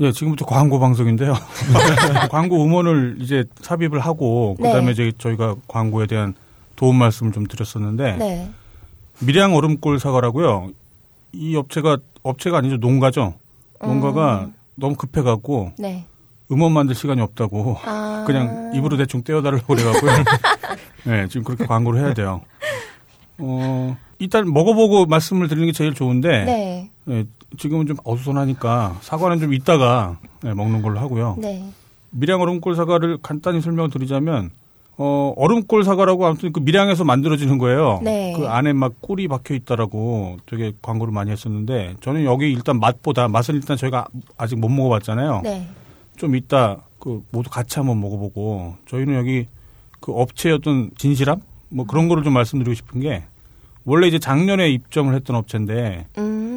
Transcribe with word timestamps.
예, 0.00 0.12
지금부터 0.12 0.44
광고 0.46 0.78
방송인데요. 0.78 1.34
광고 2.30 2.64
음원을 2.64 3.16
이제 3.20 3.44
삽입을 3.60 3.98
하고 3.98 4.54
그다음에 4.56 4.94
네. 4.94 5.12
저희가 5.18 5.56
광고에 5.66 6.06
대한 6.06 6.34
도움 6.76 6.96
말씀을 6.96 7.32
좀 7.32 7.46
드렸었는데 7.46 8.16
네. 8.16 8.50
밀양 9.20 9.54
얼음골 9.56 9.98
사과라고요. 9.98 10.70
이 11.32 11.56
업체가 11.56 11.98
업체가 12.22 12.58
아니죠 12.58 12.76
농가죠. 12.76 13.34
농가가 13.82 14.44
음. 14.44 14.54
너무 14.76 14.94
급해갖고 14.94 15.72
네. 15.78 16.04
음원 16.50 16.72
만들 16.72 16.94
시간이 16.94 17.20
없다고 17.20 17.78
아. 17.84 18.24
그냥 18.26 18.72
입으로 18.74 18.96
대충 18.96 19.22
떼어달라고 19.24 19.66
그래갖고요. 19.66 20.12
네, 21.04 21.26
지금 21.28 21.42
그렇게 21.42 21.66
광고를 21.66 22.00
해야 22.00 22.14
돼요. 22.14 22.42
어, 23.38 23.96
일단 24.18 24.52
먹어보고 24.52 25.06
말씀을 25.06 25.48
드리는 25.48 25.66
게 25.66 25.72
제일 25.72 25.94
좋은데 25.94 26.44
네. 26.44 26.90
네, 27.04 27.24
지금은 27.56 27.86
좀 27.86 27.96
어수선하니까 28.04 28.98
사과는 29.00 29.38
좀 29.38 29.54
이따가 29.54 30.18
네, 30.42 30.52
먹는 30.52 30.82
걸로 30.82 31.00
하고요. 31.00 31.36
네. 31.38 31.64
밀양 32.10 32.40
얼음골 32.40 32.74
사과를 32.74 33.18
간단히 33.22 33.60
설명을 33.60 33.90
드리자면 33.90 34.50
어, 34.96 35.32
얼음골 35.36 35.84
사과라고 35.84 36.26
아무튼 36.26 36.52
그 36.52 36.60
밀양에서 36.60 37.04
만들어지는 37.04 37.58
거예요. 37.58 38.00
네. 38.02 38.34
그 38.36 38.48
안에 38.48 38.72
막 38.72 39.00
꿀이 39.00 39.28
박혀 39.28 39.54
있다라고 39.54 40.38
되게 40.46 40.72
광고를 40.82 41.12
많이 41.12 41.30
했었는데 41.30 41.96
저는 42.00 42.24
여기 42.24 42.50
일단 42.50 42.80
맛보다 42.80 43.28
맛은 43.28 43.54
일단 43.54 43.76
저희가 43.76 44.06
아직 44.36 44.58
못 44.58 44.68
먹어봤잖아요. 44.68 45.42
네. 45.44 45.68
좀 46.16 46.34
이따 46.34 46.78
그 46.98 47.22
모두 47.30 47.48
같이 47.48 47.78
한번 47.78 48.00
먹어보고 48.00 48.74
저희는 48.86 49.14
여기 49.14 49.46
그 50.00 50.12
업체의 50.12 50.56
어떤 50.56 50.90
진실함 50.98 51.40
뭐 51.68 51.86
그런 51.86 52.08
거를 52.08 52.24
좀 52.24 52.32
말씀드리고 52.32 52.74
싶은 52.74 53.00
게 53.00 53.22
원래 53.84 54.08
이제 54.08 54.18
작년에 54.18 54.68
입점을 54.70 55.14
했던 55.14 55.36
업체인데 55.36 56.06
음. 56.18 56.47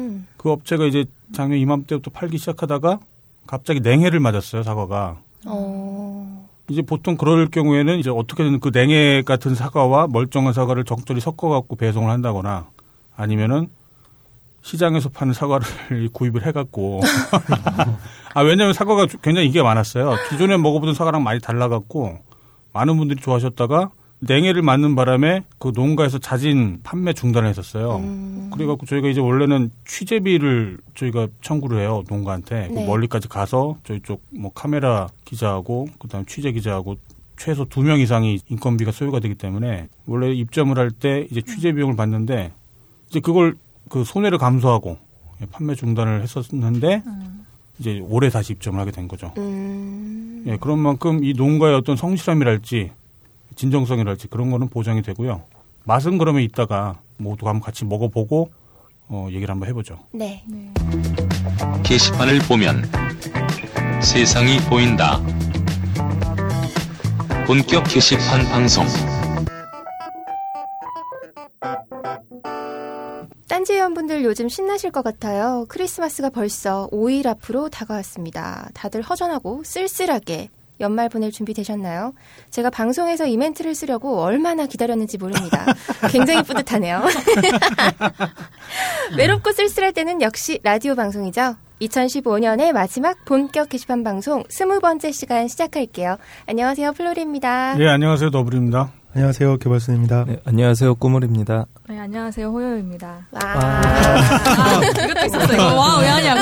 그 0.42 0.50
업체가 0.50 0.86
이제 0.86 1.04
작년 1.32 1.58
이맘때부터 1.60 2.10
팔기 2.10 2.36
시작하다가 2.36 2.98
갑자기 3.46 3.80
냉해를 3.80 4.18
맞았어요 4.18 4.64
사과가 4.64 5.18
어. 5.46 6.48
이제 6.68 6.82
보통 6.82 7.16
그럴 7.16 7.48
경우에는 7.48 7.98
이제 7.98 8.10
어떻게든 8.10 8.58
그 8.58 8.70
냉해 8.72 9.22
같은 9.22 9.54
사과와 9.54 10.08
멀쩡한 10.08 10.52
사과를 10.52 10.84
적절히 10.84 11.20
섞어갖고 11.20 11.76
배송을 11.76 12.10
한다거나 12.10 12.66
아니면은 13.16 13.68
시장에서 14.62 15.10
파는 15.10 15.32
사과를 15.32 16.08
구입을 16.12 16.44
해갖고 16.46 17.02
아 18.34 18.40
왜냐하면 18.40 18.72
사과가 18.72 19.06
굉장히 19.22 19.46
인기가 19.46 19.64
많았어요. 19.64 20.14
기존에 20.30 20.56
먹어보던 20.56 20.94
사과랑 20.94 21.22
많이 21.22 21.40
달라갖고 21.40 22.18
많은 22.72 22.96
분들이 22.96 23.20
좋아하셨다가 23.20 23.90
냉해를 24.24 24.62
맞는 24.62 24.94
바람에 24.94 25.42
그 25.58 25.72
농가에서 25.74 26.18
자진 26.18 26.78
판매 26.84 27.12
중단을 27.12 27.48
했었어요. 27.48 27.96
음. 27.96 28.50
그래갖고 28.54 28.86
저희가 28.86 29.08
이제 29.08 29.20
원래는 29.20 29.70
취재비를 29.84 30.78
저희가 30.94 31.26
청구를 31.42 31.80
해요 31.80 32.04
농가한테 32.08 32.68
그 32.68 32.74
네. 32.74 32.86
멀리까지 32.86 33.28
가서 33.28 33.76
저희 33.84 34.00
쪽 34.00 34.22
뭐 34.30 34.52
카메라 34.54 35.08
기자하고 35.24 35.88
그다음 35.98 36.24
취재 36.26 36.52
기자하고 36.52 36.96
최소 37.36 37.64
두 37.64 37.82
명 37.82 37.98
이상이 37.98 38.38
인건비가 38.48 38.92
소요가 38.92 39.18
되기 39.18 39.34
때문에 39.34 39.88
원래 40.06 40.32
입점을 40.32 40.76
할 40.78 40.90
때 40.92 41.26
이제 41.30 41.40
취재 41.42 41.72
비용을 41.72 41.96
받는데 41.96 42.52
이제 43.10 43.18
그걸 43.20 43.56
그 43.88 44.04
손해를 44.04 44.38
감수하고 44.38 44.98
판매 45.50 45.74
중단을 45.74 46.22
했었는데 46.22 47.02
이제 47.80 48.00
올해 48.08 48.30
다시 48.30 48.52
입점을 48.52 48.78
하게 48.78 48.92
된 48.92 49.08
거죠. 49.08 49.32
음. 49.38 50.44
예, 50.46 50.56
그런 50.58 50.78
만큼 50.78 51.24
이 51.24 51.32
농가의 51.32 51.74
어떤 51.74 51.96
성실함이랄지 51.96 52.92
진정성이랄지 53.54 54.28
그런 54.28 54.50
거는 54.50 54.68
보장이 54.68 55.02
되고요. 55.02 55.42
맛은 55.84 56.18
그러면 56.18 56.42
이따가 56.42 56.98
모두 57.16 57.48
한번 57.48 57.60
같이 57.62 57.84
먹어보고 57.84 58.50
어, 59.08 59.26
얘기를 59.30 59.50
한번 59.50 59.68
해보죠. 59.68 59.98
네. 60.12 60.44
게시판을 61.82 62.38
보면 62.40 62.82
세상이 64.00 64.58
보인다. 64.68 65.20
본격 67.46 67.84
게시판 67.84 68.44
방송. 68.48 68.86
딴지 73.48 73.74
회원분들 73.74 74.24
요즘 74.24 74.48
신나실 74.48 74.90
것 74.90 75.02
같아요. 75.02 75.66
크리스마스가 75.68 76.30
벌써 76.30 76.88
5일 76.90 77.26
앞으로 77.26 77.68
다가왔습니다. 77.68 78.70
다들 78.72 79.02
허전하고 79.02 79.62
쓸쓸하게 79.64 80.48
연말 80.80 81.08
보낼 81.08 81.30
준비 81.30 81.54
되셨나요? 81.54 82.12
제가 82.50 82.70
방송에서 82.70 83.26
이 83.26 83.30
멘트를 83.30 83.74
쓰려고 83.74 84.20
얼마나 84.20 84.66
기다렸는지 84.66 85.18
모릅니다. 85.18 85.64
굉장히 86.10 86.42
뿌듯하네요. 86.42 87.02
외롭고 89.16 89.52
쓸쓸할 89.52 89.92
때는 89.92 90.22
역시 90.22 90.60
라디오 90.62 90.94
방송이죠. 90.94 91.56
2015년의 91.82 92.72
마지막 92.72 93.24
본격 93.24 93.68
게시판 93.68 94.04
방송 94.04 94.42
20번째 94.44 95.12
시간 95.12 95.48
시작할게요. 95.48 96.16
안녕하세요. 96.46 96.92
플로리입니다. 96.92 97.76
예, 97.80 97.88
안녕하세요. 97.88 98.30
더블입니다. 98.30 98.92
안녕하세요, 99.14 99.58
개발순입니다. 99.58 100.24
네, 100.26 100.38
안녕하세요. 100.46 100.94
꾸물입니다. 100.94 101.66
네, 101.86 101.98
안녕하세요. 102.00 102.48
호요입니다. 102.48 103.26
와. 103.30 103.40
아, 103.44 104.80
이것도 105.04 105.26
있었어. 105.26 105.52
이거 105.52 105.74
와, 105.74 105.98
왜 106.00 106.08
하냐고. 106.08 106.40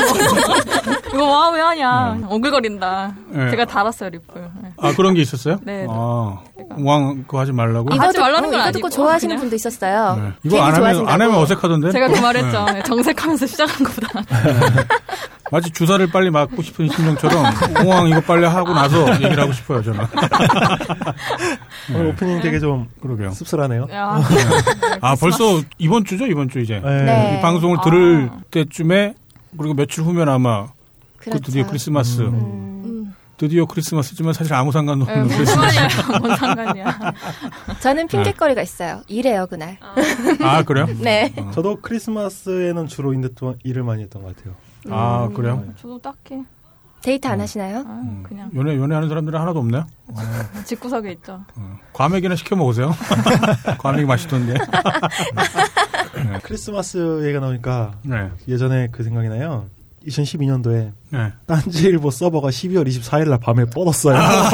이거 1.12 1.24
와, 1.26 1.50
왜 1.50 1.60
하냐. 1.60 2.18
오글거린다. 2.30 3.12
네. 3.30 3.50
제가 3.50 3.64
달았어요, 3.64 4.10
립을. 4.10 4.48
네. 4.62 4.70
아, 4.78 4.92
그런 4.94 5.14
게 5.14 5.20
있었어요? 5.20 5.58
네, 5.64 5.78
네. 5.82 5.86
아, 5.90 6.38
왕, 6.78 7.24
그거 7.26 7.40
하지 7.40 7.50
말라고? 7.50 7.92
이거- 7.92 8.04
하지 8.04 8.18
말라는 8.20 8.38
어, 8.48 8.50
건 8.52 8.54
이거 8.60 8.62
아니고 8.62 8.88
듣고 8.88 8.90
좋아하시는 8.90 9.30
그냥. 9.34 9.40
분도 9.40 9.56
있었어요. 9.56 10.16
네. 10.22 10.32
이거 10.44 10.58
안 10.58 10.66
하면, 10.66 10.76
좋아하신다고. 10.76 11.10
안 11.10 11.22
하면 11.22 11.36
어색하던데? 11.42 11.90
제가 11.90 12.06
그 12.06 12.12
네. 12.12 12.20
말했죠. 12.20 12.64
네, 12.66 12.82
정색하면서 12.84 13.46
시작한 13.48 13.84
것보다. 13.84 14.08
마치 15.50 15.70
주사를 15.70 16.06
빨리 16.10 16.30
맞고 16.30 16.62
싶은 16.62 16.88
심정처럼 16.88 17.44
공황 17.82 18.08
이거 18.08 18.20
빨리 18.20 18.44
하고 18.46 18.72
나서 18.72 19.12
얘기를 19.14 19.40
하고 19.40 19.52
싶어요, 19.52 19.82
저는. 19.82 20.00
오늘 21.94 22.06
오프닝 22.08 22.40
되게 22.40 22.58
좀 22.60 22.88
그러게요. 23.02 23.30
씁쓸하네요. 23.32 23.88
야, 23.92 24.20
아, 25.00 25.16
벌써 25.16 25.60
이번 25.78 26.04
주죠, 26.04 26.26
이번 26.26 26.48
주 26.48 26.60
이제. 26.60 26.80
네. 26.84 27.02
네. 27.02 27.38
이 27.38 27.42
방송을 27.42 27.78
들을 27.82 28.30
아. 28.32 28.38
때쯤에 28.50 29.14
그리고 29.58 29.74
며칠 29.74 30.04
후면 30.04 30.28
아마 30.28 30.66
그 31.16 31.26
그렇죠. 31.30 31.42
드디어 31.44 31.66
크리스마스. 31.66 32.20
음. 32.20 32.82
음, 32.84 33.14
드디어 33.36 33.64
크리스마스지만 33.66 34.32
사실 34.32 34.54
아무 34.54 34.70
상관도 34.70 35.06
네, 35.06 35.12
없는 35.12 35.26
뭔 35.26 35.36
크리스마스. 35.38 35.74
상관이야. 35.78 36.18
뭔 36.20 36.36
상관이야. 36.36 37.12
저는 37.80 38.06
핑계거리가 38.06 38.62
있어요. 38.62 39.02
이래요, 39.08 39.46
그날. 39.50 39.78
아, 40.40 40.62
그래요? 40.62 40.86
네. 41.00 41.32
저도 41.52 41.80
크리스마스에는 41.80 42.86
주로 42.86 43.12
인데 43.14 43.28
또 43.34 43.56
일을 43.64 43.82
많이 43.82 44.02
했던 44.02 44.22
것 44.22 44.36
같아요. 44.36 44.54
아, 44.88 45.26
음. 45.28 45.34
그래요? 45.34 45.64
저도 45.80 45.98
딱히. 45.98 46.42
데이트 47.02 47.26
안 47.26 47.40
하시나요? 47.40 47.78
아, 47.78 48.00
음. 48.04 48.22
그냥 48.26 48.50
연애, 48.54 48.76
연애하는 48.76 49.08
사람들은 49.08 49.38
하나도 49.40 49.58
없나요? 49.58 49.86
집구석에 50.66 51.12
있죠. 51.12 51.40
어. 51.56 51.78
과메기나 51.94 52.36
시켜 52.36 52.56
먹으세요. 52.56 52.94
과메기 53.78 54.04
맛있던데. 54.04 54.54
크리스마스 56.44 57.22
얘기가 57.24 57.40
나오니까 57.40 57.92
네. 58.02 58.30
예전에 58.48 58.88
그 58.92 59.02
생각이 59.02 59.28
나요. 59.28 59.66
2012년도에 60.06 60.92
네. 61.10 61.32
딴지일보 61.46 62.10
서버가 62.10 62.48
12월 62.48 62.86
24일 62.86 63.28
날 63.30 63.38
밤에 63.38 63.64
뻗었어요. 63.66 64.16
아, 64.16 64.50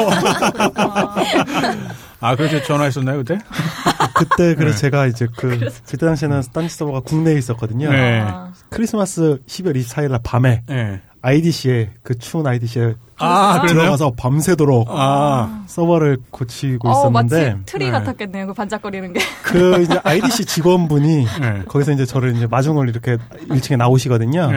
그래서 2.35 2.61
전화했었나요, 2.63 3.17
그때? 3.17 3.37
그때 4.15 4.55
그래서 4.55 4.75
네. 4.75 4.81
제가 4.81 5.05
이제 5.07 5.27
그 5.37 5.59
그때 5.85 6.05
당시에는 6.05 6.41
딴지 6.53 6.75
서버가 6.75 7.01
국내에 7.01 7.35
있었거든요. 7.35 7.91
네. 7.91 8.21
아, 8.21 8.51
크리스마스 8.69 9.39
12월 9.45 9.75
24일 9.75 10.09
날 10.09 10.19
밤에 10.23 10.63
네. 10.67 11.01
IDC에 11.21 11.91
그 12.03 12.17
추운 12.17 12.47
IDC에 12.47 12.95
아? 13.19 13.65
들어가서 13.67 14.13
밤새도록 14.17 14.87
아, 14.89 15.63
서버를 15.65 16.17
고치고 16.29 16.89
어, 16.89 17.09
마치 17.09 17.35
있었는데 17.35 17.63
트리 17.65 17.85
네. 17.85 17.91
같았겠네요. 17.91 18.47
그 18.47 18.53
반짝거리는 18.53 19.13
게. 19.13 19.19
그 19.43 19.81
이제 19.81 19.99
IDC 20.03 20.45
직원분이 20.45 21.25
네. 21.41 21.63
거기서 21.67 21.91
이제 21.91 22.05
저를 22.05 22.35
이제 22.35 22.47
마중을 22.47 22.89
이렇게 22.89 23.17
1층에 23.49 23.77
나오시거든요. 23.77 24.49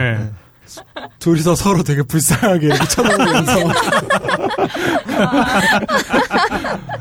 네. 0.95 1.07
둘이서 1.19 1.55
서로 1.55 1.83
되게 1.83 2.01
불쌍하게 2.03 2.67
이렇게 2.67 2.87
쳐다보면서 2.87 3.51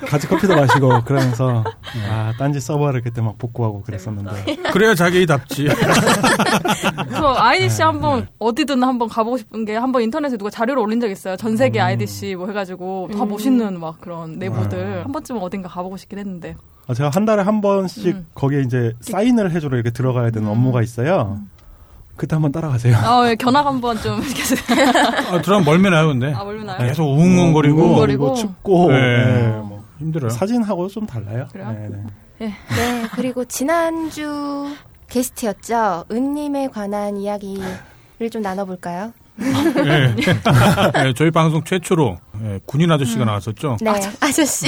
같이 0.08 0.26
커피도 0.26 0.56
마시고 0.56 1.04
그러면서 1.04 1.64
아 2.08 2.32
딴지 2.38 2.60
서버를 2.60 3.02
그때 3.02 3.20
막 3.20 3.38
복구하고 3.38 3.82
그랬었는데 3.82 4.56
그래야 4.72 4.94
자기답지. 4.94 5.68
저 7.14 7.34
IDC 7.38 7.82
한번 7.82 8.26
어디든 8.38 8.82
한번 8.82 9.08
가보고 9.08 9.38
싶은 9.38 9.64
게 9.64 9.76
한번 9.76 10.02
인터넷에 10.02 10.36
누가 10.36 10.50
자료를 10.50 10.82
올린 10.82 11.00
적 11.00 11.10
있어요. 11.10 11.36
전 11.36 11.56
세계 11.56 11.80
IDC 11.80 12.36
뭐 12.36 12.46
해가지고 12.48 13.10
다 13.16 13.24
멋있는 13.24 13.78
막 13.78 14.00
그런 14.00 14.38
내부들 14.38 15.04
한 15.04 15.12
번쯤은 15.12 15.40
어딘가 15.42 15.68
가보고 15.68 15.96
싶긴 15.96 16.18
했는데. 16.18 16.56
아, 16.86 16.94
제가 16.94 17.10
한 17.10 17.24
달에 17.24 17.42
한 17.42 17.60
번씩 17.60 18.06
음. 18.16 18.26
거기에 18.34 18.62
이제 18.62 18.92
사인을 19.00 19.52
해주러 19.52 19.76
이렇게 19.76 19.90
들어가야 19.90 20.30
되는 20.30 20.48
업무가 20.48 20.82
있어요. 20.82 21.38
그때 22.20 22.36
한번 22.36 22.52
따라가세요. 22.52 22.98
아, 22.98 23.30
예, 23.30 23.34
견학 23.34 23.64
한번 23.64 23.98
좀 24.02 24.20
이렇게 24.22 24.42
아, 25.30 25.40
들어가면 25.40 25.64
멀미나요, 25.64 26.08
근데. 26.08 26.34
아 26.34 26.44
멀미나요? 26.44 26.86
계속 26.86 27.04
웅웅거리고. 27.04 27.82
웅웅거리고. 27.82 28.26
뭐 28.26 28.34
춥고 28.34 28.92
네. 28.92 29.24
네, 29.24 29.48
뭐 29.64 29.82
힘들어요. 29.98 30.28
사진하고 30.28 30.88
좀 30.88 31.06
달라요. 31.06 31.48
그래요? 31.50 31.70
네, 31.72 31.88
네. 32.38 32.46
네, 32.48 33.06
그리고 33.12 33.46
지난주 33.46 34.68
게스트였죠. 35.08 36.04
은님에 36.12 36.68
관한 36.68 37.16
이야기를 37.16 38.28
좀 38.30 38.42
나눠볼까요? 38.42 39.14
예. 39.40 40.14
예, 41.06 41.14
저희 41.14 41.30
방송 41.30 41.64
최초로 41.64 42.18
예, 42.44 42.60
군인 42.66 42.92
아저씨가 42.92 43.24
나왔었죠. 43.24 43.78
네, 43.80 43.92
아저 44.20 44.44
씨. 44.44 44.66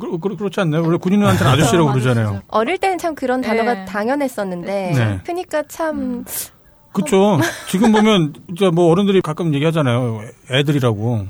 네. 0.00 0.06
그, 0.10 0.18
그, 0.18 0.36
그렇지 0.36 0.60
않나요? 0.60 0.82
원래 0.84 0.96
군인한테는 0.98 1.52
아저씨라고 1.52 1.90
부르잖아요. 1.92 2.42
어릴 2.48 2.78
때는 2.78 2.98
참 2.98 3.14
그런 3.14 3.40
단어가 3.40 3.74
네. 3.74 3.84
당연했었는데, 3.84 4.92
네. 4.94 5.20
크니까 5.24 5.62
참, 5.68 6.24
그렇죠. 6.92 7.38
지금 7.68 7.92
보면 7.92 8.34
이제 8.52 8.70
뭐 8.70 8.90
어른들이 8.90 9.20
가끔 9.20 9.54
얘기하잖아요. 9.54 10.20
애들이라고. 10.50 11.26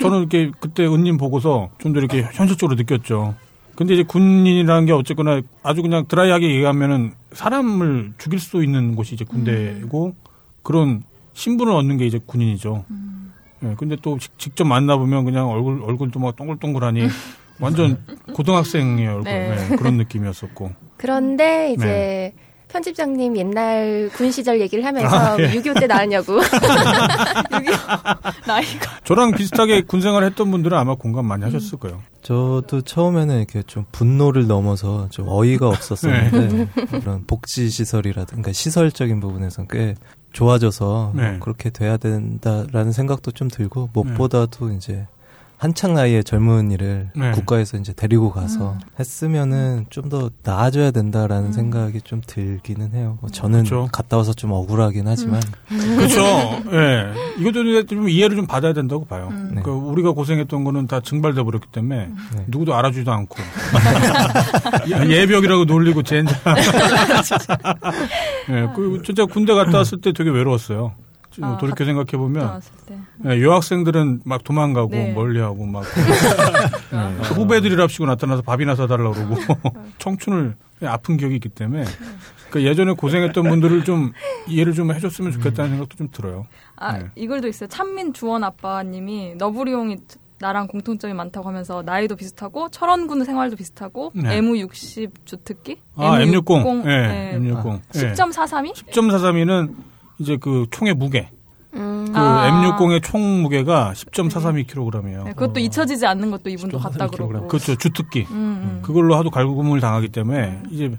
저는 0.00 0.18
이렇게 0.18 0.50
그때 0.60 0.84
은님 0.86 1.16
보고서 1.16 1.70
좀 1.78 1.92
더 1.92 2.00
이렇게 2.00 2.22
현실적으로 2.32 2.76
느꼈죠. 2.76 3.34
근데 3.76 3.94
이제 3.94 4.02
군인이라는 4.02 4.86
게 4.86 4.92
어쨌거나 4.92 5.40
아주 5.62 5.82
그냥 5.82 6.06
드라이하게 6.08 6.50
얘기하면은 6.50 7.12
사람을 7.32 8.14
죽일 8.18 8.40
수 8.40 8.62
있는 8.64 8.96
곳이 8.96 9.14
이제 9.14 9.24
군대고 9.24 10.14
그런 10.62 11.02
신분을 11.34 11.72
얻는 11.72 11.98
게 11.98 12.06
이제 12.06 12.18
군인이죠. 12.24 12.84
예, 13.64 13.74
근데 13.78 13.96
또 14.02 14.18
직- 14.18 14.38
직접 14.38 14.64
만나보면 14.64 15.24
그냥 15.24 15.48
얼굴, 15.50 15.82
얼굴도 15.82 16.18
막 16.20 16.36
동글동글하니 16.36 17.06
완전 17.60 17.98
고등학생의 18.32 19.06
얼굴. 19.06 19.24
네. 19.24 19.68
예, 19.70 19.76
그런 19.76 19.96
느낌이었었고. 19.96 20.72
그런데 20.96 21.72
이제, 21.72 21.86
네. 21.86 22.34
편집장님 22.68 23.36
옛날 23.36 24.10
군 24.12 24.30
시절 24.30 24.60
얘기를 24.60 24.84
하면서 24.84 25.16
아, 25.16 25.36
예. 25.38 25.50
6.25 25.52 25.80
때 25.80 25.86
나왔냐고. 25.86 26.40
나이가 28.46 29.00
저랑 29.04 29.32
비슷하게 29.32 29.82
군 29.82 30.00
생활 30.00 30.24
했던 30.24 30.50
분들은 30.50 30.76
아마 30.76 30.94
공감 30.94 31.26
많이 31.26 31.44
하셨을 31.44 31.78
거예요. 31.78 32.02
저도 32.22 32.82
처음에는 32.82 33.36
이렇게 33.36 33.62
좀 33.62 33.84
분노를 33.92 34.46
넘어서 34.46 35.08
좀 35.10 35.26
어이가 35.28 35.68
없었었는데 35.68 36.68
그런 37.00 37.24
복지 37.26 37.70
시설이라든가 37.70 38.52
시설적인 38.52 39.20
부분에서는 39.20 39.68
꽤 39.70 39.94
좋아져서 40.32 41.12
네. 41.14 41.30
뭐 41.30 41.40
그렇게 41.40 41.70
돼야 41.70 41.96
된다라는 41.96 42.92
생각도 42.92 43.30
좀 43.30 43.48
들고 43.48 43.90
무엇보다도 43.92 44.72
이제 44.72 45.06
한창 45.58 45.94
나이에 45.94 46.22
젊은이를 46.22 47.10
네. 47.16 47.30
국가에서 47.32 47.78
이제 47.78 47.92
데리고 47.94 48.30
가서 48.30 48.76
했으면은 48.98 49.86
좀 49.90 50.06
더 50.06 50.30
나아져야 50.44 50.92
된다라는 50.92 51.52
생각이 51.52 52.00
좀 52.02 52.20
들기는 52.24 52.92
해요. 52.94 53.18
뭐 53.20 53.28
저는 53.28 53.64
그쵸. 53.64 53.88
갔다 53.90 54.16
와서 54.16 54.32
좀 54.32 54.52
억울하긴 54.52 55.08
하지만 55.08 55.40
그렇죠. 55.66 56.20
예. 56.72 57.12
이것도 57.40 57.86
좀 57.86 58.08
이해를 58.08 58.36
좀 58.36 58.46
받아야 58.46 58.72
된다고 58.72 59.04
봐요. 59.04 59.30
네. 59.32 59.60
그러니까 59.62 59.72
우리가 59.72 60.12
고생했던 60.12 60.62
거는 60.62 60.86
다 60.86 61.00
증발돼 61.00 61.42
버렸기 61.42 61.66
때문에 61.72 62.06
네. 62.06 62.44
누구도 62.46 62.76
알아주지도 62.76 63.10
않고 63.10 63.36
예벽이라고 65.10 65.64
놀리고 65.64 66.04
젠장. 66.04 66.36
예. 68.50 68.68
그 68.76 69.02
진짜 69.04 69.24
군대 69.26 69.54
갔다 69.54 69.78
왔을 69.78 70.00
때 70.00 70.12
되게 70.12 70.30
외로웠어요. 70.30 70.92
아, 71.42 71.56
돌이켜 71.58 71.84
생각해 71.84 72.12
보면. 72.12 72.60
예, 73.26 73.42
여학생들은 73.42 74.22
막 74.24 74.44
도망가고 74.44 74.90
네. 74.90 75.12
멀리하고 75.12 75.66
막 75.66 75.84
예, 76.92 77.34
후배들이랍시고 77.34 78.06
나타나서 78.06 78.42
밥이나 78.42 78.74
사달라고 78.74 79.12
그러고 79.12 79.36
청춘을 79.98 80.54
아픈 80.84 81.16
기억이 81.16 81.36
있기 81.36 81.48
때문에 81.48 81.84
그러니까 82.50 82.70
예전에 82.70 82.92
고생했던 82.92 83.48
분들을 83.48 83.84
좀 83.84 84.12
이해를 84.48 84.74
좀 84.74 84.92
해줬으면 84.92 85.32
좋겠다는 85.32 85.70
생각도 85.70 85.96
좀 85.96 86.08
들어요. 86.12 86.46
아, 86.76 86.98
네. 86.98 87.06
이글도 87.14 87.48
있어요. 87.48 87.68
찬민 87.68 88.12
주원 88.12 88.44
아빠님이 88.44 89.34
너부리용이 89.36 89.96
나랑 90.38 90.66
공통점이 90.66 91.14
많다고 91.14 91.48
하면서 91.48 91.82
나이도 91.82 92.16
비슷하고 92.16 92.68
철원군 92.68 93.24
생활도 93.24 93.56
비슷하고 93.56 94.12
네. 94.14 94.40
M60 94.40 95.10
주특기 95.24 95.80
아, 95.94 96.18
M60. 96.18 96.44
M60 96.44 96.86
예, 96.86 97.06
네. 97.06 97.38
M60. 97.38 97.80
예. 97.94 98.12
10.432? 98.12 98.74
10.432는 98.90 99.74
이제 100.18 100.36
그 100.36 100.66
총의 100.70 100.94
무게. 100.94 101.28
음, 101.74 102.10
그 102.10 102.18
아. 102.18 102.50
M60의 102.50 103.02
총 103.02 103.42
무게가 103.42 103.92
10.432kg이에요. 103.94 105.24
네, 105.24 105.32
그것도 105.32 105.60
잊혀지지 105.60 106.06
않는 106.06 106.30
것도 106.30 106.48
이분도 106.48 106.78
같다 106.78 107.06
그러고. 107.08 107.48
그렇죠. 107.48 107.76
주특기. 107.76 108.26
음, 108.30 108.34
음. 108.34 108.78
그걸로 108.82 109.16
하도 109.16 109.30
갈구금을 109.30 109.80
당하기 109.80 110.08
때문에 110.08 110.62
이제 110.70 110.88
그 110.88 110.96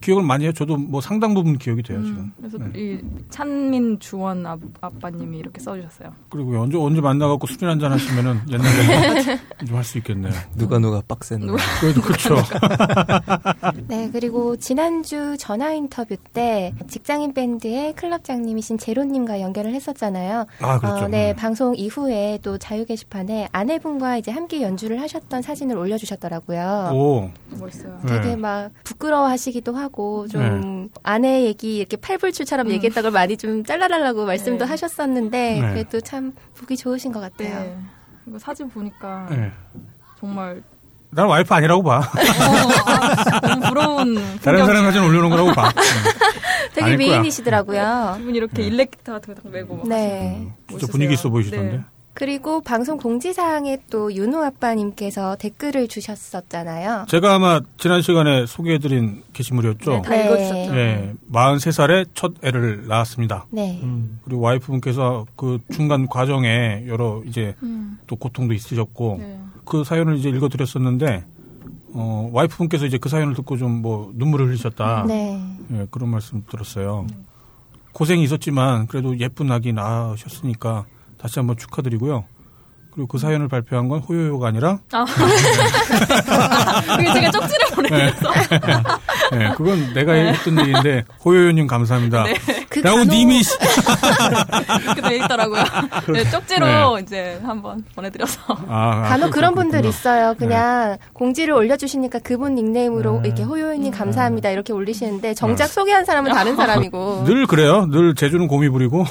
기억을 0.00 0.22
많이 0.22 0.44
해요. 0.44 0.52
저도 0.52 0.76
뭐 0.76 1.00
상당 1.00 1.32
부분 1.34 1.56
기억이 1.58 1.82
돼요, 1.82 2.02
지금. 2.04 2.18
음, 2.18 2.32
그래서 2.36 2.58
네. 2.58 2.70
이 2.76 2.98
찬민 3.30 3.98
주원 3.98 4.44
아, 4.46 4.56
아빠님이 4.80 5.38
이렇게 5.38 5.60
써주셨어요. 5.60 6.10
그리고 6.28 6.58
언제 6.60 6.76
언제 6.76 7.00
만나갖고 7.00 7.46
술이나 7.46 7.72
한잔 7.72 7.92
하시면은 7.92 8.40
옛날에 8.50 9.38
좀 9.66 9.76
할 9.76 9.84
수 9.84 9.98
있겠네요. 9.98 10.32
누가 10.56 10.78
누가 10.78 11.02
빡센 11.08 11.40
누가- 11.40 11.62
그래도 11.80 12.00
그렇죠. 12.02 12.36
네, 13.88 14.08
그리고 14.12 14.56
지난주 14.56 15.36
전화 15.38 15.72
인터뷰 15.72 16.16
때 16.32 16.72
직장인 16.88 17.32
밴드의 17.34 17.94
클럽장님이신 17.94 18.78
제로님과 18.78 19.40
연결을 19.40 19.74
했었잖아요. 19.74 20.46
아 20.60 20.78
그렇죠. 20.78 21.04
어, 21.04 21.08
네, 21.08 21.34
방송 21.34 21.74
이후에 21.76 22.38
또 22.42 22.58
자유 22.58 22.84
게시판에 22.84 23.48
아내분과 23.52 24.18
이제 24.18 24.30
함께 24.30 24.62
연주를 24.62 25.00
하셨던 25.00 25.42
사진을 25.42 25.76
올려주셨더라고요. 25.76 26.90
오. 26.92 27.30
멋있어요. 27.58 27.98
네. 28.04 28.20
되게 28.20 28.36
막 28.36 28.70
부끄러워하시기도 28.84 29.69
하고 29.78 30.26
좀 30.28 30.88
아내 31.02 31.44
얘기 31.44 31.76
이렇게 31.78 31.96
팔불출처럼 31.96 32.66
음. 32.68 32.72
얘기했던 32.72 33.02
걸 33.02 33.12
많이 33.12 33.36
좀 33.36 33.64
잘라달라고 33.64 34.24
말씀도 34.26 34.64
네. 34.64 34.68
하셨었는데 34.70 35.60
네. 35.60 35.68
그래도 35.72 36.00
참 36.00 36.32
보기 36.58 36.76
좋으신 36.76 37.12
것 37.12 37.20
같아요. 37.20 37.60
네. 37.60 37.76
이거 38.26 38.38
사진 38.38 38.68
보니까 38.68 39.26
네. 39.30 39.50
정말 40.18 40.62
난 41.12 41.26
와이프 41.26 41.52
아니라고 41.52 41.82
봐. 41.82 41.98
어, 41.98 42.02
아, 42.86 43.40
너무 43.40 43.68
부러운 43.68 44.14
다른 44.42 44.64
사람. 44.64 44.84
사진 44.84 45.02
올려놓은 45.02 45.30
거라고 45.30 45.52
봐. 45.52 45.72
되게. 46.74 46.96
미인이시더라고요. 46.96 48.18
이분이 48.20 48.38
이렇게 48.38 48.62
일렉 48.62 48.92
기타 48.92 49.12
같은 49.14 49.34
거딱 49.34 49.50
메고 49.50 49.76
막 49.76 49.88
네. 49.88 50.36
진짜 50.68 50.72
멋있으세요. 50.72 50.92
분위기 50.92 51.14
있어 51.14 51.28
보이시던데. 51.28 51.80
네. 52.10 52.14
그리고 52.14 52.60
방송 52.60 52.98
공지사항에 52.98 53.78
또 53.88 54.12
윤호 54.12 54.42
아빠님께서 54.44 55.36
댓글을 55.36 55.88
주셨었잖아요. 55.88 57.06
제가 57.08 57.34
아마 57.34 57.60
지난 57.78 58.02
시간에 58.02 58.46
소개해드린 58.46 59.22
게시물이었죠. 59.32 59.90
네, 59.90 60.02
다 60.02 60.10
네. 60.10 60.24
읽어주셨죠. 60.26 60.76
예, 60.76 61.14
43살에 61.32 62.08
첫 62.14 62.32
애를 62.42 62.86
낳았습니다. 62.88 63.46
네. 63.50 63.80
그리고 64.24 64.42
와이프분께서 64.42 65.26
그 65.36 65.58
중간 65.72 66.06
과정에 66.08 66.84
여러 66.88 67.22
이제 67.26 67.54
음, 67.62 67.98
또 68.06 68.16
고통도 68.16 68.54
있으셨고 68.54 69.16
네. 69.20 69.40
그 69.64 69.84
사연을 69.84 70.16
이제 70.16 70.28
읽어드렸었는데 70.28 71.24
어, 71.92 72.28
와이프분께서 72.32 72.86
이제 72.86 72.98
그 72.98 73.08
사연을 73.08 73.34
듣고 73.34 73.56
좀 73.56 73.80
뭐 73.80 74.10
눈물을 74.14 74.48
흘리셨다. 74.48 75.04
네. 75.06 75.40
예, 75.72 75.86
그런 75.90 76.10
말씀 76.10 76.44
들었어요. 76.50 77.06
고생이 77.92 78.22
있었지만 78.24 78.86
그래도 78.86 79.18
예쁜 79.18 79.50
아기 79.50 79.72
낳으셨으니까 79.72 80.84
다시 81.20 81.38
한번 81.38 81.56
축하드리고요. 81.58 82.24
그리고 83.00 83.06
그 83.06 83.16
사연을 83.18 83.48
발표한 83.48 83.88
건 83.88 84.00
호요요가 84.00 84.48
아니라 84.48 84.78
아. 84.92 85.06
그게 86.96 87.12
제가 87.14 87.30
쪽지를 87.30 87.66
보내드렸어. 87.74 88.30
예, 89.32 89.52
그건 89.56 89.94
내가 89.94 90.12
했던 90.12 90.58
얘기인데 90.60 91.04
호요요님 91.24 91.66
감사합니다. 91.66 92.24
그 92.68 92.80
라고 92.80 92.98
간호- 92.98 93.10
님이 93.10 93.40
이렇게 94.84 95.00
돼 95.08 95.16
있더라고요. 95.16 95.62
네, 96.12 96.28
쪽지로 96.30 96.98
이제 96.98 97.40
한번 97.42 97.82
보내드려서. 97.94 98.38
아, 98.68 99.02
아, 99.04 99.08
간혹 99.08 99.30
그런 99.30 99.54
분들. 99.54 99.82
있어요. 99.86 100.34
그냥 100.38 100.98
공지를 101.14 101.54
올려주시니까 101.54 102.18
그분 102.18 102.54
닉네임으로 102.56 103.20
네. 103.22 103.28
이렇게 103.28 103.44
호요이님 103.44 103.92
감사합니다 103.92 104.50
이렇게 104.50 104.72
올리시는데 104.74 105.32
정작 105.34 105.68
소개한 105.68 106.04
사람은 106.04 106.32
다른 106.32 106.54
사람이고. 106.56 107.24
늘 107.30 107.46
그래요. 107.46 107.86
늘 107.90 108.14
제주는 108.14 108.46
곰이 108.46 108.68
부리고 108.68 109.06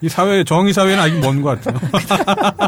이 0.00 0.08
사회 0.08 0.42
정의 0.44 0.72
사회는 0.72 0.98
아직 1.02 1.18
먼 1.20 1.42
것 1.42 1.60
같아요. 1.60 2.61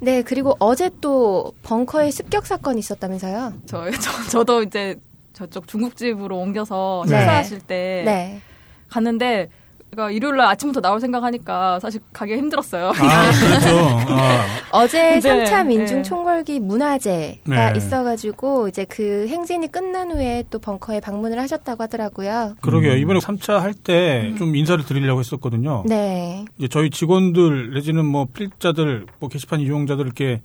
네 0.00 0.22
그리고 0.22 0.56
어제 0.58 0.90
또 1.00 1.52
벙커에 1.62 2.10
습격 2.10 2.46
사건이 2.46 2.78
있었다면서요? 2.78 3.54
저, 3.66 3.90
저, 4.00 4.28
저도 4.30 4.62
이제 4.62 4.96
저쪽 5.32 5.66
중국집으로 5.66 6.38
옮겨서 6.38 7.04
네. 7.06 7.18
식사하실 7.18 7.60
때 7.60 8.02
네. 8.04 8.40
갔는데 8.88 9.50
제가 9.94 10.10
일요일 10.10 10.36
날 10.36 10.48
아침부터 10.48 10.80
나올 10.80 11.00
생각하니까 11.00 11.78
사실 11.80 12.00
가기가 12.12 12.36
힘들었어요. 12.36 12.88
아, 12.88 12.92
그렇죠. 12.92 13.78
아, 14.08 14.44
어제 14.72 15.20
네, 15.20 15.44
3차 15.44 15.66
민중 15.66 15.98
네. 15.98 16.02
총궐기 16.02 16.60
문화제가 16.60 17.72
네. 17.72 17.72
있어가지고 17.76 18.68
이제 18.68 18.84
그 18.84 19.26
행진이 19.28 19.68
끝난 19.68 20.10
후에 20.10 20.44
또 20.50 20.58
벙커에 20.58 21.00
방문을 21.00 21.38
하셨다고 21.38 21.82
하더라고요. 21.84 22.56
그러게요. 22.60 22.96
이번에 22.96 23.20
3차 23.20 23.60
할 23.60 23.72
때좀 23.72 24.56
인사를 24.56 24.84
드리려고 24.84 25.20
했었거든요. 25.20 25.84
네. 25.86 26.44
이제 26.58 26.68
저희 26.68 26.90
직원들 26.90 27.74
내지는 27.74 28.04
뭐 28.04 28.26
필자들, 28.32 29.06
뭐 29.20 29.28
게시판 29.28 29.60
이용자들 29.60 30.04
이렇게 30.04 30.40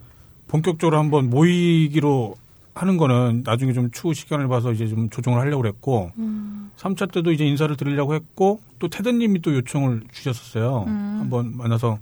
본격적으로 0.46 0.98
한번 0.98 1.28
모이기로 1.28 2.36
하는 2.74 2.96
거는 2.96 3.42
나중에 3.44 3.72
좀 3.72 3.90
추후 3.90 4.14
시간을 4.14 4.48
봐서 4.48 4.72
이제 4.72 4.86
좀 4.86 5.10
조정을 5.10 5.40
하려고 5.40 5.62
그랬고 5.62 6.10
음. 6.18 6.70
3차 6.76 7.12
때도 7.12 7.32
이제 7.32 7.44
인사를 7.44 7.74
드리려고 7.76 8.14
했고 8.14 8.60
또 8.78 8.88
테드님이 8.88 9.42
또 9.42 9.54
요청을 9.54 10.02
주셨었어요. 10.12 10.84
음. 10.86 11.16
한번 11.20 11.56
만나서 11.56 11.98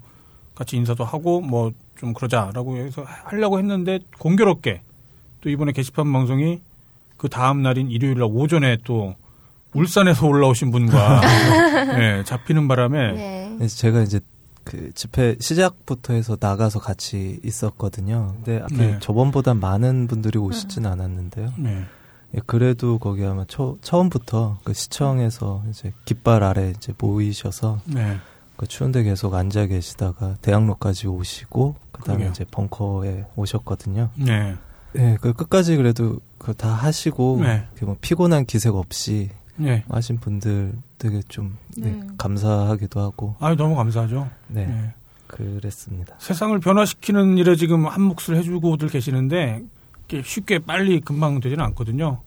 같이 0.54 0.76
인사도 0.76 1.04
하고 1.04 1.40
뭐 1.40 1.72
좀 1.98 2.14
그러자라고 2.14 2.76
해서 2.76 3.04
하려고 3.04 3.58
했는데 3.58 3.98
공교롭게 4.18 4.80
또 5.40 5.50
이번에 5.50 5.72
게시판 5.72 6.10
방송이 6.12 6.60
그 7.16 7.28
다음 7.28 7.62
날인 7.62 7.90
일요일 7.90 8.14
날 8.18 8.28
오전에 8.30 8.78
또 8.84 9.14
울산에서 9.74 10.26
올라오신 10.26 10.70
분과 10.70 11.20
예, 11.98 12.22
잡히는 12.24 12.68
바람에 12.68 13.12
네. 13.12 13.54
그래서 13.58 13.76
제가 13.76 14.02
이제 14.02 14.20
그 14.68 14.92
집회 14.92 15.34
시작부터 15.40 16.12
해서 16.12 16.36
나가서 16.38 16.78
같이 16.78 17.40
있었거든요. 17.42 18.34
근데 18.36 18.60
앞에 18.62 18.76
네. 18.76 18.98
저번보다 19.00 19.54
많은 19.54 20.08
분들이 20.08 20.38
오시진 20.38 20.84
않았는데요. 20.84 21.54
네. 21.56 21.84
예, 22.34 22.40
그래도 22.44 22.98
거기 22.98 23.24
아마 23.24 23.46
초, 23.46 23.78
처음부터 23.80 24.58
그 24.64 24.74
시청에서 24.74 25.62
이제 25.70 25.94
깃발 26.04 26.44
아래 26.44 26.74
이제 26.76 26.92
모이셔서 26.98 27.80
네. 27.86 28.18
그 28.58 28.66
추운데 28.66 29.02
계속 29.02 29.34
앉아 29.34 29.66
계시다가 29.68 30.36
대학로까지 30.42 31.06
오시고 31.08 31.74
그다음에 31.90 32.24
그러게요. 32.24 32.30
이제 32.32 32.44
벙커에 32.50 33.24
오셨거든요. 33.36 34.10
네. 34.16 34.54
예, 34.96 35.16
그 35.22 35.32
끝까지 35.32 35.76
그래도 35.76 36.20
그 36.38 36.52
다 36.52 36.68
하시고 36.68 37.38
네. 37.40 37.64
이렇게 37.72 37.86
뭐 37.86 37.96
피곤한 38.00 38.44
기색 38.44 38.74
없이 38.74 39.30
네. 39.58 39.84
하신 39.88 40.18
분들 40.18 40.72
되게 40.98 41.20
좀 41.28 41.56
네, 41.76 41.90
네. 41.90 42.06
감사하기도 42.16 43.00
하고 43.00 43.34
아유 43.40 43.56
너무 43.56 43.74
감사하죠. 43.74 44.28
네, 44.48 44.66
네. 44.66 44.94
그랬습니다. 45.26 46.14
세상을 46.18 46.58
변화시키는 46.58 47.38
일에 47.38 47.54
지금 47.54 47.86
한 47.86 48.02
몫을 48.02 48.36
해주고들 48.36 48.88
계시는데 48.88 49.62
쉽게 50.24 50.60
빨리 50.60 51.00
금방 51.00 51.40
되지는 51.40 51.64
않거든요. 51.66 52.20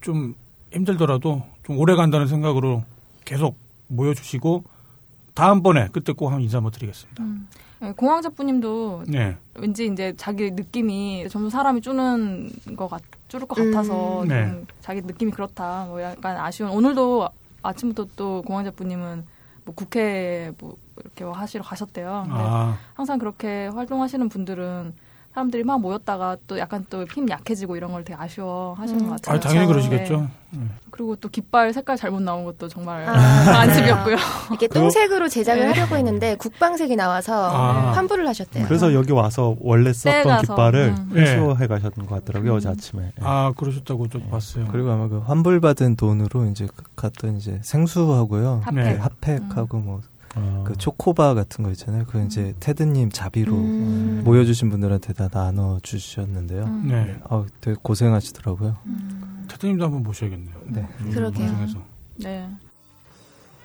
좀 0.00 0.34
힘들더라도 0.72 1.42
좀 1.64 1.78
오래 1.78 1.94
간다는 1.94 2.26
생각으로 2.26 2.84
계속 3.24 3.56
모여주시고 3.88 4.64
다음번에 5.34 5.88
그때 5.92 6.12
꼭 6.12 6.28
한번 6.28 6.42
인사 6.42 6.58
한번 6.58 6.72
드리겠습니다. 6.72 7.22
음. 7.22 7.46
네, 7.80 7.92
공황제부님도 7.92 9.04
네. 9.08 9.36
왠지 9.54 9.86
이제 9.86 10.14
자기 10.16 10.50
느낌이 10.50 11.28
점점 11.28 11.50
사람이 11.50 11.82
줄는 11.82 12.50
것 12.74 12.88
같, 12.88 13.02
줄을 13.28 13.46
것 13.46 13.58
음. 13.58 13.70
같아서 13.70 14.20
좀 14.20 14.28
네. 14.28 14.64
자기 14.80 15.02
느낌이 15.02 15.32
그렇다. 15.32 15.86
뭐 15.86 16.02
약간 16.02 16.36
아쉬운 16.36 16.70
오늘도 16.70 17.28
아침부터 17.62 18.06
또 18.16 18.42
공황제부님은 18.42 19.26
뭐 19.64 19.74
국회 19.74 20.52
뭐 20.60 20.76
이렇게 20.98 21.24
하시러 21.24 21.64
가셨대요. 21.64 22.24
근데 22.26 22.40
아, 22.40 22.78
항상 22.94 23.18
그렇게 23.18 23.66
활동하시는 23.66 24.28
분들은 24.28 24.94
사람들이 25.36 25.64
막 25.64 25.78
모였다가 25.82 26.38
또 26.46 26.58
약간 26.58 26.86
또 26.88 27.04
힘 27.06 27.28
약해지고 27.28 27.76
이런 27.76 27.92
걸 27.92 28.02
되게 28.04 28.18
아쉬워하시는 28.18 29.00
음. 29.02 29.08
것 29.10 29.20
같아요. 29.20 29.36
아 29.36 29.40
당연히 29.40 29.66
그렇죠. 29.66 29.88
그러시겠죠. 29.90 30.28
그리고 30.90 31.14
또 31.16 31.28
깃발 31.28 31.72
색깔 31.74 31.98
잘못 31.98 32.22
나온 32.22 32.44
것도 32.46 32.68
정말 32.68 33.06
아, 33.06 33.12
안심이었고요. 33.60 34.16
이렇게 34.48 34.66
똥색으로 34.66 35.28
제작을 35.28 35.68
하려고 35.70 35.96
했는데 35.96 36.36
국방색이 36.36 36.96
나와서 36.96 37.50
아. 37.50 37.92
환불을 37.92 38.26
하셨대요. 38.28 38.66
그래서 38.66 38.94
여기 38.94 39.12
와서 39.12 39.54
원래 39.60 39.92
썼던 39.92 40.22
떼가서, 40.22 40.54
깃발을 40.54 40.94
음. 40.96 41.10
회수해 41.14 41.66
가셨던 41.66 42.06
것 42.06 42.14
같더라고요 42.14 42.52
음. 42.52 42.56
어제 42.56 42.70
아침에. 42.70 43.02
예. 43.04 43.10
아 43.20 43.52
그러셨다고 43.56 44.08
좀 44.08 44.28
봤어요. 44.30 44.66
그리고 44.72 44.90
아마 44.90 45.08
그 45.08 45.18
환불받은 45.18 45.96
돈으로 45.96 46.46
이제 46.46 46.66
그 46.74 46.82
갔던 46.96 47.36
이제 47.36 47.60
생수하고요, 47.62 48.62
핫팩. 48.64 48.74
네. 48.84 48.96
핫팩하고 48.96 49.78
뭐 49.78 50.00
아. 50.36 50.64
그 50.66 50.76
초코바 50.76 51.34
같은 51.34 51.64
거 51.64 51.70
있잖아요. 51.72 52.04
그 52.08 52.22
이제 52.24 52.54
테드님 52.60 53.10
자비로 53.10 53.52
음. 53.54 54.20
모여주신 54.24 54.70
분들한테 54.70 55.12
다 55.14 55.28
나눠 55.28 55.78
주셨는데요. 55.82 56.64
음. 56.64 56.88
네. 56.88 57.16
아, 57.28 57.44
되게 57.60 57.76
고생하시더라고요. 57.82 58.76
태태님도 59.48 59.84
한번 59.84 60.02
모셔야겠네요. 60.02 60.54
네. 60.66 60.86
음, 61.00 61.10
그러게요. 61.12 61.46
방송에서. 61.46 61.78
네. 62.18 62.48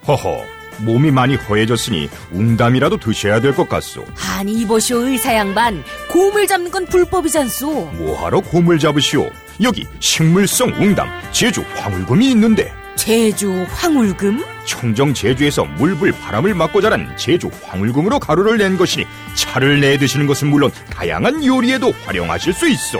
허허, 0.07 0.37
몸이 0.83 1.11
많이 1.11 1.35
허해졌으니 1.35 2.09
웅담이라도 2.33 2.97
드셔야 2.97 3.39
될 3.39 3.53
것 3.53 3.69
같소. 3.69 4.03
아니 4.35 4.53
이보시오 4.61 4.97
의사 4.99 5.35
양반 5.35 5.83
곰을 6.11 6.47
잡는 6.47 6.71
건 6.71 6.85
불법이잖소 6.87 7.85
뭐하러 7.97 8.41
곰을 8.41 8.79
잡으시오? 8.79 9.29
여기 9.61 9.85
식물성 9.99 10.69
웅담, 10.69 11.07
제주 11.31 11.61
황울금이 11.75 12.31
있는데 12.31 12.71
제주 13.01 13.65
황울금 13.67 14.43
청정 14.63 15.15
제주에서 15.15 15.65
물불 15.65 16.11
바람을 16.11 16.53
맞고 16.53 16.81
자란 16.81 17.11
제주 17.17 17.49
황울금으로 17.63 18.19
가루를 18.19 18.59
낸 18.59 18.77
것이니 18.77 19.07
차를 19.33 19.79
내 19.79 19.97
드시는 19.97 20.27
것은 20.27 20.49
물론 20.51 20.71
다양한 20.91 21.43
요리에도 21.43 21.91
활용하실 22.05 22.53
수 22.53 22.69
있어. 22.69 22.99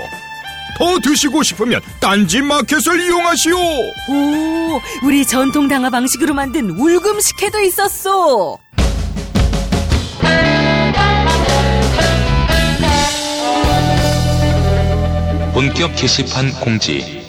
더 0.79 0.97
드시고 0.97 1.43
싶으면 1.43 1.81
딴지 1.99 2.41
마켓을 2.41 2.99
이용하시오. 2.99 3.55
오 3.55 4.81
우리 5.03 5.23
전통 5.23 5.67
당화 5.67 5.91
방식으로 5.91 6.33
만든 6.33 6.71
울금 6.71 7.19
식혜도 7.19 7.59
있었소 7.61 8.57
본격 15.53 15.95
게시판 15.95 16.53
공지. 16.53 17.20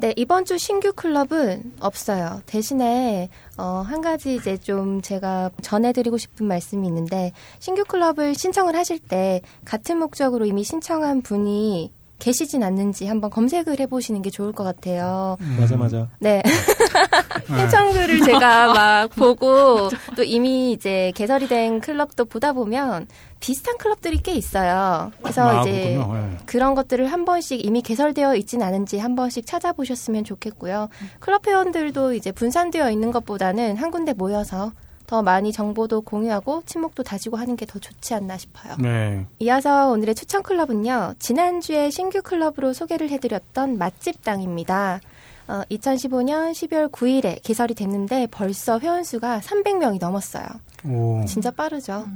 네, 0.00 0.14
이번 0.16 0.46
주 0.46 0.56
신규 0.56 0.94
클럽은 0.94 1.74
없어요. 1.78 2.40
대신에, 2.46 3.28
어, 3.58 3.84
한 3.86 4.00
가지 4.00 4.34
이제 4.34 4.56
좀 4.56 5.02
제가 5.02 5.50
전해드리고 5.60 6.16
싶은 6.16 6.46
말씀이 6.46 6.88
있는데, 6.88 7.32
신규 7.58 7.84
클럽을 7.84 8.34
신청을 8.34 8.74
하실 8.76 8.98
때, 8.98 9.42
같은 9.66 9.98
목적으로 9.98 10.46
이미 10.46 10.64
신청한 10.64 11.20
분이 11.20 11.92
계시진 12.20 12.62
않는지 12.62 13.06
한번 13.06 13.30
검색을 13.30 13.80
해보시는 13.80 14.22
게 14.22 14.30
좋을 14.30 14.52
것 14.52 14.62
같아요. 14.62 15.36
맞아 15.58 15.76
맞아. 15.76 16.08
네. 16.20 16.42
신청글을 17.46 18.22
제가 18.22 18.72
막 18.72 19.10
보고 19.10 19.88
또 20.16 20.22
이미 20.22 20.72
이제 20.72 21.10
개설이 21.16 21.48
된 21.48 21.80
클럽도 21.80 22.26
보다 22.26 22.52
보면 22.52 23.08
비슷한 23.40 23.78
클럽들이 23.78 24.18
꽤 24.18 24.32
있어요. 24.32 25.10
그래서 25.22 25.48
아, 25.48 25.60
이제 25.62 25.94
그렇군요. 25.94 26.16
예. 26.18 26.36
그런 26.46 26.74
것들을 26.74 27.10
한 27.10 27.24
번씩 27.24 27.64
이미 27.64 27.82
개설되어 27.82 28.36
있진 28.36 28.62
않은지 28.62 28.98
한 28.98 29.16
번씩 29.16 29.46
찾아보셨으면 29.46 30.24
좋겠고요. 30.24 30.88
클럽 31.18 31.46
회원들도 31.46 32.14
이제 32.14 32.30
분산되어 32.32 32.90
있는 32.90 33.10
것보다는 33.10 33.76
한 33.76 33.90
군데 33.90 34.12
모여서 34.12 34.72
더 35.10 35.22
많이 35.22 35.50
정보도 35.50 36.02
공유하고 36.02 36.62
친목도 36.66 37.02
다지고 37.02 37.36
하는 37.36 37.56
게 37.56 37.66
더 37.66 37.80
좋지 37.80 38.14
않나 38.14 38.36
싶어요. 38.38 38.76
네. 38.78 39.26
이어서 39.40 39.90
오늘의 39.90 40.14
추천 40.14 40.44
클럽은요. 40.44 41.14
지난주에 41.18 41.90
신규 41.90 42.22
클럽으로 42.22 42.72
소개를 42.72 43.10
해드렸던 43.10 43.76
맛집당입니다. 43.76 45.00
어, 45.48 45.62
2015년 45.68 46.52
12월 46.52 46.92
9일에 46.92 47.42
개설이 47.42 47.74
됐는데 47.74 48.28
벌써 48.30 48.78
회원수가 48.78 49.40
300명이 49.40 49.98
넘었어요. 50.00 50.46
오. 50.86 51.24
진짜 51.26 51.50
빠르죠. 51.50 52.06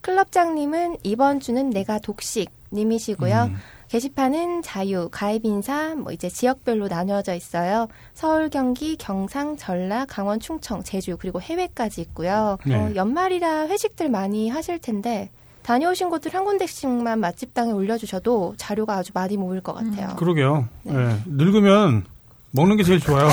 클럽장님은 0.00 0.98
이번 1.02 1.40
주는 1.40 1.70
내가 1.70 1.98
독식 1.98 2.50
님이시고요. 2.72 3.50
음. 3.50 3.56
게시판은 3.94 4.62
자유, 4.62 5.08
가입 5.12 5.44
인사, 5.44 5.94
뭐 5.94 6.10
이제 6.10 6.28
지역별로 6.28 6.88
나뉘어져 6.88 7.32
있어요. 7.32 7.86
서울, 8.12 8.48
경기, 8.50 8.96
경상, 8.96 9.56
전라, 9.56 10.04
강원, 10.04 10.40
충청, 10.40 10.82
제주 10.82 11.16
그리고 11.16 11.40
해외까지 11.40 12.00
있고요. 12.00 12.58
네. 12.66 12.74
어, 12.74 12.92
연말이라 12.96 13.68
회식들 13.68 14.08
많이 14.08 14.48
하실 14.48 14.80
텐데 14.80 15.30
다녀오신 15.62 16.10
곳들 16.10 16.34
한 16.34 16.44
군데씩만 16.44 17.20
맛집당에 17.20 17.70
올려주셔도 17.70 18.54
자료가 18.56 18.96
아주 18.96 19.12
많이 19.14 19.36
모일 19.36 19.60
것 19.60 19.74
같아요. 19.74 20.16
그러게요. 20.16 20.68
네. 20.82 20.92
예. 20.96 21.16
늙으면 21.26 22.02
먹는 22.54 22.76
게 22.76 22.84
제일 22.84 23.00
좋아요. 23.00 23.28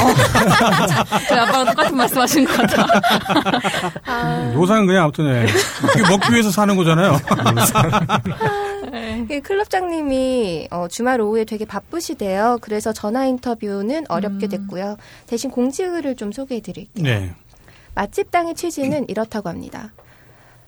저희 1.30 1.40
아빠랑 1.40 1.66
똑같은 1.68 1.96
말씀하신 1.96 2.44
것 2.44 2.58
같아. 2.58 2.88
아, 4.06 4.52
요상은 4.56 4.88
그냥 4.88 5.04
아무튼 5.04 5.28
예. 5.28 5.46
그게 5.88 6.02
먹기 6.10 6.34
위해서 6.34 6.50
사는 6.50 6.76
거잖아요. 6.76 7.20
네. 8.92 9.26
그 9.28 9.42
클럽장님이 9.42 10.70
어, 10.72 10.88
주말 10.88 11.22
오후에 11.22 11.46
되게 11.46 11.66
바쁘시대요. 11.66 12.58
그래서 12.62 12.92
전화 12.94 13.26
인터뷰는 13.26 14.06
어렵게 14.10 14.48
음. 14.48 14.50
됐고요. 14.50 14.98
대신 15.28 15.52
공지글을 15.52 16.16
좀 16.16 16.32
소개해 16.32 16.62
드릴게요. 16.62 17.04
네. 17.04 17.32
맛집당의 17.94 18.56
취지는 18.56 19.08
이렇다고 19.08 19.50
합니다. 19.50 19.94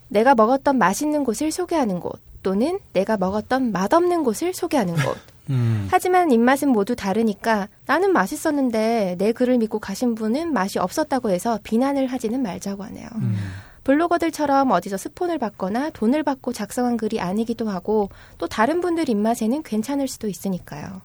내가 0.10 0.36
먹었던 0.36 0.78
맛있는 0.78 1.24
곳을 1.24 1.52
소개하는 1.52 2.00
곳 2.00 2.22
또는 2.44 2.78
내가 2.94 3.18
먹었던 3.18 3.72
맛없는 3.72 4.24
곳을 4.24 4.54
소개하는 4.54 4.94
곳. 4.94 5.18
음. 5.50 5.88
하지만 5.92 6.32
입맛은 6.32 6.70
모두 6.70 6.96
다르니까 6.96 7.68
나는 7.86 8.14
맛있었는데 8.14 9.16
내 9.18 9.32
글을 9.32 9.58
믿고 9.58 9.80
가신 9.80 10.16
분은 10.16 10.54
맛이 10.54 10.80
없었다고 10.80 11.30
해서 11.30 11.60
비난을 11.64 12.08
하지는 12.08 12.42
말자고 12.42 12.84
하네요. 12.84 13.08
음. 13.16 13.38
블로거들처럼 13.84 14.72
어디서 14.72 14.98
스폰을 14.98 15.40
받거나 15.40 15.90
돈을 15.90 16.24
받고 16.24 16.54
작성한 16.54 16.96
글이 16.96 17.20
아니기도 17.20 17.70
하고 17.70 18.10
또 18.38 18.48
다른 18.48 18.80
분들 18.80 19.10
입맛에는 19.10 19.62
괜찮을 19.64 20.08
수도 20.08 20.28
있으니까요. 20.28 21.02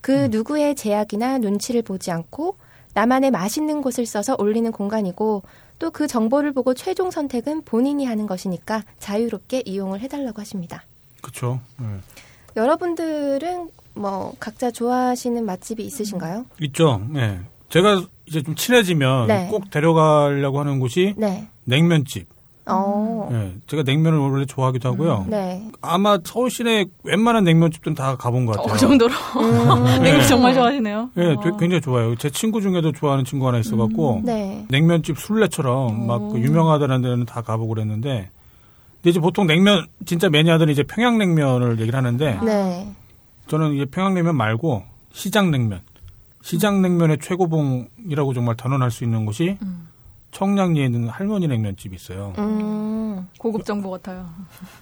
그 0.00 0.28
누구의 0.30 0.74
제약이나 0.74 1.38
눈치를 1.38 1.82
보지 1.82 2.10
않고 2.10 2.56
나만의 2.94 3.30
맛있는 3.30 3.82
곳을 3.82 4.06
써서 4.06 4.36
올리는 4.38 4.70
공간이고 4.72 5.42
또 5.78 5.90
그 5.90 6.06
정보를 6.06 6.52
보고 6.52 6.74
최종 6.74 7.10
선택은 7.10 7.62
본인이 7.62 8.04
하는 8.06 8.26
것이니까 8.26 8.84
자유롭게 8.98 9.62
이용을 9.66 10.00
해달라고 10.00 10.40
하십니다. 10.40 10.84
그렇죠. 11.20 11.60
예. 11.80 11.84
여러분들은 12.56 13.68
뭐 13.94 14.34
각자 14.40 14.70
좋아하시는 14.70 15.44
맛집이 15.44 15.84
있으신가요? 15.84 16.46
있죠. 16.62 17.00
예. 17.16 17.40
제가 17.68 18.02
이제 18.26 18.42
좀 18.42 18.54
친해지면 18.54 19.26
네. 19.28 19.48
꼭 19.50 19.70
데려가려고 19.70 20.60
하는 20.60 20.80
곳이 20.80 21.14
네. 21.16 21.48
냉면집. 21.64 22.26
어. 22.66 23.28
예, 23.30 23.52
제가 23.66 23.82
냉면을 23.82 24.18
원래 24.18 24.46
좋아하기도 24.46 24.88
하고요. 24.88 25.26
네. 25.28 25.68
아마 25.82 26.16
서울 26.24 26.50
시내 26.50 26.86
웬만한 27.02 27.44
냉면집들은 27.44 27.94
다 27.94 28.16
가본 28.16 28.46
것 28.46 28.52
어, 28.58 28.62
같아요. 28.62 28.72
그 28.72 28.78
정도로 28.78 29.12
음. 29.12 29.84
냉면 30.02 30.26
정말 30.26 30.54
좋아하시네요. 30.54 31.10
예, 31.18 31.22
어. 31.34 31.40
되게 31.42 31.56
굉장히 31.58 31.82
좋아요. 31.82 32.16
제 32.16 32.30
친구 32.30 32.62
중에도 32.62 32.90
좋아하는 32.92 33.26
친구 33.26 33.46
하나 33.46 33.58
있어갖고 33.58 34.22
네. 34.24 34.64
냉면집 34.70 35.18
술래처럼 35.18 36.06
막 36.06 36.20
그 36.32 36.38
유명하다는 36.40 37.02
데는 37.02 37.26
다 37.26 37.42
가보고 37.42 37.74
그랬는데 37.74 38.30
근데 39.04 39.10
이제 39.10 39.20
보통 39.20 39.46
냉면 39.46 39.86
진짜 40.06 40.30
매니아들은 40.30 40.72
이제 40.72 40.82
평양냉면을 40.82 41.78
얘기를 41.78 41.94
하는데 41.94 42.40
네. 42.42 42.90
저는 43.48 43.74
이제 43.74 43.84
평양냉면 43.84 44.34
말고 44.34 44.82
시장냉면 45.12 45.82
시장냉면의 46.40 47.18
최고봉이라고 47.20 48.32
정말 48.32 48.56
단언할 48.56 48.90
수 48.90 49.04
있는 49.04 49.26
곳이 49.26 49.58
음. 49.60 49.88
청량리에 50.30 50.86
있는 50.86 51.10
할머니 51.10 51.46
냉면집이 51.46 51.94
있어요. 51.94 52.32
음. 52.38 53.28
고급 53.38 53.66
정보 53.66 53.90
같아요. 53.90 54.26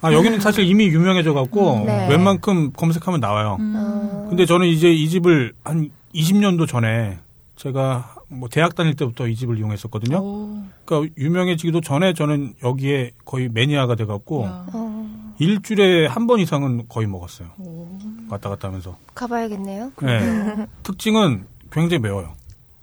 아 0.00 0.12
여기는 0.12 0.38
사실 0.38 0.64
이미 0.66 0.86
유명해져 0.86 1.34
갖고 1.34 1.82
네. 1.84 2.08
웬만큼 2.08 2.72
검색하면 2.74 3.18
나와요. 3.18 3.58
어. 3.60 4.26
근데 4.28 4.46
저는 4.46 4.68
이제 4.68 4.92
이 4.92 5.08
집을 5.08 5.52
한 5.64 5.90
20년도 6.14 6.68
전에 6.68 7.18
제가 7.56 8.14
뭐 8.32 8.48
대학 8.48 8.74
다닐 8.74 8.94
때부터 8.94 9.28
이 9.28 9.34
집을 9.36 9.58
이용했었거든요. 9.58 10.18
오, 10.18 10.62
그러니까 10.84 11.14
유명해지기도 11.18 11.80
전에 11.80 12.14
저는 12.14 12.54
여기에 12.64 13.12
거의 13.24 13.48
매니아가 13.48 13.94
돼갖고 13.96 14.44
야. 14.44 14.66
어. 14.72 15.34
일주일에 15.38 16.06
한 16.06 16.26
번 16.26 16.38
이상은 16.40 16.84
거의 16.88 17.06
먹었어요. 17.06 17.48
오. 17.58 17.88
왔다 18.30 18.48
갔다 18.48 18.68
하면서. 18.68 18.96
가봐야겠네요. 19.14 19.92
네. 20.02 20.66
특징은 20.82 21.46
굉장히 21.70 22.00
매워요. 22.00 22.34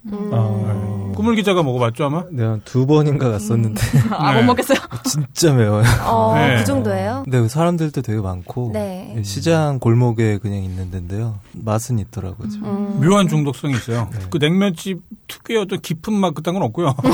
음. 0.06 0.30
어. 0.32 1.12
꾸물 1.14 1.36
기자가 1.36 1.62
먹어봤죠 1.62 2.06
아마? 2.06 2.24
내가 2.30 2.58
두 2.64 2.86
번인가 2.86 3.30
갔었는데 3.30 3.80
아, 4.10 4.32
네. 4.32 4.40
못 4.40 4.46
먹겠어요. 4.46 4.78
진짜 5.04 5.52
매워요. 5.52 5.84
어, 6.06 6.34
네. 6.34 6.56
그 6.56 6.64
정도예요? 6.64 7.22
근데 7.24 7.46
사람들도 7.46 8.00
되게 8.00 8.18
많고 8.20 8.70
네. 8.72 9.20
시장 9.22 9.78
골목에 9.78 10.38
그냥 10.38 10.62
있는 10.62 10.90
데인데요. 10.90 11.38
맛은 11.52 11.98
있더라고요. 11.98 12.48
좀. 12.48 12.64
음. 12.64 13.00
묘한 13.06 13.28
중독성이 13.28 13.74
있어요. 13.74 14.08
네. 14.12 14.18
그 14.30 14.38
냉면집 14.38 15.00
특유의 15.28 15.60
어떤 15.62 15.80
깊은 15.80 16.14
맛 16.14 16.34
그딴 16.34 16.54
건 16.54 16.62
없고요. 16.62 16.94
네. 17.04 17.10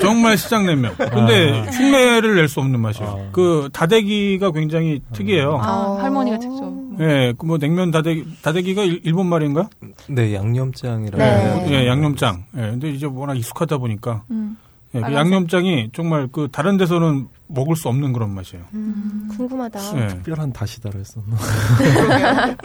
정말 0.00 0.38
시장 0.38 0.66
냉면. 0.66 0.94
근데 0.96 1.62
흉내를 1.72 2.36
낼 2.36 2.48
수 2.48 2.60
없는 2.60 2.80
맛이에요. 2.80 3.10
아. 3.10 3.28
그 3.32 3.68
다대기가 3.72 4.50
굉장히 4.52 5.02
특이해요. 5.12 5.58
아, 5.62 5.86
어. 5.86 5.98
할머니가 6.00 6.38
직접. 6.38 6.70
예, 7.00 7.32
그뭐 7.38 7.58
냉면 7.58 7.90
다대기 7.90 8.24
다대기가 8.42 8.82
일- 8.82 9.00
일본 9.04 9.26
말인가? 9.26 9.68
네, 10.08 10.34
양념 10.34 10.59
장이라고 10.74 11.16
네. 11.16 11.64
되나? 11.64 11.70
예, 11.70 11.88
양념장. 11.88 12.44
예, 12.56 12.60
근데 12.60 12.90
이제 12.90 13.06
워낙 13.06 13.36
익숙하다 13.36 13.78
보니까 13.78 14.24
음. 14.30 14.56
예, 14.94 15.00
그. 15.00 15.12
양념장이 15.12 15.90
정말 15.92 16.28
그 16.30 16.48
다른 16.50 16.76
데서는 16.76 17.28
먹을 17.46 17.76
수 17.76 17.88
없는 17.88 18.12
그런 18.12 18.30
맛이에요. 18.30 18.64
음. 18.74 19.28
궁금하다. 19.36 20.02
예. 20.02 20.06
특별한 20.08 20.52
다시다를 20.52 21.00
했었나? 21.00 21.36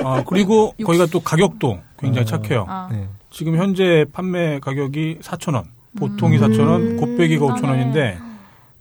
아, 0.03 0.23
그리고 0.27 0.73
거기가 0.83 1.05
또 1.07 1.19
가격도 1.19 1.79
굉장히 1.97 2.25
착해요. 2.25 2.65
아. 2.67 2.89
네. 2.91 3.07
지금 3.31 3.57
현재 3.57 4.05
판매 4.11 4.59
가격이 4.59 5.19
4,000원. 5.21 5.65
보통이 5.97 6.37
4,000원, 6.39 6.99
곱빼기가 6.99 7.45
5,000원인데 7.45 8.17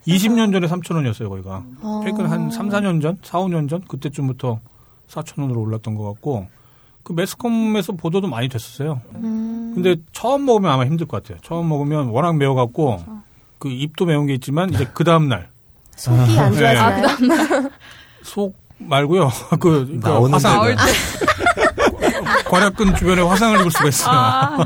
20년 0.07 0.53
전에 0.53 0.67
3,000원이었어요, 0.67 1.29
거기가. 1.29 1.63
어. 1.81 2.01
최근 2.05 2.27
한 2.27 2.51
3, 2.51 2.69
4년 2.69 3.01
전, 3.01 3.17
4, 3.23 3.39
5년 3.39 3.69
전 3.69 3.83
그때쯤부터 3.83 4.61
4,000원으로 5.09 5.59
올랐던 5.59 5.95
것 5.95 6.05
같고 6.13 6.49
그 7.05 7.13
매스컴에서 7.13 7.93
보도도 7.93 8.27
많이 8.29 8.49
됐었어요. 8.49 9.01
음. 9.15 9.73
근데 9.75 9.97
처음 10.13 10.47
먹으면 10.47 10.71
아마 10.71 10.85
힘들 10.85 11.07
것 11.07 11.23
같아요. 11.23 11.39
처음 11.43 11.69
먹으면 11.69 12.09
워낙 12.09 12.37
매워갖고 12.37 13.05
그 13.59 13.69
입도 13.69 14.07
매운 14.07 14.27
게 14.27 14.35
있지만 14.35 14.73
이제 14.73 14.89
그 14.93 15.05
다음 15.05 15.29
날속 15.29 15.51
속이 15.97 16.39
안 16.39 16.53
네. 16.53 16.59
좋아지나요? 16.59 17.71
말고요. 18.79 19.31
그, 19.61 19.87
그 20.01 20.01
나오는 20.03 20.33
화상 20.33 20.55
나올 20.55 20.77
때. 20.77 20.83
괄약근 22.47 22.95
주변에 22.97 23.23
화상을 23.23 23.61
입을 23.61 23.71
수가 23.71 23.89
있어요. 23.89 24.15
아, 24.17 24.59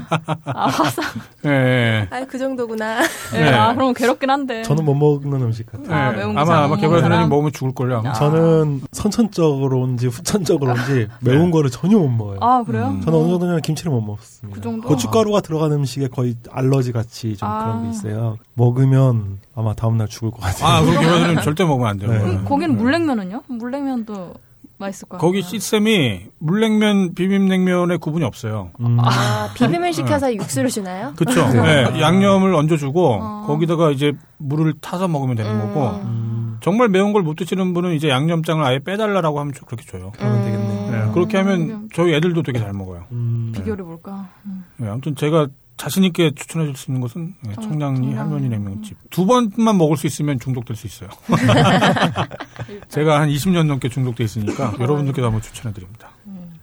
아 0.45 0.67
화상. 0.67 1.05
예, 1.47 1.51
예. 1.51 2.09
아, 2.11 2.25
그 2.25 2.39
정도구나. 2.39 3.03
예, 3.35 3.39
네. 3.39 3.53
아, 3.53 3.75
그럼 3.75 3.95
괴롭긴 3.95 4.31
한데. 4.31 4.63
저는 4.63 4.85
못 4.85 4.95
먹는 4.95 5.43
음식 5.43 5.71
같아요. 5.71 5.95
아, 5.95 6.13
예. 6.13 6.17
매운 6.17 6.35
거 6.35 6.41
아마 6.41 6.47
잘 6.47 6.57
아마 6.57 6.69
못 6.69 6.81
개발 6.81 7.01
선생님? 7.01 7.29
먹으면 7.29 7.53
죽을 7.53 7.75
걸요. 7.75 7.99
아마. 7.99 8.11
아. 8.11 8.13
저는 8.15 8.83
선천적으로인지 8.93 10.07
후천적으로인지 10.09 11.09
매운 11.21 11.51
거를 11.51 11.71
전혀 11.71 11.99
못 11.99 12.09
먹어요. 12.09 12.39
아, 12.41 12.63
그래요? 12.65 12.89
음. 12.89 13.01
저는 13.03 13.19
어느 13.19 13.29
정도냐면 13.31 13.61
김치를 13.63 13.93
못 13.93 14.01
먹습니다. 14.01 14.57
그 14.57 14.63
정도? 14.63 14.89
고춧가루가 14.89 15.41
들어간 15.41 15.73
음식에 15.73 16.09
거의 16.09 16.37
알러지 16.51 16.93
같이 16.93 17.37
좀 17.37 17.49
아. 17.49 17.65
그런 17.65 17.85
게 17.85 17.91
있어요. 17.91 18.39
먹으면 18.55 19.39
아마 19.55 19.75
다음날 19.75 20.09
죽을 20.09 20.31
것 20.31 20.41
같아요. 20.41 20.69
아, 20.69 20.81
그럼 20.83 20.95
개발 21.01 21.19
선생님 21.19 21.41
절대 21.43 21.65
먹으면 21.65 21.89
안 21.89 21.99
돼요. 21.99 22.11
네. 22.11 22.45
거기는 22.45 22.77
물냉면은요? 22.77 23.43
물냉면도 23.47 24.35
맛있을 24.79 25.09
거야. 25.09 25.21
거기 25.21 25.43
시스템이 25.43 26.27
물냉면, 26.39 27.15
비빔냉면의 27.15 27.99
구분이 27.99 28.25
없어요. 28.25 28.71
음. 28.81 28.99
아, 29.01 29.49
비빔을 29.55 29.93
시켜서 29.93 30.33
육수를 30.35 30.71
주나요? 30.71 31.13
그렇죠. 31.17 31.47
네. 31.53 32.01
양념을 32.01 32.55
얹어주고 32.55 33.19
어. 33.21 33.45
거기다가 33.47 33.91
이제 33.91 34.13
물을 34.39 34.75
타서 34.81 35.09
먹으면 35.09 35.37
되는 35.37 35.51
음. 35.53 35.61
거고 35.75 35.89
음, 36.05 36.59
정말 36.63 36.89
매운 36.89 37.13
걸 37.13 37.23
못 37.23 37.35
드시는 37.37 37.75
분은 37.75 37.95
이제 37.95 38.09
양념장을 38.09 38.65
아예 38.65 38.79
빼달라고 38.79 39.41
하면 39.41 39.53
그렇게 39.67 39.85
줘요. 39.85 40.13
그러면 40.17 40.39
음. 40.39 40.45
되겠네. 40.45 40.91
네, 41.07 41.13
그렇게 41.13 41.37
하면 41.39 41.89
저희 41.95 42.15
애들도 42.15 42.43
되게 42.43 42.59
잘 42.61 42.73
먹어요. 42.73 43.05
음. 43.13 43.53
비결이 43.55 43.83
뭘까? 43.83 44.29
음. 44.47 44.65
네, 44.77 44.89
아무튼 44.89 45.15
제가 45.17 45.49
자신 45.79 46.05
있게 46.05 46.33
추천해 46.35 46.67
줄 46.67 46.77
수 46.77 46.91
있는 46.91 47.01
것은 47.01 47.35
네, 47.41 47.55
청- 47.55 47.71
청량리. 47.71 48.13
할머니 48.15 48.49
냉면집. 48.51 48.97
두 49.11 49.25
번만 49.25 49.79
먹을 49.79 49.97
수 49.97 50.07
있으면 50.07 50.39
중독될 50.39 50.77
수 50.77 50.87
있어요. 50.87 51.09
제가 52.89 53.21
한 53.21 53.29
20년 53.29 53.67
넘게 53.67 53.89
중독돼 53.89 54.25
있으니까 54.25 54.75
여러분들께도 54.79 55.25
한번 55.27 55.41
추천해 55.43 55.73
드립니다. 55.75 56.11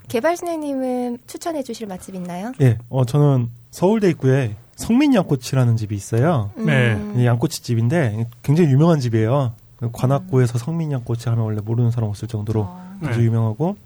개발 0.07 0.37
선생님은 0.37 1.19
추천해 1.27 1.63
주실 1.63 1.87
맛집 1.87 2.13
있나요? 2.15 2.51
예, 2.61 2.77
어, 2.89 3.05
저는 3.05 3.49
서울대 3.71 4.09
입구에 4.09 4.55
성민 4.75 5.13
양꼬치라는 5.15 5.77
집이 5.77 5.95
있어요. 5.95 6.51
네. 6.57 6.93
음. 6.93 7.15
이 7.17 7.25
양꼬치 7.25 7.63
집인데 7.63 8.27
굉장히 8.43 8.69
유명한 8.69 8.99
집이에요. 8.99 9.53
관악구에서 9.91 10.57
성민 10.59 10.91
양꼬치 10.91 11.27
하면 11.29 11.43
원래 11.45 11.59
모르는 11.63 11.89
사람 11.91 12.09
없을 12.09 12.27
정도로 12.27 12.65
아. 12.69 12.97
아주 13.03 13.19
네. 13.19 13.25
유명하고 13.25 13.77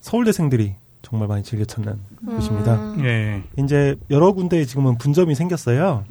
서울대생들이 0.00 0.74
정말 1.04 1.28
많이 1.28 1.42
즐겨 1.42 1.64
찾는 1.64 1.94
곳입니다. 2.26 2.74
음. 2.74 3.04
예. 3.04 3.42
이제 3.62 3.94
여러 4.10 4.32
군데에 4.32 4.64
지금은 4.64 4.98
분점이 4.98 5.34
생겼어요. 5.34 6.04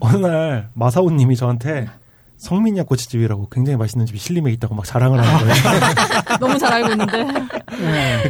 어느 0.00 0.16
날 0.16 0.68
마사오님이 0.74 1.36
저한테 1.36 1.88
성민 2.36 2.76
양꼬치집이라고 2.76 3.48
굉장히 3.50 3.76
맛있는 3.78 4.06
집이 4.06 4.18
신림에 4.18 4.52
있다고 4.52 4.74
막 4.74 4.84
자랑을 4.84 5.22
하는 5.22 5.38
거예요. 5.38 5.54
너무 6.40 6.58
잘 6.58 6.72
알고 6.74 6.90
있는데. 6.90 7.26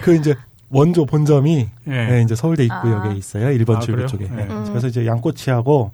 그 0.02 0.14
이제 0.14 0.34
원조 0.70 1.06
본점이 1.06 1.68
예. 1.88 1.90
네, 1.90 2.22
이제 2.22 2.34
서울대 2.34 2.64
입구역에 2.64 3.08
아. 3.08 3.12
있어요. 3.12 3.46
1번 3.58 3.76
아, 3.76 3.80
출구 3.80 3.96
그래요? 4.02 4.06
쪽에. 4.08 4.28
네. 4.28 4.44
음. 4.44 4.64
그래서 4.68 4.86
이제 4.88 5.06
양꼬치하고 5.06 5.90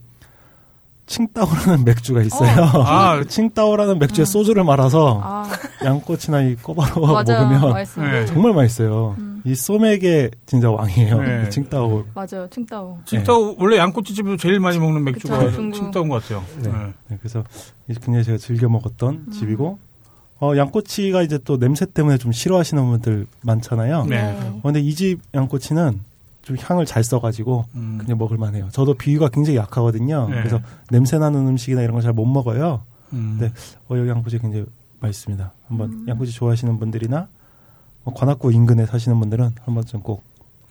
칭따오라는 1.06 1.84
맥주가 1.84 2.22
있어요. 2.22 2.64
아. 2.84 3.16
그 3.18 3.26
칭따오라는 3.28 3.98
맥주에 3.98 4.24
소주를 4.24 4.64
말아서 4.64 5.20
아, 5.22 5.48
양꼬치나 5.84 6.42
이 6.42 6.56
꼬바로. 6.56 7.06
먹으면 7.06 7.70
맛있어요. 7.72 8.10
네. 8.10 8.26
정말 8.26 8.52
맛있어요. 8.54 9.14
음. 9.18 9.29
이 9.44 9.54
소맥의 9.54 10.30
진짜 10.46 10.70
왕이에요. 10.70 11.22
네. 11.22 11.44
이 11.46 11.50
칭따오. 11.50 12.04
맞아요. 12.14 12.48
칭따오. 12.50 12.98
진짜 13.04 13.32
원래 13.58 13.78
양꼬치집에서 13.78 14.36
제일 14.36 14.60
많이 14.60 14.78
먹는 14.78 15.02
맥주가 15.04 15.38
그쵸. 15.38 15.70
칭따온 15.72 16.08
것 16.08 16.22
같아요. 16.22 16.44
네. 16.62 16.70
네. 16.70 16.92
네, 17.08 17.18
그래서 17.20 17.44
이제 17.88 17.98
굉장히 18.02 18.24
제가 18.24 18.38
즐겨 18.38 18.68
먹었던 18.68 19.24
음. 19.28 19.32
집이고 19.32 19.78
어, 20.40 20.56
양꼬치가 20.56 21.22
이제 21.22 21.38
또 21.44 21.58
냄새 21.58 21.84
때문에 21.86 22.16
좀 22.18 22.32
싫어하시는 22.32 22.82
분들 22.90 23.26
많잖아요. 23.42 24.04
네. 24.06 24.22
어, 24.40 24.60
근데 24.62 24.80
이 24.80 24.94
집 24.94 25.20
양꼬치는 25.34 26.00
좀 26.42 26.56
향을 26.58 26.86
잘 26.86 27.04
써가지고 27.04 27.66
음. 27.74 27.98
그냥 28.00 28.16
먹을만 28.16 28.54
해요. 28.54 28.68
저도 28.72 28.94
비위가 28.94 29.28
굉장히 29.28 29.58
약하거든요. 29.58 30.28
네. 30.30 30.36
그래서 30.36 30.60
냄새 30.90 31.18
나는 31.18 31.46
음식이나 31.46 31.82
이런 31.82 31.92
걸 31.94 32.02
잘 32.02 32.12
못 32.14 32.24
먹어요. 32.24 32.82
음. 33.12 33.36
네. 33.40 33.52
어, 33.88 33.98
여기 33.98 34.08
양꼬치 34.08 34.38
굉장히 34.38 34.64
맛있습니다. 35.00 35.52
한번 35.68 35.90
음. 35.92 36.06
양꼬치 36.08 36.32
좋아하시는 36.32 36.78
분들이나 36.78 37.18
어, 37.18 37.28
관악구 38.04 38.52
인근에 38.52 38.86
사시는 38.86 39.18
분들은 39.20 39.50
한번 39.64 39.84
좀꼭 39.84 40.22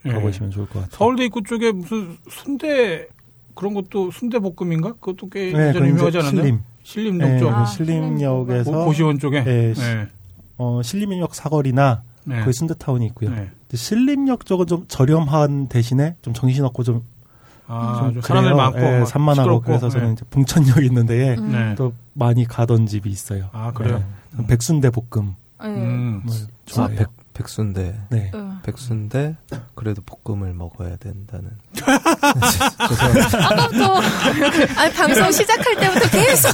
예. 0.05 0.11
가보시면 0.13 0.51
좋을 0.51 0.65
것 0.67 0.79
같아요. 0.81 0.89
서울대 0.97 1.25
입구 1.25 1.41
쪽에 1.43 1.71
무슨 1.71 2.17
순대 2.29 3.07
그런 3.55 3.73
것도 3.73 4.11
순대 4.11 4.39
볶음인가? 4.39 4.93
그것도 4.93 5.29
꽤 5.29 5.51
네, 5.51 5.69
예전에 5.69 5.89
유명하지 5.89 6.17
이제 6.17 6.19
않았나요? 6.19 6.43
신림. 6.45 6.61
신림 6.83 7.17
네, 7.17 7.27
동쪽 7.39 7.49
아, 7.53 7.63
그 7.65 7.71
신림역에서 7.71 8.71
고- 8.71 8.85
고시원 8.85 9.19
쪽에. 9.19 9.43
네, 9.43 9.73
네. 9.73 10.07
어, 10.57 10.81
신림역 10.83 11.35
사거리나 11.35 12.01
네. 12.25 12.39
거기 12.39 12.53
순대타운이 12.53 13.05
있고요. 13.07 13.29
네. 13.31 13.49
신림역 13.73 14.45
쪽은 14.45 14.65
좀 14.67 14.85
저렴한 14.87 15.67
대신에 15.67 16.15
좀 16.21 16.33
정신없고 16.33 16.83
좀, 16.83 17.03
아, 17.67 17.99
좀좀 18.05 18.21
사람들. 18.21 18.55
많고 18.55 18.79
예, 18.79 18.99
막 18.99 19.05
산만하고 19.05 19.43
시끄럽고. 19.59 19.65
그래서 19.65 19.89
저는 19.89 20.07
네. 20.07 20.13
이제 20.13 20.25
봉천역 20.31 20.83
있는데 20.85 21.35
음. 21.37 21.51
네. 21.51 21.75
또 21.75 21.93
많이 22.13 22.45
가던 22.45 22.87
집이 22.87 23.09
있어요. 23.09 23.49
아 23.51 23.71
그래요. 23.73 24.03
네. 24.37 24.47
백순대 24.47 24.89
볶음 24.89 25.35
네. 25.61 25.67
음. 25.67 26.21
뭐 26.25 26.33
아, 26.33 26.47
좋아해요. 26.65 26.97
백, 26.97 27.07
백순대. 27.39 27.95
네. 28.09 28.31
어. 28.33 28.59
백순대 28.63 29.37
그래도 29.73 30.01
볶음을 30.05 30.53
먹어야 30.53 30.97
된다는. 30.97 31.51
아까부터 33.33 33.93
아니, 34.75 34.93
방송 34.93 35.31
시작할 35.31 35.75
때부터 35.77 36.09
계속 36.09 36.53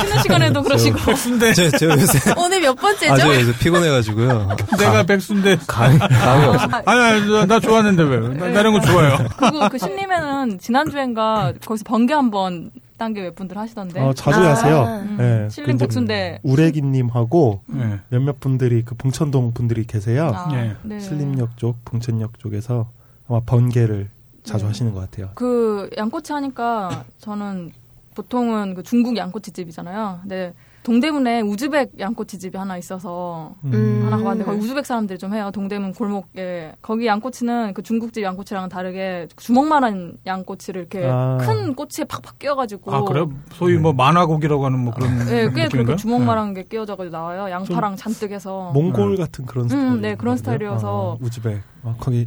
쉬는 0.00 0.22
시간에도 0.22 0.62
그러시고. 0.62 0.98
백순대. 1.04 1.52
제, 1.52 1.68
제가 1.70 1.94
요새 2.00 2.32
오늘 2.36 2.60
몇 2.60 2.74
번째죠? 2.74 3.12
아, 3.12 3.34
요새 3.40 3.52
피곤해가지고요. 3.58 4.56
내가 4.78 5.02
백순대. 5.02 5.58
감이 5.66 5.98
감이 5.98 6.44
없어. 6.46 6.68
아니, 6.86 7.00
아니, 7.00 7.32
나, 7.32 7.44
나 7.46 7.58
좋았는데 7.58 8.02
왜? 8.04 8.20
나, 8.20 8.48
나 8.50 8.60
이런 8.60 8.74
거 8.74 8.80
좋아요. 8.80 9.18
그리고 9.36 9.68
그 9.68 9.78
신림에는 9.78 10.60
지난 10.60 10.88
주엔가 10.90 11.54
거기서 11.64 11.82
번개 11.84 12.14
한번 12.14 12.70
딴게몇 12.98 13.34
분들 13.34 13.56
하시던데. 13.56 14.00
어, 14.00 14.12
자주 14.12 14.40
아. 14.40 14.50
하세요. 14.50 14.82
음. 14.82 15.16
네. 15.16 15.48
신림 15.48 15.72
근데 15.72 15.84
복순대. 15.86 16.40
우레기님하고 16.42 17.62
네. 17.66 18.00
몇몇 18.10 18.40
분들이 18.40 18.84
그 18.84 18.94
봉천동 18.94 19.54
분들이 19.54 19.86
계세요. 19.86 20.32
아, 20.34 20.50
예. 20.54 20.76
네. 20.82 21.00
신림역 21.00 21.56
쪽, 21.56 21.82
봉천역 21.84 22.38
쪽에서 22.38 22.90
아마 23.28 23.40
번개를 23.40 24.08
자주 24.42 24.64
네. 24.64 24.68
하시는 24.68 24.92
것 24.92 25.00
같아요. 25.00 25.30
그 25.34 25.88
양꼬치 25.96 26.32
하니까 26.32 27.04
저는 27.18 27.72
보통은 28.14 28.74
그 28.74 28.82
중국 28.82 29.16
양꼬치 29.16 29.52
집이잖아요. 29.52 30.18
근데 30.22 30.52
동대문에 30.82 31.42
우즈벡 31.42 31.92
양꼬치 31.98 32.38
집이 32.38 32.56
하나 32.56 32.78
있어서 32.78 33.54
음. 33.64 34.02
하나 34.04 34.16
가봤는데 34.16 34.44
거기 34.44 34.58
우즈벡 34.64 34.86
사람들이 34.86 35.18
좀 35.18 35.34
해요. 35.34 35.50
동대문 35.52 35.92
골목에 35.92 36.72
거기 36.80 37.06
양꼬치는 37.06 37.74
그 37.74 37.82
중국집 37.82 38.22
양꼬치랑은 38.22 38.68
다르게 38.68 39.28
주먹만한 39.36 40.18
양꼬치를 40.26 40.80
이렇게 40.80 41.06
아. 41.10 41.38
큰 41.40 41.74
꼬치에 41.74 42.04
팍팍 42.04 42.38
끼워가지고 42.38 42.94
아, 42.94 43.02
그래요? 43.02 43.30
소위 43.52 43.76
뭐 43.76 43.92
만화고기라고 43.92 44.64
하는 44.64 44.78
뭐 44.78 44.94
그런. 44.94 45.18
네, 45.26 45.50
꽤? 45.54 45.68
그렇게 45.68 45.96
주먹만한 45.96 46.54
게 46.54 46.62
끼워져가지고 46.62 47.14
나와요. 47.14 47.50
양파랑 47.50 47.96
잔뜩 47.96 48.32
해서 48.32 48.70
몽골 48.72 49.16
같은 49.16 49.46
그런 49.46 49.68
스타일. 49.68 50.00
네, 50.00 50.14
그런 50.14 50.36
스타일이어서. 50.36 51.18
우즈벡. 51.20 51.60
아, 51.84 51.94
거기 51.98 52.26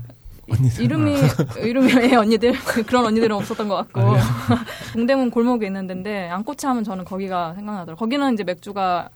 언니들. 0.52 0.84
이름이 0.84 1.16
이름이 1.64 1.92
예, 2.12 2.16
언니들 2.16 2.54
그런 2.88 3.06
언니들은 3.06 3.36
없었던 3.36 3.68
것 3.68 3.76
같고 3.76 4.00
아, 4.02 4.14
네. 4.14 4.20
동대문 4.94 5.32
골목에 5.32 5.68
있는 5.68 5.88
데인데 5.88 6.28
양꼬치 6.28 6.66
하면 6.68 6.84
저는 6.84 7.06
거기가 7.06 7.54
생각나더라고요. 7.56 7.96
거기는 7.96 8.34
이제 8.34 8.44
맥주가 8.44 9.10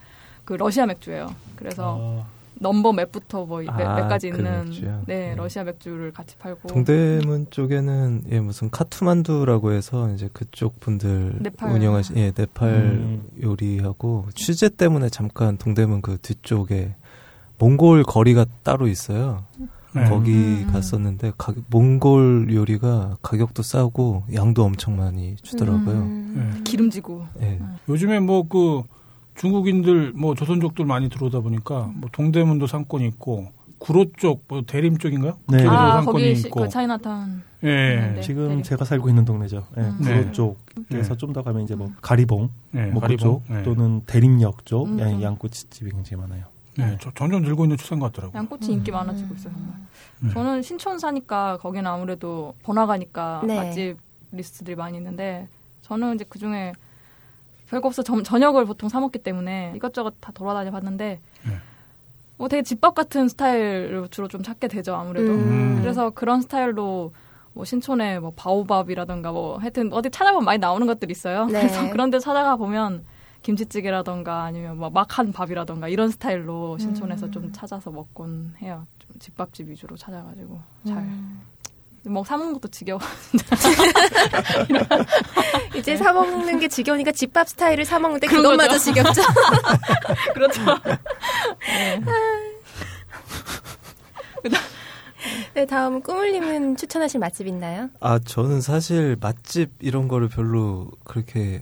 그 0.43 0.53
러시아 0.53 0.85
맥주예요. 0.85 1.33
그래서 1.55 2.23
아, 2.23 2.35
넘버 2.59 2.93
맵부터 2.93 3.45
뭐몇 3.45 3.79
아, 3.81 4.07
가지 4.07 4.29
그 4.29 4.37
있는 4.37 4.65
맥주요? 4.65 5.03
네 5.07 5.29
네. 5.29 5.35
러시아 5.35 5.63
맥주를 5.63 6.11
같이 6.13 6.37
팔고 6.37 6.69
동대문 6.69 7.47
쪽에는 7.49 8.23
예 8.31 8.39
무슨 8.39 8.69
카투만두라고 8.69 9.71
해서 9.73 10.09
이제 10.11 10.29
그쪽 10.31 10.79
분들 10.79 11.35
네팔. 11.39 11.71
운영하신 11.71 12.17
예 12.17 12.31
네팔 12.35 12.69
음. 12.69 13.23
요리하고 13.41 14.27
취재 14.35 14.69
때문에 14.69 15.09
잠깐 15.09 15.57
동대문 15.57 16.01
그 16.01 16.17
뒤쪽에 16.21 16.95
몽골 17.57 18.03
거리가 18.03 18.45
따로 18.63 18.87
있어요. 18.87 19.43
네. 19.95 20.03
거기 20.10 20.31
음. 20.34 20.67
갔었는데 20.71 21.31
가, 21.38 21.53
몽골 21.69 22.53
요리가 22.53 23.17
가격도 23.21 23.63
싸고 23.63 24.23
양도 24.34 24.63
엄청 24.63 24.97
많이 24.97 25.36
주더라고요. 25.38 25.95
음. 25.95 26.51
네. 26.55 26.62
기름지고 26.63 27.25
예. 27.41 27.60
요즘에 27.89 28.19
뭐 28.19 28.43
그 28.47 28.84
중국인들 29.36 30.13
뭐 30.15 30.34
조선족들 30.36 30.86
많이 30.86 31.10
들어오다 31.10 31.41
보니까 31.41 31.91
뭐 31.95 32.10
동대문도 32.12 32.67
상권이 32.67 33.05
있고 33.08 33.51
구로 33.79 34.05
쪽, 34.17 34.45
뭐 34.47 34.62
대림 34.65 34.97
쪽인가요? 34.97 35.34
네. 35.49 35.58
그쪽에도 35.58 35.71
아 35.77 35.91
상권이 36.03 36.23
거기 36.23 36.36
시- 36.36 36.47
있고. 36.47 36.62
그 36.62 36.69
차이나타운 36.69 37.41
예. 37.63 37.67
네. 38.15 38.21
지금 38.21 38.47
대림. 38.47 38.63
제가 38.63 38.86
살고 38.86 39.10
있는 39.10 39.25
동네죠. 39.25 39.65
예, 39.77 39.81
음. 39.81 39.97
구로 39.97 40.10
네. 40.10 40.31
쪽에서 40.31 41.10
네. 41.13 41.17
좀더 41.17 41.41
가면 41.43 41.63
이제 41.63 41.75
뭐 41.75 41.91
가리봉, 42.01 42.49
네. 42.71 42.86
뭐 42.88 43.01
가리봉. 43.01 43.41
그쪽 43.41 43.53
네. 43.53 43.63
또는 43.63 44.01
대림역 44.05 44.65
쪽 44.65 44.88
음, 44.88 44.99
양- 44.99 45.12
좀. 45.12 45.21
양꼬치집이 45.21 45.91
굉장히 45.91 46.21
많아요. 46.21 46.45
네. 46.77 46.97
저- 47.01 47.11
점점 47.15 47.41
늘고 47.43 47.65
있는 47.65 47.77
추세인 47.77 47.99
것 47.99 48.11
같더라고요. 48.11 48.38
양꼬치 48.38 48.71
인기 48.71 48.91
많아지고 48.91 49.33
있어요 49.35 49.53
정말. 49.53 49.73
음. 50.23 50.29
저는 50.33 50.61
신촌 50.61 50.99
사니까 50.99 51.57
거기는 51.61 51.85
아무래도 51.89 52.55
번화가니까 52.63 53.43
네. 53.45 53.55
맛집 53.55 53.97
리스트들이 54.31 54.75
많이 54.75 54.97
있는데 54.97 55.47
저는 55.83 56.15
이제 56.15 56.25
그 56.27 56.39
중에 56.39 56.73
별거 57.69 57.88
없어 57.88 58.03
점- 58.03 58.23
저녁을 58.23 58.65
보통 58.65 58.89
사 58.89 58.99
먹기 58.99 59.19
때문에 59.19 59.73
이것저것 59.75 60.13
다 60.19 60.31
돌아다녀 60.33 60.71
봤는데 60.71 61.19
네. 61.45 61.51
뭐 62.38 62.47
되게 62.49 62.61
집밥 62.63 62.93
같은 62.95 63.29
스타일을 63.29 64.07
주로 64.11 64.27
좀 64.27 64.43
찾게 64.43 64.67
되죠 64.67 64.95
아무래도 64.95 65.31
음. 65.31 65.77
그래서 65.81 66.09
그런 66.09 66.41
스타일로 66.41 67.13
뭐 67.53 67.63
신촌에 67.65 68.19
뭐 68.19 68.33
바오밥이라던가 68.35 69.31
뭐 69.31 69.57
하여튼 69.57 69.93
어디 69.93 70.09
찾아보면 70.09 70.43
많이 70.43 70.59
나오는 70.59 70.85
것들이 70.85 71.11
있어요 71.13 71.45
네. 71.45 71.61
그래서 71.61 71.89
그런 71.89 72.09
데 72.11 72.19
찾아가 72.19 72.57
보면 72.57 73.05
김치찌개라던가 73.45 74.43
아니면 74.43 74.77
뭐 74.77 74.89
막한 74.89 75.31
밥이라던가 75.31 75.88
이런 75.88 76.10
스타일로 76.10 76.79
신촌에서 76.79 77.27
음. 77.27 77.31
좀 77.31 77.53
찾아서 77.53 77.91
먹곤 77.91 78.55
해요. 78.60 78.88
좀 78.97 79.12
집밥집 79.19 79.69
위주로 79.69 79.95
찾아가지고 79.95 80.60
잘. 80.88 80.97
음. 80.97 81.41
뭐 82.08 82.23
사먹는 82.23 82.53
것도 82.53 82.69
지겨워. 82.69 82.99
이제 85.77 85.95
사 85.95 86.12
먹는 86.12 86.60
게 86.60 86.67
지겨우니까 86.67 87.12
집밥 87.12 87.47
스타일을 87.49 87.86
사 87.86 87.99
먹는데 87.99 88.25
그런 88.27 88.41
그것마저 88.41 88.73
거죠. 88.73 88.84
지겹죠. 88.84 89.21
그렇죠. 90.34 90.62
네. 91.67 92.01
네, 95.53 95.65
다음 95.67 96.01
꾸물님은 96.01 96.77
추천하실 96.77 97.19
맛집 97.19 97.45
있나요? 97.47 97.89
아 97.99 98.19
저는 98.19 98.62
사실 98.62 99.17
맛집 99.19 99.71
이런 99.79 100.08
거를 100.08 100.29
별로 100.29 100.89
그렇게 101.03 101.62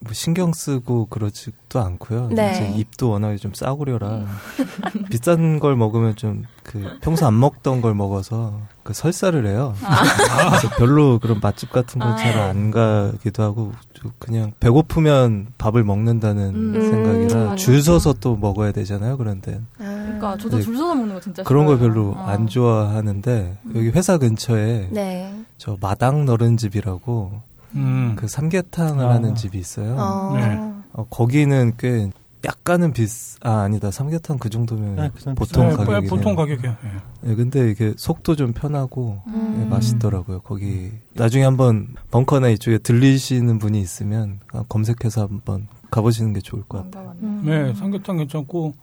뭐 0.00 0.12
신경 0.12 0.52
쓰고 0.52 1.06
그러지도 1.06 1.80
않고요. 1.80 2.28
네. 2.32 2.52
이제 2.52 2.78
입도 2.78 3.10
워낙에 3.10 3.36
좀 3.36 3.52
싸구려라 3.54 4.26
비싼 5.10 5.58
걸 5.58 5.76
먹으면 5.76 6.16
좀 6.16 6.44
그 6.68 6.98
평소 7.00 7.26
안 7.26 7.40
먹던 7.40 7.80
걸 7.80 7.94
먹어서 7.94 8.60
그 8.82 8.92
설사를 8.92 9.46
해요. 9.46 9.74
그래서 9.80 10.68
별로 10.76 11.18
그런 11.18 11.40
맛집 11.40 11.72
같은 11.72 11.98
건 11.98 12.12
아. 12.12 12.16
잘안 12.16 12.70
가기도 12.70 13.42
하고 13.42 13.72
좀 13.94 14.12
그냥 14.18 14.52
배고프면 14.60 15.46
밥을 15.56 15.82
먹는다는 15.82 16.74
음. 16.74 16.90
생각이라 16.90 17.52
음. 17.52 17.56
줄 17.56 17.82
서서 17.82 18.12
또 18.20 18.36
먹어야 18.36 18.72
되잖아요. 18.72 19.16
그런데 19.16 19.62
그러니까 19.78 20.36
저도 20.36 20.58
네. 20.58 20.62
줄 20.62 20.76
서서 20.76 20.94
먹는 20.94 21.14
거 21.14 21.20
진짜 21.20 21.42
그런 21.42 21.64
걸. 21.64 21.78
별로 21.78 22.10
어. 22.10 22.24
안 22.26 22.48
좋아하는데 22.48 23.58
여기 23.74 23.88
회사 23.90 24.18
근처에 24.18 24.88
네. 24.90 25.32
저 25.56 25.78
마당 25.80 26.24
너른 26.26 26.56
집이라고 26.56 27.40
음. 27.74 28.14
그 28.16 28.28
삼계탕을 28.28 29.04
아. 29.04 29.14
하는 29.14 29.34
집이 29.34 29.58
있어요. 29.58 29.96
어. 29.98 30.34
네. 30.36 30.58
어, 30.92 31.06
거기는 31.10 31.72
꽤 31.78 32.10
약간은 32.44 32.92
비싸 32.92 33.38
아 33.42 33.62
아니다 33.62 33.90
삼계탕 33.90 34.38
그 34.38 34.48
정도면 34.48 34.96
네, 34.96 35.10
그 35.12 35.20
정도 35.20 35.38
보통 35.38 35.68
네, 35.68 35.74
가격이네요. 35.74 36.10
보통 36.10 36.34
가격이요. 36.36 36.70
예. 36.70 37.28
네, 37.28 37.34
근데 37.34 37.70
이게 37.70 37.94
속도 37.96 38.36
좀 38.36 38.52
편하고 38.52 39.20
음. 39.26 39.56
네, 39.58 39.68
맛있더라고요. 39.68 40.40
거기 40.40 40.92
나중에 41.14 41.44
한번 41.44 41.88
벙커나 42.10 42.48
이쪽에 42.50 42.78
들리시는 42.78 43.58
분이 43.58 43.80
있으면 43.80 44.38
아, 44.52 44.64
검색해서 44.68 45.22
한번 45.22 45.66
가보시는 45.90 46.32
게 46.32 46.40
좋을 46.40 46.62
것안 46.68 46.90
같아요. 46.90 47.14
음. 47.22 47.42
네, 47.44 47.74
삼계탕 47.74 48.18
괜찮고 48.18 48.74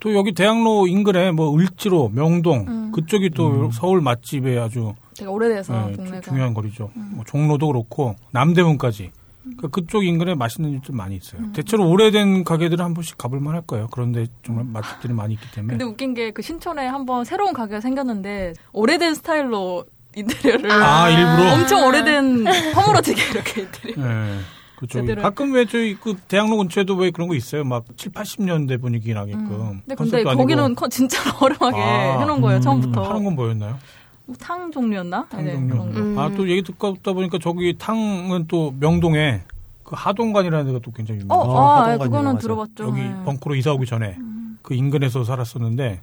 또 0.00 0.14
여기 0.14 0.32
대학로 0.32 0.86
인근에 0.86 1.30
뭐 1.30 1.56
을지로, 1.56 2.10
명동 2.12 2.66
음. 2.68 2.92
그쪽이 2.92 3.30
또 3.30 3.66
음. 3.66 3.70
서울 3.70 4.00
맛집에 4.00 4.58
아주 4.58 4.94
되게 5.18 5.28
오래돼서 5.30 5.90
예, 5.90 5.92
동네가. 5.96 6.20
중요한 6.20 6.54
거리죠. 6.54 6.90
음. 6.96 7.12
뭐 7.16 7.24
종로도 7.24 7.66
그렇고 7.68 8.16
남대문까지 8.32 9.10
그 9.58 9.68
그쪽 9.68 10.04
인근에 10.04 10.34
맛있는 10.34 10.72
집들 10.72 10.94
많이 10.94 11.16
있어요. 11.16 11.40
음. 11.40 11.52
대체로 11.52 11.88
오래된 11.88 12.42
가게들은 12.44 12.84
한 12.84 12.94
번씩 12.94 13.16
가볼 13.16 13.38
만할 13.40 13.62
거예요. 13.62 13.86
그런데 13.92 14.26
정말 14.44 14.64
맛집들이 14.64 15.12
많이 15.12 15.34
있기 15.34 15.50
때문에. 15.52 15.72
근데 15.72 15.84
웃긴 15.84 16.14
게 16.14 16.32
그 16.32 16.42
신촌에 16.42 16.86
한 16.86 17.06
번 17.06 17.24
새로운 17.24 17.52
가게가 17.52 17.80
생겼는데 17.80 18.54
오래된 18.72 19.14
스타일로 19.14 19.84
인테리어를 20.16 20.70
아, 20.72 21.08
일부러? 21.10 21.52
엄청 21.54 21.86
오래된 21.86 22.46
허물어지게 22.74 23.22
이렇게 23.30 23.60
인테리어. 23.62 24.04
예. 24.04 24.38
그쪽 24.78 25.00
제대로 25.00 25.22
가끔 25.22 25.52
왜 25.54 25.64
저희 25.66 25.94
그 25.94 26.16
대학로 26.28 26.56
근처에도 26.58 26.96
왜 26.96 27.10
그런 27.10 27.28
거 27.28 27.34
있어요. 27.34 27.64
막 27.64 27.84
7, 27.96 28.12
80년대 28.12 28.80
분위기 28.80 29.14
나게끔. 29.14 29.40
음. 29.40 29.80
근데, 29.86 29.94
근데 29.94 30.16
아니고 30.18 30.36
거기는 30.36 30.74
컨- 30.74 30.90
진짜 30.90 31.18
어려하게 31.40 31.80
아, 31.80 32.18
해놓은 32.20 32.40
거예요 32.40 32.58
음. 32.58 32.62
처음부터. 32.62 33.02
파는 33.02 33.24
건 33.24 33.34
뭐였나요? 33.36 33.78
뭐탕 34.26 34.70
종류였나? 34.72 35.26
탕 35.28 35.44
네, 35.44 35.52
종류. 35.52 35.74
음. 35.74 36.18
아, 36.18 36.30
또 36.36 36.48
얘기 36.48 36.62
듣고 36.62 36.96
다 37.02 37.12
보니까 37.12 37.38
저기 37.40 37.76
탕은 37.78 38.46
또 38.48 38.74
명동에 38.78 39.42
그 39.84 39.94
하동관이라는 39.96 40.66
데가 40.66 40.78
또 40.82 40.90
굉장히 40.90 41.20
어, 41.20 41.22
유명해요. 41.22 41.56
아, 41.56 41.78
하동관 41.78 41.92
예, 41.92 42.04
그거는. 42.04 42.38
들어봤죠. 42.38 42.84
여기 42.84 43.00
네. 43.02 43.14
벙커로 43.24 43.54
이사 43.54 43.72
오기 43.72 43.86
전에 43.86 44.16
음. 44.18 44.58
그 44.62 44.74
인근에서 44.74 45.22
살았었는데 45.24 46.00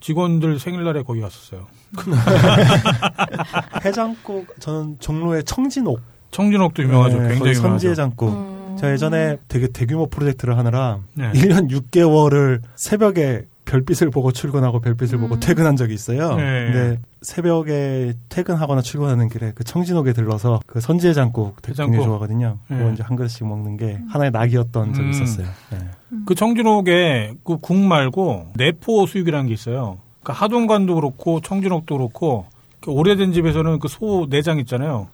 직원들 0.00 0.60
생일날에 0.60 1.02
거기 1.02 1.20
갔었어요. 1.20 1.66
해장국 3.84 4.54
저는 4.60 4.96
종로의 5.00 5.44
청진옥 5.44 6.00
청진옥도 6.30 6.82
유명하죠. 6.82 7.16
네, 7.16 7.28
굉장히 7.28 7.52
유명하죠. 7.52 7.60
선지 7.62 7.88
해장국. 7.88 8.28
음. 8.28 8.76
저 8.78 8.92
예전에 8.92 9.38
되게 9.48 9.66
대규모 9.68 10.06
프로젝트를 10.06 10.56
하느라 10.56 11.00
네. 11.14 11.32
1년 11.32 11.68
6개월을 11.70 12.60
새벽에 12.76 13.46
별빛을 13.68 14.10
보고 14.10 14.32
출근하고 14.32 14.80
별빛을 14.80 15.18
보고 15.18 15.34
음. 15.34 15.40
퇴근한 15.40 15.76
적이 15.76 15.92
있어요. 15.94 16.36
네. 16.36 16.42
근데 16.72 16.98
새벽에 17.22 18.14
퇴근하거나 18.30 18.80
출근하는 18.80 19.28
길에 19.28 19.52
그 19.54 19.62
청진옥에 19.62 20.14
들러서 20.14 20.60
그 20.66 20.80
선지의 20.80 21.12
장국 21.14 21.60
되게 21.60 21.72
해장국. 21.72 22.02
좋아하거든요. 22.02 22.58
그거 22.66 22.84
네. 22.84 22.92
이제 22.94 23.02
한 23.02 23.16
그릇씩 23.16 23.46
먹는 23.46 23.76
게 23.76 24.00
하나의 24.08 24.30
낙이었던 24.30 24.94
적이 24.94 25.06
음. 25.06 25.10
있었어요. 25.10 25.46
네. 25.70 25.78
그 26.24 26.34
청진옥에 26.34 27.34
그 27.44 27.58
국 27.60 27.76
말고 27.76 28.52
내포 28.56 29.06
수육이라는 29.06 29.48
게 29.48 29.52
있어요. 29.52 29.98
그 30.22 30.32
하동관도 30.32 30.94
그렇고 30.94 31.40
청진옥도 31.40 31.96
그렇고 31.96 32.46
그 32.80 32.90
오래된 32.90 33.32
집에서는 33.32 33.78
그 33.80 33.88
소 33.88 34.26
내장 34.30 34.58
있잖아요. 34.60 35.08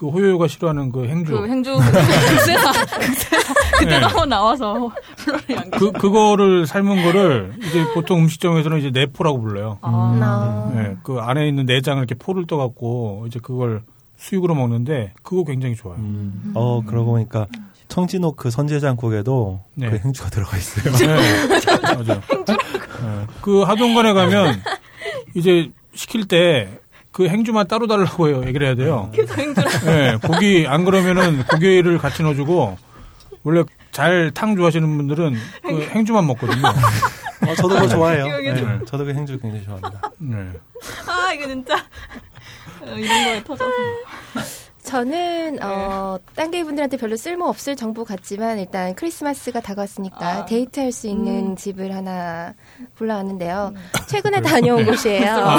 네. 0.00 0.06
그 0.06 0.08
호요요가 0.08 0.48
싫어하는 0.48 0.90
그 0.90 1.06
행주. 1.06 1.32
그 1.32 1.46
행주 1.46 1.74
극세사 1.74 2.72
극세사 2.98 3.54
그때도 3.78 3.98
네. 3.98 4.04
한번 4.06 4.28
나와서 4.30 4.90
그 5.72 5.92
그거를 5.92 6.66
삶은 6.66 7.04
거를 7.04 7.54
이제 7.58 7.84
보통 7.92 8.20
음식점에서는 8.20 8.78
이제 8.78 8.90
내포라고 8.90 9.40
불러요. 9.40 9.78
아. 9.82 10.16
나. 10.18 10.72
네, 10.74 10.96
그 11.02 11.18
안에 11.18 11.46
있는 11.46 11.66
내장을 11.66 11.98
이렇게 11.98 12.14
포를 12.14 12.46
떠갖고 12.46 13.24
이제 13.26 13.38
그걸 13.42 13.82
수육으로 14.16 14.54
먹는데 14.54 15.12
그거 15.22 15.44
굉장히 15.44 15.74
좋아요. 15.76 15.98
음. 15.98 16.52
어 16.54 16.82
그러고 16.84 17.12
보니까 17.12 17.46
청진옥 17.88 18.36
그 18.36 18.50
선지의 18.50 18.80
장국에도 18.80 19.60
네. 19.74 19.90
그 19.90 19.98
행주가 19.98 20.30
들어가 20.30 20.56
있어요. 20.56 20.94
네, 20.96 21.06
맞아요. 21.82 22.20
네. 22.46 23.26
그 23.42 23.62
하동관에 23.62 24.12
가면 24.12 24.60
이제 25.34 25.70
시킬 25.94 26.26
때 26.26 26.68
그 27.12 27.26
행주만 27.28 27.66
따로 27.68 27.86
달라고 27.86 28.28
해요. 28.28 28.42
얘기를 28.46 28.66
해야 28.66 28.74
돼요. 28.76 29.10
계속 29.14 29.36
행주 29.38 29.60
네, 29.84 30.16
고기 30.22 30.66
안 30.68 30.84
그러면은 30.84 31.44
고기를 31.46 31.98
같이 31.98 32.22
넣어주고 32.22 32.78
원래 33.42 33.64
잘 33.92 34.30
탕 34.32 34.54
좋아하시는 34.56 34.96
분들은 34.96 35.34
그 35.62 35.82
행주만 35.90 36.26
먹거든요. 36.26 36.68
어, 37.48 37.54
저도 37.56 37.68
그거 37.70 37.88
좋아해요. 37.88 38.24
기억이 38.26 38.52
네. 38.52 38.60
나. 38.62 38.80
저도 38.84 39.04
그 39.06 39.14
행주 39.14 39.38
굉장히 39.40 39.64
좋아합니다. 39.64 40.00
네. 40.18 40.36
아 41.06 41.32
이거 41.32 41.46
진짜 41.48 41.74
어, 42.82 42.86
이런 42.96 43.24
거에 43.24 43.42
터져서 43.44 43.70
저는 44.82 45.58
어, 45.62 46.18
딴게 46.34 46.64
분들한테 46.64 46.96
별로 46.96 47.16
쓸모 47.16 47.46
없을 47.46 47.76
정보 47.76 48.04
같지만 48.04 48.58
일단 48.58 48.94
크리스마스가 48.94 49.60
다가왔으니까 49.60 50.16
아. 50.26 50.44
데이트할 50.46 50.90
수 50.90 51.06
있는 51.06 51.54
집을 51.56 51.94
하나 51.94 52.54
골라왔는데요. 52.98 53.72
음. 53.74 53.80
최근에 54.08 54.40
다녀온 54.40 54.84
곳이에요. 54.86 55.32
아, 55.32 55.58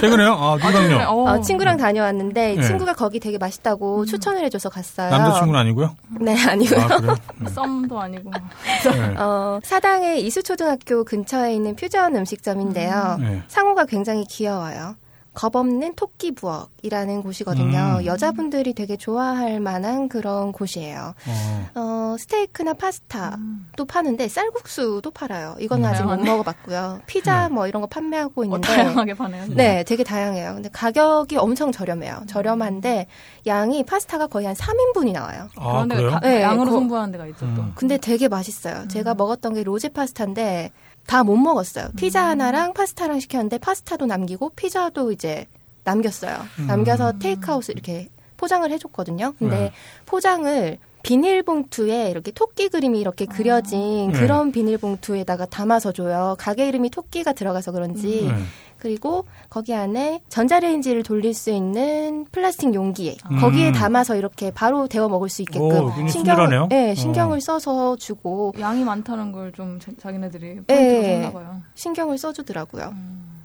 최근에요? 0.00 0.32
아, 0.32 0.56
누랑요? 0.56 1.08
어. 1.08 1.30
어, 1.30 1.40
친구랑 1.40 1.76
다녀왔는데 1.76 2.54
네. 2.56 2.62
친구가 2.62 2.94
거기 2.94 3.18
되게 3.20 3.38
맛있다고 3.38 4.06
추천을 4.06 4.44
해줘서 4.44 4.68
갔어요. 4.68 5.10
남자친구는 5.10 5.60
아니고요? 5.60 5.96
네 6.20 6.40
아니고요. 6.46 6.80
아? 6.80 7.00
네. 7.38 7.48
썸도 7.50 8.00
아니고 8.00 8.30
네. 8.30 9.16
어, 9.16 9.60
사당의 9.62 10.24
이수초등학교 10.26 11.04
근처에 11.04 11.54
있는 11.54 11.74
퓨전 11.74 12.16
음식점인데요. 12.16 13.18
네. 13.20 13.42
상호가 13.48 13.84
굉장히 13.84 14.24
귀여워요. 14.24 14.94
겁없는 15.32 15.94
토끼 15.94 16.32
부엌이라는 16.34 17.22
곳이거든요. 17.22 17.98
음. 18.00 18.04
여자분들이 18.04 18.74
되게 18.74 18.96
좋아할 18.96 19.60
만한 19.60 20.08
그런 20.08 20.50
곳이에요. 20.52 21.14
어. 21.26 21.70
어, 21.80 22.16
스테이크나 22.18 22.74
파스타도 22.74 23.84
파는데 23.86 24.26
쌀국수도 24.28 25.10
팔아요. 25.12 25.54
이건 25.60 25.80
음. 25.80 25.84
아직 25.84 26.02
못 26.02 26.08
다양하네. 26.10 26.30
먹어봤고요. 26.30 27.00
피자 27.06 27.48
뭐 27.48 27.68
이런 27.68 27.80
거 27.80 27.86
판매하고 27.86 28.40
어, 28.40 28.44
있는데 28.44 28.66
다양하게 28.66 29.14
파네요. 29.14 29.44
네, 29.50 29.84
되게 29.84 30.02
다양해요. 30.02 30.54
근데 30.54 30.68
가격이 30.70 31.36
엄청 31.36 31.70
저렴해요. 31.70 32.22
저렴한데 32.26 33.06
양이 33.46 33.84
파스타가 33.84 34.26
거의 34.26 34.46
한 34.46 34.56
3인분이 34.56 35.12
나와요. 35.12 35.48
아, 35.56 35.72
그런 35.84 35.88
데가 35.88 36.00
그래요? 36.00 36.10
가- 36.12 36.20
네, 36.20 36.42
양으로 36.42 36.70
거- 36.72 36.78
승부하는 36.78 37.12
데가 37.12 37.26
있죠 37.28 37.40
또. 37.54 37.62
음. 37.62 37.72
근데 37.76 37.96
되게 37.98 38.26
맛있어요. 38.28 38.88
제가 38.88 39.14
먹었던 39.14 39.54
게 39.54 39.62
로제 39.62 39.90
파스타인데 39.90 40.70
다 41.10 41.24
못 41.24 41.36
먹었어요. 41.36 41.88
피자 41.96 42.24
하나랑 42.24 42.72
파스타랑 42.72 43.18
시켰는데 43.18 43.58
파스타도 43.58 44.06
남기고 44.06 44.50
피자도 44.50 45.10
이제 45.10 45.46
남겼어요. 45.82 46.36
음. 46.60 46.66
남겨서 46.68 47.18
테이크아웃 47.18 47.68
이렇게 47.68 48.08
포장을 48.36 48.70
해줬거든요. 48.70 49.34
근데 49.36 49.58
네. 49.58 49.72
포장을 50.06 50.78
비닐봉투에 51.02 52.10
이렇게 52.10 52.30
토끼 52.30 52.68
그림이 52.68 53.00
이렇게 53.00 53.26
그려진 53.26 54.12
네. 54.12 54.20
그런 54.20 54.52
비닐봉투에다가 54.52 55.46
담아서 55.46 55.90
줘요. 55.90 56.36
가게 56.38 56.68
이름이 56.68 56.90
토끼가 56.90 57.32
들어가서 57.32 57.72
그런지. 57.72 58.26
네. 58.26 58.44
그리고 58.80 59.26
거기 59.48 59.74
안에 59.74 60.22
전자레인지를 60.28 61.02
돌릴 61.02 61.34
수 61.34 61.50
있는 61.50 62.24
플라스틱 62.32 62.74
용기 62.74 63.16
음. 63.30 63.38
거기에 63.40 63.72
담아서 63.72 64.16
이렇게 64.16 64.50
바로 64.50 64.88
데워 64.88 65.08
먹을 65.08 65.28
수 65.28 65.42
있게끔 65.42 65.66
오, 65.66 66.06
친절하네요. 66.08 66.68
네, 66.68 66.92
어. 66.92 66.94
신경을 66.94 67.40
써서 67.40 67.96
주고 67.96 68.54
양이 68.58 68.82
많다는 68.84 69.32
걸 69.32 69.50
좀 69.52 69.78
자기네들이 70.00 70.60
네. 70.68 71.30
봐요. 71.32 71.60
신경을 71.74 72.16
써주더라고요. 72.18 72.94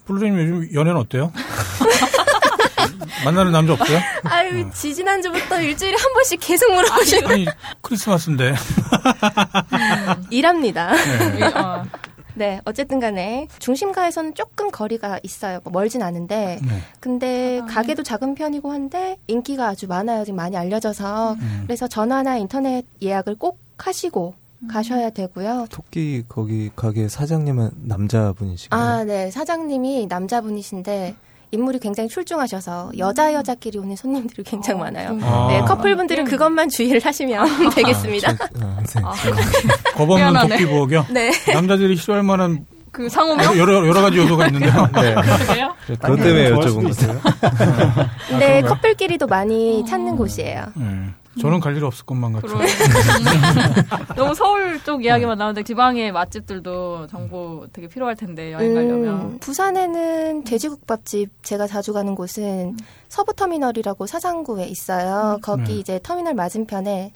플로리님 0.06 0.40
요즘 0.40 0.74
연애는 0.74 0.98
어때요? 1.00 1.32
만나는 3.26 3.52
남자 3.52 3.74
없어요? 3.74 4.00
아유 4.24 4.70
지지난주부터 4.72 5.62
일주일에 5.62 5.96
한 5.98 6.14
번씩 6.14 6.40
계속 6.42 6.72
물어보시고 6.74 7.28
아니 7.28 7.46
크리스마스인데. 7.82 8.54
일합니다. 10.30 10.92
네. 10.94 11.40
어, 12.36 12.38
네, 12.38 12.62
어쨌든 12.66 13.00
간에 13.00 13.48
중심가에서는 13.60 14.36
조금 14.36 14.70
거리가 14.72 15.20
있어요. 15.24 15.60
뭐 15.64 15.72
멀진 15.72 16.02
않은데 16.02 16.60
네. 16.62 16.80
근데 17.00 17.62
가게도 17.68 18.04
작은 18.04 18.36
편이고 18.36 18.72
한데 18.72 19.18
인기가 19.28 19.68
아주 19.68 19.88
많아요. 19.88 20.26
지금 20.26 20.38
많이 20.38 20.58
알려져서 20.58 21.34
음. 21.34 21.64
그래서 21.66 21.88
전화나 21.88 22.38
인터넷 22.38 22.86
예약을 23.02 23.36
꼭 23.36 23.60
하시고 23.78 24.34
가셔야 24.68 25.10
되고요. 25.10 25.68
토끼 25.70 26.24
거기 26.28 26.72
가게 26.76 27.08
사장님은 27.08 27.72
남자분이신가요? 27.84 28.82
아, 28.82 29.04
네. 29.04 29.30
사장님이 29.32 30.08
남자분이신데 30.08 31.16
인물이 31.56 31.80
굉장히 31.80 32.08
출중하셔서 32.10 32.92
여자 32.98 33.34
여자끼리 33.34 33.80
오는 33.80 33.96
손님들이 33.96 34.44
굉장히 34.44 34.80
많아요. 34.82 35.18
아. 35.24 35.48
네, 35.50 35.62
커플분들은 35.62 36.26
그것만 36.26 36.70
주의를 36.70 37.04
하시면 37.04 37.70
되겠습니다. 37.74 38.30
아, 38.32 38.36
저- 38.88 39.00
아, 39.00 39.14
네. 39.14 39.32
아, 39.32 39.92
겁 39.96 40.10
없는? 40.10 40.26
네. 41.12 41.32
남자들이 41.54 41.96
싫어할 41.96 42.24
만한 42.24 42.66
그 42.92 43.10
상호명 43.10 43.58
여러, 43.58 43.86
여러 43.88 44.02
가지 44.02 44.18
요소가 44.18 44.48
있는데요. 44.48 44.88
네. 44.94 45.16
그것 45.86 46.16
때문에 46.18 46.52
여쭤본. 46.52 46.90
있어요. 46.90 47.20
근데 48.30 48.62
커플끼리도 48.62 49.28
많이 49.28 49.84
찾는 49.86 50.16
곳이에요. 50.16 50.66
네. 50.76 50.86
저는 51.42 51.60
갈 51.60 51.76
일 51.76 51.84
없을 51.84 52.06
것만 52.06 52.32
같아요. 52.34 52.60
너무 54.16 54.34
서울 54.34 54.82
쪽 54.84 55.04
이야기만 55.04 55.38
나오는데 55.38 55.64
지방의 55.64 56.12
맛집들도 56.14 57.08
정보 57.08 57.66
되게 57.74 57.88
필요할 57.88 58.16
텐데 58.16 58.54
여행 58.54 58.74
가려면 58.74 59.22
음, 59.22 59.40
부산에는 59.40 60.44
돼지국밥집 60.46 61.44
제가 61.44 61.68
자주 61.68 61.92
가는 61.94 62.16
곳은 62.16 62.78
서부터미널이라고 63.10 64.06
사상구에 64.08 64.66
있어요. 64.68 65.38
거기 65.42 65.64
네. 65.74 65.74
이제 65.80 66.00
터미널 66.02 66.34
맞은편에 66.36 67.12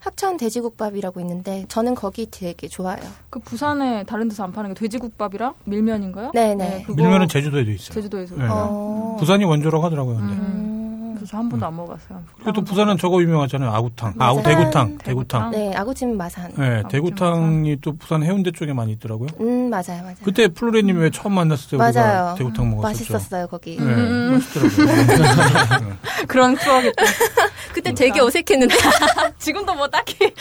합천 0.00 0.38
돼지국밥이라고 0.38 1.20
있는데 1.20 1.66
저는 1.68 1.94
거기 1.94 2.26
되게 2.30 2.68
좋아요. 2.68 2.98
그 3.28 3.38
부산에 3.38 4.02
다른 4.04 4.28
데서 4.28 4.44
안 4.44 4.52
파는 4.52 4.72
게 4.72 4.80
돼지국밥이랑 4.80 5.54
밀면인가요? 5.64 6.30
네네. 6.32 6.84
그거 6.86 7.02
밀면은 7.02 7.28
제주도에도 7.28 7.70
있어요. 7.70 7.94
제주도에서 7.94 8.34
네. 8.36 8.46
어. 8.48 9.16
부산이 9.20 9.44
원조라고 9.44 9.84
하더라고요. 9.84 10.16
근데. 10.16 10.32
음. 10.32 10.89
음. 11.20 11.24
그래서 11.24 11.36
한 11.36 11.48
번도 11.48 11.66
안 11.66 11.76
먹어봤어요. 11.76 12.22
그리고 12.36 12.52
또 12.52 12.62
부산은 12.62 12.96
저거 12.98 13.20
유명하잖아요. 13.20 13.70
아구탕. 13.70 14.14
아, 14.18 14.28
아구 14.28 14.36
마산. 14.42 14.56
대구탕. 14.56 14.98
대구탕. 14.98 15.50
네, 15.50 15.74
아구찜 15.74 16.16
마산. 16.16 16.50
네, 16.56 16.82
대구탕이 16.88 17.76
또 17.82 17.96
부산 17.96 18.22
해운대 18.22 18.50
쪽에 18.52 18.72
많이 18.72 18.92
있더라고요. 18.92 19.28
음, 19.40 19.68
맞아요, 19.70 20.02
맞아요. 20.02 20.14
그때 20.24 20.48
플로레님 20.48 20.98
왜 20.98 21.10
처음 21.10 21.34
만났을 21.34 21.70
때 21.70 21.76
우리가 21.84 22.00
맞아요. 22.00 22.34
대구탕 22.36 22.70
먹었었죠. 22.70 23.12
맛있었어요, 23.12 23.46
거기. 23.48 23.76
네, 23.76 23.82
음. 23.84 24.32
맛있더라고요. 24.34 25.96
그런 26.26 26.56
추억이 26.58 26.90
또 26.96 27.04
그때 27.74 27.92
되게 27.94 28.20
어색했는데. 28.20 28.74
지금도 29.38 29.74
뭐 29.74 29.86
딱히 29.88 30.16
네. 30.18 30.32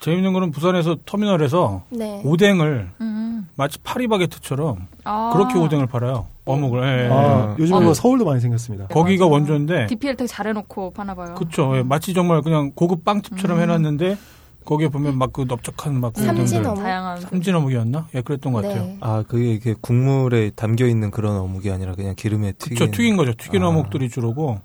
재밌는 0.00 0.32
거는 0.32 0.50
부산에서 0.50 0.96
터미널에서 1.06 1.82
네. 1.90 2.20
오뎅을 2.24 2.90
음. 3.00 3.21
마치 3.56 3.78
파리바게트처럼 3.80 4.86
아. 5.04 5.30
그렇게 5.32 5.58
오뎅을 5.58 5.86
팔아요. 5.86 6.26
어묵을. 6.44 6.82
예, 6.82 7.04
예. 7.04 7.08
아, 7.12 7.54
요즘 7.58 7.74
어. 7.74 7.80
은 7.80 7.94
서울도 7.94 8.24
많이 8.24 8.40
생겼습니다. 8.40 8.88
거기가 8.88 9.26
원조인데, 9.26 9.86
DPL 9.86 10.16
되게 10.16 10.26
잘해놓고 10.26 10.92
파나 10.92 11.14
봐요. 11.14 11.34
그쵸. 11.34 11.72
예, 11.76 11.82
마치 11.82 12.14
정말 12.14 12.42
그냥 12.42 12.72
고급 12.74 13.04
빵집처럼 13.04 13.58
음. 13.58 13.62
해놨는데, 13.62 14.16
거기에 14.64 14.88
보면 14.88 15.18
막 15.18 15.32
그 15.32 15.44
넓적한 15.48 16.00
막그 16.00 16.20
삼진 16.22 16.44
오뎅들. 16.44 16.70
어묵. 16.70 16.82
다양한 16.82 17.20
삼진 17.20 17.54
어묵이었나? 17.54 18.08
예, 18.14 18.22
그랬던 18.22 18.52
것 18.52 18.62
같아요. 18.62 18.82
네. 18.82 18.96
아, 19.00 19.22
그게 19.26 19.50
이렇게 19.52 19.74
국물에 19.80 20.50
담겨 20.50 20.86
있는 20.86 21.10
그런 21.10 21.36
어묵이 21.36 21.70
아니라 21.70 21.94
그냥 21.94 22.14
기름에 22.16 22.52
튀긴. 22.52 22.78
그쵸, 22.78 22.90
튀긴 22.90 23.16
거죠. 23.16 23.32
튀긴 23.34 23.62
아. 23.64 23.68
어묵들이 23.68 24.08
주로고. 24.08 24.60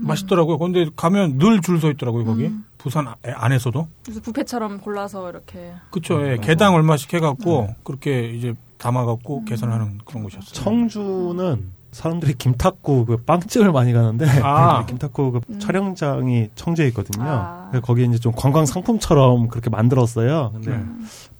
맛있더라고요. 0.00 0.58
근데 0.58 0.86
가면 0.96 1.38
늘 1.38 1.60
줄 1.60 1.80
서 1.80 1.90
있더라고요, 1.90 2.24
거기. 2.24 2.46
음. 2.46 2.64
부산 2.78 3.08
아- 3.08 3.16
안에서도. 3.24 3.86
그래서 4.04 4.20
뷔페처럼 4.20 4.80
골라서 4.80 5.28
이렇게 5.30 5.72
그쵸. 5.90 6.16
음. 6.18 6.26
예, 6.32 6.36
개당 6.38 6.74
얼마씩 6.74 7.12
해갖고, 7.14 7.74
그렇게 7.84 8.30
이제 8.30 8.54
담아갖고 8.78 9.44
계산하는 9.44 9.98
그런 10.04 10.22
곳이었어요. 10.22 10.52
청주는 10.52 11.72
사람들이 11.90 12.34
김탁구 12.34 13.06
그 13.06 13.16
빵집을 13.24 13.72
많이 13.72 13.92
가는데 13.92 14.26
아. 14.42 14.84
김탁구 14.86 15.32
그 15.32 15.40
음. 15.48 15.58
촬영장이 15.58 16.50
청주에 16.54 16.86
있거든요. 16.88 17.24
아. 17.26 17.70
거기 17.82 18.04
이제 18.04 18.18
좀 18.18 18.32
관광 18.36 18.66
상품처럼 18.66 19.48
그렇게 19.48 19.70
만들었어요. 19.70 20.50
근데 20.52 20.76
네. 20.76 20.84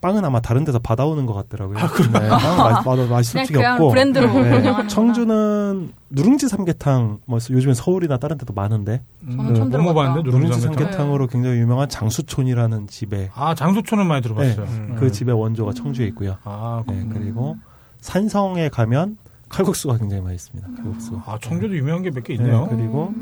빵은 0.01 0.25
아마 0.25 0.41
다른 0.41 0.63
데서 0.65 0.79
받아오는 0.79 1.27
것 1.27 1.35
같더라고요. 1.35 1.77
아, 1.79 1.89
그래? 1.89 2.07
네, 2.09 2.29
빵은 2.29 2.57
맛, 2.57 2.85
맛, 2.85 3.09
맛이 3.09 3.33
솔직히 3.33 3.55
그냥 3.55 3.75
없고. 3.75 3.89
브랜드로 3.91 4.33
네. 4.43 4.87
청주는 4.87 5.93
누룽지 6.11 6.49
삼계탕, 6.49 7.19
뭐 7.27 7.39
요즘에 7.51 7.75
서울이나 7.75 8.17
다른 8.19 8.39
데도 8.39 8.53
많은데 8.55 9.03
저는 9.25 9.37
처음 9.37 9.47
못 9.49 9.55
들어봤다. 9.71 9.79
먹어봤는데 9.79 10.31
누룽지 10.31 10.61
삼계탕. 10.61 10.85
삼계탕 10.93 11.15
으로 11.15 11.27
굉장히 11.27 11.59
유명한 11.59 11.89
장수촌이라는 11.89 12.87
집에 12.87 13.31
아 13.35 13.55
장소촌은 13.55 14.07
많이 14.07 14.23
들어봤어요. 14.23 14.65
네, 14.67 14.71
음. 14.73 14.97
그 14.99 15.11
집의 15.11 15.35
원조가 15.35 15.73
청주에 15.73 16.07
있고요. 16.09 16.37
아, 16.45 16.83
네, 16.87 16.95
그렇구나. 16.95 17.19
그리고 17.19 17.57
산성에 18.01 18.69
가면 18.69 19.17
칼국수가 19.49 19.97
굉장히 19.99 20.23
맛있습니다. 20.23 20.69
칼국수. 20.77 21.21
아 21.27 21.39
청주도 21.43 21.75
유명한 21.77 22.03
게 22.05 22.11
몇개 22.11 22.37
네, 22.37 22.43
있네요. 22.43 22.69
그리고 22.71 23.13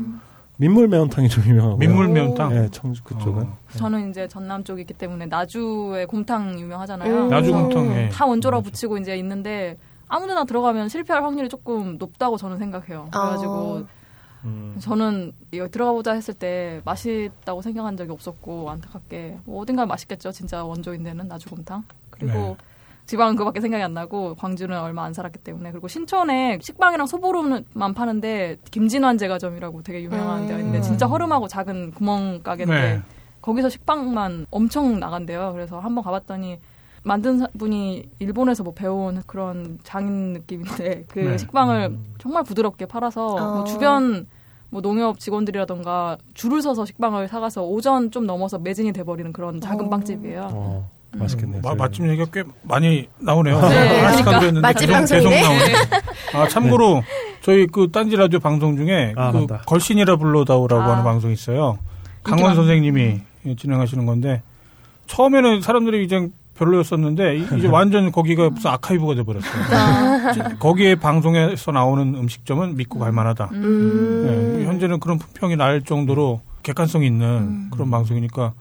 민물 0.57 0.87
매운탕이 0.87 1.29
좀 1.29 1.43
유명하고. 1.45 1.77
민물 1.77 2.07
매운탕. 2.09 2.49
네, 2.49 2.69
청주 2.71 3.03
그쪽은. 3.03 3.43
어. 3.43 3.57
저는 3.77 4.09
이제 4.09 4.27
전남 4.27 4.63
쪽이기 4.63 4.93
때문에 4.95 5.27
나주의 5.27 6.05
곰탕 6.07 6.59
유명하잖아요. 6.59 7.25
음. 7.25 7.29
나주 7.29 7.51
그래서 7.51 7.63
곰탕에 7.63 8.09
다 8.09 8.25
원조라 8.25 8.61
붙이고 8.61 8.97
이제 8.97 9.15
있는데 9.17 9.77
아무데나 10.07 10.45
들어가면 10.45 10.89
실패할 10.89 11.23
확률이 11.23 11.47
조금 11.47 11.97
높다고 11.97 12.37
저는 12.37 12.57
생각해요. 12.57 13.07
그래가지고 13.11 13.53
어. 13.53 13.85
음. 14.45 14.77
저는 14.79 15.33
이거 15.51 15.67
들어가보자 15.67 16.13
했을 16.13 16.33
때 16.33 16.81
맛있다고 16.85 17.61
생각한 17.61 17.97
적이 17.97 18.11
없었고 18.11 18.69
안타깝게 18.69 19.37
뭐 19.45 19.61
어딘가 19.61 19.85
맛있겠죠. 19.85 20.31
진짜 20.31 20.63
원조인데는 20.63 21.27
나주 21.27 21.49
곰탕. 21.49 21.83
그리고 22.09 22.33
네. 22.33 22.55
지방은 23.07 23.37
그밖에 23.37 23.61
생각이 23.61 23.81
안 23.83 23.93
나고 23.93 24.35
광주는 24.35 24.77
얼마 24.79 25.03
안 25.05 25.13
살았기 25.13 25.39
때문에 25.39 25.71
그리고 25.71 25.87
신촌에 25.87 26.59
식빵이랑 26.61 27.07
소보루만 27.07 27.93
파는데 27.95 28.57
김진환 28.69 29.17
제과점이라고 29.17 29.81
되게 29.81 30.03
유명한 30.03 30.41
음. 30.43 30.47
데가 30.47 30.59
있는데 30.59 30.81
진짜 30.81 31.07
허름하고 31.07 31.47
작은 31.47 31.91
구멍 31.91 32.41
가게인데 32.43 32.73
네. 32.95 33.01
거기서 33.41 33.69
식빵만 33.69 34.47
엄청 34.51 34.99
나간대요. 34.99 35.53
그래서 35.53 35.79
한번 35.79 36.03
가봤더니 36.03 36.59
만든 37.03 37.39
사- 37.39 37.47
분이 37.57 38.09
일본에서 38.19 38.63
뭐 38.63 38.73
배운 38.73 39.23
그런 39.25 39.79
장인 39.83 40.33
느낌인데 40.33 41.05
그 41.07 41.19
네. 41.19 41.37
식빵을 41.37 41.97
정말 42.19 42.43
부드럽게 42.43 42.87
팔아서 42.87 43.25
어. 43.35 43.55
뭐 43.55 43.63
주변 43.63 44.27
뭐 44.69 44.81
농협 44.81 45.17
직원들이라던가 45.21 46.17
줄을 46.33 46.61
서서 46.61 46.83
식빵을 46.83 47.29
사가서 47.29 47.63
오전 47.63 48.11
좀 48.11 48.25
넘어서 48.25 48.59
매진이 48.59 48.91
돼버리는 48.91 49.31
그런 49.31 49.61
작은 49.61 49.85
어. 49.85 49.89
빵집이에요. 49.89 50.49
어, 50.51 50.89
맛있겠네요. 51.19 51.61
마, 51.63 51.75
맛집 51.75 52.05
얘기가 52.07 52.25
꽤 52.31 52.43
많이 52.63 53.07
나오네요. 53.19 53.59
네, 53.61 54.21
그러니까. 54.23 54.61
맛집 54.61 54.87
계속, 54.87 54.99
계속 55.15 55.29
방송이네. 55.29 55.41
나오네. 55.41 55.73
아 56.33 56.47
참고로 56.47 57.03
저희 57.41 57.67
그 57.67 57.89
딴지 57.91 58.15
라디오 58.15 58.39
방송 58.39 58.75
중에 58.77 59.13
아, 59.15 59.31
그 59.31 59.37
맞다. 59.39 59.63
걸신이라 59.65 60.17
불러다오라고 60.17 60.81
아. 60.83 60.91
하는 60.91 61.03
방송이 61.03 61.33
있어요. 61.33 61.77
강원 62.23 62.47
많- 62.47 62.55
선생님이 62.55 63.21
진행하시는 63.57 64.05
건데 64.05 64.41
처음에는 65.07 65.61
사람들이 65.61 66.03
이제 66.03 66.27
별로였었는데 66.55 67.37
이- 67.37 67.45
이제 67.57 67.67
완전 67.67 68.11
거기가 68.11 68.49
무슨 68.49 68.71
아카이브가 68.71 69.15
돼버렸어요. 69.15 70.33
지- 70.33 70.57
거기에 70.59 70.95
방송에서 70.95 71.71
나오는 71.71 72.15
음식점은 72.15 72.75
믿고 72.75 72.99
갈 72.99 73.11
만하다. 73.11 73.49
음. 73.53 74.57
네, 74.59 74.65
현재는 74.65 74.99
그런 74.99 75.17
품평이 75.19 75.55
날 75.55 75.81
정도로 75.83 76.41
객관성 76.63 77.03
있는 77.03 77.69
그런 77.69 77.89
방송이니까 77.91 78.53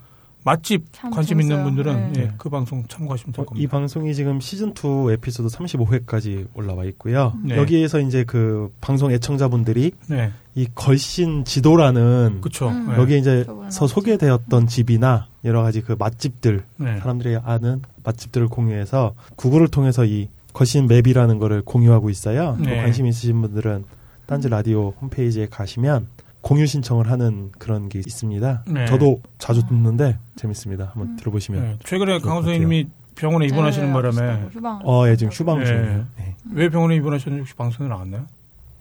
맛집 0.47 0.85
참 0.93 1.11
관심 1.11 1.41
있는. 1.41 1.65
분들은 1.65 2.13
네. 2.13 2.21
예, 2.21 2.33
그 2.39 2.49
방송 2.49 2.87
참고하시면 2.87 3.33
될 3.33 3.43
어, 3.43 3.45
이 3.45 3.47
겁니다. 3.47 3.71
방송이 3.71 4.15
지금 4.15 4.41
시즌 4.41 4.69
2 4.69 5.11
에피소드 5.15 5.49
35회까지 5.49 6.47
올라와 6.55 6.85
있고요. 6.85 7.35
네. 7.43 7.57
여기에서 7.57 7.99
이제 7.99 8.23
그 8.23 8.73
방송 8.81 9.11
애청자분들이 9.11 9.91
네, 10.07 10.31
이 10.55 10.69
걸신 10.73 11.45
지도라는 11.45 12.39
그렇죠. 12.43 12.69
음. 12.69 12.91
네. 12.91 12.97
여기 12.97 13.19
이제 13.19 13.43
저번에 13.45 13.71
서 13.71 13.89
소개되었던 13.89 14.69
집이나 14.69 15.27
여러 15.45 15.63
가지 15.63 15.83
그 15.83 15.97
맛집들 15.99 16.63
네. 16.77 16.99
사람들이 17.01 17.39
아는 17.43 17.83
맛집들을 18.05 18.47
공유해서 18.47 19.15
구글을 19.35 19.67
통해서 19.67 20.05
이 20.05 20.29
걸신 20.53 20.87
맵이라는 20.87 21.39
거를 21.39 21.63
공유하고 21.63 22.09
있어요. 22.09 22.57
네. 22.61 22.71
또 22.71 22.77
관심 22.77 23.07
있으신 23.07 23.43
분들은 23.43 23.85
딴지 24.27 24.49
라디오 24.49 24.93
홈페이지에 25.01 25.47
가시면 25.51 26.07
공유 26.47 26.65
신청을 26.65 27.11
하는 27.11 27.51
그런 27.59 27.89
게 27.89 27.99
있습니다. 27.99 28.63
네. 28.69 28.87
저도 28.87 29.21
자주 29.37 29.67
듣는데 29.67 30.17
재밌습니다. 30.37 30.93
한번 30.95 31.09
음. 31.09 31.17
들어보시면. 31.17 31.61
네. 31.61 31.77
최근에 31.83 32.21
것 32.21 32.29
선생님이 32.29 32.87
병원에 33.17 33.47
입원하시는 33.47 33.89
네, 33.89 33.93
바람에 33.93 34.47
휴방. 34.53 34.79
어, 34.85 35.09
예, 35.09 35.17
지금 35.17 35.33
휴방 35.33 35.59
네. 35.59 35.65
중이에요. 35.67 36.07
네. 36.17 36.37
왜 36.53 36.69
병원에 36.69 36.95
입원하셨는지 36.95 37.41
혹시 37.41 37.55
방송에 37.55 37.89
나왔나요? 37.89 38.27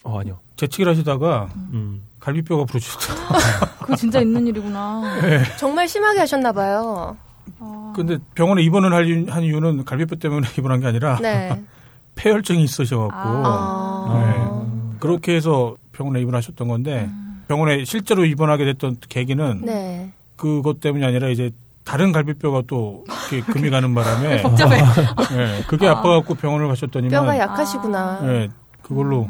어, 0.03 0.19
아니요. 0.19 0.37
재치기를 0.57 0.91
하시다가 0.91 1.49
음. 1.73 2.03
갈비뼈가 2.19 2.65
부러지셨어요. 2.65 3.17
그거 3.81 3.95
진짜 3.95 4.19
있는 4.21 4.45
일이구나. 4.45 5.01
정말 5.57 5.87
심하게 5.87 6.19
하셨나 6.19 6.51
봐요. 6.51 7.17
아, 7.59 7.93
근데 7.95 8.19
병원에 8.35 8.61
입원을 8.61 8.93
할 8.93 9.27
한 9.27 9.41
이유는 9.41 9.85
갈비뼈 9.85 10.17
때문에 10.17 10.47
입원한 10.59 10.81
게 10.81 10.85
아니라 10.85 11.17
네. 11.19 11.63
폐혈증이 12.13 12.63
있으셔갖고 12.63 13.15
아. 13.17 14.65
그렇게 14.99 15.35
해서 15.35 15.75
병원에 15.93 16.21
입원하셨던 16.21 16.67
건데 16.67 17.05
음. 17.11 17.24
병원에 17.47 17.85
실제로 17.85 18.25
입원하게 18.25 18.65
됐던 18.65 18.97
계기는 19.07 19.61
네. 19.65 20.11
그것 20.35 20.79
때문이 20.79 21.05
아니라 21.05 21.29
이제 21.29 21.51
다른 21.83 22.11
갈비뼈가 22.11 22.63
또 22.67 23.05
이렇게 23.31 23.41
금이 23.51 23.69
가는 23.69 23.93
바람에 23.93 24.41
복잡해. 24.41 24.77
예, 25.33 25.63
그게 25.67 25.87
아 25.87 26.01
파갖고 26.01 26.35
병원을 26.35 26.67
가셨더니만 26.67 27.11
뼈가 27.11 27.37
약하시구나. 27.37 28.19
예, 28.23 28.49
그걸로 28.81 29.29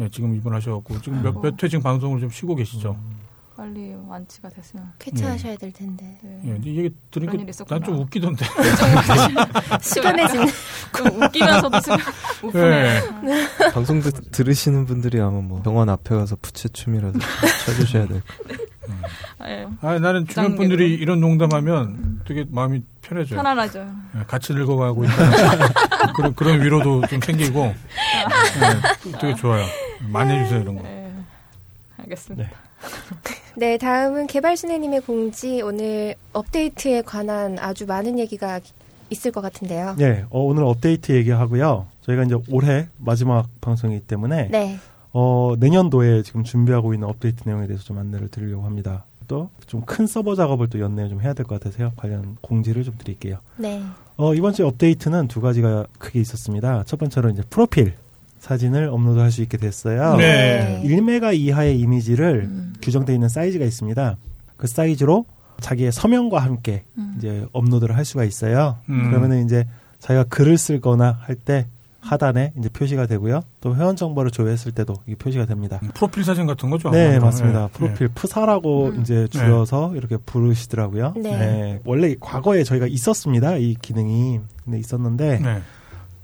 예, 0.00 0.08
지금 0.10 0.34
입원하셔갖고 0.34 1.00
지금 1.02 1.22
몇, 1.22 1.40
몇회 1.40 1.68
지금 1.68 1.82
방송을 1.82 2.20
좀 2.20 2.30
쉬고 2.30 2.54
계시죠. 2.54 2.96
빨리 3.62 3.94
완치가 4.08 4.48
됐으면. 4.48 4.90
쾌차하셔야 4.98 5.56
될 5.56 5.70
텐데. 5.72 6.18
네. 6.20 6.40
예, 6.46 6.48
근데 6.54 6.68
이게 6.70 6.90
들으니까. 7.12 7.64
난 7.68 7.84
좀 7.84 8.00
웃기던데. 8.00 8.44
시간해지는. 9.80 10.46
좀 10.98 11.22
웃기면서도 11.22 11.80
지금 11.80 11.96
우프네. 12.42 13.00
예. 13.24 13.70
방송 13.72 14.00
드, 14.00 14.10
들으시는 14.10 14.86
분들이 14.86 15.20
아마 15.20 15.40
뭐 15.40 15.62
병원 15.62 15.88
앞에 15.90 16.16
가서 16.16 16.36
부채춤이라도 16.42 17.20
쳐주셔야 17.66 18.08
될 18.08 18.20
예, 19.44 19.66
아, 19.80 19.98
나는 20.00 20.26
주변 20.26 20.56
분들이 20.56 20.94
이런 20.94 21.20
농담하면 21.20 22.22
되게 22.26 22.44
마음이 22.48 22.82
편해져요. 23.00 23.36
편안하죠. 23.36 23.86
예, 24.18 24.24
같이 24.26 24.52
늙어가고 24.54 25.04
있다. 25.04 25.14
그런, 26.16 26.34
그런 26.34 26.60
위로도 26.62 27.06
좀 27.06 27.20
생기고, 27.20 27.64
예, 27.66 29.12
되게 29.20 29.34
좋아요. 29.36 29.64
많이 30.00 30.32
해주세요, 30.36 30.60
이런 30.62 30.76
거. 30.78 30.84
예, 30.84 31.12
알겠습니다. 31.98 32.50
네, 33.56 33.76
다음은 33.76 34.26
개발순애님의 34.28 35.02
공지. 35.02 35.60
오늘 35.62 36.14
업데이트에 36.32 37.02
관한 37.02 37.58
아주 37.58 37.86
많은 37.86 38.18
얘기가 38.18 38.60
있을 39.10 39.30
것 39.30 39.42
같은데요. 39.42 39.94
네, 39.98 40.24
어, 40.30 40.40
오늘 40.40 40.64
업데이트 40.64 41.12
얘기하고요. 41.12 41.86
저희가 42.02 42.22
이제 42.24 42.36
올해 42.50 42.88
마지막 42.98 43.48
방송이기 43.60 44.06
때문에 44.06 44.48
네. 44.50 44.78
어, 45.12 45.54
내년도에 45.58 46.22
지금 46.22 46.44
준비하고 46.44 46.94
있는 46.94 47.06
업데이트 47.08 47.42
내용에 47.46 47.66
대해서 47.66 47.84
좀 47.84 47.98
안내를 47.98 48.28
드리려고 48.28 48.64
합니다. 48.64 49.04
또 49.28 49.50
좀 49.66 49.82
큰 49.86 50.06
서버 50.06 50.34
작업을 50.34 50.68
또 50.68 50.80
연내에 50.80 51.08
좀 51.08 51.20
해야 51.22 51.32
될 51.32 51.46
것 51.46 51.60
같아서요. 51.60 51.92
관련 51.96 52.36
공지를 52.40 52.84
좀 52.84 52.94
드릴게요. 52.98 53.38
네. 53.56 53.82
어, 54.16 54.34
이번 54.34 54.52
주 54.52 54.66
업데이트는 54.66 55.28
두 55.28 55.40
가지가 55.40 55.86
크게 55.98 56.20
있었습니다. 56.20 56.84
첫 56.86 56.98
번째로 56.98 57.30
이제 57.30 57.42
프로필 57.48 57.94
사진을 58.42 58.88
업로드할 58.88 59.30
수 59.30 59.40
있게 59.42 59.56
됐어요. 59.56 60.16
네. 60.16 60.82
1메가 60.84 61.32
이하의 61.32 61.78
이미지를 61.78 62.48
음. 62.50 62.74
규정되어 62.82 63.14
있는 63.14 63.28
사이즈가 63.28 63.64
있습니다. 63.64 64.16
그 64.56 64.66
사이즈로 64.66 65.26
자기의 65.60 65.92
서명과 65.92 66.40
함께 66.40 66.82
음. 66.98 67.14
이제 67.18 67.46
업로드를 67.52 67.96
할 67.96 68.04
수가 68.04 68.24
있어요. 68.24 68.78
음. 68.88 69.04
그러면은 69.10 69.44
이제 69.44 69.64
자기가 70.00 70.24
글을 70.24 70.58
쓰거나 70.58 71.18
할 71.20 71.36
때 71.36 71.66
하단에 72.00 72.52
이제 72.58 72.68
표시가 72.68 73.06
되고요. 73.06 73.42
또 73.60 73.76
회원 73.76 73.94
정보를 73.94 74.32
조회했을 74.32 74.72
때도 74.72 74.94
이게 75.06 75.14
표시가 75.14 75.46
됩니다. 75.46 75.78
프로필 75.94 76.24
사진 76.24 76.46
같은 76.48 76.68
거죠? 76.68 76.90
네. 76.90 77.20
맞습니다. 77.20 77.66
예, 77.66 77.68
프로필 77.78 78.08
푸사라고 78.08 78.86
음. 78.88 79.00
이제 79.02 79.28
줄여서 79.28 79.92
이렇게 79.94 80.16
부르시더라고요. 80.16 81.14
네. 81.16 81.78
원래 81.84 82.16
과거에 82.18 82.64
저희가 82.64 82.88
있었습니다. 82.88 83.56
이 83.58 83.76
기능이. 83.80 84.40
근데 84.64 84.78
예. 84.78 84.80
있었는데 84.80 85.38
네. 85.38 85.62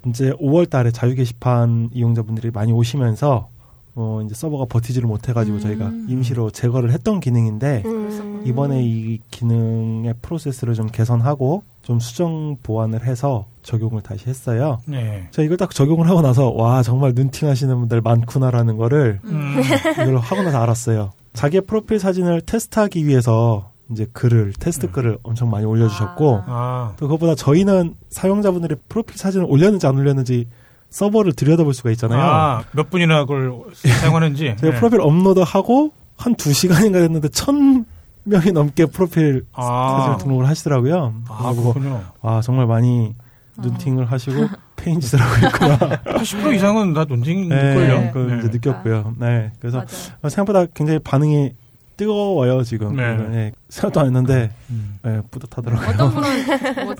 이제 0.07 0.33
5월 0.33 0.69
달에 0.69 0.91
자유 0.91 1.15
게시판 1.15 1.91
이용자분들이 1.93 2.51
많이 2.51 2.73
오시면서 2.73 3.49
어 3.95 4.23
이제 4.25 4.35
서버가 4.35 4.67
버티지를 4.67 5.09
못해 5.09 5.33
가지고 5.33 5.57
음. 5.57 5.61
저희가 5.61 5.91
임시로 6.09 6.51
제거를 6.51 6.93
했던 6.93 7.19
기능인데 7.19 7.83
음. 7.85 8.43
이번에 8.45 8.81
이 8.85 9.19
기능의 9.31 10.15
프로세스를 10.23 10.75
좀 10.75 10.87
개선하고 10.87 11.65
좀 11.83 11.99
수정 11.99 12.57
보완을 12.63 13.05
해서 13.05 13.47
적용을 13.63 14.03
다시 14.03 14.29
했어요. 14.29 14.79
네. 14.87 15.27
저 15.33 15.43
이걸 15.43 15.57
딱 15.57 15.75
적용을 15.75 16.09
하고 16.09 16.23
나서 16.23 16.51
와 16.51 16.83
정말 16.83 17.13
눈팅 17.15 17.49
하시는 17.49 17.77
분들 17.77 18.01
많구나라는 18.01 18.77
거를 18.77 19.21
음. 19.25 19.57
이걸 19.95 20.19
하고 20.19 20.43
나서 20.43 20.63
알았어요. 20.63 21.11
자기의 21.33 21.63
프로필 21.63 21.99
사진을 21.99 22.43
테스트하기 22.43 23.07
위해서 23.07 23.73
이제 23.91 24.07
글을 24.13 24.53
테스트 24.59 24.87
음. 24.87 24.93
글을 24.93 25.19
엄청 25.23 25.51
많이 25.51 25.65
올려주셨고 25.65 26.43
아. 26.47 26.49
아, 26.49 26.93
또 26.99 27.07
그것보다 27.07 27.35
저희는 27.35 27.95
사용자분들이 28.11 28.77
프로필 28.89 29.17
사진을 29.17 29.47
올렸는지 29.49 29.87
안 29.87 29.97
올렸는지 29.97 30.47
서버를 30.91 31.33
들여다볼 31.35 31.75
수가 31.75 31.91
있잖아요. 31.93 32.21
아, 32.21 32.65
몇 32.73 32.91
분이나 32.91 33.25
그걸 33.25 33.53
사용하는지. 33.75 34.57
제가 34.61 34.73
네. 34.73 34.79
프로필 34.79 35.01
업로드하고 35.01 35.93
한 36.17 36.35
두 36.35 36.53
시간인가 36.53 36.99
됐는데 36.99 37.29
천 37.29 37.85
명이 38.25 38.53
넘게 38.53 38.87
프로필 38.87 39.45
사진을 39.55 40.15
아, 40.15 40.17
등록을 40.19 40.49
하시더라고요. 40.49 41.15
아, 41.29 41.53
그렇군요. 41.55 42.03
아 42.23 42.41
정말 42.43 42.67
많이 42.67 43.15
눈팅을 43.57 44.11
하시고 44.11 44.49
폐인 44.77 45.01
짓을 45.01 45.21
하고 45.21 45.47
있구나. 45.47 46.03
80% 46.05 46.55
이상은 46.55 46.93
다 46.93 47.05
네, 47.05 47.15
눈팅일걸요. 47.15 48.13
그걸 48.13 48.39
이제 48.39 48.49
네. 48.49 48.53
느꼈고요. 48.53 49.15
네, 49.19 49.53
그래서 49.61 49.79
맞아. 49.79 50.29
생각보다 50.29 50.67
굉장히 50.75 50.99
반응이 51.01 51.53
뜨거워요 51.99 52.63
지금. 52.63 52.97
네. 52.97 53.17
네, 53.17 53.53
생각도 53.69 54.01
안 54.01 54.07
했는데 54.07 54.51
음. 54.71 54.99
네, 55.03 55.21
뿌듯하더라고요. 55.31 55.89
어떤 55.89 56.15
분은 56.15 56.85
뭐 56.87 56.95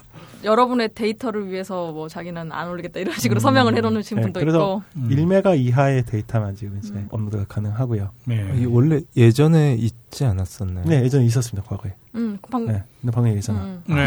여러분의 0.45 0.91
데이터를 0.95 1.51
위해서 1.51 1.91
뭐 1.93 2.09
자기는 2.09 2.53
안 2.53 2.69
올리겠다 2.69 3.01
이런 3.01 3.15
식으로 3.17 3.39
음. 3.39 3.41
서명을 3.41 3.77
해놓으신 3.77 4.17
네, 4.17 4.23
분도 4.23 4.41
그래서 4.41 4.59
있고. 4.59 4.83
음. 4.97 5.09
1메가 5.11 5.59
이하의 5.59 6.05
데이터만 6.05 6.57
지금 6.57 6.79
이제 6.83 6.93
음. 6.93 7.09
업로드가 7.11 7.45
가능하고요. 7.49 8.11
네. 8.25 8.55
이 8.59 8.67
원래 8.67 9.01
예전에 9.17 9.75
있지 9.75 10.25
않았었나요? 10.25 10.85
네, 10.87 11.03
예전에 11.05 11.25
있었습니다 11.27 11.69
과거에. 11.69 11.95
음, 12.15 12.39
방금. 12.51 12.73
네, 12.73 12.83
근데 13.01 13.13
방금 13.13 13.29
얘기했잖아. 13.29 13.61
음. 13.61 13.83
네. 13.87 14.07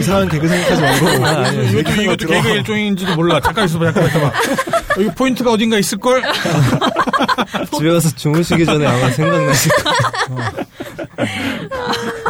이상한 0.00 0.28
개그 0.28 0.48
생각하지 0.48 0.80
말고. 0.82 1.26
아, 1.26 1.30
아니, 1.46 1.70
이것도, 1.70 2.02
이것도 2.02 2.26
개그 2.26 2.48
일종인지도 2.48 3.16
몰라. 3.16 3.40
잠깐 3.40 3.66
있어봐, 3.66 3.92
잠깐 3.92 4.06
있어봐. 4.06 4.32
여기 5.00 5.08
포인트가 5.14 5.52
어딘가 5.52 5.76
있을걸? 5.78 6.22
집에 7.76 7.90
가서 7.90 8.10
주무시기 8.10 8.64
전에 8.64 8.86
아마 8.86 9.10
생각나실 9.10 9.72
거예요. 10.28 10.50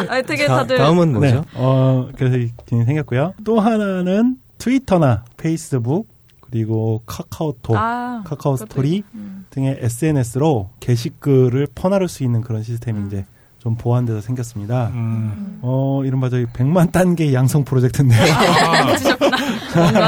아니, 0.09 0.23
되게 0.23 0.47
다, 0.47 0.57
다들. 0.57 0.77
다음은 0.77 1.13
네, 1.13 1.19
뭐죠? 1.19 1.45
어 1.55 2.09
그래서 2.17 2.37
생겼고요. 2.69 3.33
또 3.43 3.59
하나는 3.59 4.37
트위터나 4.57 5.25
페이스북 5.37 6.07
그리고 6.41 7.01
카카오톡, 7.05 7.75
아, 7.75 8.23
카카오 8.25 8.55
스토리 8.55 9.03
음. 9.13 9.45
등의 9.49 9.77
SNS로 9.81 10.69
게시글을 10.79 11.67
퍼나를 11.75 12.07
수 12.07 12.23
있는 12.23 12.41
그런 12.41 12.63
시스템이 12.63 12.99
음. 12.99 13.07
이제 13.07 13.25
좀 13.65 13.75
보완돼서 13.75 14.21
생겼습니다. 14.21 14.91
음. 14.93 15.57
어, 15.63 16.03
이른바 16.05 16.29
저희 16.29 16.45
100만 16.45 16.91
딴게이 16.91 17.33
양성 17.33 17.63
프로젝트인데요. 17.63 18.21
아. 18.31 18.85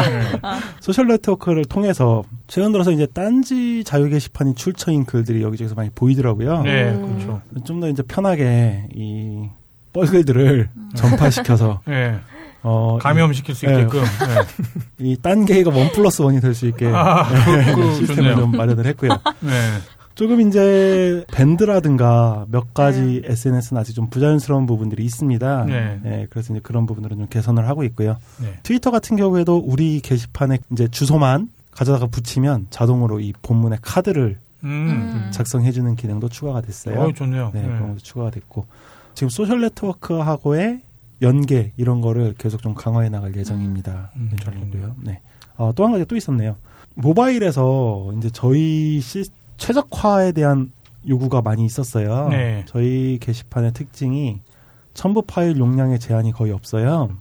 네. 0.03 0.21
소셜 0.79 1.07
네트워크를 1.07 1.65
통해서 1.65 2.23
최근 2.45 2.71
들어서 2.71 2.91
이제 2.91 3.07
딴지 3.07 3.83
자유 3.83 4.09
게시판이 4.09 4.53
출처인 4.53 5.05
글들이 5.05 5.41
여기저기서 5.41 5.73
많이 5.73 5.89
보이더라고요. 5.89 6.61
네, 6.61 6.91
음. 6.91 7.15
그렇죠. 7.17 7.41
좀 7.65 7.79
더 7.79 7.89
이제 7.89 8.03
편하게 8.03 8.87
이 8.93 9.49
뻘글들을 9.91 10.69
전파시켜서 10.95 11.81
네. 11.89 12.15
어, 12.61 12.99
감염시킬 13.01 13.55
수 13.55 13.65
네. 13.65 13.71
있게끔. 13.73 14.01
네. 14.03 15.05
이 15.09 15.17
딴개가 15.19 15.71
원 15.75 15.91
플러스 15.93 16.21
원이 16.21 16.41
될 16.41 16.53
수 16.53 16.67
있게 16.67 16.85
아, 16.93 17.27
네, 17.27 17.73
그, 17.73 17.93
시스템을 17.95 18.15
좋네요. 18.15 18.35
좀 18.35 18.51
마련을 18.51 18.85
했고요. 18.85 19.09
네. 19.39 19.51
조금 20.17 20.41
이제 20.41 21.23
밴드라든가 21.31 22.47
몇 22.49 22.73
가지 22.73 23.21
SNS는 23.23 23.79
아직 23.79 23.93
좀 23.93 24.09
부자연스러운 24.09 24.65
부분들이 24.65 25.05
있습니다. 25.05 25.65
네. 25.65 26.27
그래서 26.31 26.53
이제 26.53 26.59
그런 26.63 26.87
부분들은 26.87 27.17
좀 27.17 27.27
개선을 27.27 27.67
하고 27.67 27.83
있고요. 27.83 28.17
네. 28.41 28.57
트위터 28.63 28.89
같은 28.89 29.15
경우에도 29.15 29.57
우리 29.57 29.99
게시판에 29.99 30.57
이제 30.71 30.87
주소만 30.87 31.49
가져다가 31.69 32.07
붙이면 32.07 32.67
자동으로 32.71 33.19
이 33.19 33.31
본문의 33.43 33.77
카드를 33.83 34.39
음. 34.63 35.29
작성해주는 35.31 35.95
기능도 35.95 36.29
추가가 36.29 36.61
됐어요. 36.61 36.99
어, 36.99 37.13
좋네요. 37.13 37.51
네, 37.53 37.61
네. 37.61 37.67
그런 37.67 37.89
것도 37.89 37.99
추가가 37.99 38.31
됐고 38.31 38.65
지금 39.13 39.29
소셜 39.29 39.61
네트워크하고의 39.61 40.81
연계 41.21 41.73
이런 41.77 42.01
거를 42.01 42.33
계속 42.39 42.63
좀 42.63 42.73
강화해 42.73 43.09
나갈 43.09 43.35
예정입니다. 43.35 44.09
음, 44.15 44.31
네. 44.71 44.81
네. 45.03 45.19
어, 45.57 45.71
또 45.75 45.85
한 45.85 45.91
가지 45.91 46.05
또 46.05 46.15
있었네요. 46.15 46.55
모바일에서 46.95 48.13
이제 48.17 48.31
저희 48.33 48.99
시, 48.99 49.23
최적화에 49.57 50.31
대한 50.31 50.71
요구가 51.07 51.41
많이 51.41 51.65
있었어요. 51.65 52.29
네. 52.29 52.63
저희 52.67 53.17
게시판의 53.19 53.73
특징이 53.73 54.39
첨부 54.93 55.21
파일 55.21 55.57
용량의 55.57 55.99
제한이 55.99 56.31
거의 56.31 56.51
없어요. 56.51 57.11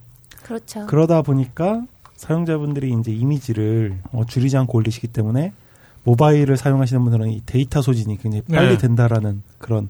그렇죠. 0.43 0.85
그러다 0.87 1.21
보니까 1.21 1.83
사용자분들이 2.15 2.95
이제 2.99 3.11
이미지를 3.11 3.99
어, 4.11 4.25
줄이지 4.25 4.57
않고 4.57 4.77
올리시기 4.77 5.07
때문에 5.07 5.53
모바일을 6.03 6.57
사용하시는 6.57 7.03
분들은 7.03 7.29
이 7.29 7.41
데이터 7.45 7.81
소진이 7.81 8.17
굉장히 8.17 8.41
빨리 8.43 8.69
네. 8.69 8.77
된다라는 8.77 9.43
그런 9.57 9.89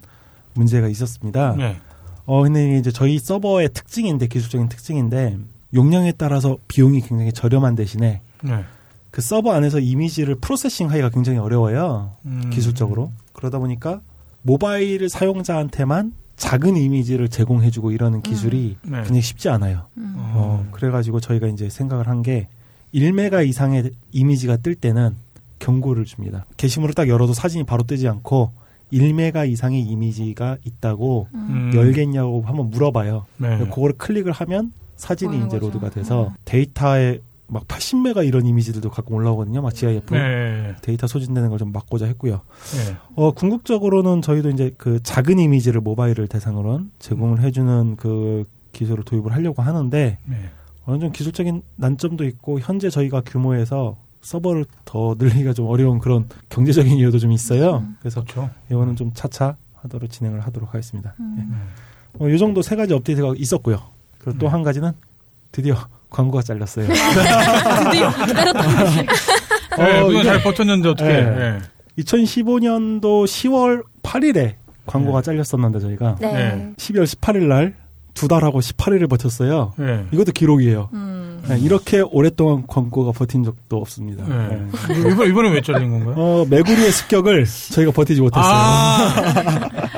문제가 0.53 0.87
있었습니다. 0.87 1.55
네. 1.55 1.77
어, 2.25 2.41
근데 2.41 2.65
이게 2.67 2.77
이제 2.79 2.91
저희 2.91 3.19
서버의 3.19 3.69
특징인데, 3.69 4.27
기술적인 4.27 4.67
특징인데, 4.67 5.37
용량에 5.73 6.11
따라서 6.11 6.57
비용이 6.67 7.01
굉장히 7.01 7.31
저렴한 7.31 7.75
대신에 7.75 8.21
네. 8.41 8.63
그 9.17 9.21
서버 9.23 9.51
안에서 9.53 9.79
이미지를 9.79 10.35
프로세싱 10.35 10.91
하기가 10.91 11.09
굉장히 11.09 11.39
어려워요. 11.39 12.11
음. 12.27 12.51
기술적으로. 12.53 13.11
그러다 13.33 13.57
보니까 13.57 13.99
모바일 14.43 15.09
사용자한테만 15.09 16.13
작은 16.35 16.77
이미지를 16.77 17.27
제공해주고 17.27 17.89
이러는 17.89 18.21
기술이 18.21 18.77
네. 18.83 18.97
굉장히 18.97 19.21
쉽지 19.21 19.49
않아요. 19.49 19.87
음. 19.97 20.13
어, 20.17 20.67
그래가지고 20.71 21.19
저희가 21.19 21.47
이제 21.47 21.67
생각을 21.67 22.07
한 22.07 22.21
게 22.21 22.47
1메가 22.93 23.47
이상의 23.47 23.89
이미지가 24.11 24.57
뜰 24.57 24.75
때는 24.75 25.15
경고를 25.57 26.05
줍니다. 26.05 26.45
게시물을 26.57 26.93
딱 26.93 27.07
열어도 27.07 27.33
사진이 27.33 27.63
바로 27.63 27.81
뜨지 27.81 28.07
않고 28.07 28.51
1메가 28.93 29.49
이상의 29.49 29.81
이미지가 29.81 30.57
있다고 30.63 31.27
음. 31.33 31.71
열겠냐고 31.73 32.43
한번 32.45 32.69
물어봐요. 32.69 33.25
네. 33.37 33.57
그거를 33.57 33.95
클릭을 33.97 34.31
하면 34.31 34.73
사진이 34.97 35.37
이제 35.37 35.57
거죠. 35.57 35.65
load가 35.65 35.89
돼서 35.89 36.27
음. 36.27 36.35
데이터에 36.45 37.19
막 37.49 37.67
80메가 37.67 38.25
이런 38.27 38.45
이미지들도 38.45 38.89
가끔 38.89 39.15
올라오거든요. 39.15 39.61
막 39.61 39.73
GIF. 39.73 40.13
네. 40.13 40.75
데이터 40.81 41.07
소진되는 41.07 41.49
걸 41.49 41.57
좀 41.57 41.71
막고자 41.71 42.05
했고요. 42.07 42.41
네. 42.75 42.95
어, 43.15 43.31
궁극적으로는 43.31 44.21
저희도 44.21 44.49
이제 44.49 44.73
그 44.77 45.01
작은 45.01 45.39
이미지를 45.39 45.81
모바일을 45.81 46.27
대상으로 46.27 46.81
제공을 46.99 47.41
해주는 47.41 47.95
그 47.95 48.45
기술을 48.73 49.03
도입을 49.05 49.33
하려고 49.33 49.61
하는데 49.61 50.17
네. 50.23 50.35
어느 50.85 50.99
정도 50.99 51.11
기술적인 51.13 51.63
난점도 51.77 52.25
있고 52.25 52.59
현재 52.59 52.89
저희가 52.89 53.21
규모에서 53.25 53.97
서버를 54.21 54.65
더 54.85 55.15
늘리기가 55.17 55.53
좀 55.53 55.67
어려운 55.67 55.99
그런 55.99 56.27
경제적인 56.49 56.97
이유도 56.97 57.17
좀 57.17 57.31
있어요. 57.31 57.85
그래서 57.99 58.21
그렇죠. 58.23 58.49
이거는 58.69 58.95
좀 58.95 59.11
차차 59.13 59.55
하도록 59.75 60.09
진행을 60.09 60.41
하도록 60.41 60.69
하겠습니다. 60.73 61.15
음. 61.19 61.35
네. 61.49 62.25
어, 62.25 62.29
이 62.29 62.37
정도 62.37 62.61
세 62.61 62.75
가지 62.75 62.93
업데이트가 62.93 63.33
있었고요. 63.37 63.79
그리고 64.19 64.37
또 64.39 64.45
네. 64.47 64.51
한 64.51 64.63
가지는 64.63 64.91
드디어 65.51 65.75
광고가 66.09 66.41
잘렸어요. 66.43 66.87
드디어 66.87 68.25
기다렸던. 68.25 69.05
네, 69.77 69.99
어, 69.99 70.23
잘 70.23 70.41
버텼는데 70.41 70.89
어떻게? 70.89 71.09
네. 71.09 71.23
네. 71.23 71.59
2015년도 71.99 73.25
10월 73.25 73.83
8일에 74.03 74.55
광고가 74.85 75.21
네. 75.21 75.25
잘렸었는데 75.25 75.79
저희가 75.79 76.15
네. 76.19 76.31
네. 76.33 76.71
12월 76.77 77.03
18일 77.05 77.43
날 77.47 77.87
두 78.17 78.27
달하고 78.27 78.59
18일을 78.61 79.07
버텼어요. 79.07 79.73
네. 79.77 80.03
이것도 80.11 80.31
기록이에요. 80.31 80.89
음. 80.93 81.39
네, 81.47 81.59
이렇게 81.59 82.01
오랫동안 82.01 82.63
광고가 82.65 83.11
버틴 83.11 83.43
적도 83.43 83.77
없습니다. 83.77 84.25
네. 84.27 84.57
네. 84.89 84.99
이번 85.11 85.27
이번에 85.29 85.49
왜 85.51 85.61
잘린 85.61 85.91
건가요? 85.91 86.15
어, 86.17 86.45
메구리의 86.49 86.91
습격을 86.91 87.45
저희가 87.73 87.91
버티지 87.91 88.19
못했어요. 88.21 88.43
아, 88.51 89.13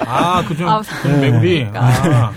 아, 0.05 0.43
그좀 0.45 0.67
아, 0.67 0.81
그 1.01 1.07
매구리. 1.07 1.69
아, 1.73 2.33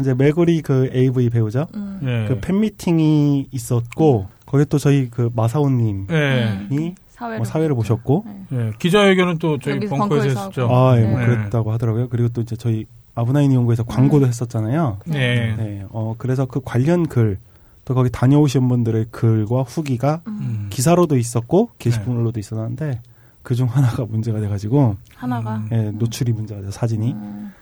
이제 0.00 0.14
메구리 0.14 0.62
그 0.62 0.90
AV 0.94 1.30
배우죠. 1.30 1.66
음. 1.74 2.00
네. 2.02 2.26
그 2.28 2.38
팬미팅이 2.40 3.48
있었고 3.50 4.28
거기에 4.46 4.64
또 4.66 4.78
저희 4.78 5.08
그 5.10 5.30
마사오님이 5.34 6.06
네. 6.06 6.94
사회를, 7.10 7.38
뭐 7.38 7.44
사회를 7.44 7.74
보셨고 7.74 8.24
네. 8.50 8.72
기자회견은 8.78 9.38
또 9.38 9.58
저희 9.58 9.80
벙커에서 9.80 10.28
했었죠. 10.28 10.68
아, 10.70 10.98
예, 10.98 11.04
뭐 11.04 11.18
네. 11.18 11.26
그랬다고 11.26 11.72
하더라고요. 11.72 12.08
그리고 12.08 12.28
또 12.28 12.40
이제 12.40 12.56
저희 12.56 12.86
아브나인 13.14 13.52
연구에서 13.52 13.82
광고도 13.82 14.26
했었잖아요. 14.26 14.98
네. 15.06 15.54
네, 15.56 15.84
어 15.90 16.14
그래서 16.18 16.46
그 16.46 16.60
관련 16.64 17.08
글, 17.08 17.38
또 17.84 17.94
거기 17.94 18.10
다녀오신 18.10 18.68
분들의 18.68 19.06
글과 19.10 19.62
후기가 19.62 20.20
음. 20.28 20.68
기사로도 20.70 21.16
있었고 21.16 21.70
게시물로도 21.78 22.38
있었는데 22.38 23.00
그중 23.42 23.66
하나가 23.66 24.04
문제가 24.04 24.40
돼가지고 24.40 24.96
하나가. 25.16 25.56
음. 25.56 25.68
예, 25.72 25.90
노출이 25.90 26.32
문제가 26.32 26.60
돼서 26.60 26.70
사진이 26.70 27.12
음. 27.12 27.52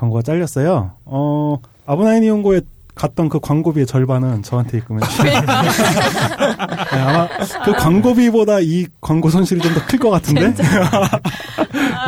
광고가 0.00 0.22
잘렸어요. 0.22 0.92
어 1.04 1.58
아브나인 1.86 2.24
연구에 2.24 2.62
갔던 2.94 3.28
그 3.28 3.38
광고비의 3.40 3.86
절반은 3.86 4.42
저한테 4.42 4.78
입금해 4.78 5.06
주세요. 5.06 5.40
네, 6.92 6.98
아마 7.00 7.28
그 7.64 7.72
광고비보다 7.72 8.60
이 8.60 8.86
광고 9.00 9.28
손실이 9.30 9.60
좀 9.60 9.74
더 9.74 9.80
클 9.86 9.98
것 9.98 10.10
같은데. 10.10 10.52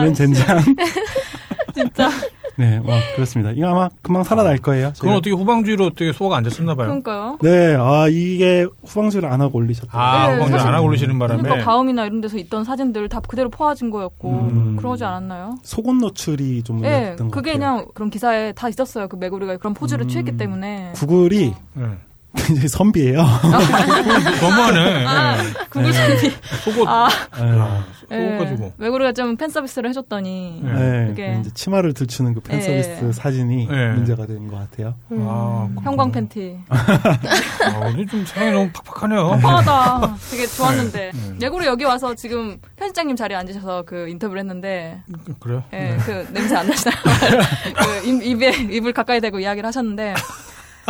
이런 0.01 0.15
젠장. 0.15 0.59
진짜. 1.75 2.11
네, 2.57 2.79
뭐 2.81 2.95
그렇습니다. 3.15 3.53
이거 3.53 3.69
아마 3.69 3.89
금방 4.03 4.25
살아날 4.25 4.59
거예요. 4.59 4.93
그건. 4.99 5.15
어떻게 5.15 5.31
후방주의로 5.31 5.87
어떻게 5.87 6.13
소화가 6.13 6.37
안 6.37 6.43
됐었나 6.43 6.75
봐요. 6.75 6.87
그러니까요. 6.89 7.39
네, 7.43 7.77
아 7.79 8.07
이게 8.09 8.67
후방수를 8.85 9.29
안 9.29 9.41
하고 9.41 9.59
올리셨다. 9.59 9.91
아, 9.99 10.29
네, 10.29 10.35
후방주의 10.35 10.61
안 10.61 10.75
하고 10.75 10.87
올리시는 10.87 11.19
바람에. 11.19 11.43
그러니까 11.43 11.65
다음이나 11.65 12.07
이런 12.07 12.21
데서 12.21 12.37
있던 12.39 12.65
사진들 12.65 13.09
다 13.09 13.21
그대로 13.21 13.49
포화진 13.49 13.91
거였고 13.91 14.31
음. 14.31 14.77
그러지 14.77 15.05
않았나요? 15.05 15.57
속옷 15.63 15.97
노출이 15.97 16.63
좀 16.63 16.85
예, 16.85 17.15
것 17.19 17.31
그게 17.31 17.53
같아요. 17.53 17.77
그냥 17.77 17.87
그런 17.95 18.11
기사에 18.11 18.53
다 18.53 18.69
있었어요. 18.69 19.09
그 19.09 19.17
메구리가 19.17 19.57
그런 19.57 19.75
포즈를 19.75 20.07
음. 20.07 20.09
취했기 20.09 20.37
때문에. 20.37 20.93
구글이 20.95 21.55
네. 21.75 21.85
굉장히 22.47 22.69
선비예요. 22.69 23.19
너무하네. 24.41 25.05
아, 25.07 25.37
예. 25.45 25.53
구글 25.71 25.93
선비. 25.93 26.31
속옷, 26.65 26.89
아, 26.89 27.09
예. 27.41 28.17
예. 28.17 28.23
속옷 28.31 28.39
가지고. 28.39 28.73
외국으로가 28.79 29.13
좀 29.13 29.37
팬 29.37 29.49
서비스를 29.51 29.89
해줬더니 29.91 30.61
네. 30.63 30.73
네, 30.73 31.07
그게- 31.09 31.37
이제 31.41 31.51
치마를 31.55 31.93
들추는 31.95 32.35
그팬 32.35 32.59
예. 32.59 32.63
서비스 32.83 33.13
사진이 33.13 33.69
예. 33.71 33.89
문제가 33.93 34.27
된 34.27 34.49
것 34.49 34.57
같아요. 34.57 34.95
아, 35.11 35.69
형광 35.83 36.13
팬티. 36.13 36.59
아, 36.69 37.79
오늘 37.87 38.07
좀 38.07 38.25
사연이 38.27 38.53
너무 38.53 38.71
팍팍하네요. 38.73 39.39
뻔하다. 39.41 40.17
되게 40.31 40.47
좋았는데 40.47 41.11
네. 41.15 41.37
예고로 41.47 41.65
여기 41.67 41.85
와서 41.85 42.15
지금 42.15 42.59
편집장님 42.77 43.17
자리에 43.17 43.37
앉으셔서 43.37 43.83
그 43.87 44.09
인터뷰를 44.09 44.41
했는데 44.41 45.03
그래요? 45.41 45.63
예, 45.73 45.97
그 46.05 46.27
냄새 46.33 46.57
안 46.57 46.67
나시나요? 46.67 46.97
그 47.03 48.09
입, 48.09 48.23
입에 48.23 48.51
입을 48.75 48.93
가까이 48.93 49.21
대고 49.21 49.41
이야기를 49.41 49.67
하셨는데 49.67 50.15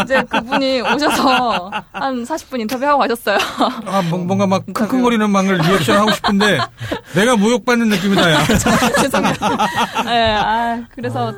이제 0.04 0.22
그분이 0.22 0.80
오셔서 0.80 1.70
한 1.92 2.24
40분 2.24 2.60
인터뷰하고 2.60 2.98
가셨어요. 3.00 3.38
아, 3.86 4.02
뭐- 4.08 4.18
뭔가 4.20 4.46
막 4.46 4.64
킁킁거리는 4.72 5.28
막을 5.30 5.58
리액션 5.58 5.98
하고 5.98 6.12
싶은데 6.12 6.58
내가 7.14 7.36
모욕받는 7.36 7.88
느낌이다, 7.88 8.32
야. 8.32 8.44
죄송해요. 9.00 9.34
예, 10.08 10.36
아, 10.38 10.80
그래서 10.94 11.34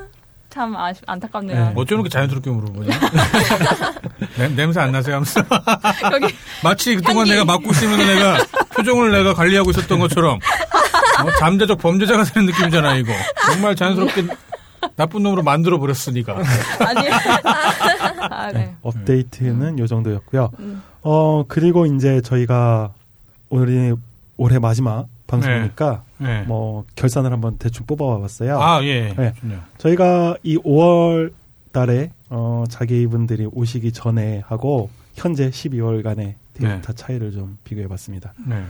참 0.51 0.77
아쉽, 0.77 1.03
안타깝네요. 1.07 1.65
네. 1.65 1.73
어쩜 1.75 1.97
이렇게 1.99 2.09
자연스럽게 2.11 2.49
물어보냐? 2.49 2.97
냄- 4.39 4.55
냄새 4.55 4.81
안 4.81 4.93
나세요? 4.93 5.17
하면서. 5.17 5.43
마치 6.63 6.95
그동안 6.97 7.19
향기. 7.27 7.33
내가 7.33 7.45
맡고 7.45 7.71
있으면 7.73 7.99
내가 7.99 8.39
표정을 8.77 9.11
내가 9.11 9.35
관리하고 9.35 9.71
있었던 9.71 9.99
것처럼 9.99 10.35
어, 10.37 11.31
잠재적 11.39 11.79
범죄자가 11.79 12.23
되는 12.25 12.47
느낌이잖아, 12.47 12.95
이거. 12.97 13.13
정말 13.47 13.75
자연스럽게 13.75 14.27
나쁜 14.97 15.23
놈으로 15.23 15.43
만들어 15.43 15.79
버렸으니까. 15.79 16.37
아니. 16.81 17.09
아, 18.21 18.53
네. 18.53 18.75
업데이트는 18.83 19.79
요 19.79 19.87
정도였고요. 19.87 20.51
음. 20.59 20.83
어, 21.03 21.45
그리고 21.47 21.87
이제 21.87 22.21
저희가 22.21 22.93
오늘이 23.51 23.95
올해 24.37 24.59
마지막 24.59 25.07
방송이니까 25.27 26.03
네. 26.19 26.43
뭐 26.43 26.85
결산을 26.97 27.33
한번 27.33 27.57
대충 27.59 27.87
뽑아와 27.87 28.19
봤어요. 28.21 28.61
아, 28.61 28.83
예. 28.85 29.15
네. 29.17 29.33
좋네요. 29.41 29.61
저희가 29.79 30.37
이 30.43 30.59
5월 30.59 31.33
달에 31.73 32.11
어, 32.31 32.65
자기 32.69 33.07
분들이 33.07 33.47
오시기 33.51 33.93
전에 33.93 34.43
하고 34.47 34.91
현재 35.15 35.51
12월간의 35.51 36.35
데이터 36.55 36.93
차이를 36.93 37.33
좀 37.33 37.59
비교해 37.65 37.89
봤습니다. 37.89 38.33
네. 38.47 38.65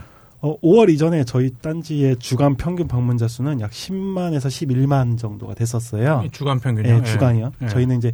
어, 0.45 0.59
5월 0.59 0.91
이전에 0.91 1.23
저희 1.23 1.49
딴지의 1.59 2.17
주간 2.19 2.55
평균 2.55 2.87
방문자 2.87 3.27
수는 3.27 3.61
약 3.61 3.71
10만에서 3.71 4.45
11만 4.45 5.17
정도가 5.17 5.55
됐었어요. 5.55 6.21
이 6.23 6.29
주간 6.29 6.59
평균이요? 6.59 6.99
네, 6.99 7.03
주간이요. 7.03 7.51
예. 7.63 7.67
저희는 7.67 7.97
이제 7.97 8.11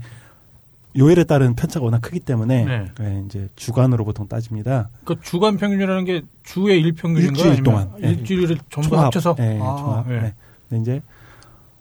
요일에 0.98 1.26
따른 1.26 1.56
편차가 1.56 1.84
워낙 1.84 2.00
크기 2.00 2.22
때문에 2.22 2.64
네. 2.64 2.86
네, 2.98 3.24
이제 3.26 3.50
주간으로 3.58 4.06
보통 4.06 4.30
따집니다. 4.30 4.88
그 5.04 5.20
주간 5.22 5.58
평균이라는 5.58 6.06
게 6.06 6.22
주의 6.44 6.80
일평균인가요? 6.80 7.48
일주일 7.48 7.64
동안. 7.64 7.92
예. 8.02 8.12
일주일을 8.12 8.58
전부. 8.70 8.98
합쳐서? 8.98 9.36
네, 9.36 9.60
아, 9.62 9.76
총합. 9.78 10.12
예. 10.12 10.20
네. 10.22 10.34
근데 10.70 10.82
이제 10.82 11.02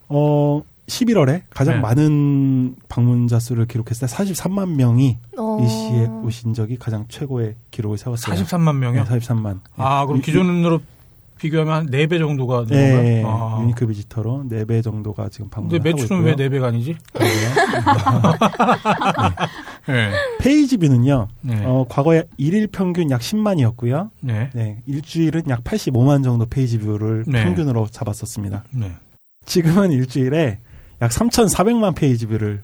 어 0.08 0.62
11월에 0.90 1.42
가장 1.50 1.76
네. 1.76 1.80
많은 1.80 2.74
방문자 2.88 3.38
수를 3.38 3.66
기록했을 3.66 4.08
때 4.08 4.14
43만 4.14 4.74
명이 4.74 5.18
어. 5.38 5.58
이 5.62 5.68
시에 5.68 6.06
오신 6.06 6.52
적이 6.54 6.76
가장 6.78 7.06
최고의 7.08 7.54
기록을 7.70 7.96
세웠어요. 7.96 8.34
43만 8.36 8.76
명이요? 8.76 9.04
네, 9.04 9.08
43만. 9.18 9.60
아, 9.76 10.04
그럼 10.06 10.18
유- 10.18 10.22
기존으로 10.22 10.80
비교하면 11.38 11.72
한 11.74 11.86
4배 11.90 12.18
정도가 12.18 12.66
되는 12.66 13.02
네? 13.02 13.02
네, 13.02 13.22
아. 13.24 13.58
유니크 13.62 13.86
비지터로 13.86 14.44
4배 14.50 14.82
정도가 14.82 15.30
지금 15.30 15.48
방문을 15.48 15.78
근데 15.80 15.92
매출은. 16.02 16.22
왜 16.24 16.34
4배가 16.36 16.64
아니지? 16.64 16.96
네. 19.88 20.10
page 20.38 20.76
view는요. 20.76 21.28
네. 21.40 21.62
어, 21.64 21.86
과거에 21.88 22.24
일일 22.36 22.66
평균 22.66 23.10
약 23.10 23.20
10만이었고요. 23.22 24.10
네. 24.20 24.50
네, 24.52 24.82
일주일은 24.86 25.44
약 25.48 25.64
85만 25.64 26.22
정도 26.22 26.44
page 26.46 26.78
view를 26.78 27.24
네. 27.26 27.42
평균으로 27.44 27.86
잡았었습니다. 27.90 28.64
네. 28.72 28.92
지금은 29.46 29.92
일주일에 29.92 30.58
약 31.00 31.10
3,400만 31.10 31.94
page 31.94 32.26
view를 32.26 32.62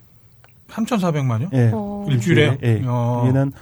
3,400만요? 0.69 1.53
예, 1.55 1.71
어. 1.73 2.07
일주일에? 2.09 2.59
예. 2.63 2.83
어. 2.85 3.23
여기는 3.25 3.53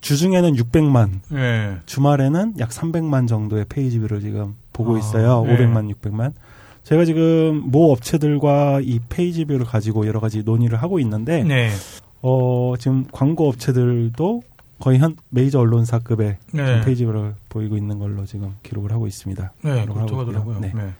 주중에는 0.00 0.54
600만, 0.54 1.10
예. 1.34 1.76
주말에는 1.86 2.54
약 2.58 2.70
300만 2.70 3.26
정도의 3.26 3.64
page 3.68 3.98
view를 3.98 4.20
지금 4.20 4.54
보고 4.72 4.96
아, 4.96 4.98
있어요. 4.98 5.44
네. 5.44 5.56
500만, 5.56 5.92
600만. 5.94 6.32
제가 6.84 7.04
지금 7.04 7.62
모 7.66 7.92
업체들과 7.92 8.80
이 8.82 8.98
page 9.08 9.44
view를 9.44 9.66
가지고 9.66 10.06
여러 10.06 10.20
가지 10.20 10.42
논의를 10.42 10.80
하고 10.80 10.98
있는데 11.00 11.42
네. 11.42 11.70
어, 12.22 12.74
지금 12.78 13.04
광고 13.12 13.48
업체들도 13.48 14.42
거의 14.78 14.98
한 14.98 15.16
메이저 15.28 15.58
언론사급의 15.58 16.36
네. 16.52 16.80
page 16.82 17.04
view를 17.04 17.34
보이고 17.48 17.76
있는 17.76 17.98
걸로 17.98 18.24
지금 18.24 18.54
기록을 18.62 18.92
하고 18.92 19.06
있습니다. 19.06 19.52
네, 19.62 19.80
기록을 19.82 19.94
그렇다고 19.94 20.20
하고 20.20 20.30
있고요. 20.30 20.38
하더라고요. 20.38 20.60
네. 20.60 20.72
네. 20.74 20.92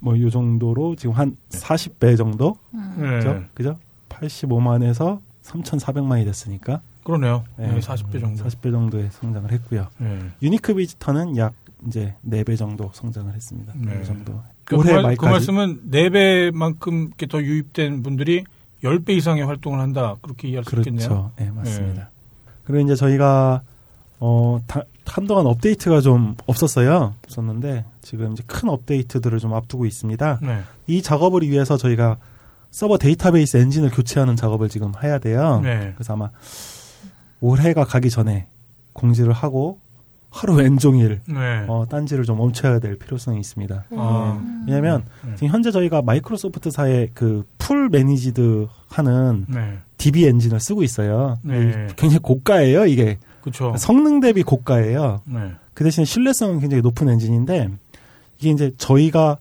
뭐 0.00 0.16
이 0.16 0.30
정도로 0.30 0.96
지금 0.96 1.14
한 1.14 1.36
40배 1.50 2.16
정도 2.16 2.56
네. 2.72 3.18
그죠? 3.18 3.44
그죠? 3.54 3.78
85만에서 4.08 5.20
3,400만이 5.44 6.24
됐으니까 6.24 6.80
그러네요. 7.04 7.44
네. 7.56 7.68
네, 7.72 7.80
40배 7.80 8.20
정도. 8.20 8.44
40배 8.44 8.70
정도의 8.70 9.08
성장을 9.12 9.50
했고요. 9.50 9.86
네. 9.98 10.18
unique 10.42 10.74
visitor는 10.74 11.36
약 11.36 11.54
이제 11.86 12.14
4배 12.28 12.56
정도 12.58 12.90
성장을 12.92 13.32
했습니다. 13.34 13.72
네. 13.76 14.00
이 14.02 14.04
정도. 14.04 14.40
그, 14.64 14.76
올해 14.76 14.92
말, 14.94 15.02
말까지 15.02 15.18
그 15.18 15.26
말씀은 15.26 15.90
4배만큼 15.90 17.06
이렇게 17.08 17.26
더 17.26 17.42
유입된 17.42 18.02
분들이 18.02 18.44
10배 18.84 19.10
이상의 19.10 19.44
활동을 19.44 19.80
한다. 19.80 20.16
그렇게 20.22 20.48
이해할 20.48 20.64
수 20.64 20.76
있겠네요. 20.76 21.08
그렇죠. 21.08 21.30
네, 21.36 21.50
맞습니다. 21.50 22.10
그리고 22.64 22.84
이제 22.84 22.94
저희가 22.94 23.62
어 24.20 24.60
다- 24.66 24.84
한동안 25.06 25.46
업데이트가 25.46 26.00
좀 26.00 26.36
없었어요. 26.46 27.14
없었는데 27.24 27.84
지금 28.02 28.32
이제 28.32 28.42
큰 28.46 28.68
업데이트들을 28.68 29.38
좀 29.38 29.54
앞두고 29.54 29.86
있습니다. 29.86 30.38
네. 30.42 30.60
이 30.86 31.02
작업을 31.02 31.42
위해서 31.42 31.76
저희가 31.76 32.16
서버 32.70 32.98
데이터베이스 32.98 33.56
엔진을 33.56 33.90
교체하는 33.90 34.36
작업을 34.36 34.68
지금 34.68 34.92
해야 35.02 35.18
돼요. 35.18 35.60
네. 35.62 35.92
그래서 35.96 36.12
아마 36.12 36.30
올해가 37.40 37.84
가기 37.84 38.10
전에 38.10 38.46
공지를 38.92 39.32
하고 39.32 39.78
하루 40.30 40.54
왼종일 40.54 41.20
네. 41.26 41.64
어, 41.66 41.86
딴지를 41.90 42.24
좀 42.24 42.38
멈춰야 42.38 42.78
될 42.78 42.96
필요성이 42.96 43.40
있습니다. 43.40 43.84
아. 43.96 44.40
네. 44.66 44.72
왜냐하면 44.74 45.04
네. 45.26 45.34
지금 45.34 45.48
현재 45.48 45.72
저희가 45.72 46.02
마이크로소프트사의 46.02 47.10
그 47.14 47.44
full 47.70 47.88
managed 47.88 48.66
하는 48.88 49.46
네. 49.48 49.78
DB 49.96 50.26
엔진을 50.26 50.58
쓰고 50.58 50.82
있어요. 50.82 51.38
네. 51.42 51.86
굉장히 51.94 52.18
고가예요, 52.18 52.84
이게. 52.86 53.16
그렇죠. 53.42 53.74
성능 53.76 54.20
대비 54.20 54.42
고가예요. 54.42 55.22
네. 55.24 55.52
그 55.74 55.84
대신 55.84 56.04
신뢰성은 56.04 56.60
굉장히 56.60 56.82
높은 56.82 57.08
엔진인데 57.08 57.68
이게 58.38 58.50
이제 58.50 58.72
저희가 58.76 59.38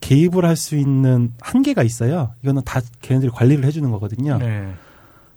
개입을 0.00 0.44
할 0.44 0.56
수 0.56 0.76
있는 0.76 1.32
한계가 1.40 1.82
있어요. 1.82 2.30
이거는 2.42 2.62
다 2.64 2.80
걔네들이 3.02 3.30
관리를 3.32 3.64
해주는 3.64 3.90
거거든요. 3.90 4.38
네. 4.38 4.72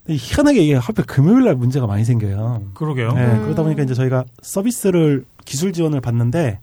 근데 0.05 0.17
희한하게 0.19 0.61
이게 0.63 0.75
하필 0.75 1.05
금요일 1.05 1.45
날 1.45 1.55
문제가 1.55 1.87
많이 1.87 2.03
생겨요. 2.05 2.63
그러게요. 2.73 3.13
네, 3.13 3.25
음. 3.25 3.41
그러다 3.43 3.63
보니까 3.63 3.83
이제 3.83 3.93
저희가 3.93 4.25
서비스를 4.41 5.25
기술 5.45 5.73
지원을 5.73 6.01
받는데 6.01 6.59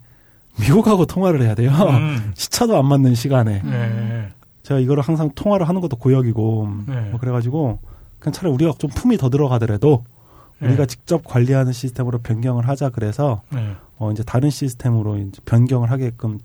미국하고 0.61 1.07
통화를 1.07 1.43
해야 1.43 1.55
돼요. 1.55 1.71
음. 1.73 2.33
시차도 2.37 2.77
안 2.79 2.87
맞는 2.87 3.15
시간에. 3.15 3.63
네. 3.65 4.29
제가 4.63 4.79
이거를 4.81 5.03
항상 5.03 5.31
통화를 5.35 5.69
하는 5.69 5.81
것도 5.81 5.97
고역이고 5.97 6.69
네. 6.87 7.01
뭐 7.11 7.19
그래가지고 7.21 7.79
그냥 8.19 8.33
차라리 8.33 8.53
우리가 8.55 8.73
좀 8.79 8.91
품이 8.91 9.17
더 9.17 9.31
들어가더라도 9.31 10.05
네. 10.07 10.20
우리가 10.63 10.87
직접 10.87 11.25
관리하는 11.25 11.73
시스템으로 11.73 12.19
변경을 12.19 12.69
하자 12.69 12.91
그래서 12.91 13.43
네. 13.51 13.75
어 13.99 14.11
이제 14.13 14.23
다른 14.23 14.51
시스템으로 14.51 15.19
이제 15.19 15.41
변경을 15.45 15.91
하게끔 15.91 16.39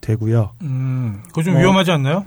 되고요. 0.00 0.50
음. 0.62 1.22
그거 1.28 1.42
좀 1.42 1.56
어. 1.56 1.58
위험하지 1.58 1.90
않나요? 1.92 2.24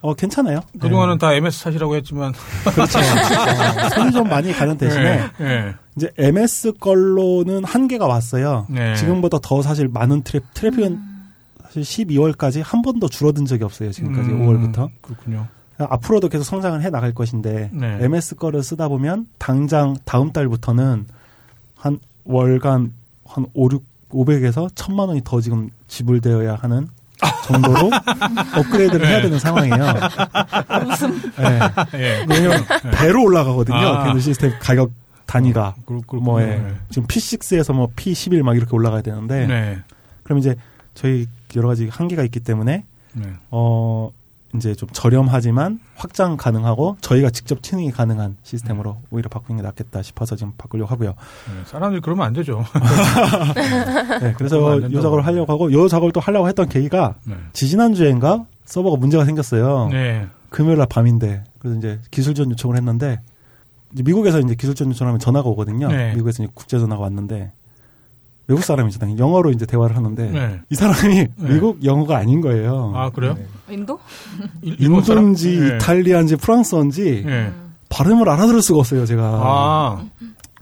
어 0.00 0.14
괜찮아요. 0.14 0.60
그동안은 0.80 1.18
다 1.18 1.34
MS 1.34 1.64
탓이라고 1.64 1.96
했지만. 1.96 2.32
네, 2.32 2.70
그렇죠. 2.70 2.98
어, 3.00 3.88
손이 3.96 4.12
좀 4.12 4.28
많이 4.28 4.52
가는 4.52 4.78
대신에 4.78 5.16
네. 5.16 5.30
네. 5.38 5.74
이제 5.96 6.10
MS 6.16 6.74
걸로는 6.78 7.64
한계가 7.64 8.06
왔어요. 8.06 8.66
네. 8.70 8.94
지금보다 8.94 9.38
더 9.42 9.60
사실 9.60 9.88
많은 9.88 10.22
트래, 10.22 10.40
트래픽은 10.54 11.00
사실 11.64 11.82
12월까지 11.82 12.62
한 12.64 12.82
번도 12.82 13.08
줄어든 13.08 13.44
적이 13.44 13.64
없어요. 13.64 13.90
지금까지 13.90 14.30
음, 14.30 14.46
5월부터. 14.46 14.88
그렇군요. 15.02 15.48
앞으로도 15.78 16.28
계속 16.28 16.44
성장을 16.44 16.82
해 16.82 16.90
나갈 16.90 17.14
것인데 17.14 17.70
네. 17.72 17.98
MS 18.00 18.36
거를 18.36 18.62
쓰다 18.62 18.88
보면 18.88 19.26
당장 19.38 19.96
다음 20.04 20.32
달부터는 20.32 21.06
한 21.76 21.98
월간 22.24 22.92
한 23.24 23.46
5, 23.54 23.68
6, 23.70 23.84
500에서 24.10 24.72
1000만 24.74 25.08
원이 25.08 25.22
더 25.24 25.40
지금 25.40 25.70
지불되어야 25.86 26.56
하는 26.56 26.88
정도로 27.44 27.90
업그레이드를 28.56 29.06
해야 29.06 29.22
되는 29.22 29.38
상황이에요. 29.38 29.76
네. 31.38 31.60
예. 31.94 32.26
왜냐면 32.28 32.64
배로 32.92 33.24
올라가거든요. 33.24 33.76
아. 33.76 34.04
걔네 34.04 34.20
시스템 34.20 34.52
가격 34.60 34.90
단위가 35.26 35.74
그렇, 35.84 36.00
그렇, 36.06 36.20
뭐 36.20 36.40
예. 36.42 36.46
네. 36.46 36.74
지금 36.90 37.06
P6에서 37.06 37.74
뭐 37.74 37.90
P11 37.94 38.42
막 38.42 38.56
이렇게 38.56 38.74
올라가야 38.74 39.02
되는데 39.02 39.46
네. 39.46 39.78
그럼 40.22 40.38
이제 40.38 40.56
저희 40.94 41.26
여러 41.56 41.68
가지 41.68 41.88
한계가 41.88 42.22
있기 42.24 42.40
때문에 42.40 42.84
네. 43.12 43.32
어 43.50 44.10
이제 44.54 44.74
좀 44.74 44.88
저렴하지만 44.92 45.78
확장 45.94 46.36
가능하고 46.36 46.96
저희가 47.00 47.30
직접 47.30 47.60
튜닝이 47.60 47.90
가능한 47.90 48.36
시스템으로 48.42 48.96
오히려 49.10 49.28
바꾸는 49.28 49.58
게 49.58 49.62
낫겠다 49.62 50.02
싶어서 50.02 50.36
지금 50.36 50.52
바꾸려고 50.56 50.90
하고요. 50.90 51.10
네, 51.10 51.62
사람들이 51.66 52.00
그러면 52.00 52.26
안 52.26 52.32
되죠. 52.32 52.64
네, 54.22 54.32
그래서 54.38 54.80
된다고. 54.80 55.02
작업을 55.02 55.26
하려고 55.26 55.52
하고 55.52 55.68
이 55.70 55.88
작업을 55.88 56.12
또 56.12 56.20
하려고 56.20 56.48
했던 56.48 56.68
계기가 56.68 57.16
네. 57.24 57.34
지지난주엔가 57.52 58.46
서버가 58.64 58.96
문제가 58.96 59.24
생겼어요. 59.24 59.88
네. 59.90 60.26
금요일 60.48 60.78
날 60.78 60.86
밤인데 60.88 61.44
그래서 61.58 61.78
이제 61.78 62.00
기술 62.10 62.34
지원 62.34 62.50
요청을 62.50 62.76
했는데 62.76 63.20
이제 63.92 64.02
미국에서 64.02 64.40
이제 64.40 64.54
기술 64.54 64.74
지원 64.74 64.90
요청하면 64.90 65.18
전화가 65.18 65.48
오거든요. 65.50 65.88
네. 65.88 66.14
미국에서 66.14 66.42
이제 66.42 66.52
국제 66.54 66.78
전화가 66.78 67.02
왔는데 67.02 67.52
외국 68.48 68.64
사람이죠. 68.64 68.98
당연히 68.98 69.20
영어로 69.20 69.50
이제 69.50 69.66
대화를 69.66 69.96
하는데 69.96 70.30
네. 70.30 70.60
이 70.70 70.74
사람이 70.74 71.26
미국 71.36 71.84
영어가 71.84 72.16
아닌 72.16 72.40
거예요. 72.40 72.92
아 72.96 73.10
그래요? 73.10 73.36
인도? 73.68 73.98
일- 74.62 74.76
일본 74.80 75.02
사람? 75.04 75.24
인도인지 75.28 75.60
네. 75.60 75.76
이탈리아인지 75.76 76.36
프랑스어인지 76.36 77.24
네. 77.26 77.52
발음을 77.90 78.28
알아들을 78.28 78.60
수가 78.62 78.80
없어요, 78.80 79.06
제가. 79.06 79.22
아, 79.22 80.04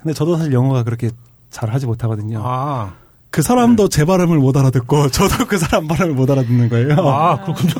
근데 0.03 0.12
저도 0.14 0.37
사실 0.37 0.53
영어가 0.53 0.82
그렇게 0.82 1.11
잘 1.51 1.72
하지 1.72 1.87
못하거든요. 1.87 2.41
아, 2.45 2.93
그 3.30 3.43
사람도 3.43 3.89
제 3.89 4.05
발음을 4.05 4.37
못 4.39 4.57
알아듣고 4.57 5.09
저도 5.14 5.47
그 5.47 5.57
사람 5.59 5.87
발음을 5.87 6.14
못 6.14 6.28
알아듣는 6.30 6.68
거예요. 6.68 6.97
아 7.09 7.41
그렇군요. 7.45 7.74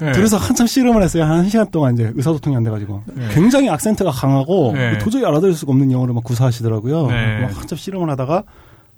네. 0.00 0.10
그래서 0.12 0.36
한참 0.36 0.66
씨름을 0.66 1.02
했어요. 1.02 1.22
한 1.24 1.48
시간 1.48 1.70
동안 1.70 1.94
이제 1.94 2.12
의사소통이 2.14 2.56
안 2.56 2.64
돼가지고. 2.64 3.02
네. 3.14 3.28
굉장히 3.32 3.70
악센트가 3.70 4.10
강하고 4.10 4.72
네. 4.74 4.98
도저히 4.98 5.24
알아들을 5.24 5.54
수가 5.54 5.70
없는 5.72 5.92
영어를 5.92 6.12
막 6.14 6.24
구사하시더라고요. 6.24 7.06
네. 7.06 7.40
막 7.42 7.56
한참 7.58 7.78
씨름을 7.78 8.10
하다가 8.10 8.42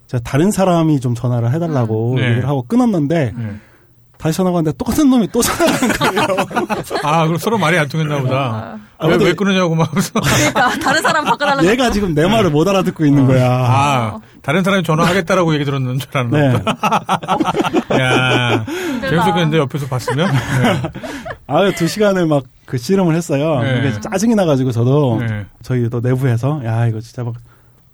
제가 0.07 0.23
다른 0.25 0.51
사람이 0.51 1.01
좀 1.01 1.15
전화를 1.15 1.53
해달라고 1.53 2.15
네. 2.17 2.31
얘기를 2.31 2.49
하고 2.49 2.63
끊었는데 2.63 3.33
네. 3.37 3.57
다시 4.19 4.39
전화가 4.39 4.57
왔는데 4.57 4.79
똑같은 4.79 5.11
놈이 5.11 5.29
또 5.31 5.43
전화하는 5.43 5.89
거예요. 5.89 6.37
아, 7.05 7.25
그럼 7.27 7.37
서로 7.37 7.59
말이 7.59 7.79
안 7.79 7.87
통했나 7.89 8.21
보다. 8.21 8.79
아, 8.99 9.07
왜, 9.07 9.11
근데 9.11 9.27
왜 9.27 9.33
끊으냐고 9.35 9.75
막. 9.75 9.91
하면서. 9.91 10.11
그러니까 10.15 10.79
다른 10.79 11.03
사람 11.03 11.25
바꿔달라고. 11.25 11.69
얘가 11.69 11.91
지금 11.91 12.15
내 12.15 12.27
말을 12.27 12.51
못 12.51 12.67
알아듣고 12.67 13.05
있는 13.05 13.27
거야. 13.27 13.47
아, 13.47 14.19
다른 14.41 14.63
사람이 14.63 14.85
전화하겠다라고 14.85 15.53
얘기 15.55 15.67
들었는 15.67 15.99
줄 15.99 16.09
알았나 16.15 16.39
네. 16.39 16.53
보다. 16.53 16.77
야 18.01 18.65
재밌었겠는데 19.03 19.59
옆에서 19.59 19.87
봤으면? 19.87 20.31
네. 20.33 20.83
아, 21.47 21.71
두 21.73 21.87
시간을 21.87 22.27
막 22.27 22.45
그 22.67 22.77
씨름을 22.79 23.15
했어요. 23.15 23.61
네. 23.63 23.79
이게 23.79 24.01
짜증이 24.01 24.35
나가지고 24.35 24.73
저도 24.73 25.21
네. 25.21 25.47
저희 25.63 25.89
또 25.89 26.01
내부에서 26.01 26.61
야 26.65 26.87
이거 26.87 27.01
진짜 27.01 27.23
막 27.23 27.35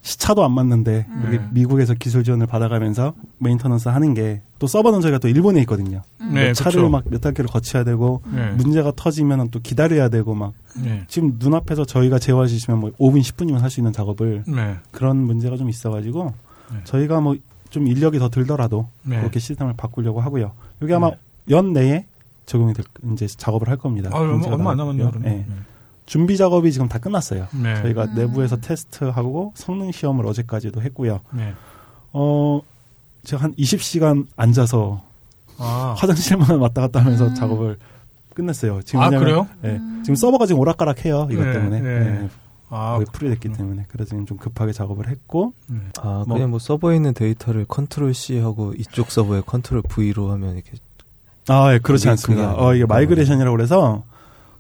시차도 0.03 0.45
안 0.45 0.53
맞는데 0.53 1.07
음. 1.09 1.51
미국에서 1.53 1.95
기술 1.95 2.25
지원을 2.25 2.47
받아가면서 2.47 3.15
maintenance 3.39 3.89
하는 3.89 4.15
게 4.15 4.43
또 4.59 4.69
서버는 4.69 5.01
저희가 5.01 5.19
또 5.19 5.27
일본에 5.27 5.61
있거든요. 5.63 6.03
네, 6.21 6.53
차를. 6.53 6.89
막몇 6.89 7.21
단계를 7.21 7.51
거쳐야 7.51 7.83
되고 7.83 8.23
네. 8.33 8.53
문제가 8.53 8.93
터지면 8.95 9.49
또 9.51 9.59
기다려야 9.59 10.09
되고 10.09 10.37
막 10.37 10.53
네. 10.81 11.03
지금 11.09 11.35
눈앞에서 11.41 11.85
저희가 11.85 12.21
주시면 12.47 12.79
뭐 12.79 12.91
5분 12.93 13.21
10분이면 13.23 13.59
할 13.59 13.71
수 13.71 13.81
있는 13.81 13.93
작업을 13.93 14.45
네. 14.47 14.77
그런 14.93 15.17
문제가 15.17 15.57
좀 15.57 15.69
있어가지고 15.69 16.33
네. 16.73 16.79
저희가 16.85 17.21
뭐 17.21 17.35
좀 17.71 17.87
인력이 17.89 18.19
더 18.19 18.29
들더라도 18.29 18.87
네. 19.03 19.19
그렇게 19.19 19.41
시스템을 19.41 19.73
바꾸려고 19.79 20.21
하고요. 20.21 20.53
여기 20.83 20.93
아마 20.95 21.11
연 21.51 21.73
내에 21.73 22.05
적용이 22.47 22.75
될 22.75 22.85
이제 23.15 23.27
작업을 23.27 23.69
할 23.69 23.79
겁니다. 23.79 24.11
아, 24.13 24.19
얼마, 24.19 24.71
안. 24.73 24.77
남았네요, 24.77 25.11
그러면. 25.11 25.23
네. 25.23 25.47
준비 26.07 26.37
작업이 26.37 26.73
지금 26.73 26.89
다 26.89 26.99
끝났어요. 26.99 27.47
네. 27.63 27.77
저희가 27.83 28.07
내부에서 28.07 28.57
테스트하고 28.57 29.53
성능 29.57 29.93
시험을 29.93 30.27
어제까지도 30.27 30.83
했고요. 30.83 31.21
네. 31.33 31.55
어, 32.13 32.61
제가 33.25 33.45
한 33.45 33.55
20시간 33.55 34.27
앉아서 34.37 35.01
아, 35.59 35.95
화장실만 35.97 36.59
왔다 36.59 36.83
갔다 36.83 37.01
하면서 37.01 37.33
작업을 37.35 37.79
끝냈어요. 38.35 38.83
지금 38.83 39.01
아, 39.01 39.05
왜냐면, 39.07 39.25
그래요? 39.25 39.47
네, 39.61 39.81
지금 40.03 40.15
서버가 40.17 40.47
지금 40.47 40.61
오락가락해요. 40.61 41.29
이것 41.31 41.45
네, 41.45 41.53
때문에. 41.53 41.81
네. 41.81 41.99
네, 42.01 42.29
아, 42.71 42.95
거의 42.97 43.07
full이 43.13 43.27
됐기 43.27 43.51
때문에. 43.53 43.85
그래서 43.89 44.09
지금 44.11 44.27
좀 44.27 44.39
급하게 44.39 44.73
작업을 44.73 45.09
했고, 45.09 45.53
아, 46.01 46.25
뭐- 46.27 46.37
그냥 46.37 46.51
뭐 46.51 46.59
서버에 46.59 46.97
있는 46.97 47.15
데이터를 47.15 47.65
control 47.67 48.13
C 48.15 48.39
하고 48.39 48.73
이쪽 48.77 49.11
서버에 49.11 49.43
control 49.47 49.83
V로 49.83 50.31
하면 50.33 50.55
이렇게 50.55 50.73
아, 51.49 51.73
예, 51.75 51.79
그렇지 51.79 52.09
않습니다. 52.09 52.53
어, 52.55 52.73
이게 52.75 52.83
아니구나. 52.83 52.95
migration이라고 52.95 53.57
그래서 53.57 54.03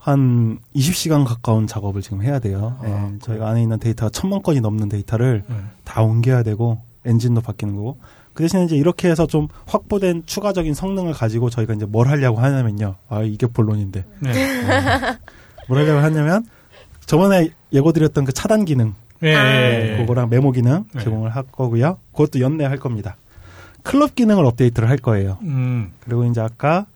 한 0.02 0.58
20시간 0.74 1.24
가까운 1.24 1.68
작업을 1.68 2.02
지금 2.02 2.22
해야 2.22 2.40
돼요. 2.40 2.76
예, 2.84 2.88
아, 2.90 3.12
저희가 3.22 3.48
안에 3.48 3.62
있는 3.62 3.78
데이터가 3.78 4.10
천만 4.10 4.42
건이 4.42 4.60
넘는 4.60 4.88
데이터를 4.88 5.44
네. 5.48 5.56
다 5.84 6.02
옮겨야 6.02 6.42
되고 6.42 6.80
엔진도 7.04 7.40
바뀌는 7.40 7.76
거고 7.76 7.98
그 8.34 8.42
대신에 8.42 8.64
이제 8.64 8.74
이렇게 8.74 9.08
해서 9.08 9.28
좀 9.28 9.46
확보된 9.66 10.24
추가적인 10.26 10.74
성능을 10.74 11.12
가지고 11.12 11.50
저희가 11.50 11.74
이제 11.74 11.86
뭘 11.86 12.08
하려고 12.08 12.40
하냐면요. 12.40 12.96
아 13.08 13.22
이게 13.22 13.46
본론인데 13.46 14.04
네. 14.18 14.32
뭘 15.68 15.82
하려고 15.82 16.00
하냐면 16.00 16.46
저번에 17.06 17.50
예고드렸던 17.72 18.24
그 18.24 18.32
차단 18.32 18.64
기능 18.64 18.94
예, 19.22 19.28
예, 19.28 19.92
예. 19.92 19.96
그거랑 19.98 20.30
메모 20.30 20.50
기능 20.50 20.84
네. 20.94 21.04
제공을 21.04 21.30
할 21.30 21.44
거고요. 21.44 21.98
그것도 22.10 22.40
연내 22.40 22.64
할 22.64 22.76
겁니다. 22.78 23.14
클럽 23.84 24.16
기능을 24.16 24.44
업데이트를 24.46 24.88
할 24.88 24.96
거예요. 24.96 25.38
음, 25.42 25.92
그리고 26.00 26.24
이제 26.24 26.40
아까 26.40 26.86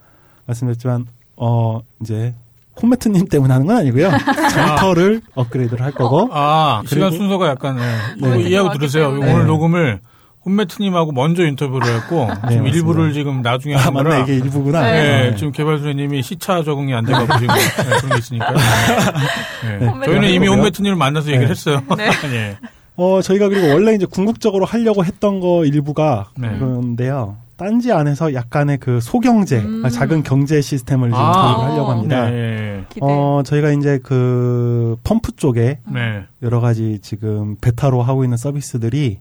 말씀드렸지만 0.47 1.07
어 1.37 1.83
이제 2.01 2.35
홈매트님 2.81 3.29
때문에 3.29 3.53
하는 3.53 3.67
건 3.67 3.77
아니고요. 3.79 4.11
장터를 4.53 5.23
업그레이드를 5.35 5.85
할 5.85 5.93
거고 5.93 6.29
아, 6.33 6.83
시간 6.87 7.11
순서가 7.13 7.49
약간, 7.49 7.77
네. 7.77 7.83
이거 8.19 8.29
네. 8.29 8.43
이해하고 8.43 8.73
들으세요. 8.75 9.13
네. 9.13 9.33
오늘 9.33 9.47
녹음을 9.47 10.01
혼매트님하고 10.45 11.11
먼저 11.11 11.45
인터뷰를 11.45 11.89
했고, 11.97 12.29
지금 12.29 12.43
맞습니다. 12.43 12.77
일부를 12.77 13.13
지금 13.13 13.43
나중에 13.43 13.75
아한 13.75 13.93
맞네 13.95 14.09
거라. 14.11 14.23
이게 14.23 14.35
일부구나. 14.37 14.83
네, 14.83 15.31
네. 15.31 15.37
지금 15.37 15.51
개발소장님이 15.51 16.23
시차 16.23 16.63
적응이 16.63 16.95
안 16.95 17.05
돼가지고 17.05 17.39
지금 17.39 17.55
네, 17.55 17.97
그런 18.01 18.11
게 18.13 18.19
있으니까. 18.19 18.55
네. 19.81 20.05
저희는 20.05 20.29
이미. 20.29 20.47
홈매트님을 20.47 20.97
만나서 20.97 21.29
얘기를 21.29 21.47
네. 21.47 21.51
했어요. 21.51 21.83
네. 21.97 22.11
예. 22.33 22.57
어 22.99 23.21
저희가 23.23 23.49
그리고 23.49 23.75
원래 23.75 23.95
이제 23.95 24.07
궁극적으로 24.07 24.65
하려고 24.65 25.05
했던 25.05 25.41
거 25.41 25.65
일부가 25.65 26.29
네. 26.39 26.49
그런데요. 26.59 27.37
딴지 27.57 27.91
안에서 27.93 28.35
약간의 28.35 28.79
그 28.79 29.01
소경제, 29.01 29.59
음. 29.59 29.83
아, 29.85 29.89
작은 29.89 30.23
경제 30.23 30.61
시스템을 30.61 31.09
지금 31.09 31.19
아. 31.23 31.55
도입을 31.57 31.73
하려고 31.73 31.91
합니다. 31.91 32.31
네. 32.31 32.85
어 33.01 33.43
저희가 33.45 33.71
이제 33.73 33.99
그 34.03 34.97
펌프 35.05 35.33
쪽에 35.37 35.79
네. 35.91 36.25
여러 36.43 36.61
가지 36.61 36.99
지금 37.03 37.57
베타로 37.61 38.03
하고 38.03 38.25
있는 38.25 38.37
서비스들이 38.37 39.19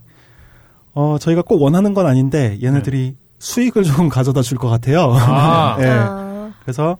어 0.93 1.17
저희가 1.19 1.41
꼭 1.43 1.61
원하는 1.61 1.93
건 1.93 2.05
아닌데 2.07 2.57
얘네들이 2.61 3.15
수익을 3.39 3.83
조금 3.83 4.09
가져다 4.09 4.41
줄 4.41 4.57
것 4.57 4.69
같아요. 4.69 5.11
네. 5.15 5.19
아. 5.19 5.75
네. 5.79 5.87
아, 5.89 6.51
그래서 6.63 6.97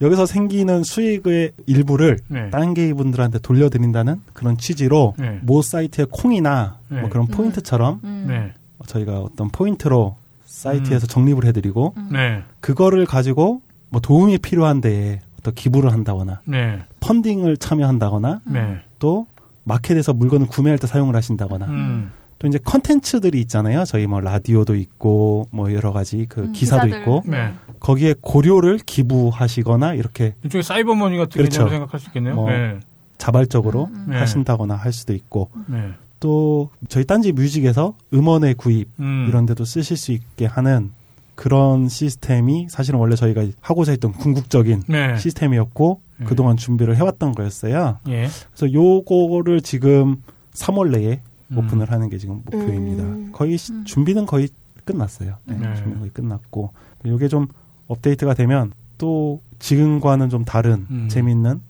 여기서 0.00 0.26
생기는 0.26 0.84
수익의 0.84 1.52
일부를 1.66 2.18
네. 2.28 2.50
다른 2.50 2.72
게이분들한테 2.72 3.40
돌려드린다는 3.40 4.22
그런 4.32 4.56
취지로 4.56 5.14
네. 5.18 5.38
모 5.42 5.60
사이트의 5.60 6.06
콩이나 6.10 6.78
네. 6.88 7.00
뭐 7.00 7.10
그런 7.10 7.26
포인트처럼 7.26 8.00
음. 8.04 8.24
네. 8.28 8.52
저희가 8.86 9.18
어떤 9.20 9.48
포인트로 9.50 10.16
사이트에서 10.62 11.06
적립을 11.06 11.44
해드리고 11.46 11.94
네. 12.10 12.42
그거를 12.60 13.06
가지고 13.06 13.62
뭐 13.90 14.00
도움이 14.00 14.38
필요한 14.38 14.80
데에 14.80 15.20
어떤 15.38 15.54
기부를 15.54 15.92
한다거나 15.92 16.40
네. 16.44 16.80
펀딩을 17.00 17.58
참여한다거나 17.58 18.40
네. 18.46 18.78
또 18.98 19.26
마켓에서 19.64 20.12
물건을 20.12 20.48
구매할 20.48 20.78
때 20.78 20.86
사용을 20.86 21.14
하신다거나 21.14 21.66
음. 21.66 22.10
또 22.40 22.46
이제 22.46 22.58
컨텐츠들이 22.62 23.40
있잖아요. 23.42 23.84
저희 23.84 24.06
뭐 24.06 24.20
라디오도 24.20 24.74
있고 24.76 25.46
뭐 25.50 25.72
여러 25.72 25.92
가지 25.92 26.26
그 26.28 26.42
음, 26.42 26.52
기사도 26.52 26.86
기사들. 26.86 27.00
있고 27.00 27.22
네. 27.26 27.52
거기에 27.80 28.14
고료를 28.20 28.78
기부하시거나 28.78 29.94
이렇게 29.94 30.34
이쪽에 30.44 30.62
사이버머니 30.62 31.16
같은 31.18 31.38
그렇죠. 31.40 31.68
생각할 31.68 32.00
수 32.00 32.06
있겠네요. 32.08 32.34
뭐 32.34 32.50
네. 32.50 32.80
자발적으로 33.16 33.90
네. 34.08 34.16
하신다거나 34.16 34.74
할 34.74 34.92
수도 34.92 35.12
있고 35.14 35.50
네. 35.66 35.92
또 36.20 36.70
저희 36.88 37.04
딴지 37.04 37.32
뮤직에서 37.32 37.94
음원의 38.12 38.54
구입 38.54 38.88
음. 39.00 39.26
이런 39.28 39.46
데도 39.46 39.64
쓰실 39.64 39.96
수 39.96 40.12
있게 40.12 40.46
하는 40.46 40.90
그런 41.34 41.88
시스템이 41.88 42.66
사실은 42.68 42.98
원래 42.98 43.14
저희가 43.14 43.44
하고자 43.60 43.92
했던 43.92 44.12
궁극적인 44.12 44.82
네. 44.88 45.16
시스템이었고 45.18 46.00
네. 46.18 46.26
그동안 46.26 46.56
준비를 46.56 46.96
해왔던 46.96 47.32
거였어요. 47.32 47.98
예. 48.08 48.28
그래서 48.54 48.72
요거를 48.72 49.60
지금 49.60 50.16
3월 50.54 50.90
내에 50.90 51.20
음. 51.52 51.58
오픈을 51.58 51.92
하는 51.92 52.10
게 52.10 52.18
지금 52.18 52.42
목표입니다. 52.44 53.04
음. 53.04 53.30
거의 53.32 53.56
시- 53.56 53.72
음. 53.72 53.84
준비는 53.84 54.26
거의 54.26 54.48
끝났어요. 54.84 55.36
네, 55.44 55.56
네. 55.56 55.74
준비는 55.76 55.98
거의 56.00 56.10
끝났고 56.10 56.72
요게 57.06 57.28
좀 57.28 57.46
업데이트가 57.86 58.34
되면 58.34 58.72
또 58.98 59.40
지금과는 59.60 60.28
좀 60.30 60.44
다른 60.44 60.86
음. 60.90 61.08
재밌는 61.08 61.60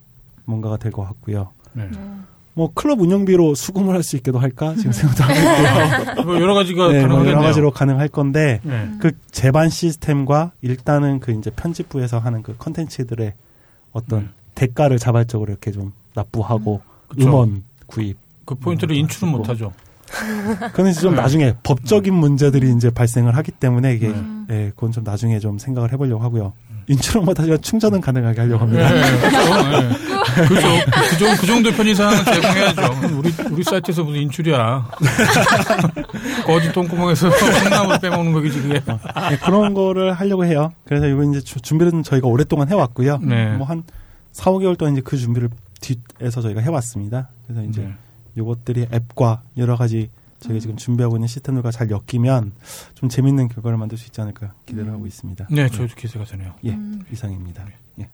뭔가가 0.46 0.78
될 0.78 0.92
것 0.92 1.02
같고요. 1.04 1.50
네. 2.58 2.64
뭐 2.64 2.70
클럽 2.74 3.00
운영비로 3.00 3.54
수금을 3.54 3.94
할 3.94 4.02
수 4.02 4.16
있게도 4.16 4.38
할까 4.38 4.74
지금 4.76 4.90
생각도 4.92 5.22
하고 5.24 5.34
있고요. 5.34 6.24
뭐 6.24 6.40
여러 6.40 6.54
가지가 6.54 6.88
네, 6.88 6.92
뭐 6.94 7.02
가능하겠네요. 7.02 7.32
여러 7.36 7.42
가지로 7.42 7.70
가능할 7.70 8.08
건데 8.08 8.60
네. 8.64 8.88
그 9.00 9.12
제반 9.30 9.68
시스템과 9.68 10.52
일단은 10.62 11.20
그 11.20 11.32
이제 11.32 11.50
편집부에서 11.50 12.18
하는 12.18 12.42
그 12.42 12.56
컨텐츠들의 12.58 13.32
어떤 13.92 14.18
음. 14.20 14.30
대가를 14.54 14.98
자발적으로 14.98 15.52
이렇게 15.52 15.70
좀 15.70 15.92
납부하고 16.14 16.80
그쵸. 17.08 17.28
음원 17.28 17.64
구입 17.86 18.16
그 18.44 18.54
포인트를 18.56 18.96
음, 18.96 19.00
인출은 19.00 19.30
못하죠. 19.32 19.72
그건 20.72 20.88
이제 20.88 21.00
좀 21.00 21.14
네. 21.14 21.20
나중에 21.22 21.54
법적인 21.62 22.12
문제들이 22.14 22.72
이제 22.76 22.90
발생을 22.90 23.36
하기 23.36 23.52
때문에 23.52 23.94
이게 23.94 24.08
음. 24.08 24.46
예, 24.50 24.70
그건 24.74 24.92
좀 24.92 25.04
나중에 25.04 25.38
좀 25.38 25.58
생각을 25.58 25.92
해보려고 25.92 26.22
하고요. 26.22 26.52
인출형마다 26.90 27.44
제가 27.44 27.58
충전은 27.58 28.00
가능하게 28.00 28.40
하려고 28.40 28.64
합니다. 28.64 28.90
네, 28.90 29.02
그렇죠. 30.48 30.68
네. 30.68 30.84
그렇죠. 30.86 31.08
그, 31.10 31.18
정도, 31.18 31.40
그 31.40 31.46
정도 31.46 31.70
편의상 31.72 32.24
제공해야죠. 32.24 33.08
우리, 33.18 33.34
우리 33.50 33.62
사이트에서 33.62 34.04
무슨 34.04 34.22
인출이야. 34.22 34.88
거짓 36.46 36.72
똥구멍에서 36.72 37.28
콩나물 37.30 37.98
빼먹는 37.98 38.32
거겠지, 38.32 38.62
그게. 38.62 38.80
네, 38.80 39.36
그런 39.44 39.74
거를 39.74 40.14
하려고 40.14 40.44
해요. 40.46 40.72
그래서 40.84 41.06
이거 41.08 41.22
이제 41.24 41.40
주- 41.40 41.60
준비는 41.60 42.02
저희가 42.02 42.26
오랫동안 42.26 42.68
해왔고요. 42.68 43.18
네. 43.22 43.54
뭐한 43.56 43.82
4, 44.32 44.50
5개월 44.52 44.78
동안 44.78 44.94
이제 44.94 45.02
그 45.04 45.16
준비를 45.18 45.50
뒤에서 45.82 46.40
저희가 46.40 46.60
해왔습니다. 46.62 47.28
그래서 47.46 47.62
이제 47.68 47.82
네. 47.82 47.94
요것들이 48.38 48.86
앱과 48.92 49.42
여러 49.56 49.76
가지 49.76 50.10
저희가 50.40 50.60
지금 50.60 50.76
준비하고 50.76 51.16
있는 51.16 51.26
시스템들과 51.26 51.70
잘 51.70 51.90
엮이면 51.90 52.52
좀 52.94 53.08
재밌는 53.08 53.48
결과를 53.48 53.76
만들 53.76 53.98
수 53.98 54.06
있지 54.06 54.20
않을까 54.20 54.52
기대를 54.66 54.92
하고 54.92 55.06
있습니다. 55.06 55.48
네, 55.50 55.68
저희도 55.68 55.94
기세가 55.96 56.24
되네요. 56.24 56.54
예, 56.64 56.70
음. 56.70 57.02
이상입니다. 57.12 57.66
예. 58.00 58.08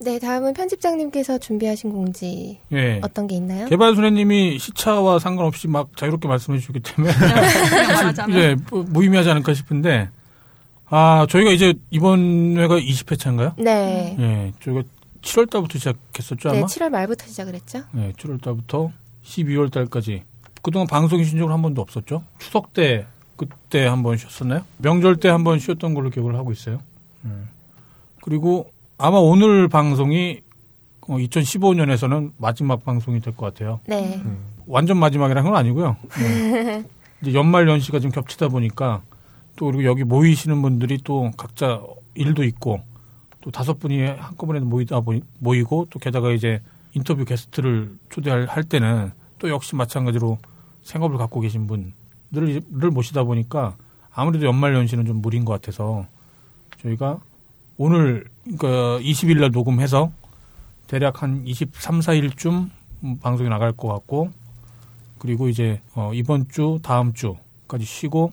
네, 0.00 0.18
다음은 0.18 0.54
편집장님께서 0.54 1.38
준비하신 1.38 1.90
공지 1.90 2.58
예. 2.72 3.00
어떤 3.02 3.26
게 3.26 3.36
있나요? 3.36 3.66
개발순애님이 3.66 4.58
시차와 4.58 5.18
상관없이 5.18 5.68
막 5.68 5.94
자유롭게 5.96 6.28
말씀해 6.28 6.58
주기 6.58 6.80
때문에 6.80 7.12
뭐 8.70 8.84
무의미하지 8.84 9.28
않을까 9.30 9.54
싶은데 9.54 10.08
아 10.86 11.26
저희가 11.28 11.50
이제 11.50 11.74
이번 11.90 12.56
회가 12.56 12.78
20회차인가요? 12.78 13.54
네. 13.62 14.16
예, 14.18 14.52
저희가 14.62 14.82
7월 15.20 15.50
달부터 15.50 15.78
시작했었죠 15.78 16.50
네, 16.50 16.58
아마. 16.58 16.66
7월 16.66 16.88
말부터 16.90 17.26
시작을 17.26 17.54
했죠. 17.54 17.82
네, 17.92 18.12
7월 18.16 18.40
달부터 18.40 18.90
12월 19.28 19.70
달까지 19.70 20.22
그동안 20.62 20.86
방송이 20.86 21.24
쉰 21.24 21.38
적은 21.38 21.52
한 21.52 21.60
번도 21.62 21.80
없었죠. 21.82 22.22
추석 22.38 22.72
때 22.72 23.06
그때 23.36 23.86
한 23.86 24.02
번 24.02 24.16
쉬었었나요? 24.16 24.62
명절 24.78 25.16
때 25.20 25.28
한 25.28 25.44
번 25.44 25.58
쉬었던 25.58 25.94
걸로 25.94 26.10
기억을 26.10 26.34
하고 26.34 26.50
있어요. 26.52 26.80
예. 27.26 27.30
그리고 28.22 28.70
아마 28.96 29.18
오늘 29.18 29.68
방송이 29.68 30.40
2015년에서는 31.02 32.32
마지막 32.38 32.84
방송이 32.84 33.20
될 33.20 33.34
것 33.34 33.46
같아요. 33.52 33.80
네. 33.86 34.20
완전 34.66 34.98
마지막이라는 34.98 35.48
건 35.50 35.58
아니고요. 35.58 35.96
네. 36.18 36.84
이제 37.22 37.32
연말 37.34 37.68
연시가 37.68 38.00
좀 38.00 38.10
겹치다 38.10 38.48
보니까 38.48 39.02
또 39.56 39.66
그리고 39.66 39.84
여기 39.84 40.04
모이시는 40.04 40.60
분들이 40.62 40.98
또 41.02 41.30
각자 41.36 41.80
일도 42.14 42.44
있고 42.44 42.80
또 43.40 43.50
다섯 43.50 43.78
분이 43.78 44.02
한꺼번에 44.06 44.60
모이다 44.60 45.00
보니, 45.00 45.22
모이고 45.38 45.86
또 45.90 45.98
게다가 45.98 46.30
이제 46.32 46.60
인터뷰 46.94 47.24
게스트를 47.24 47.96
초대할 48.10 48.46
할 48.46 48.64
때는 48.64 49.12
또 49.38 49.48
역시 49.48 49.76
마찬가지로 49.76 50.38
생업을 50.82 51.18
갖고 51.18 51.40
계신 51.40 51.66
분들을 51.66 52.62
를 52.70 52.90
모시다 52.90 53.24
보니까 53.24 53.76
아무래도 54.12 54.46
연말 54.46 54.74
연시는 54.74 55.06
좀 55.06 55.22
무리인 55.22 55.44
것 55.44 55.52
같아서 55.52 56.06
저희가 56.82 57.20
오늘 57.76 58.24
그러니까 58.44 58.98
20일 59.00 59.40
날 59.40 59.50
녹음해서 59.50 60.10
대략 60.86 61.22
한 61.22 61.46
23, 61.46 62.00
4일쯤 62.00 62.70
방송이 63.20 63.48
나갈 63.48 63.72
것 63.72 63.88
같고 63.88 64.30
그리고 65.18 65.48
이제 65.48 65.80
어, 65.94 66.12
이번 66.14 66.48
주 66.48 66.80
다음 66.82 67.12
주까지 67.12 67.84
쉬고 67.84 68.32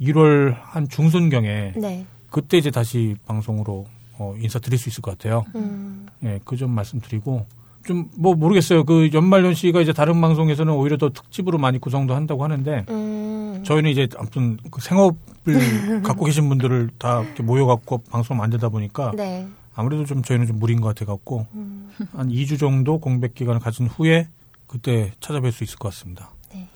1월 0.00 0.54
한 0.60 0.88
중순경에 0.88 1.74
네. 1.76 2.06
그때 2.30 2.58
이제 2.58 2.70
다시 2.70 3.16
방송으로 3.26 3.86
어, 4.18 4.34
인사 4.38 4.58
드릴 4.58 4.78
수 4.78 4.88
있을 4.88 5.02
것 5.02 5.16
같아요. 5.16 5.44
음. 5.54 6.06
예, 6.24 6.40
그점 6.44 6.70
말씀드리고 6.70 7.46
좀 7.84 8.08
뭐 8.16 8.34
모르겠어요. 8.34 8.84
그 8.84 9.10
연말연 9.12 9.54
시가 9.54 9.80
이제 9.80 9.92
다른 9.92 10.20
방송에서는 10.20 10.72
오히려 10.72 10.96
더 10.96 11.10
특집으로 11.10 11.58
많이 11.58 11.78
구성도 11.78 12.14
한다고 12.14 12.44
하는데 12.44 12.84
음. 12.88 13.62
저희는 13.64 13.90
이제 13.90 14.08
아무튼 14.16 14.58
그 14.70 14.80
생업을 14.80 15.14
갖고 16.02 16.24
계신 16.24 16.48
분들을 16.48 16.90
다 16.98 17.22
이렇게 17.22 17.42
모여갖고 17.42 17.98
방송 18.10 18.36
만들다 18.36 18.68
보니까 18.68 19.12
네. 19.16 19.46
아무래도 19.74 20.04
좀 20.04 20.22
저희는 20.22 20.46
좀 20.46 20.58
무리인 20.58 20.80
것 20.80 20.88
같아갖고 20.88 21.46
음. 21.54 21.90
한 22.14 22.28
2주 22.28 22.58
정도 22.58 22.98
공백 22.98 23.34
기간을 23.34 23.60
가진 23.60 23.86
후에 23.86 24.28
그때 24.66 25.12
찾아뵐 25.20 25.52
수 25.52 25.64
있을 25.64 25.78
것 25.78 25.92
같습니다. 25.92 26.30
네. 26.54 26.68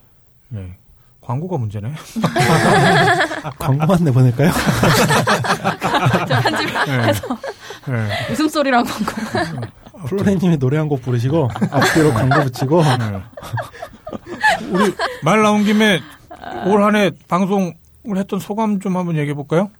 네. 0.48 0.74
광고가 1.20 1.58
문제네. 1.58 1.92
광고만 3.58 4.04
내보낼까요? 4.04 4.50
자, 6.28 6.40
편집해서 6.40 7.38
네. 7.88 8.32
웃음소리랑 8.32 8.84
광고. 8.84 9.66
플로레님이 10.06 10.58
노래 10.58 10.78
한 10.78 10.88
곡 10.88 11.02
부르시고 11.02 11.48
앞뒤로 11.70 12.12
광고 12.12 12.42
붙이고 12.42 12.82
네. 12.82 13.22
우리 14.70 14.94
말 15.22 15.42
나온 15.42 15.64
김에 15.64 16.00
올 16.66 16.82
한 16.82 16.94
해 16.96 17.10
방송을 17.28 17.74
했던 18.16 18.38
소감 18.38 18.80
좀 18.80 18.96
한번 18.96 19.16
얘기해 19.16 19.34
볼까요? 19.34 19.70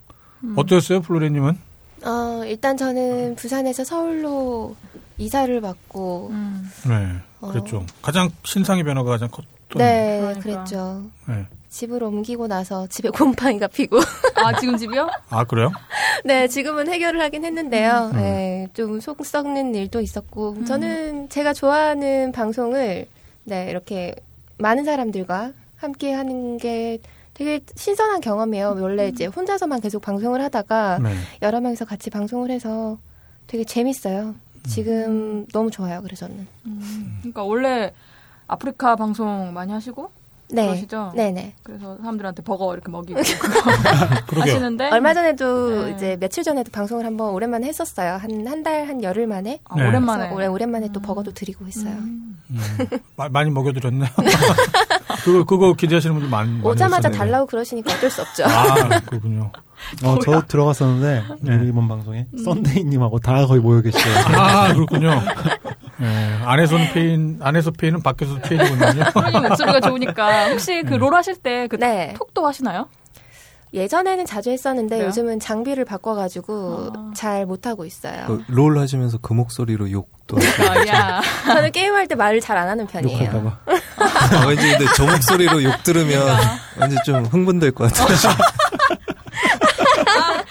어떠셨어요, 0.57 1.01
플로레님은? 1.03 1.59
어, 2.05 2.43
일단 2.45 2.77
저는 2.77 3.37
부산에서 3.37 3.85
서울로 3.85 4.77
이사를 5.19 5.61
받고 5.61 6.29
음. 6.33 6.71
네, 6.87 7.09
어. 7.41 7.49
그랬죠. 7.53 7.85
가장 8.03 8.29
신상의 8.45 8.85
변화가 8.85 9.11
가장 9.11 9.29
컸던. 9.29 9.49
네, 9.79 10.19
그러니까. 10.21 10.41
그랬죠. 10.41 11.03
네. 11.27 11.47
집으로 11.69 12.09
옮기고 12.09 12.47
나서 12.47 12.87
집에 12.87 13.09
곰팡이가 13.11 13.67
피고 13.69 13.99
아, 14.37 14.59
지금 14.59 14.77
집이요? 14.77 15.09
아 15.31 15.45
그래요? 15.45 15.71
네, 16.25 16.49
지금은 16.49 16.89
해결을 16.89 17.21
하긴 17.21 17.45
했는데요. 17.45 18.11
음. 18.15 18.17
네, 18.17 18.69
좀속 18.75 19.25
썩는 19.25 19.75
일도 19.75 20.01
있었고, 20.01 20.65
저는 20.65 21.29
제가 21.29 21.53
좋아하는 21.53 22.33
방송을, 22.33 23.07
네, 23.45 23.71
이렇게 23.71 24.15
많은 24.59 24.85
사람들과 24.85 25.53
함께 25.77 26.13
하는 26.13 26.59
게 26.59 26.99
되게 27.35 27.61
신선한 27.75 28.23
경험이에요. 28.23 28.79
원래 28.81 29.09
이제 29.09 29.27
혼자서만 29.27 29.81
계속 29.81 30.01
방송을 30.01 30.43
하다가 30.43 30.99
네. 31.03 31.15
여러 31.43 31.61
명이서 31.61 31.85
같이 31.85 32.09
방송을 32.09 32.51
해서 32.51 32.99
되게 33.47 33.63
재밌어요. 33.63 34.35
지금 34.67 35.47
너무 35.53 35.71
좋아요, 35.71 36.03
그래서 36.03 36.27
저는. 36.27 36.47
그러니까 37.21 37.45
원래 37.45 37.93
아프리카 38.47 38.97
방송 38.97 39.53
많이 39.53 39.73
하시고 39.73 40.11
네. 40.49 40.67
그러시죠? 40.67 41.13
네네. 41.17 41.55
그래서 41.63 41.97
사람들한테 41.99 42.43
버거 42.43 42.73
이렇게 42.75 42.91
먹이고. 42.91 43.19
하시는데 44.41 44.91
얼마 44.91 45.13
전에도 45.15 45.85
네. 45.87 45.91
이제 45.93 46.17
며칠 46.21 46.45
전에도 46.45 46.71
방송을 46.71 47.05
한번 47.05 47.31
오랜만에 47.31 47.67
했었어요. 47.67 48.19
한 48.21 48.47
한 48.47 48.63
달, 48.63 48.87
한 48.87 49.03
열흘 49.03 49.27
만에. 49.27 49.59
아, 49.65 49.77
네. 49.77 49.89
오랜만에 49.89 50.31
오래, 50.31 50.47
오랜만에 50.47 50.89
또 50.93 51.01
버거도 51.01 51.33
드리고 51.33 51.67
있어요. 51.67 51.93
음. 51.95 52.39
음, 52.51 52.59
마- 53.17 53.29
많이 53.29 53.51
먹여드렸네. 53.51 54.07
그거 55.25 55.45
그거 55.45 55.73
기대하시는 55.75 56.15
분들 56.15 56.31
많. 56.31 56.47
많이 56.49 56.61
오자마자 56.63 57.09
있었네요. 57.09 57.19
달라고 57.19 57.47
그러시니까 57.47 57.93
어쩔 57.95 58.09
수 58.11 58.23
없죠. 58.23 58.45
아 58.45 59.01
그렇군요. 59.01 59.51
어, 60.05 60.19
저 60.25 60.43
들어갔었는데 60.47 61.25
우리 61.43 61.69
이번 61.69 61.87
방송에 61.89 62.27
썬데이님하고 62.45 63.19
다 63.21 63.47
거의 63.47 63.61
모여 63.61 63.81
계시죠. 63.83 64.09
아 64.39 64.73
그렇군요. 64.75 65.11
네, 65.99 66.39
안에서는 66.45 66.93
페인, 66.93 67.39
안에서 67.41 67.71
페인은 67.71 68.03
밖에서도 68.03 68.41
페인이군요. 68.43 69.05
프로님 69.15 69.43
목소리가 69.49 69.81
좋으니까 69.81 70.49
혹시 70.51 70.83
그 70.83 70.95
롤 70.95 71.15
하실 71.15 71.37
때그 71.37 71.77
네. 71.79 72.15
톡도 72.19 72.47
하시나요? 72.47 72.89
예전에는 73.75 74.25
자주 74.25 74.51
했었는데 74.51 74.97
그래요? 74.97 75.09
요즘은 75.09 75.41
장비를 75.41 75.85
바꿔가지고 75.85 76.93
아. 76.97 77.11
잘 77.15 77.45
못하고 77.47 77.85
있어요. 77.85 78.25
그 78.27 78.45
롤 78.49 78.79
하시면서 78.79 79.19
그 79.19 79.33
목소리로 79.35 79.91
욕도 79.91 80.37
하시고. 80.39 80.63
아, 80.71 80.87
야. 80.87 81.21
저는 81.47 81.73
게임할 81.73 82.07
때 82.09 82.15
말을 82.15 82.41
잘 82.41 82.57
안 82.57 82.69
하는 82.69 82.87
편이에요. 82.87 83.19
욕할까봐. 83.19 83.59
아, 83.67 84.47
왠지 84.47 84.69
근데 84.71 84.87
저 84.97 85.05
목소리로 85.05 85.63
욕 85.65 85.83
들으면 85.83 86.27
왠지 86.81 86.97
좀 87.05 87.25
흥분될 87.27 87.73
것 87.73 87.93
같아요. 87.93 88.17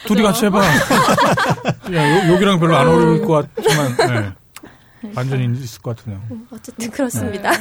둘이 0.06 0.22
같이 0.22 0.46
해봐. 0.46 0.62
야, 1.94 2.28
요- 2.28 2.34
여기랑 2.34 2.60
별로 2.60 2.76
안 2.76 2.88
어울릴 2.88 3.26
것 3.26 3.48
같지만, 3.56 3.98
네. 3.98 5.10
완전히 5.16 5.46
있을 5.64 5.82
것 5.82 5.96
같으네요. 5.98 6.20
어쨌든 6.52 6.90
그렇습니다. 6.92 7.52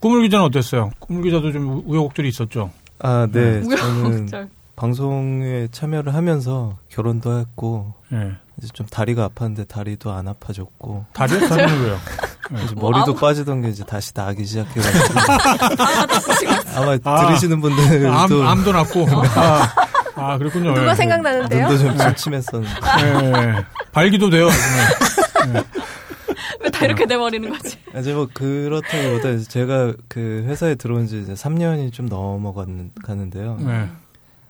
꾸물 0.00 0.22
기자는 0.22 0.44
어땠어요? 0.46 0.90
꾸물 0.98 1.24
기자도 1.24 1.52
좀 1.52 1.68
우- 1.68 1.82
우여곡절이 1.86 2.28
있었죠. 2.28 2.70
아, 2.98 3.26
네. 3.30 3.62
저는 3.62 4.06
우여곡절. 4.06 4.48
방송에 4.76 5.68
참여를 5.70 6.14
하면서 6.14 6.76
결혼도 6.88 7.38
했고 7.38 7.92
예. 8.12 8.32
이제 8.58 8.68
좀 8.72 8.86
다리가 8.86 9.28
아팠는데 9.28 9.68
다리도 9.68 10.10
안 10.12 10.28
아파졌고 10.28 11.04
다리에 11.12 11.46
다리는 11.48 11.82
왜요? 11.82 11.98
이제 12.64 12.74
머리도 12.74 13.14
빠지던 13.14 13.62
게 13.62 13.68
이제 13.68 13.84
다시 13.84 14.12
나기 14.12 14.44
시작해가지고 14.44 15.20
아마 16.76 16.96
아, 17.04 17.26
들으시는 17.26 17.60
분들도 17.60 18.12
암, 18.12 18.32
암도 18.46 18.72
났고. 18.72 19.06
아, 19.36 19.68
아, 20.14 20.38
그렇군요. 20.38 20.74
누가 20.74 20.90
예. 20.90 20.94
생각나는데요? 20.94 21.68
눈도 21.68 21.78
좀 21.78 21.96
침침했었는데 21.96 22.74
예. 23.02 23.64
발기도 23.92 24.30
돼요. 24.30 24.48
네. 25.52 25.62
왜다 26.60 26.84
이렇게 26.86 27.06
돼버리는 27.06 27.48
거지? 27.50 27.78
이제 27.98 28.14
뭐 28.14 28.28
그렇다기보다 28.32 29.30
이제 29.30 29.48
제가 29.48 29.94
그 30.08 30.44
회사에 30.46 30.74
들어온 30.74 31.06
지 31.06 31.20
이제 31.20 31.32
3년이 31.34 31.92
좀 31.92 32.06
넘어가는데요. 32.06 33.56
네. 33.60 33.88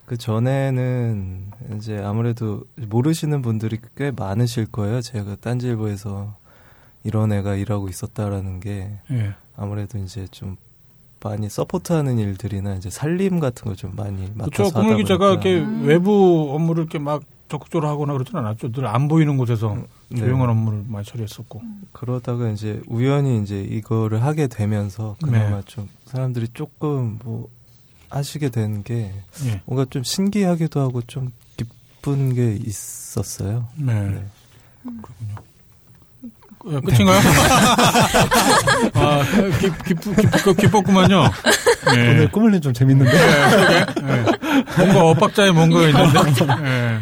그 0.04 0.16
전에는 0.16 1.52
이제 1.76 1.98
아무래도 2.04 2.64
모르시는 2.76 3.40
분들이 3.40 3.78
꽤 3.96 4.10
많으실 4.10 4.66
거예요. 4.66 5.00
제가 5.00 5.36
딴지일보에서 5.40 6.36
이런 7.04 7.32
애가 7.32 7.54
일하고 7.54 7.88
있었다라는 7.88 8.60
게 8.60 8.90
예. 9.10 9.34
아무래도 9.56 9.98
이제 9.98 10.26
좀 10.30 10.56
많이 11.23 11.49
서포트하는 11.49 12.18
일들이나 12.18 12.75
이제 12.77 12.91
살림 12.91 13.41
같은 13.41 13.64
거 13.66 13.75
좀 13.75 13.93
많이 13.97 14.23
맡아서 14.35 14.51
그렇죠. 14.51 14.64
하다 14.64 14.81
꾸물 14.83 14.97
기자가. 14.99 15.31
이렇게 15.33 15.59
음. 15.61 15.85
외부 15.87 16.51
업무를 16.55 16.83
이렇게 16.85 16.99
막 16.99 17.23
적극적으로 17.49 17.89
하거나 17.89 18.12
그러진 18.14 18.37
않았죠. 18.37 18.73
늘 18.73 18.87
안 18.87 19.09
보이는 19.09 19.37
곳에서 19.37 19.77
네. 20.09 20.18
조용한 20.18 20.49
업무를 20.51 20.85
많이 20.89 21.05
처리했었고. 21.05 21.61
그러다가 21.93 22.49
이제 22.51 22.81
우연히 22.87 23.43
이제 23.43 23.61
이거를 23.61 24.23
하게 24.23 24.47
되면서 24.47 25.16
그나마 25.23 25.57
네. 25.57 25.62
좀 25.66 25.89
사람들이 26.07 26.49
조금 26.55 27.18
뭐 27.25 27.49
하시게 28.11 28.51
된게 28.51 29.12
예. 29.47 29.62
뭔가 29.64 29.87
좀 29.91 30.03
신기하기도 30.03 30.81
하고 30.81 31.01
좀 31.03 31.33
기쁜 31.57 32.35
게 32.35 32.55
있었어요. 32.55 33.68
네. 33.77 33.93
네. 34.11 34.25
그렇군요. 34.83 35.35
예, 36.70 36.80
끝인가요? 36.80 37.18
아, 38.94 39.22
기, 39.58 39.70
기, 39.84 39.94
기, 39.94 40.54
기뻤구만요. 40.62 41.24
예. 41.96 42.10
오늘 42.10 42.30
꾸물님 42.30 42.60
좀 42.60 42.72
재밌는데. 42.72 43.12
예. 43.12 43.84
뭔가 44.84 45.04
엇박자에 45.06 45.50
뭔가 45.50 45.80
있는데. 45.88 46.18
예. 46.62 47.00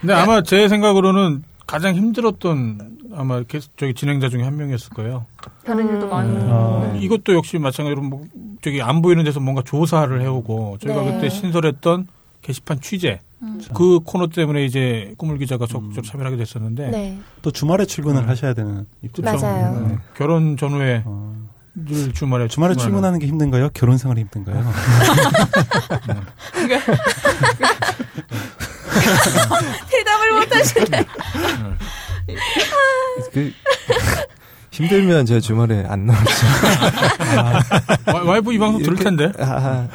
근데 0.00 0.14
아마 0.14 0.42
제 0.42 0.68
생각으로는 0.68 1.42
가장 1.66 1.94
힘들었던 1.94 2.98
아마 3.16 3.42
게스- 3.42 3.70
저기 3.76 3.92
진행자 3.94 4.28
중에 4.28 4.42
한 4.42 4.56
명이었을 4.56 4.90
거예요. 4.90 5.26
다른 5.64 5.88
일도 5.92 6.08
많이. 6.08 6.36
아. 6.48 6.92
이것도 7.00 7.34
역시 7.34 7.58
마찬가지로 7.58 8.02
뭐 8.02 8.24
저기 8.62 8.80
안 8.82 9.02
보이는 9.02 9.24
데서 9.24 9.40
뭔가 9.40 9.62
조사를 9.64 10.20
해오고 10.20 10.78
저희가 10.80 11.02
네. 11.02 11.12
그때 11.14 11.28
신설했던 11.28 12.06
게시판 12.42 12.80
취재 12.80 13.20
음. 13.42 13.60
그 13.74 14.00
코너 14.00 14.28
때문에 14.28 14.64
이제 14.64 15.14
꾸물 15.18 15.38
기자가 15.38 15.66
적극적으로 15.66 16.02
참여하게 16.06 16.36
됐었는데 16.36 16.90
네. 16.90 17.18
또 17.42 17.50
주말에 17.50 17.84
출근을 17.86 18.22
네. 18.22 18.28
하셔야 18.28 18.54
되는 18.54 18.86
입장. 19.02 19.24
그렇죠. 19.24 19.46
맞아요. 19.46 19.86
네. 19.88 19.98
결혼 20.16 20.56
전후에 20.56 21.02
어, 21.06 21.36
늘 21.74 22.12
주말에 22.12 22.48
주말에 22.48 22.74
출근하는. 22.74 23.18
게 23.18 23.26
힘든가요? 23.26 23.70
결혼 23.72 23.96
생활이 23.98 24.20
힘든가요? 24.22 24.64
대답을 29.90 30.32
못하시네. 30.40 31.04
그 33.32 33.52
힘들면 34.70 35.26
제가 35.26 35.40
주말에 35.40 35.84
안 35.88 36.06
나오죠. 36.06 36.30
와- 38.06 38.22
와이프 38.24 38.52
이 38.52 38.58
방송 38.58 38.82
들을 38.82 38.94
이렇게- 38.98 39.04
텐데. 39.04 39.32
아, 39.42 39.88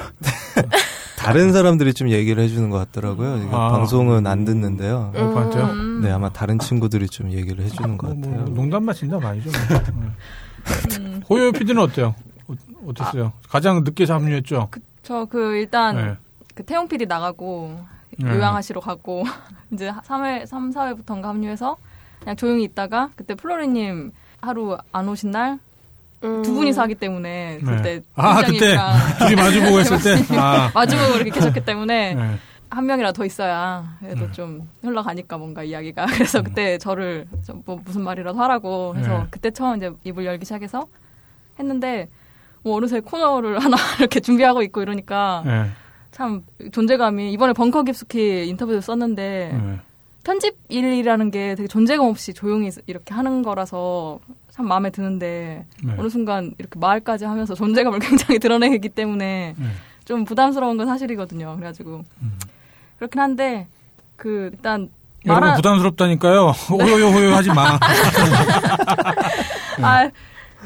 다른 1.25 1.51
사람들이 1.53 1.93
좀 1.93 2.09
얘기를 2.09 2.41
해주는 2.43 2.69
것 2.69 2.77
같더라고요. 2.77 3.49
아. 3.51 3.69
방송은 3.71 4.27
안 4.27 4.45
듣는데요. 4.45 5.11
와이프한테요? 5.15 5.63
음. 5.65 6.01
네, 6.01 6.11
아마 6.11 6.29
다른 6.29 6.59
친구들이 6.59 7.07
좀 7.07 7.31
얘기를 7.31 7.63
해주는 7.63 7.97
것 7.97 8.07
뭐, 8.07 8.15
뭐, 8.15 8.29
같아요. 8.31 8.53
농담 8.55 8.83
마신다 8.83 9.19
말이죠. 9.19 9.49
네. 9.51 10.97
음. 10.99 11.21
호요 11.29 11.51
PD는 11.51 11.81
어때요? 11.81 12.15
어, 12.47 12.53
어땠어요? 12.87 13.33
가장 13.49 13.83
늦게 13.83 14.05
합류했죠? 14.05 14.69
저 15.03 15.25
그 15.29 15.55
일단 15.57 15.95
네. 15.95 16.15
그 16.55 16.63
태용 16.63 16.87
PD 16.87 17.05
나가고 17.05 17.79
네. 18.17 18.29
요양하시러 18.29 18.79
가고 18.81 19.23
이제 19.71 19.91
3회 19.91 20.45
3, 20.45 20.71
4회부터인가 20.71 21.23
합류해서 21.23 21.77
그냥 22.19 22.35
조용히 22.35 22.63
있다가 22.63 23.09
그때 23.15 23.35
플로리님 23.35 24.11
하루 24.41 24.77
안 24.91 25.07
오신 25.09 25.31
날 25.31 25.59
두 26.43 26.51
음. 26.51 26.55
분이서 26.55 26.81
하기 26.83 26.95
때문에 26.95 27.59
네. 27.61 27.75
그때 27.75 28.01
아, 28.15 28.41
그때 28.43 28.77
둘이 29.19 29.35
마주보고 29.35 29.79
했을 29.79 30.01
때? 30.01 30.35
아. 30.37 30.71
마주보고 30.73 31.15
이렇게 31.15 31.31
계셨기 31.31 31.63
때문에 31.63 32.15
네. 32.15 32.35
한 32.69 32.85
명이라 32.85 33.11
더 33.11 33.25
있어야 33.25 33.97
그래도 33.99 34.25
네. 34.25 34.31
좀 34.31 34.69
흘러가니까 34.81 35.37
뭔가 35.37 35.63
이야기가 35.63 36.07
그래서 36.11 36.41
그때 36.41 36.77
저를 36.77 37.25
좀뭐 37.45 37.81
무슨 37.85 38.03
말이라도 38.03 38.37
하라고 38.39 38.95
해서 38.97 39.19
네. 39.19 39.27
그때 39.29 39.51
처음 39.51 39.77
이제 39.77 39.91
입을 40.03 40.25
열기 40.25 40.45
시작해서 40.45 40.87
했는데 41.59 42.09
뭐 42.63 42.77
어느새 42.77 42.99
코너를 42.99 43.59
하나 43.63 43.77
이렇게 43.99 44.19
준비하고 44.19 44.61
있고 44.63 44.81
이러니까 44.81 45.43
네. 45.45 45.65
참 46.11 46.43
존재감이 46.71 47.31
이번에 47.31 47.53
벙커 47.53 47.83
깊숙이 47.83 48.47
인터뷰도 48.47 48.81
썼는데 48.81 49.51
네. 49.53 49.79
편집 50.23 50.57
일이라는 50.69 51.29
게 51.29 51.55
되게 51.55 51.67
존재감 51.67 52.07
없이 52.07 52.33
조용히 52.33 52.71
이렇게 52.87 53.13
하는 53.13 53.43
거라서 53.43 54.19
참 54.55 54.69
마음에 54.69 54.89
드는데 54.89 55.65
네. 55.83 55.95
어느 55.97 56.07
순간 56.07 56.53
이렇게 56.57 56.79
말까지 56.79 57.25
하면서 57.25 57.53
존재감을 57.55 57.99
굉장히 58.07 58.39
드러내기 58.39 58.87
때문에 58.87 59.53
네. 59.57 59.65
좀 60.05 60.23
부담스러운 60.23 60.77
건 60.77 60.87
사실이거든요. 60.87 61.55
그래가지고 61.57 62.05
음. 62.21 62.39
그렇긴 62.97 63.19
한데 63.19 63.67
그 64.15 64.51
일단 64.53 64.89
여러분 65.25 65.49
말하- 65.49 65.55
부담스럽다니까요. 65.57 66.47
호요요 66.71 67.07
호요 67.07 67.35
하지 67.35 67.49
마. 67.49 67.77
아 69.83 70.09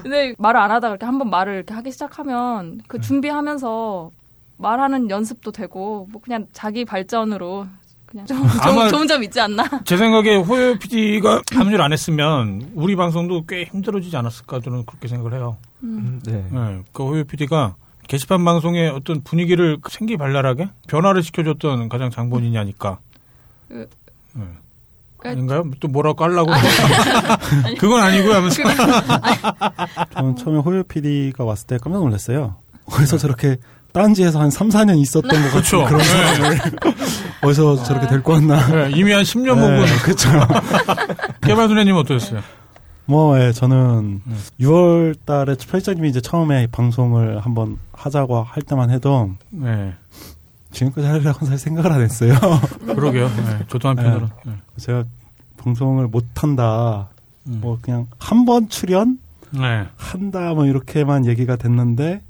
근데 0.03 0.35
말을 0.37 0.59
안 0.59 0.69
하다가 0.69 0.91
이렇게 0.93 1.05
한번 1.07 1.31
말을 1.31 1.55
이렇게 1.55 1.73
하기 1.73 1.91
시작하면 1.91 2.81
그 2.87 2.97
네. 2.97 3.01
준비하면서 3.01 4.11
말하는 4.57 5.09
연습도 5.09 5.51
되고 5.51 6.07
뭐 6.11 6.21
그냥 6.21 6.45
자기 6.53 6.85
발전으로 6.85 7.65
그냥 8.09 8.25
좀 8.25 8.37
아마- 8.43 8.71
좋은, 8.73 8.89
좋은 8.89 9.07
점 9.07 9.23
있지 9.23 9.39
않나? 9.39 9.63
제 9.85 9.95
생각에 9.97 10.35
호요 10.37 10.77
PD가 10.79 11.41
합류를 11.53 11.81
안 11.81 11.93
했으면 11.93 12.71
우리 12.73 12.95
방송도 12.95 13.45
꽤 13.45 13.65
힘들어지지 13.65 14.17
않았을까 14.17 14.61
저는 14.61 14.85
그렇게 14.85 15.07
생각을 15.07 15.37
해요. 15.37 15.57
음, 15.83 16.19
네. 16.25 16.43
네. 16.49 16.81
그 16.91 17.03
호요 17.05 17.23
PD가 17.23 17.75
게시판 18.07 18.43
방송의 18.43 18.89
어떤 18.89 19.21
분위기를 19.23 19.77
생기발랄하게 19.87 20.69
변화를 20.87 21.21
시켜줬던 21.21 21.89
가장 21.89 22.09
장본인이 22.09 22.57
아닐까. 22.57 22.97
그- 23.67 23.87
네. 24.33 24.43
그- 25.17 25.27
아닌가요? 25.29 25.69
또 25.79 25.87
뭐라고 25.87 26.23
하려고. 26.23 26.51
그건 27.77 28.01
아니고요 28.01 28.33
하면서. 28.35 28.63
저는 30.15 30.35
처음에 30.37 30.59
호요 30.59 30.81
PD가 30.83 31.43
왔을 31.43 31.67
때 31.67 31.77
깜짝 31.77 31.99
놀랐어요. 31.99 32.55
어디서 32.85 33.17
저렇게 33.19 33.57
딴지에서 33.91 34.39
한 34.39 34.49
3, 34.51 34.69
4년 34.69 34.97
있었던 34.99 35.29
것 35.29 35.37
같은 35.37 35.49
그렇죠. 35.51 35.85
그런 35.85 36.03
사람을 36.03 36.59
어디서 37.43 37.83
저렇게 37.83 38.07
데리고 38.07 38.33
왔나. 38.33 38.67
네, 38.67 38.91
이미 38.95 39.11
한 39.11 39.23
10년 39.23 39.55
먹은 39.55 39.85
그렇죠. 40.03 40.29
개발순애님 41.41 41.95
어떠셨어요? 41.95 42.41
뭐, 43.05 43.39
예, 43.41 43.51
저는 43.51 44.21
네. 44.23 44.35
6월 44.61 45.15
달에 45.25 45.55
편집장님이 45.55 46.09
이제 46.09 46.21
처음에 46.21 46.67
방송을 46.71 47.39
한번 47.39 47.77
하자고 47.93 48.43
할 48.43 48.61
때만 48.61 48.91
해도 48.91 49.31
네. 49.49 49.93
지금까지 50.71 51.07
하려고 51.07 51.45
사실 51.47 51.57
생각을 51.57 51.91
안 51.91 52.01
했어요. 52.01 52.35
그러게요. 52.85 53.27
네, 53.27 53.65
저도 53.67 53.89
한편으로. 53.89 54.27
네. 54.45 54.53
제가 54.77 55.03
방송을 55.57 56.07
못한다. 56.07 57.09
음. 57.47 57.57
뭐 57.61 57.79
그냥 57.81 58.05
한 58.19 58.45
번 58.45 58.69
출연? 58.69 59.17
네. 59.51 59.87
한다 59.95 60.53
뭐 60.53 60.65
이렇게만 60.65 61.25
얘기가 61.25 61.55
됐는데 61.55 62.21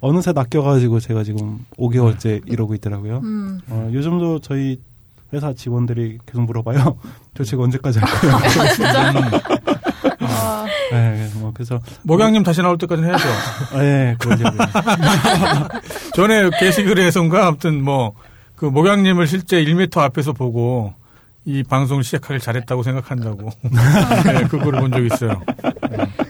어느새 0.00 0.32
낚여가지고 0.32 1.00
제가 1.00 1.24
지금 1.24 1.64
5개월째 1.76 2.42
이러고 2.46 2.74
있더라고요. 2.74 3.20
음. 3.24 3.60
어, 3.68 3.90
요즘도 3.92 4.40
저희 4.40 4.80
회사 5.32 5.52
직원들이 5.52 6.18
계속 6.26 6.42
물어봐요. 6.42 6.98
도대체 7.34 7.56
언제까지 7.56 7.98
할 7.98 8.08
거예요? 8.20 8.36
아, 10.20 10.66
네, 10.90 11.14
그래서 11.16 11.38
뭐 11.38 11.52
그래서 11.52 11.80
목양님 12.02 12.42
다시 12.42 12.62
나올 12.62 12.78
때까지는 12.78 13.10
해야죠. 13.10 13.28
아, 13.74 13.84
예, 13.84 14.16
그러려고요. 14.18 14.58
전에 16.14 16.50
게시글에선가 16.58 17.46
아무튼 17.46 17.82
뭐, 17.82 18.14
그 18.56 18.64
목양님을 18.64 19.26
실제 19.26 19.62
1m 19.62 19.98
앞에서 19.98 20.32
보고 20.32 20.94
이 21.48 21.62
방송을 21.62 22.04
시작하길 22.04 22.40
잘했다고 22.40 22.82
생각한다고. 22.82 23.48
네, 24.26 24.44
그거를 24.48 24.80
본 24.80 24.92
적이 24.92 25.06
있어요. 25.06 25.40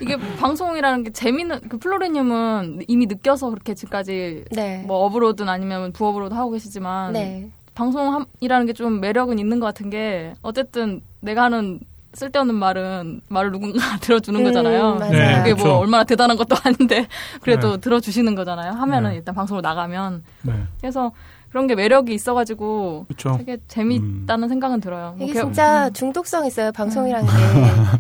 이게 0.00 0.16
방송이라는 0.38 1.02
게 1.02 1.10
재미는 1.10 1.58
그 1.68 1.76
플로리님은 1.78 2.84
이미 2.86 3.06
느껴서 3.06 3.50
그렇게 3.50 3.74
지금까지 3.74 4.44
네. 4.52 4.84
뭐 4.86 4.98
업으로든 5.06 5.48
아니면 5.48 5.90
부업으로도 5.92 6.36
하고 6.36 6.52
계시지만 6.52 7.14
네. 7.14 7.50
방송이라는 7.74 8.66
게 8.66 8.72
좀 8.74 9.00
매력은 9.00 9.40
있는 9.40 9.58
것 9.58 9.66
같은 9.66 9.90
게 9.90 10.34
어쨌든 10.42 11.00
내가 11.18 11.42
하는 11.44 11.80
쓸데없는 12.14 12.54
말은 12.54 13.20
말을 13.28 13.50
누군가 13.50 13.78
들어주는 13.98 14.38
음, 14.38 14.44
거잖아요. 14.44 14.94
맞아요. 14.94 15.10
네, 15.10 15.36
그게 15.38 15.54
뭐 15.54 15.64
그렇죠. 15.64 15.78
얼마나 15.78 16.04
대단한 16.04 16.36
것도 16.36 16.54
아닌데 16.62 17.08
그래도 17.42 17.72
네. 17.72 17.80
들어주시는 17.80 18.36
거잖아요. 18.36 18.70
하면은 18.70 19.10
네. 19.10 19.16
일단 19.16 19.34
방송으로 19.34 19.62
나가면 19.62 20.22
네. 20.42 20.52
그래서 20.80 21.10
그런 21.50 21.66
게 21.66 21.74
매력이 21.74 22.12
있어가지고 22.12 23.06
그렇죠. 23.08 23.36
되게 23.38 23.58
재밌다는 23.68 24.48
생각은 24.48 24.80
들어요. 24.80 25.14
뭐 25.16 25.24
이게 25.26 25.32
개- 25.34 25.40
진짜 25.40 25.88
중독성 25.90 26.44
있어요 26.46 26.72
방송이라는 26.72 27.26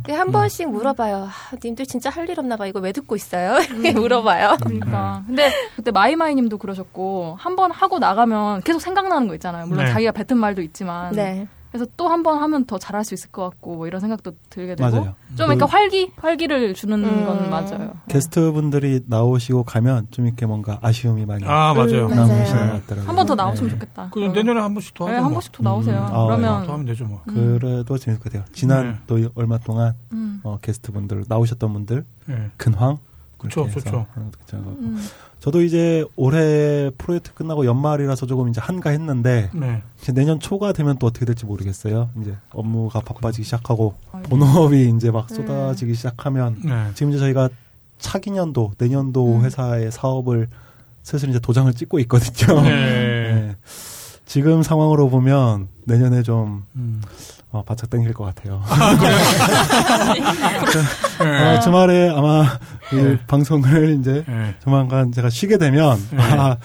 게. 0.04 0.12
한 0.12 0.30
번씩 0.32 0.70
물어봐요. 0.70 1.24
아, 1.24 1.56
님들 1.64 1.86
진짜 1.86 2.10
할 2.10 2.28
일 2.28 2.38
없나 2.38 2.56
봐. 2.56 2.66
이거 2.66 2.78
왜 2.80 2.92
듣고 2.92 3.16
있어요? 3.16 3.58
이렇게 3.72 3.92
물어봐요. 3.92 4.58
그러니까. 4.62 5.22
근데 5.26 5.50
그때 5.76 5.90
마이마이님도 5.90 6.58
그러셨고 6.58 7.36
한 7.38 7.56
번 7.56 7.70
하고 7.72 7.98
나가면 7.98 8.60
계속 8.60 8.80
생각나는 8.80 9.26
거 9.28 9.34
있잖아요. 9.34 9.66
물론 9.66 9.86
네. 9.86 9.92
자기가 9.92 10.12
뱉은 10.12 10.38
말도 10.38 10.60
있지만. 10.62 11.12
네. 11.12 11.48
그래서 11.70 11.86
또 11.96 12.08
한 12.08 12.22
번 12.22 12.38
하면 12.42 12.64
더 12.64 12.78
잘할 12.78 13.04
수 13.04 13.12
있을 13.14 13.30
것 13.30 13.42
같고 13.50 13.76
뭐 13.76 13.86
이런 13.86 14.00
생각도 14.00 14.32
들게 14.48 14.74
되고. 14.74 14.90
맞아요. 14.90 15.14
좀 15.36 15.46
그러니까 15.48 15.66
활기 15.66 16.10
활기를 16.16 16.72
주는 16.74 17.04
음. 17.04 17.26
건 17.26 17.50
맞아요. 17.50 17.92
게스트 18.08 18.52
분들이 18.52 19.02
나오시고 19.06 19.64
가면 19.64 20.06
좀 20.10 20.26
이렇게 20.26 20.46
뭔가 20.46 20.78
아쉬움이 20.82 21.26
많이 21.26 21.44
아, 21.44 21.74
맞아요. 21.74 22.06
음, 22.06 22.14
남으시는 22.14 22.56
맞아요. 22.60 22.72
것 22.72 22.80
같더라고요. 22.86 23.08
한 23.08 23.16
번 23.16 23.26
더 23.26 23.34
나오시면 23.34 23.70
네. 23.70 23.74
좋겠다. 23.78 24.08
그 24.12 24.18
내년에 24.18 24.60
한 24.60 24.72
번씩 24.74 24.94
더 24.94 25.04
네, 25.06 25.12
하죠. 25.12 25.16
한 25.24 25.24
뭐. 25.24 25.32
번씩 25.34 25.52
더 25.52 25.62
나오세요. 25.62 25.98
음. 25.98 26.14
아, 26.14 26.24
그러면 26.24 26.66
더 26.66 26.72
하면 26.72 26.86
되죠, 26.86 27.04
뭐. 27.04 27.22
그래도 27.26 27.98
재밌을 27.98 28.22
것 28.22 28.32
같아요. 28.32 28.44
지난 28.52 28.92
네. 28.92 28.98
또 29.06 29.18
얼마 29.34 29.58
동안 29.58 29.92
음. 30.12 30.40
어, 30.44 30.58
게스트 30.62 30.90
분들 30.92 31.24
나오셨던 31.28 31.72
분들 31.72 32.04
네. 32.26 32.34
예. 32.34 32.50
근황 32.56 32.98
해서 33.44 33.68
좋죠. 33.68 34.06
음. 35.38 35.40
저도 35.40 35.62
이제 35.62 36.04
올해 36.16 36.90
프로젝트 36.98 37.32
끝나고 37.34 37.64
연말이라서 37.64 38.26
조금 38.26 38.48
이제 38.48 38.60
한가했는데 38.60 39.50
네. 39.54 39.82
이제 40.00 40.12
내년 40.12 40.40
초가 40.40 40.72
되면 40.72 40.98
또 40.98 41.06
어떻게 41.06 41.24
될지 41.24 41.46
모르겠어요. 41.46 42.10
이제 42.20 42.34
업무가 42.50 43.00
바빠지기 43.00 43.44
시작하고 43.44 43.94
아이고. 44.12 44.28
본업이 44.28 44.92
이제 44.96 45.10
막 45.10 45.30
음. 45.30 45.36
쏟아지기 45.36 45.94
시작하면 45.94 46.56
네. 46.64 46.90
지금 46.94 47.10
이제 47.10 47.18
저희가 47.20 47.48
차기 47.98 48.30
년도 48.30 48.72
내년도 48.78 49.36
음. 49.36 49.44
회사의 49.44 49.90
사업을 49.92 50.48
슬슬 51.02 51.28
이제 51.30 51.38
도장을 51.38 51.72
찍고 51.72 51.98
있거든요. 52.00 52.60
네. 52.62 52.68
네. 53.32 53.56
지금 54.26 54.62
상황으로 54.62 55.08
보면 55.08 55.68
내년에 55.84 56.22
좀 56.22 56.64
음. 56.76 57.00
어, 57.50 57.62
바짝 57.64 57.88
당길 57.88 58.12
것 58.12 58.24
같아요. 58.24 58.62
네. 61.20 61.56
어, 61.56 61.60
주말에 61.60 62.10
아마 62.10 62.44
이 62.92 62.96
네. 62.96 63.18
방송을 63.26 63.98
이제 64.00 64.22
네. 64.26 64.54
조만간 64.62 65.12
제가 65.12 65.30
쉬게 65.30 65.56
되면 65.56 65.98
네. 66.10 66.22
아, 66.22 66.58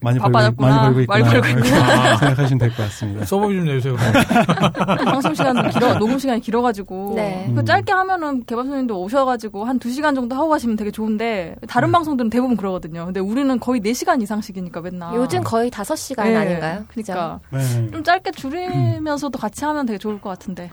많이 0.00 0.18
벌고, 0.18 0.32
바빠졌구나. 0.32 0.68
많이 0.68 0.82
벌고 0.94 1.00
있구나 1.00 1.18
많이 1.18 1.40
벌고 1.40 1.58
있구나. 1.58 2.16
생각하시면 2.18 2.58
될 2.58 2.70
것 2.70 2.76
같습니다. 2.84 3.24
서버비 3.24 3.54
좀 3.56 3.64
내주세요. 3.64 3.96
방송 5.04 5.34
시간 5.34 5.70
길어 5.70 5.98
녹음 5.98 6.18
시간이 6.18 6.40
길어가지고 6.40 7.14
네. 7.16 7.50
그 7.54 7.60
음. 7.60 7.64
짧게 7.64 7.92
하면은 7.92 8.44
개발소님도 8.44 9.00
오셔가지고 9.02 9.64
한두 9.64 9.90
시간 9.90 10.14
정도 10.14 10.34
하고 10.36 10.48
가시면 10.48 10.76
되게 10.76 10.90
좋은데 10.90 11.56
다른 11.68 11.88
네. 11.88 11.92
방송들은 11.92 12.30
대부분 12.30 12.56
그러거든요. 12.56 13.04
근데 13.06 13.20
우리는 13.20 13.58
거의 13.58 13.80
4 13.80 13.92
시간 13.94 14.20
이상씩이니까 14.22 14.80
맨날. 14.80 15.14
요즘 15.14 15.42
거의 15.42 15.70
5시간 15.70 16.24
네. 16.24 16.36
아닌가요? 16.36 16.84
그죠? 16.88 17.12
그러니까 17.12 17.40
네. 17.50 17.90
좀 17.90 18.04
짧게 18.04 18.32
줄이면서도 18.32 19.38
같이 19.38 19.64
하면 19.64 19.86
되게 19.86 19.98
좋을 19.98 20.20
것 20.20 20.28
같은데. 20.30 20.70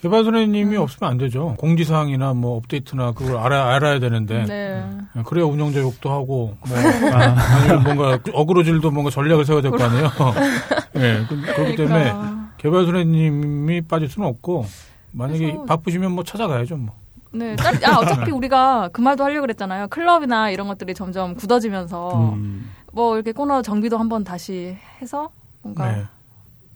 개발소장님이 0.00 0.76
없으면 0.76 1.10
안 1.10 1.18
되죠. 1.18 1.54
공지사항이나 1.58 2.32
뭐 2.34 2.56
업데이트나 2.56 3.12
그걸 3.12 3.36
알아, 3.36 3.74
알아야 3.74 3.98
되는데. 3.98 4.44
네. 4.44 4.84
그래야 5.24 5.44
운영자 5.44 5.80
욕도 5.80 6.10
하고, 6.10 6.56
뭐, 6.66 6.76
아니면 6.78 7.82
뭔가 7.82 8.18
어그로질도 8.32 8.90
뭔가 8.92 9.10
전략을 9.10 9.44
세워야 9.44 9.62
될 9.62 9.70
거 9.72 9.82
아니에요. 9.82 10.08
예, 10.96 11.24
그- 11.28 11.40
그렇기 11.40 11.76
때문에 11.76 11.98
그러니까. 12.12 12.48
개발소장님이 12.58 13.82
빠질 13.82 14.08
수는 14.08 14.28
없고, 14.28 14.66
만약에 15.12 15.38
그래서- 15.46 15.64
바쁘시면 15.64 16.12
뭐 16.12 16.22
찾아가야죠, 16.22 16.76
뭐. 16.76 16.94
네, 17.32 17.56
짧, 17.56 17.74
아, 17.84 17.98
어차피 17.98 18.30
우리가 18.30 18.88
그 18.92 19.00
말도 19.00 19.22
하려고 19.24 19.42
그랬잖아요. 19.42 19.88
클럽이나 19.88 20.50
이런 20.50 20.66
것들이 20.68 20.94
점점 20.94 21.34
굳어지면서 21.34 22.32
음, 22.34 22.70
뭐 22.92 23.16
이렇게 23.16 23.32
코너 23.32 23.60
정비도 23.60 23.98
한번 23.98 24.24
다시 24.24 24.76
해서 25.02 25.28
뭔가 25.60 25.92
네. 25.92 26.04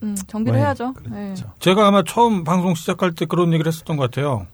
음, 0.02 0.16
정비를 0.26 0.58
네, 0.58 0.64
해야죠. 0.64 0.92
그렇죠. 0.94 1.14
네. 1.14 1.34
제가 1.60 1.86
아마 1.86 2.02
처음 2.02 2.44
방송 2.44 2.74
시작할 2.74 3.14
때 3.14 3.24
그런 3.26 3.52
얘기를 3.52 3.70
했었던 3.70 3.96
것 3.96 4.10
같아요. 4.10 4.46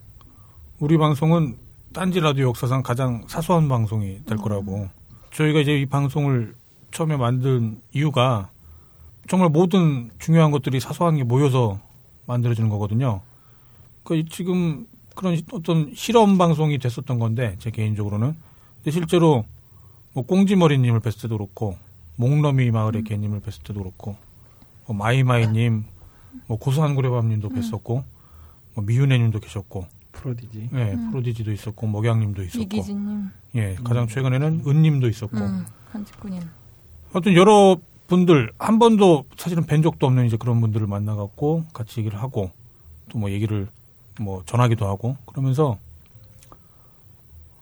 우리 0.79 0.97
방송은 0.99 1.57
딴지 1.93 2.21
라디오 2.21 2.49
역사상 2.49 2.83
가장 2.83 3.25
사소한 3.29 3.69
방송이 3.69 4.25
될 4.27 4.37
거라고. 4.39 4.89
저희가 5.33 5.61
이제 5.61 5.79
이 5.79 5.87
방송을 5.87 6.55
처음에 6.91 7.17
만든 7.17 7.81
이유가 7.93 8.51
정말 9.29 9.49
모든 9.49 10.11
중요한 10.19 10.51
것들이 10.51 10.81
사소한 10.81 11.17
게 11.17 11.25
모여서 11.25 11.81
만들어지는 12.27 12.69
거거든요. 12.71 13.21
그 14.05 14.25
지금 14.27 14.87
그런 15.15 15.37
시- 15.37 15.45
어떤 15.53 15.93
실험 15.95 16.39
방송이 16.39 16.79
됐었던 16.79 17.19
건데 17.19 17.57
제 17.59 17.71
개인적으로는. 17.71 18.35
근데 18.77 18.91
실제로 18.91 19.45
뭐 20.13 20.25
꽁지머리님을 20.25 21.01
뵀을 21.01 21.21
때도 21.23 21.37
그렇고 21.37 21.77
목러미 22.17 22.71
마을의 22.71 23.05
개님을 23.05 23.41
뵀을 23.41 23.63
때도 23.67 23.81
그렇고 23.81 24.17
뭐 24.89 24.97
마이마이님, 24.97 25.85
뭐 26.47 26.59
고소한 26.59 26.95
고래밤님도 26.95 27.51
뵀었고, 27.51 28.03
뭐 28.75 28.85
미윤혜님도 28.85 29.41
계셨고, 29.41 29.87
프로디지. 30.13 30.71
예, 30.75 30.97
프로디지도 31.11 31.53
있었고, 31.53 31.87
먹양님도 31.87 32.43
있었고, 32.43 32.63
이기진님, 32.63 33.29
예, 33.57 33.77
가장 33.85 34.09
최근에는 34.09 34.63
은님도 34.67 35.09
있었고, 35.09 35.37
음, 35.37 35.67
한직군인. 35.93 36.43
하여튼 37.13 37.35
여러 37.35 37.77
분들 38.09 38.53
한 38.59 38.79
번도 38.79 39.25
사실은 39.37 39.67
뵌 39.67 39.83
적도 39.83 40.07
없는 40.07 40.27
이제 40.27 40.37
그런 40.39 40.61
분들을 40.61 40.87
만나갖고 40.87 41.65
같이 41.75 42.01
얘기를 42.01 42.21
하고 42.23 42.51
또 43.11 43.19
뭐 43.19 43.31
얘기를 43.31 43.69
뭐 44.21 44.43
전하기도 44.47 44.87
하고 44.87 45.17
그러면서 45.27 45.79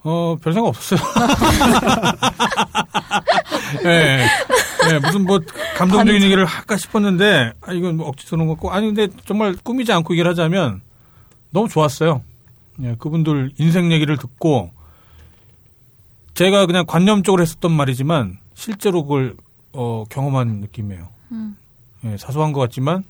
어 0.04 0.36
별 0.40 0.52
생각 0.52 0.68
없었어요. 0.68 1.00
예, 3.86 4.24
예, 4.91 4.99
무슨 4.99 5.24
뭐 5.24 5.41
감동적인 5.76 6.22
얘기를 6.22 6.45
할까 6.45 6.76
싶었는데 6.76 7.53
아 7.61 7.72
이건 7.72 7.97
뭐 7.97 8.09
억지 8.09 8.26
것 8.28 8.47
같고 8.47 8.70
아니 8.70 8.87
근데 8.87 9.09
정말 9.26 9.55
꾸미지 9.62 9.93
않고 9.93 10.14
얘기를 10.14 10.30
하자면 10.30 10.80
너무 11.51 11.68
좋았어요. 11.68 12.22
예, 12.82 12.95
그분들 12.99 13.53
인생 13.59 13.93
얘기를 13.93 14.16
듣고 14.16 14.70
제가 16.34 16.66
그냥 16.66 16.84
관념적으로 16.87 17.43
했었던 17.43 17.72
말이지만 17.72 18.39
실제로 18.55 19.03
그걸 19.05 19.37
어, 19.72 20.05
경험한 20.11 20.49
느낌이에요. 20.61 21.09
음. 21.32 21.57
예, 22.05 22.16
사소한 22.16 22.53
것 22.53 22.61
같지만 22.61 23.05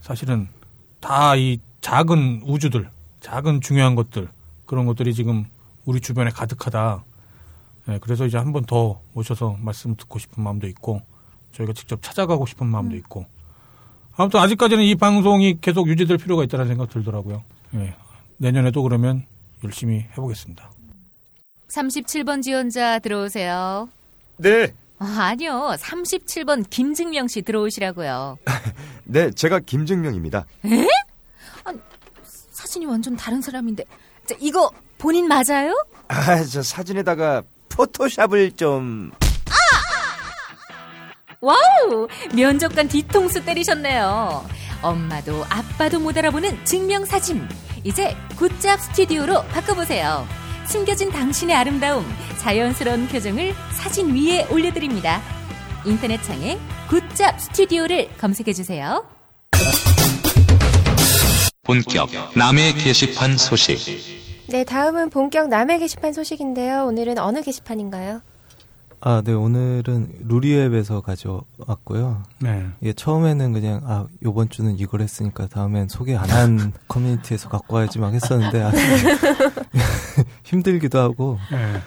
사실은 0.00 0.48
다 1.00 1.36
이 1.36 1.58
작은 1.84 2.40
우주들, 2.46 2.88
작은 3.20 3.60
중요한 3.60 3.94
것들 3.94 4.26
그런 4.64 4.86
것들이 4.86 5.12
지금 5.12 5.44
우리 5.84 6.00
주변에 6.00 6.30
가득하다. 6.30 7.04
예, 7.88 7.98
그래서 8.00 8.24
이제 8.26 8.38
한 8.38 8.52
번더 8.52 9.00
모셔서 9.12 9.56
말씀 9.60 9.96
듣고 9.96 10.18
싶은 10.18 10.42
마음도 10.42 10.66
있고 10.68 11.02
저희가 11.52 11.72
직접 11.72 12.02
찾아가고 12.02 12.46
싶은 12.46 12.66
마음도 12.66 12.96
있고 12.96 13.26
아무튼 14.16 14.40
아직까지는 14.40 14.84
이 14.84 14.94
방송이 14.94 15.58
계속 15.60 15.88
유지될 15.88 16.18
필요가 16.18 16.44
있다는 16.44 16.66
생각 16.66 16.88
들더라고요. 16.90 17.42
예, 17.74 17.94
내년에도 18.38 18.82
그러면 18.82 19.26
열심히 19.62 20.06
해보겠습니다. 20.12 20.70
37번 21.68 22.42
지원자 22.42 23.00
들어오세요. 23.00 23.88
네, 24.36 24.72
아, 24.98 25.30
아니요. 25.30 25.74
37번 25.78 26.68
김증명 26.70 27.28
씨 27.28 27.42
들어오시라고요. 27.42 28.38
네, 29.04 29.30
제가 29.32 29.60
김증명입니다. 29.60 30.46
사진이 32.52 32.86
완전 32.86 33.16
다른 33.16 33.42
사람인데. 33.42 33.84
자, 34.26 34.34
이거 34.40 34.70
본인 34.98 35.28
맞아요? 35.28 35.74
아, 36.08 36.42
저 36.44 36.62
사진에다가 36.62 37.42
포토샵을 37.74 38.52
좀 38.52 39.10
와우! 41.40 42.08
면접관 42.34 42.88
뒤통수 42.88 43.44
때리셨네요. 43.44 44.46
엄마도 44.80 45.44
아빠도 45.50 46.00
못 46.00 46.16
알아보는 46.16 46.64
증명사진. 46.64 47.46
이제 47.82 48.16
굿잡 48.36 48.80
스튜디오로 48.80 49.42
바꿔보세요. 49.48 50.26
숨겨진 50.66 51.10
당신의 51.10 51.54
아름다움, 51.54 52.06
자연스러운 52.38 53.08
표정을 53.08 53.54
사진 53.72 54.14
위에 54.14 54.46
올려드립니다. 54.46 55.20
인터넷 55.84 56.22
창에 56.22 56.58
굿잡 56.88 57.38
스튜디오를 57.38 58.08
검색해주세요. 58.16 59.06
본격 61.62 62.08
남의 62.34 62.74
게시판 62.74 63.36
소식 63.36 64.23
네, 64.48 64.64
다음은 64.64 65.10
본격 65.10 65.48
남의 65.48 65.78
게시판 65.78 66.12
소식인데요. 66.12 66.84
오늘은 66.86 67.18
어느 67.18 67.42
게시판인가요? 67.42 68.20
아, 69.00 69.22
네, 69.24 69.32
오늘은 69.32 70.20
루리웹에서 70.28 71.00
가져왔고요. 71.02 72.22
네. 72.40 72.66
이게 72.80 72.92
처음에는 72.92 73.52
그냥, 73.52 73.80
아, 73.84 74.06
요번 74.22 74.48
주는 74.48 74.78
이걸 74.78 75.00
했으니까 75.02 75.46
다음엔 75.46 75.88
소개 75.88 76.14
안 76.16 76.30
한 76.30 76.72
커뮤니티에서 76.88 77.48
갖고 77.48 77.76
와야지 77.76 77.98
막 77.98 78.14
했었는데, 78.14 78.62
아, 78.62 78.72
힘들기도 80.44 80.98
하고, 80.98 81.38
네. 81.50 81.80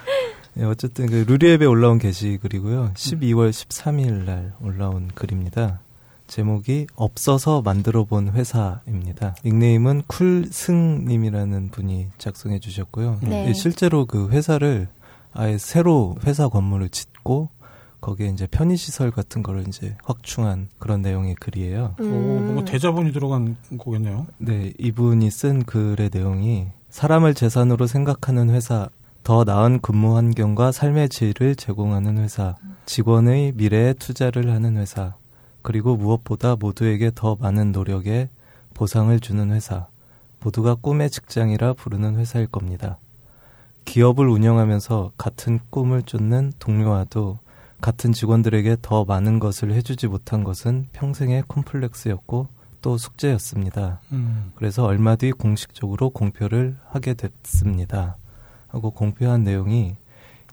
예, 0.60 0.64
어쨌든 0.66 1.08
그 1.08 1.26
루리앱에 1.28 1.66
올라온 1.66 2.00
게시글이고요. 2.00 2.92
12월 2.96 3.50
13일 3.52 4.26
날 4.26 4.54
올라온 4.62 5.10
글입니다. 5.14 5.80
제목이 6.28 6.88
없어서 6.96 7.62
만들어 7.62 8.04
본 8.06 8.30
회사입니다. 8.30 9.36
닉네임은 9.46 10.04
쿨승님이라는 10.08 11.70
분이 11.70 12.08
작성해 12.18 12.60
주셨고요. 12.60 13.20
네. 13.24 13.48
예, 13.48 13.54
실제로 13.54 14.06
그 14.06 14.30
회사를 14.30 14.88
아예 15.34 15.58
새로 15.58 16.16
회사 16.26 16.48
건물을 16.48 16.90
짓고 16.90 17.50
거기에 18.02 18.28
이제 18.28 18.48
편의시설 18.48 19.12
같은 19.12 19.42
거를 19.44 19.68
이제 19.68 19.96
확충한 20.04 20.70
그런 20.80 21.02
내용의 21.02 21.36
글이에요. 21.36 21.96
오, 22.00 22.04
뭔가 22.04 22.66
대자본이 22.66 23.12
들어간 23.12 23.56
거겠네요. 23.78 24.28
네, 24.38 24.74
이분이 24.78 25.30
쓴 25.32 25.64
글의 25.64 26.12
내용이 26.14 26.68
사람을 26.90 27.34
재산으로 27.34 27.88
생각하는 27.88 28.50
회사, 28.50 28.90
더 29.24 29.44
나은 29.44 29.82
근무 29.82 30.16
환경과 30.16 30.72
삶의 30.72 31.10
질을 31.10 31.56
제공하는 31.56 32.18
회사, 32.18 32.56
직원의 32.86 33.54
미래에 33.56 33.94
투자를 33.94 34.52
하는 34.52 34.78
회사, 34.78 35.16
그리고 35.68 35.98
무엇보다 35.98 36.56
모두에게 36.56 37.12
더 37.14 37.36
많은 37.36 37.74
노력에 37.74 38.30
보상을 38.74 39.20
주는 39.20 39.52
회사, 39.52 39.88
모두가 40.40 40.76
꿈의 40.76 41.10
직장이라 41.10 41.74
부르는 41.74 42.16
회사일 42.16 42.48
겁니다. 42.48 42.96
기업을 43.84 44.30
운영하면서 44.30 45.12
같은 45.18 45.60
꿈을 45.70 46.04
쫓는 46.04 46.54
동료와도 46.60 47.40
같은 47.82 48.14
직원들에게 48.14 48.78
더 48.82 49.04
많은 49.04 49.40
것을 49.40 49.74
해주지 49.74 50.08
못한 50.08 50.46
것은 50.46 50.88
평생의 50.94 51.44
콤플렉스였고 51.50 52.48
또 52.82 52.98
숙제였습니다. 52.98 54.00
음. 54.14 54.54
그래서 54.56 54.86
얼마 54.86 55.18
뒤 55.18 55.34
공식적으로 55.34 56.12
공표를 56.12 56.78
하게 56.86 57.14
됐습니다. 57.14 58.16
하고 58.70 58.90
공표한 58.90 59.44
내용이 59.44 59.98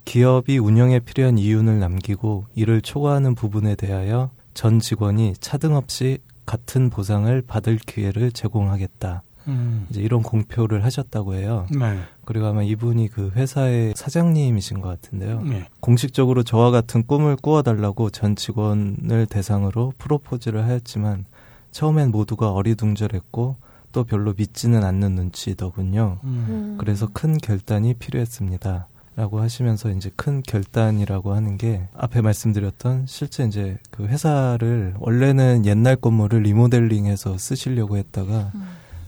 기업이 0.04 0.58
운영에 0.58 0.98
필요한 0.98 1.38
이윤을 1.38 1.78
남기고 1.78 2.46
이를 2.56 2.82
초과하는 2.82 3.36
부분에 3.36 3.76
대하여 3.76 4.30
전 4.54 4.80
직원이 4.80 5.34
차등 5.40 5.74
없이 5.74 6.18
같은 6.46 6.90
보상을 6.90 7.42
받을 7.42 7.76
기회를 7.76 8.32
제공하겠다. 8.32 9.22
음. 9.48 9.86
이제 9.90 10.00
이런 10.00 10.22
공표를 10.22 10.84
하셨다고 10.84 11.34
해요. 11.34 11.66
네. 11.70 11.98
그리고 12.24 12.46
아마 12.46 12.62
이분이 12.62 13.08
그 13.08 13.30
회사의 13.34 13.94
사장님이신 13.96 14.80
것 14.80 14.88
같은데요. 14.88 15.42
네. 15.42 15.66
공식적으로 15.80 16.42
저와 16.42 16.70
같은 16.70 17.06
꿈을 17.06 17.36
꾸어달라고 17.36 18.10
전 18.10 18.36
직원을 18.36 19.26
대상으로 19.26 19.92
프로포즈를 19.98 20.64
하였지만 20.64 21.26
처음엔 21.72 22.10
모두가 22.10 22.52
어리둥절했고 22.52 23.56
또 23.92 24.04
별로 24.04 24.34
믿지는 24.36 24.82
않는 24.82 25.14
눈치더군요. 25.14 26.18
음. 26.24 26.76
그래서 26.78 27.08
큰 27.12 27.36
결단이 27.38 27.94
필요했습니다. 27.94 28.88
라고 29.16 29.40
하시면서 29.40 29.90
이제 29.90 30.10
큰 30.16 30.42
결단이라고 30.42 31.34
하는 31.34 31.56
게 31.56 31.86
앞에 31.96 32.20
말씀드렸던 32.20 33.06
실제 33.06 33.44
이제 33.44 33.78
그 33.90 34.06
회사를 34.06 34.94
원래는 34.98 35.66
옛날 35.66 35.94
건물을 35.96 36.42
리모델링해서 36.42 37.38
쓰시려고 37.38 37.96
했다가 37.96 38.50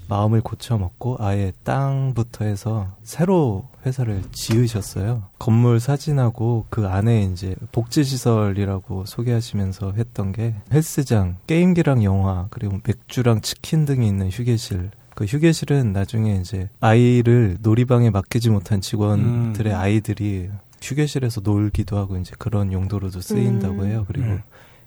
마음을 0.09 0.41
고쳐먹고 0.41 1.17
아예 1.19 1.53
땅부터 1.65 2.45
해서 2.45 2.87
새로 3.03 3.67
회사를 3.85 4.23
지으셨어요. 4.31 5.25
건물 5.39 5.81
사진하고 5.81 6.67
그 6.71 6.87
안에 6.87 7.25
이제 7.25 7.57
복지시설이라고 7.73 9.05
소개하시면서 9.07 9.95
했던 9.97 10.33
게 10.33 10.55
헬스장, 10.73 11.39
게임기랑 11.47 12.05
영화, 12.05 12.47
그리고 12.51 12.79
맥주랑 12.85 13.41
치킨 13.41 13.85
등이 13.85 14.07
있는 14.07 14.31
휴게실. 14.31 14.91
그 15.17 15.25
휴게실은 15.25 15.95
나중에 15.95 16.37
이제 16.37 16.69
아이를 16.81 17.57
놀이방에 17.63 18.11
맡기지 18.11 18.51
못한 18.51 18.83
직원들의 18.83 19.73
음. 19.73 19.79
아이들이 19.79 20.51
휴게실에서 20.83 21.41
놀기도 21.41 21.97
하고 21.97 22.19
이제 22.19 22.35
그런 22.39 22.71
용도로도 22.71 23.23
쓰인다고 23.23 23.83
음. 23.83 23.87
해요. 23.87 24.05
그리고 24.07 24.27
네. 24.27 24.43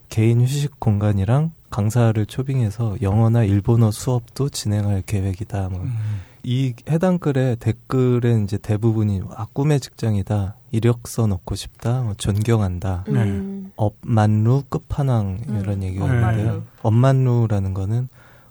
개인 0.08 0.42
휴식 0.42 0.80
공간이랑 0.80 1.52
강사를 1.72 2.24
초빙해서 2.28 2.98
영어나 3.02 3.44
일본어 3.44 3.90
수업도 3.90 4.50
진행할 4.50 5.02
계획이다. 5.02 5.70
뭐 5.70 5.82
음. 5.82 5.98
이 6.44 6.76
해당 6.88 7.18
글의 7.18 7.56
댓글은 7.56 8.44
이제 8.44 8.60
대부분이 8.60 9.24
아 9.36 9.48
꿈의 9.52 9.80
직장이다 9.80 10.58
이력서 10.72 11.26
넣고 11.26 11.56
싶다 11.56 12.02
뭐 12.04 12.14
존경한다 12.14 13.06
네. 13.08 13.24
음. 13.24 13.72
없만루 13.76 14.64
끝판왕 14.70 15.40
이런 15.48 15.70
음, 15.70 15.84
얘기가 15.84 16.06
없만루. 16.06 16.40
있는데요 16.40 16.64
없만루라는 16.84 17.74
거는 17.74 18.08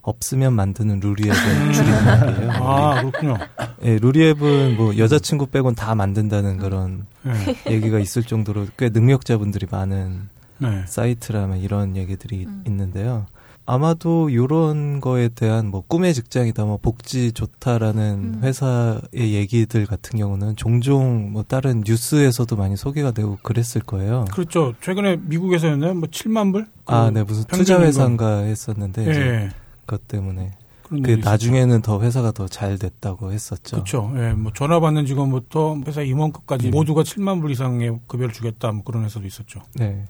없으면 0.08 0.54
만드는 0.54 1.00
루리웹의 1.00 1.72
줄임말이에요. 1.74 2.50
아, 2.52 3.00
그렇군요. 3.00 3.38
예, 3.82 3.98
루리웹은 3.98 4.76
뭐 4.76 4.96
여자친구 4.96 5.46
빼곤 5.46 5.74
다 5.74 5.94
만든다는 5.94 6.58
그런 6.58 7.06
네. 7.22 7.72
얘기가 7.72 7.98
있을 7.98 8.22
정도로 8.22 8.66
꽤 8.76 8.88
능력자분들이 8.88 9.66
많은 9.70 10.28
네. 10.58 10.82
사이트라면 10.86 11.58
이런 11.58 11.96
얘기들이 11.96 12.46
음. 12.46 12.62
있는데요. 12.66 13.26
아마도 13.70 14.30
이런 14.30 14.98
거에 14.98 15.28
대한 15.28 15.66
뭐 15.66 15.84
꿈의 15.86 16.14
직장이다, 16.14 16.64
뭐 16.64 16.78
복지 16.80 17.32
좋다라는 17.32 18.36
음. 18.36 18.40
회사의 18.42 19.34
얘기들 19.34 19.84
같은 19.84 20.18
경우는 20.18 20.56
종종 20.56 21.32
뭐 21.32 21.44
다른 21.46 21.82
뉴스에서도 21.86 22.56
많이 22.56 22.78
소개가 22.78 23.10
되고 23.10 23.36
그랬을 23.42 23.82
거예요. 23.82 24.24
그렇죠. 24.32 24.72
최근에 24.80 25.18
미국에서는 25.20 25.98
뭐 25.98 26.08
7만 26.08 26.52
불? 26.52 26.66
아, 26.86 27.10
네, 27.12 27.22
무슨 27.22 27.44
평균 27.44 27.58
투자 27.58 27.78
회사인가 27.78 28.38
했었는데 28.38 29.06
예. 29.06 29.50
그것 29.88 30.06
때문에 30.06 30.52
그 30.88 31.20
나중에는 31.22 31.82
더 31.82 32.00
회사가 32.00 32.32
더 32.32 32.46
잘 32.48 32.78
됐다고 32.78 33.32
했었죠. 33.32 33.76
그렇죠. 33.76 34.12
예, 34.16 34.32
뭐 34.32 34.52
전화 34.54 34.80
받는 34.80 35.04
직원부터 35.06 35.80
회사 35.86 36.02
임원급까지 36.02 36.68
음. 36.68 36.70
모두가 36.70 37.02
7만 37.02 37.40
불 37.40 37.50
이상의 37.50 37.98
급여를 38.06 38.32
주겠다 38.32 38.70
뭐 38.72 38.84
그런 38.84 39.04
회사도 39.04 39.26
있었죠. 39.26 39.60
네. 39.74 40.04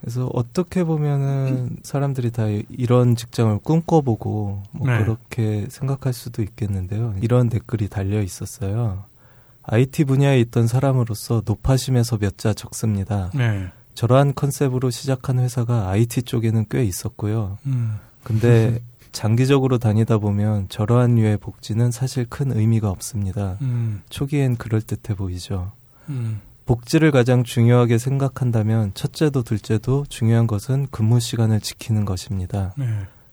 그래서 0.00 0.30
어떻게 0.34 0.84
보면은 0.84 1.78
사람들이 1.82 2.30
다 2.30 2.44
이런 2.70 3.16
직장을 3.16 3.58
꿈꿔보고 3.58 4.62
뭐 4.70 4.86
네. 4.86 4.98
그렇게 5.02 5.66
생각할 5.68 6.12
수도 6.12 6.42
있겠는데요. 6.42 7.14
이런 7.22 7.48
댓글이 7.48 7.88
달려 7.88 8.22
있었어요. 8.22 9.04
IT 9.64 10.04
분야에 10.04 10.38
있던 10.40 10.66
사람으로서 10.68 11.42
높아심에서 11.44 12.18
몇 12.18 12.36
자 12.36 12.54
적습니다. 12.54 13.30
네. 13.34 13.66
저러한 13.94 14.34
컨셉으로 14.34 14.90
시작한 14.90 15.38
회사가 15.40 15.88
IT 15.90 16.22
쪽에는 16.22 16.66
꽤 16.70 16.84
있었고요. 16.84 17.58
음. 17.66 17.98
근데 18.22 18.78
장기적으로 19.16 19.78
다니다 19.78 20.18
보면 20.18 20.68
저러한 20.68 21.14
류의 21.14 21.38
복지는 21.38 21.90
사실 21.90 22.26
큰 22.28 22.54
의미가 22.54 22.90
없습니다. 22.90 23.56
음. 23.62 24.02
초기엔 24.10 24.56
그럴듯해 24.56 25.16
보이죠. 25.16 25.72
음. 26.10 26.42
복지를 26.66 27.12
가장 27.12 27.42
중요하게 27.42 27.96
생각한다면 27.96 28.90
첫째도 28.92 29.42
둘째도 29.42 30.04
중요한 30.10 30.46
것은 30.46 30.88
근무 30.90 31.18
시간을 31.18 31.60
지키는 31.60 32.04
것입니다. 32.04 32.74
네. 32.76 32.84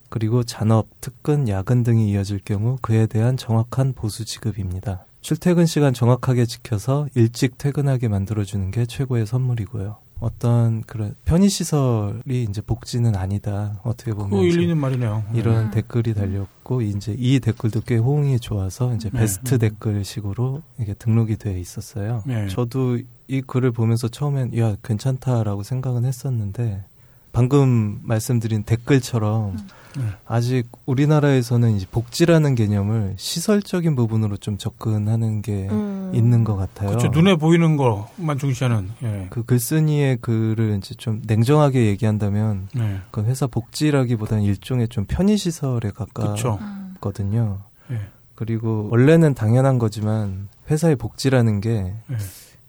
그리고 0.08 0.44
잔업, 0.44 0.88
특근, 1.02 1.50
야근 1.50 1.84
등이 1.84 2.10
이어질 2.12 2.40
경우 2.46 2.78
그에 2.82 3.06
대한 3.06 3.36
정확한 3.36 3.92
보수 3.92 4.24
지급입니다. 4.24 5.04
출퇴근 5.20 5.66
시간 5.66 5.94
정확하게 5.94 6.46
지켜서 6.46 7.08
일찍 7.14 7.58
퇴근하게 7.58 8.08
만들어주는 8.08 8.72
게 8.72 8.86
최고의 8.86 9.26
선물이고요. 9.26 9.98
어떤 10.24 10.82
그런 10.84 11.16
편의 11.26 11.50
시설이 11.50 12.44
이제 12.50 12.62
복지는 12.62 13.16
아니다. 13.16 13.82
어떻게 13.84 14.14
보면 14.14 14.30
그 14.30 14.46
일리는 14.46 14.78
말이네요. 14.78 15.24
이런 15.34 15.66
음. 15.66 15.72
댓글이 15.72 16.14
달렸고 16.14 16.82
이제 16.82 17.14
이 17.20 17.42
댓글도 17.42 17.82
꽤 17.82 17.98
호응이 17.98 18.40
좋아서 18.40 18.96
이제 18.96 19.10
네. 19.10 19.20
베스트 19.20 19.56
음. 19.56 19.60
댓글식으로 19.60 20.62
이게 20.80 20.94
등록이 20.94 21.36
되어 21.36 21.58
있었어요. 21.58 22.24
네. 22.26 22.48
저도 22.48 23.00
이 23.28 23.42
글을 23.42 23.72
보면서 23.72 24.08
처음엔 24.08 24.58
야 24.58 24.78
괜찮다라고 24.82 25.64
생각은 25.64 26.06
했었는데 26.06 26.86
방금 27.34 28.00
말씀드린 28.04 28.64
댓글처럼 28.64 29.58
네. 29.98 30.04
아직 30.26 30.68
우리나라에서는 30.86 31.72
이제 31.76 31.86
복지라는 31.92 32.56
개념을 32.56 33.16
시설적인 33.18 33.96
부분으로 33.96 34.38
좀 34.38 34.58
접근하는 34.58 35.42
게 35.42 35.68
음. 35.70 36.12
있는 36.14 36.44
것 36.44 36.56
같아요. 36.56 36.90
그렇죠. 36.90 37.08
눈에 37.10 37.36
보이는 37.36 37.78
것만 37.78 38.38
중시하는. 38.38 38.90
예. 39.04 39.28
그 39.30 39.44
글쓴이의 39.44 40.18
글을 40.18 40.78
이제 40.78 40.96
좀 40.96 41.22
냉정하게 41.26 41.88
얘기한다면 41.88 42.70
네. 42.74 43.00
그 43.12 43.24
회사 43.24 43.48
복지라기보다는 43.48 44.44
일종의 44.44 44.88
좀 44.90 45.06
편의 45.06 45.38
시설에 45.38 45.92
그렇죠. 45.92 46.60
가깝거든요. 46.60 47.60
예. 47.92 48.00
그리고 48.36 48.90
원래는 48.92 49.34
당연한 49.34 49.78
거지만 49.80 50.48
회사의 50.70 50.96
복지라는 50.96 51.62
게 51.62 51.94
예. 52.12 52.18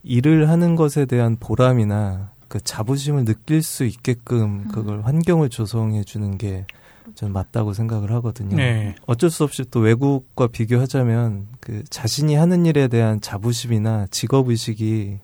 일을 0.02 0.50
하는 0.50 0.76
것에 0.76 1.06
대한 1.06 1.36
보람이나 1.40 2.30
그 2.48 2.60
자부심을 2.60 3.24
느낄 3.24 3.62
수 3.62 3.84
있게끔 3.84 4.42
음. 4.42 4.68
그걸 4.72 5.02
환경을 5.02 5.48
조성해 5.48 6.04
주는 6.04 6.38
게 6.38 6.66
저는 7.14 7.32
맞다고 7.32 7.72
생각을 7.72 8.10
하거든요. 8.12 8.56
네. 8.56 8.94
어쩔 9.06 9.30
수 9.30 9.44
없이 9.44 9.64
또 9.70 9.80
외국과 9.80 10.46
비교하자면 10.46 11.46
그 11.60 11.84
자신이 11.90 12.34
하는 12.34 12.66
일에 12.66 12.88
대한 12.88 13.20
자부심이나 13.20 14.06
직업 14.10 14.48
의식이 14.48 15.18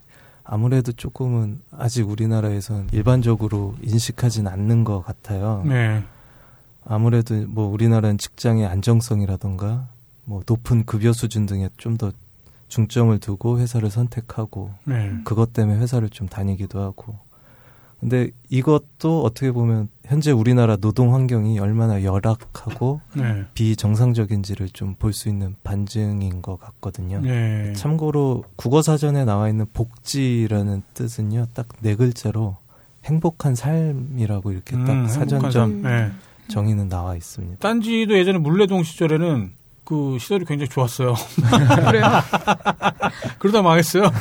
아무래도 0.44 0.92
조금은 0.92 1.60
아직 1.70 2.08
우리나라에선 2.08 2.88
일반적으로 2.92 3.76
인식하진 3.82 4.46
않는 4.46 4.84
것 4.84 5.02
같아요. 5.02 5.62
네. 5.66 6.02
아무래도 6.84 7.34
뭐 7.46 7.68
우리나라는 7.68 8.18
직장의 8.18 8.66
안정성이라던가 8.66 9.88
뭐 10.24 10.42
높은 10.46 10.84
급여 10.84 11.12
수준 11.12 11.46
등에 11.46 11.68
좀 11.76 11.96
더 11.96 12.12
중점을 12.70 13.18
두고 13.18 13.58
회사를 13.58 13.90
선택하고 13.90 14.72
네. 14.84 15.12
그것 15.24 15.52
때문에 15.52 15.78
회사를 15.80 16.08
좀 16.08 16.28
다니기도 16.28 16.80
하고. 16.80 17.18
근데 18.00 18.30
이것도 18.48 19.22
어떻게 19.22 19.52
보면 19.52 19.88
현재 20.06 20.30
우리나라 20.32 20.76
노동 20.76 21.14
환경이 21.14 21.58
얼마나 21.60 22.02
열악하고 22.02 23.00
네. 23.14 23.44
비정상적인지를 23.54 24.70
좀 24.70 24.94
볼 24.98 25.12
수 25.12 25.28
있는 25.28 25.54
반증인 25.62 26.40
것 26.42 26.58
같거든요. 26.58 27.20
네. 27.20 27.72
참고로 27.74 28.44
국어 28.56 28.82
사전에 28.82 29.24
나와 29.24 29.48
있는 29.48 29.66
복지라는 29.72 30.82
뜻은요, 30.94 31.46
딱 31.54 31.66
네 31.82 31.94
글자로 31.94 32.56
행복한 33.04 33.54
삶이라고 33.54 34.52
이렇게 34.52 34.76
딱 34.76 34.90
음, 34.90 35.06
사전적 35.06 35.52
삶. 35.52 35.82
네. 35.82 36.10
정의는 36.48 36.88
나와 36.88 37.14
있습니다. 37.16 37.58
딴지도 37.60 38.18
예전에 38.18 38.38
물레동 38.38 38.82
시절에는 38.82 39.52
그 39.90 40.18
시설이 40.20 40.44
굉장히 40.44 40.68
좋았어요. 40.68 41.14
그래요? 41.90 42.04
그러다 43.40 43.60
망했어요. 43.60 44.04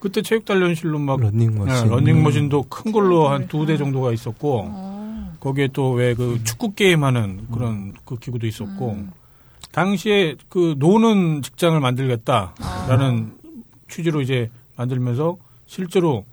그때 0.00 0.22
체육단련실로 0.22 0.98
막 0.98 1.20
런닝머신. 1.20 1.84
네, 1.84 1.88
런닝머신도 1.88 2.62
큰 2.64 2.90
걸로 2.90 3.28
한 3.28 3.46
두대 3.46 3.74
음. 3.74 3.78
정도가 3.78 4.12
있었고 4.12 4.62
어. 4.66 5.36
거기에 5.38 5.68
또 5.68 5.92
왜 5.92 6.16
그 6.16 6.40
축구 6.42 6.74
게임 6.74 7.04
하는 7.04 7.46
그런 7.52 7.92
그 8.04 8.18
기구도 8.18 8.48
있었고 8.48 8.94
음. 8.94 9.12
당시에 9.70 10.34
그 10.48 10.74
노는 10.78 11.42
직장을 11.42 11.78
만들겠다라는 11.78 13.34
취지로 13.88 14.20
이제 14.20 14.50
만들면서 14.74 15.36
실제로 15.66 16.24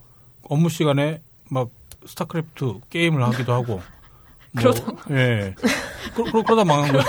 업무 0.50 0.70
시간에 0.70 1.22
막 1.52 1.70
스타크래프트 2.08 2.80
게임을 2.90 3.22
하기도 3.26 3.54
하고 3.54 3.74
뭐, 3.74 3.82
그러다 4.58 4.94
예 5.12 5.56
그, 6.14 6.24
그, 6.32 6.44
그러다 6.44 6.64
망한 6.66 6.92
거야. 6.92 7.04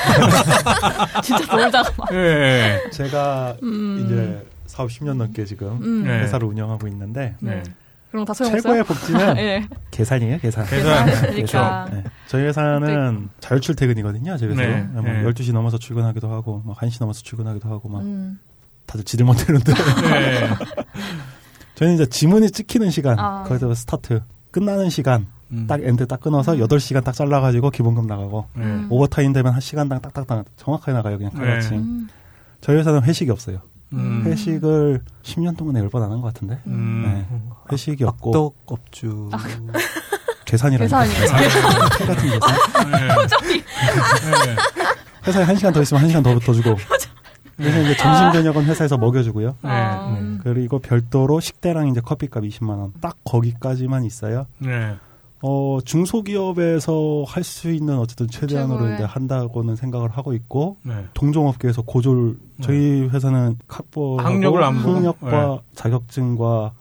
진짜 1.23 1.57
놀다가 1.57 1.91
막. 1.97 2.13
예. 2.13 2.81
제가 2.93 3.57
음. 3.63 4.03
이제 4.05 4.47
사업 4.67 4.89
10년 4.91 5.17
넘게 5.17 5.45
지금 5.45 5.79
음. 5.83 6.05
네. 6.05 6.21
회사를 6.21 6.47
운영하고 6.47 6.87
있는데 6.89 7.35
네. 7.41 7.63
그런 8.13 8.27
거다 8.27 8.35
소용없어요? 8.35 8.63
최고의 8.63 8.85
복지는 8.85 9.37
예. 9.39 9.69
계산이에요, 9.91 10.39
계산. 10.39 10.67
계산. 10.67 11.07
그러니까. 11.07 11.89
네. 11.91 12.05
저희 12.27 12.45
회사는 12.45 13.31
자율 13.41 13.61
출퇴근이거든요. 13.63 14.37
저희 14.37 14.51
회사. 14.51 14.63
네. 14.63 14.83
뭐 14.93 15.03
네. 15.03 15.23
12시 15.25 15.53
넘어서 15.55 15.79
출근하기도 15.79 16.31
하고, 16.31 16.63
막 16.67 16.77
1시 16.77 16.99
넘어서 17.01 17.23
출근하기도 17.23 17.71
하고, 17.71 17.89
막 17.89 18.03
음. 18.03 18.39
다들 18.85 19.05
지들 19.07 19.25
못하는데. 19.25 19.73
네. 20.03 20.51
저희는 21.75 21.95
이제 21.95 22.07
지문이 22.07 22.51
찍히는 22.51 22.91
시간, 22.91 23.19
아. 23.19 23.45
거기서 23.45 23.75
스타트, 23.75 24.21
끝나는 24.51 24.91
시간, 24.91 25.27
음. 25.53 25.67
딱 25.67 25.81
end 25.83 26.07
딱 26.07 26.21
끊어서 26.21 26.55
8시간 26.55 27.05
딱 27.05 27.13
잘라가지고 27.13 27.71
기본급 27.71 28.07
나가고, 28.07 28.47
네. 28.55 28.87
오버타임 28.89 29.33
되면 29.33 29.53
한 29.53 29.61
시간당 29.61 30.01
딱딱딱 30.01 30.47
정확하게 30.57 30.93
나가요, 30.93 31.19
그냥 31.19 31.33
칼같이. 31.33 31.71
네. 31.71 31.77
음. 31.77 32.09
저희 32.61 32.77
회사는 32.79 33.03
회식이 33.03 33.31
없어요. 33.31 33.59
음. 33.93 34.23
회식을 34.25 35.03
10년 35.23 35.57
동안에 35.57 35.83
10번 35.83 36.03
안 36.03 36.11
한 36.13 36.21
것 36.23 36.33
같은데. 36.33 36.59
음. 36.67 37.03
네. 37.05 37.39
회식이 37.71 38.03
없고, 38.05 38.31
악덕 38.31 38.55
업주. 38.67 39.29
계산이라니까. 40.47 41.05
계산이요. 41.05 41.89
칼 41.99 42.07
같은 42.07 42.31
계산. 42.31 42.91
네. 42.91 43.09
네. 44.47 44.57
회사에 45.27 45.45
한 45.45 45.57
시간 45.57 45.73
더 45.73 45.81
있으면 45.83 46.03
한 46.03 46.09
시간 46.09 46.23
더, 46.23 46.39
더 46.39 46.53
주고. 46.53 46.77
그래서 47.57 47.81
이제 47.83 47.97
점심 47.97 48.33
저녁은 48.33 48.65
회사에서 48.65 48.97
먹여주고요. 48.99 49.55
아, 49.63 50.11
네. 50.15 50.21
음. 50.21 50.41
그리고 50.43 50.79
별도로 50.79 51.39
식대랑 51.41 51.89
이제 51.89 52.01
커피값 52.01 52.43
20만 52.45 52.71
원. 52.71 52.93
딱 53.01 53.17
거기까지만 53.25 54.05
있어요. 54.05 54.47
네. 54.59 54.97
어, 55.43 55.79
중소기업에서 55.85 57.25
할 57.27 57.43
수 57.45 57.71
있는 57.73 57.99
어쨌든 57.99 58.29
최대한으로 58.29 58.79
최고의. 58.79 58.95
이제 58.95 59.05
한다고는 59.05 59.77
생각을 59.77 60.11
하고 60.11 60.33
있고 60.35 60.77
네. 60.85 61.05
동종업계에서 61.15 61.83
고졸 61.83 62.39
저희 62.63 63.03
회사는 63.09 63.59
카보 63.67 64.19
학력을 64.21 64.63
안 64.63 64.79
보고. 64.83 64.95
학력과 64.97 65.31
네. 65.31 65.61
자격증과 65.75 66.73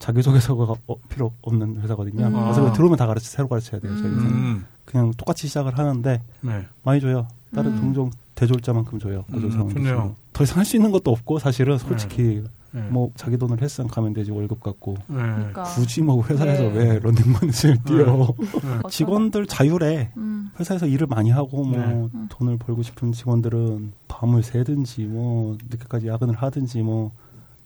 자기소개서가 0.00 0.74
어, 0.86 0.96
필요 1.08 1.32
없는 1.42 1.80
회사거든요. 1.80 2.26
음. 2.26 2.32
그래서 2.32 2.66
아. 2.68 2.72
들어오면 2.72 2.98
다 2.98 3.06
가르치 3.06 3.28
새로 3.28 3.48
가르쳐야 3.48 3.80
돼요. 3.80 3.96
저희 3.96 4.08
회사는 4.10 4.30
음. 4.30 4.66
그냥 4.84 5.12
똑같이 5.16 5.46
시작을 5.48 5.78
하는데 5.78 6.20
네. 6.40 6.66
많이 6.82 7.00
줘요. 7.00 7.26
다른 7.54 7.72
음. 7.72 7.80
동종 7.80 8.10
대졸자만큼 8.34 8.98
줘요. 8.98 9.24
고졸 9.32 9.44
음, 9.44 9.50
사원들 9.50 9.74
좋네요. 9.76 10.14
더 10.32 10.44
이상 10.44 10.58
할 10.58 10.64
수 10.64 10.76
있는 10.76 10.90
것도 10.92 11.10
없고 11.10 11.38
사실은 11.38 11.78
솔직히 11.78 12.42
네. 12.70 12.82
뭐 12.90 13.10
자기 13.16 13.36
돈을 13.36 13.60
헬스장 13.60 13.88
가면 13.88 14.12
되지 14.12 14.30
월급 14.30 14.62
갖고 14.62 14.94
네. 15.06 15.16
그러니까. 15.16 15.62
굳이 15.62 16.02
뭐 16.02 16.22
회사에서 16.24 16.64
네. 16.64 16.72
왜 16.74 16.98
런닝머니를 16.98 17.78
뛰어 17.84 18.34
어쩌다. 18.82 18.88
직원들 18.90 19.46
자유래 19.46 20.10
음. 20.16 20.50
회사에서 20.60 20.86
일을 20.86 21.06
많이 21.06 21.30
하고 21.30 21.64
뭐 21.64 21.78
네. 21.78 22.08
음. 22.14 22.26
돈을 22.28 22.58
벌고 22.58 22.82
싶은 22.82 23.12
직원들은 23.12 23.92
밤을 24.08 24.42
새든지 24.42 25.04
뭐 25.04 25.56
늦게까지 25.70 26.08
야근을 26.08 26.34
하든지 26.34 26.82
뭐 26.82 27.12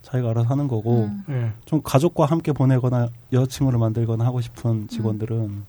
자기가 0.02 0.30
알아서 0.30 0.48
하는 0.48 0.68
거고 0.68 1.04
음. 1.04 1.24
네. 1.26 1.52
좀 1.64 1.80
가족과 1.82 2.26
함께 2.26 2.52
보내거나 2.52 3.08
여자친구를 3.32 3.78
만들거나 3.78 4.24
하고 4.24 4.40
싶은 4.40 4.88
직원들은 4.88 5.64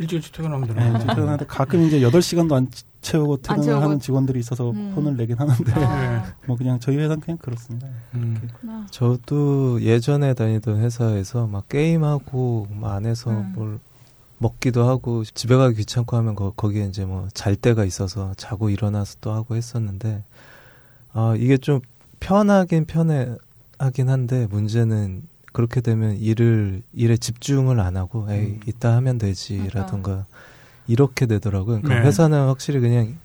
일찍 0.00 0.32
퇴근하면 0.32 0.66
네, 0.68 0.74
되나? 0.74 0.88
이제 0.98 1.06
퇴근하는데 1.06 1.46
가끔 1.46 1.82
이제 1.86 2.00
8시간도 2.00 2.54
안 2.54 2.68
채우고 3.02 3.38
퇴근을 3.42 3.64
채우고. 3.64 3.82
하는 3.84 4.00
직원들이 4.00 4.38
있어서 4.40 4.70
음. 4.70 4.92
혼을 4.96 5.16
내긴 5.16 5.36
하는데 5.38 5.72
아, 5.84 6.24
뭐 6.46 6.56
그냥 6.56 6.80
저희 6.80 6.96
회사는 6.96 7.20
그냥 7.20 7.38
그렇습니다. 7.38 7.86
음. 8.14 8.48
저도 8.90 9.82
예전에 9.82 10.34
다니던 10.34 10.80
회사에서 10.80 11.46
막 11.46 11.68
게임하고 11.68 12.68
막 12.80 12.94
안에서 12.94 13.30
음. 13.30 13.52
뭘 13.54 13.78
먹기도 14.38 14.88
하고 14.88 15.22
집에 15.24 15.54
가기 15.56 15.76
귀찮고 15.76 16.16
하면 16.16 16.34
거, 16.34 16.52
거기에 16.56 16.86
이제 16.86 17.04
뭐 17.04 17.28
잘 17.34 17.54
때가 17.56 17.84
있어서 17.84 18.32
자고 18.36 18.70
일어나서 18.70 19.16
또 19.20 19.32
하고 19.32 19.54
했었는데 19.54 20.24
아 21.12 21.34
이게 21.38 21.56
좀 21.58 21.80
편하긴 22.20 22.86
편해 22.86 23.34
하긴 23.78 24.08
한데 24.08 24.46
문제는 24.50 25.22
그렇게 25.52 25.80
되면 25.80 26.16
일을 26.16 26.82
일에 26.92 27.16
집중을 27.16 27.80
안 27.80 27.96
하고 27.96 28.26
에이 28.30 28.46
음. 28.46 28.60
이따 28.66 28.94
하면 28.96 29.18
되지라든가 29.18 30.26
이렇게 30.86 31.26
되더라고요. 31.26 31.80
그러니까 31.80 32.00
네. 32.00 32.06
회사는 32.06 32.46
확실히 32.46 32.80
그냥 32.80 33.16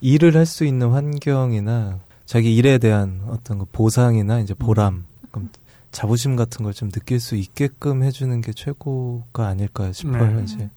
일을 0.00 0.34
할 0.36 0.46
수 0.46 0.64
있는 0.64 0.90
환경이나 0.90 1.98
자기 2.26 2.54
일에 2.56 2.78
대한 2.78 3.20
어떤 3.28 3.58
그 3.58 3.66
보상이나 3.72 4.40
이제 4.40 4.54
보람, 4.54 5.04
그럼 5.30 5.48
자부심 5.92 6.36
같은 6.36 6.62
걸 6.64 6.72
좀 6.72 6.90
느낄 6.90 7.18
수 7.20 7.34
있게끔 7.36 8.02
해주는 8.04 8.40
게 8.40 8.52
최고가 8.52 9.46
아닐까 9.48 9.92
싶어요. 9.92 10.36
네. 10.36 10.44
이제 10.44 10.70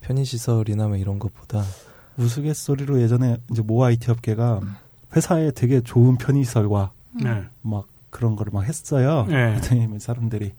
편의시설이나 0.00 0.88
뭐 0.88 0.96
이런 0.96 1.18
것보다 1.18 1.62
우스갯소리로 2.16 3.00
예전에 3.00 3.36
이제 3.50 3.62
모 3.62 3.84
IT 3.84 4.10
업계가 4.10 4.60
회사에 5.14 5.50
되게 5.52 5.80
좋은 5.80 6.16
편의시설과 6.16 6.92
네. 7.22 7.44
막 7.62 7.86
그런 8.10 8.36
거를 8.36 8.52
막 8.52 8.62
했어요. 8.64 9.26
네. 9.28 9.50
그랬더니 9.54 9.86
뭐 9.86 9.98
사람들이 9.98 10.52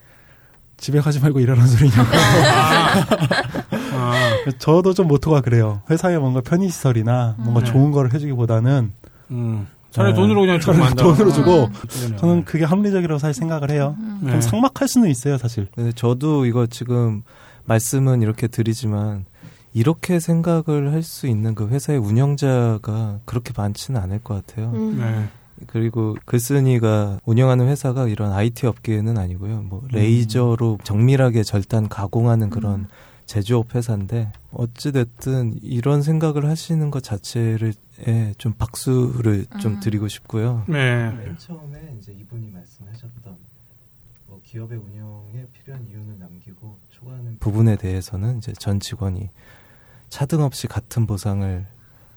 집에 0.78 1.00
가지 1.00 1.20
말고 1.20 1.40
일하라는 1.40 1.68
소리냐고. 1.68 2.10
아, 3.94 4.22
저도 4.58 4.94
좀 4.94 5.08
모토가 5.08 5.42
그래요. 5.42 5.82
회사에 5.90 6.18
뭔가 6.18 6.42
편의시설이나 6.42 7.36
뭔가 7.38 7.62
네. 7.62 7.72
좋은 7.72 7.92
거를 7.92 8.14
해주기보다는 8.14 8.92
음. 9.32 9.68
차라리 9.92 10.14
네. 10.14 10.20
돈으로 10.20 10.42
그냥 10.42 10.60
차라리 10.60 10.80
주면 10.82 10.96
돈으로 10.96 11.32
주고 11.32 11.66
음. 11.66 12.18
저는 12.18 12.46
그게 12.46 12.64
합리적이라고 12.64 13.20
사실 13.20 13.34
생각을 13.36 13.70
해요. 13.72 13.96
네. 14.22 14.32
좀 14.32 14.42
삭막할 14.42 14.88
수는 14.88 15.10
있어요, 15.10 15.38
사실. 15.38 15.68
근데 15.76 15.92
저도 15.92 16.46
이거 16.46 16.66
지금 16.66 17.22
말씀은 17.66 18.22
이렇게 18.22 18.48
드리지만 18.48 19.26
이렇게 19.74 20.20
생각을 20.20 20.92
할 20.94 21.04
수 21.04 21.28
있는 21.28 21.56
그 21.56 21.68
회사의 21.68 22.00
운영자가 22.00 23.20
그렇게 23.26 23.54
많지는 23.56 24.02
않을 24.02 24.20
것 24.20 24.46
같아요. 24.46 24.72
음. 24.74 24.98
네. 25.00 25.28
그리고 25.68 26.16
글쓴이가 26.26 27.20
운영하는 27.26 27.68
회사가 27.68 28.08
이런 28.08 28.32
IT 28.32 28.68
업계는 28.68 29.18
아니고요. 29.18 29.62
뭐 29.64 29.84
레이저로 29.92 30.80
정밀하게 30.84 31.44
절단 31.44 31.90
가공하는 31.90 32.50
그런 32.50 32.88
제조업 33.26 33.76
회사인데 33.76 34.32
어찌 34.52 34.92
됐든 34.92 35.60
이런 35.62 36.02
생각을 36.02 36.50
하시는 36.50 36.92
것 36.92 37.02
자체를 37.02 37.74
에좀 38.00 38.54
박수를 38.58 39.46
좀 39.62 39.76
음. 39.76 39.80
드리고 39.80 40.08
싶고요. 40.08 40.66
네. 40.68 41.12
맨 41.12 41.38
처음에 41.38 41.96
이제 42.00 42.12
이분이 42.12 42.50
말씀하셨던 42.52 43.38
뭐 44.28 44.42
기업의 44.44 44.78
운영에 44.78 45.46
필요한 45.54 45.86
이유는 45.88 46.20
남기고 46.20 46.78
초과하는 46.90 47.38
부분에 47.40 47.78
대해서는 47.78 48.40
이제 48.40 48.54
전 48.54 48.80
직원이 48.80 49.30
차등 50.10 50.42
없이 50.42 50.68
같은 50.68 51.06
보상을 51.06 51.66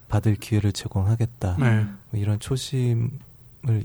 받을 0.08 0.36
기회를 0.36 0.72
제공하겠다. 0.72 1.56
네. 1.58 1.84
뭐 2.10 2.20
이런 2.20 2.40
초심을 2.40 3.10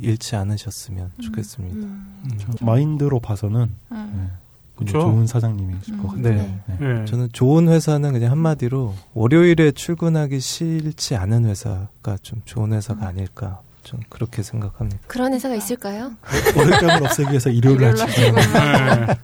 잃지 0.01 0.35
않으셨으면 0.35 1.11
좋겠습니다. 1.21 1.75
음. 1.77 2.37
마인드로 2.61 3.19
봐서는 3.19 3.69
음. 3.91 4.13
네, 4.15 4.27
그쵸? 4.75 4.99
좋은 5.01 5.27
사장님이실 5.27 5.97
것 5.97 6.13
음. 6.13 6.21
같아요. 6.21 6.41
네. 6.41 6.59
네. 6.67 6.93
네. 6.93 7.05
저는 7.05 7.29
좋은 7.33 7.67
회사는 7.67 8.13
그냥 8.13 8.31
한마디로 8.31 8.95
월요일에 9.13 9.71
출근하기 9.71 10.39
싫지 10.39 11.15
않은 11.15 11.45
회사가 11.45 12.17
좀 12.21 12.41
좋은 12.45 12.73
회사가 12.73 13.07
아닐까 13.07 13.61
좀 13.83 13.99
그렇게 14.09 14.43
생각합니다. 14.43 14.99
그런 15.07 15.33
회사가 15.33 15.55
있을까요? 15.55 16.11
월요병을 16.55 17.05
없애기 17.05 17.29
위해서 17.29 17.49
일요일 17.49 17.79
날 17.81 17.95
출근. 17.95 18.35
네. 18.35 19.15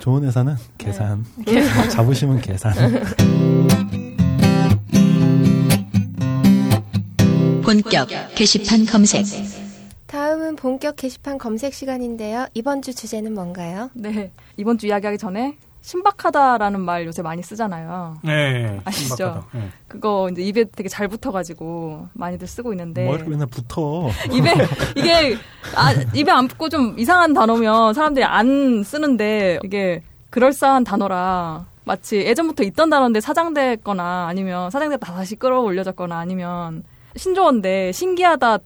좋은 0.00 0.24
회사는 0.24 0.56
계산. 0.78 1.24
자부심은 1.90 2.40
계산. 2.40 2.74
본격 7.62 8.08
게시판 8.34 8.84
검색 8.84 9.24
다음은 10.50 10.56
본격 10.56 10.96
게시판 10.96 11.38
검색 11.38 11.74
시간인데요. 11.74 12.46
이번 12.54 12.82
주 12.82 12.94
주제는 12.94 13.34
뭔가요? 13.34 13.90
네. 13.94 14.30
이번 14.56 14.78
주 14.78 14.86
이야기하기 14.86 15.18
전에 15.18 15.56
신박하다라는 15.82 16.80
말 16.80 17.06
요새 17.06 17.22
많이 17.22 17.42
쓰잖아요. 17.42 18.18
네. 18.22 18.80
아시죠? 18.84 19.16
신박하다. 19.16 19.46
네. 19.54 19.68
그거 19.88 20.28
이제 20.30 20.42
입에 20.42 20.64
되게 20.64 20.88
잘 20.88 21.08
붙어가지고 21.08 22.08
많이들 22.12 22.46
쓰고 22.46 22.72
있는데 22.72 23.04
뭐 23.04 23.16
이렇게 23.16 23.30
맨날 23.30 23.46
붙어. 23.46 24.08
입에 24.30 24.54
이게 24.96 25.36
아, 25.74 25.92
입에 26.14 26.30
안 26.30 26.48
붙고 26.48 26.68
좀 26.68 26.98
이상한 26.98 27.32
단어면 27.32 27.94
사람들이 27.94 28.24
안 28.24 28.82
쓰는데 28.82 29.60
이게 29.64 30.02
그럴싸한 30.30 30.84
단어라 30.84 31.66
마치 31.84 32.18
예전부터 32.18 32.62
있던 32.64 32.90
단어인데 32.90 33.20
사장됐거나 33.20 34.26
아니면 34.28 34.70
사장됐다 34.70 35.12
다시 35.12 35.36
끌어올려졌거나 35.36 36.18
아니면 36.18 36.82
신조어인데 37.16 37.92
신기하다 37.92 38.58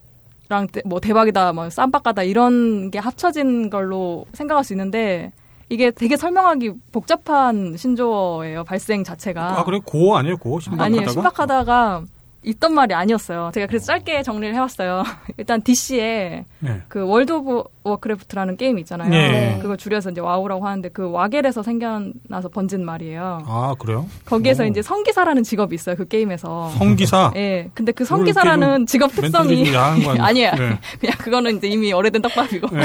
랑 0.49 0.66
대- 0.69 0.83
뭐 0.85 1.01
대박이다 1.01 1.53
뭐 1.53 1.71
쌈박하다 1.70 2.23
이런 2.23 2.91
게 2.91 2.99
합쳐진 2.99 3.71
걸로 3.71 4.27
생각할 4.35 4.62
수 4.65 4.73
있는데 4.75 5.33
이게 5.71 5.91
되게 5.91 6.16
설명하기 6.16 6.73
복잡한 6.93 7.77
신조어예요 7.77 8.65
발생 8.65 9.03
자체가 9.05 9.61
아, 9.61 9.65
그래? 9.65 9.81
고 9.85 10.16
아니에요? 10.16 10.37
고? 10.37 10.61
신박하다가? 10.61 10.85
아니에요. 10.85 11.09
신박하다가 11.09 12.03
있던 12.47 12.75
말이 12.75 12.93
아니었어요. 12.93 13.51
제가 13.55 13.66
그래서 13.66 13.87
짧게 13.87 14.23
정리를 14.23 14.55
해왔어요. 14.55 15.03
일단 15.39 15.62
DC에 15.62 16.45
네. 16.59 16.83
그 16.89 17.07
World 17.09 17.32
of 17.32 17.65
Warcraft라는 17.85 18.57
게임이 18.56 18.81
있잖아요. 18.81 19.11
네. 19.11 19.59
그걸 19.61 19.77
줄여서 19.77 20.11
이제 20.11 20.20
와우라고 20.20 20.66
하는데 20.66 20.89
그 20.89 21.11
와갤에서 21.11 21.62
생겨나서 21.62 22.48
번진 22.52 22.85
말이에요. 22.85 23.43
아 23.47 23.74
그래요? 23.78 24.06
거기에서 24.24 24.65
오. 24.65 24.66
이제 24.66 24.81
성기사라는 24.82 25.43
직업이 25.43 25.74
있어요. 25.74 25.94
그 25.94 26.09
게임에서. 26.09 26.70
성기사. 26.78 27.32
예. 27.36 27.69
근데 27.74 27.93
그 27.93 28.05
성기사라는 28.05 28.78
좀 28.78 28.86
직업 28.86 29.12
특성이 29.12 29.74
아니에요? 29.77 30.16
아니에요. 30.24 30.51
네. 30.52 30.78
그냥 30.98 31.16
그거는 31.19 31.59
이제 31.59 31.69
이미 31.69 31.93
오래된 31.93 32.23
떡밥이고. 32.23 32.69
네. 32.70 32.85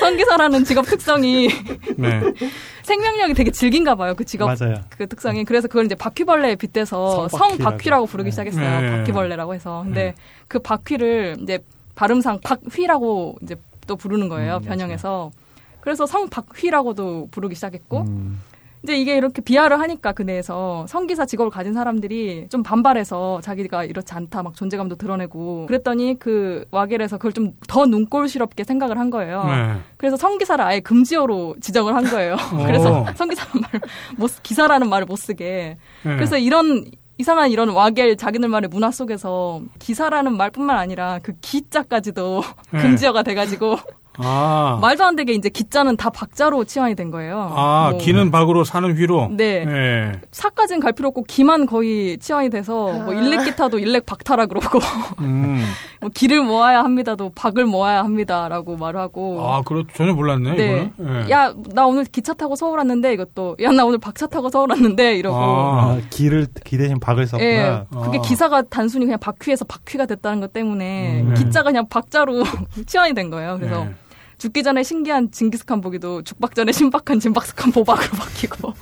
성기사라는 0.00 0.64
직업 0.64 0.84
특성이 0.86 1.48
네. 1.96 2.20
생명력이 2.82 3.34
되게 3.34 3.50
질긴가 3.52 3.94
봐요. 3.94 4.14
그 4.16 4.24
직업 4.24 4.46
맞아요. 4.46 4.76
그 4.96 5.06
특성이. 5.06 5.44
그래서 5.44 5.68
그걸 5.68 5.84
이제 5.84 5.94
바퀴벌레에 5.94 6.56
빗대서 6.56 7.28
성바퀴라고. 7.28 7.58
성바퀴라고 7.58 8.06
부르기 8.06 8.30
시작했어요. 8.30 8.80
네. 8.80 8.90
바퀴벌레라고 8.98 9.54
해서. 9.54 9.82
근데 9.84 10.02
네. 10.02 10.14
그 10.48 10.58
바퀴를 10.58 11.36
이제 11.42 11.60
발음상 11.94 12.40
박휘라고 12.42 13.36
이제 13.42 13.56
또 13.88 13.96
부르는 13.96 14.28
거예요. 14.28 14.58
음, 14.58 14.62
변형해서. 14.62 15.32
그래서 15.80 16.06
성박휘라고도 16.06 17.28
부르기 17.32 17.54
시작했고 17.56 18.02
음. 18.02 18.40
이제 18.84 18.96
이게 18.96 19.16
이렇게 19.16 19.42
비하를 19.42 19.80
하니까 19.80 20.12
그 20.12 20.22
내에서 20.22 20.86
성기사 20.86 21.26
직업을 21.26 21.50
가진 21.50 21.72
사람들이 21.74 22.46
좀 22.48 22.62
반발해서 22.62 23.40
자기가 23.40 23.82
이렇지 23.84 24.14
않다 24.14 24.44
막 24.44 24.54
존재감도 24.54 24.94
드러내고 24.96 25.66
그랬더니 25.66 26.16
그 26.20 26.64
와겔에서 26.70 27.16
그걸 27.16 27.32
좀 27.32 27.52
더 27.66 27.86
눈꼴시럽게 27.86 28.62
생각을 28.64 28.98
한 28.98 29.10
거예요. 29.10 29.44
네. 29.44 29.80
그래서 29.96 30.16
성기사를 30.16 30.64
아예 30.64 30.78
금지어로 30.80 31.56
지정을 31.60 31.94
한 31.94 32.04
거예요. 32.04 32.36
그래서 32.66 33.04
성기사라는 33.16 33.60
말을 33.62 33.80
못 34.16 34.28
쓰- 34.28 34.42
기사라는 34.42 34.88
말을 34.88 35.06
못 35.06 35.16
쓰게. 35.16 35.76
네. 36.04 36.14
그래서 36.14 36.38
이런 36.38 36.84
이상한 37.18 37.50
이런 37.50 37.68
와겔 37.70 38.16
자기들만의 38.16 38.70
문화 38.70 38.92
속에서 38.92 39.60
기사라는 39.80 40.36
말뿐만 40.36 40.76
아니라 40.76 41.18
그 41.22 41.32
기자까지도 41.40 42.42
네. 42.70 42.80
금지어가 42.80 43.24
돼가지고 43.24 43.76
아. 44.18 44.78
말도 44.80 45.04
안 45.04 45.16
되게 45.16 45.32
이제 45.32 45.48
기자는 45.48 45.96
다 45.96 46.10
박자로 46.10 46.64
치환이 46.64 46.94
된 46.94 47.10
거예요. 47.10 47.52
아, 47.54 47.90
뭐 47.92 48.00
기는 48.00 48.30
박으로 48.30 48.64
사는 48.64 48.96
휘로. 48.96 49.28
네. 49.32 49.64
네. 49.64 50.12
사까지는 50.32 50.80
갈 50.80 50.92
필요 50.92 51.08
없고 51.08 51.24
기만 51.24 51.66
거의 51.66 52.18
치환이 52.18 52.50
돼서 52.50 52.92
뭐 52.92 53.14
일렉 53.14 53.44
기타도 53.44 53.78
일렉 53.78 54.06
박타라 54.06 54.46
그러고 54.46 54.80
음. 55.20 55.64
뭐 56.00 56.10
기를 56.12 56.42
모아야 56.42 56.82
합니다도 56.82 57.32
박을 57.34 57.64
모아야 57.66 58.02
합니다라고 58.04 58.76
말하고 58.76 59.40
아, 59.46 59.62
그렇 59.62 59.84
전혀 59.94 60.12
몰랐네. 60.12 60.54
네. 60.54 60.92
네. 60.96 61.30
야, 61.30 61.52
나 61.74 61.86
오늘 61.86 62.04
기차 62.04 62.34
타고 62.34 62.56
서울 62.56 62.78
왔는데 62.78 63.12
이것도 63.14 63.56
야, 63.62 63.70
나 63.70 63.84
오늘 63.84 63.98
박차 63.98 64.26
타고 64.26 64.48
서울 64.50 64.70
왔는데 64.70 65.16
이러고 65.16 65.36
아. 65.36 65.78
아, 65.78 66.00
기를 66.10 66.46
기 66.64 66.76
대신 66.76 66.98
박을 66.98 67.26
썼구나. 67.26 67.48
예, 67.48 67.84
그게 68.02 68.18
아. 68.18 68.22
기사가 68.22 68.62
단순히 68.62 69.06
그냥 69.06 69.18
바퀴에서 69.18 69.64
바퀴가 69.64 70.06
됐다는 70.06 70.40
것 70.40 70.52
때문에 70.52 71.22
음. 71.22 71.34
기자가 71.34 71.70
그냥 71.70 71.88
박자로 71.88 72.42
치환이 72.86 73.14
된 73.14 73.30
거예요. 73.30 73.56
그래서 73.58 73.84
네. 73.84 73.94
죽기 74.38 74.62
전에 74.62 74.82
신기한 74.84 75.30
징기스칸 75.32 75.80
보기도 75.80 76.22
죽박 76.22 76.54
전에 76.54 76.70
신박한 76.72 77.18
진박스칸 77.20 77.72
보박으로 77.72 78.10
바뀌고 78.16 78.72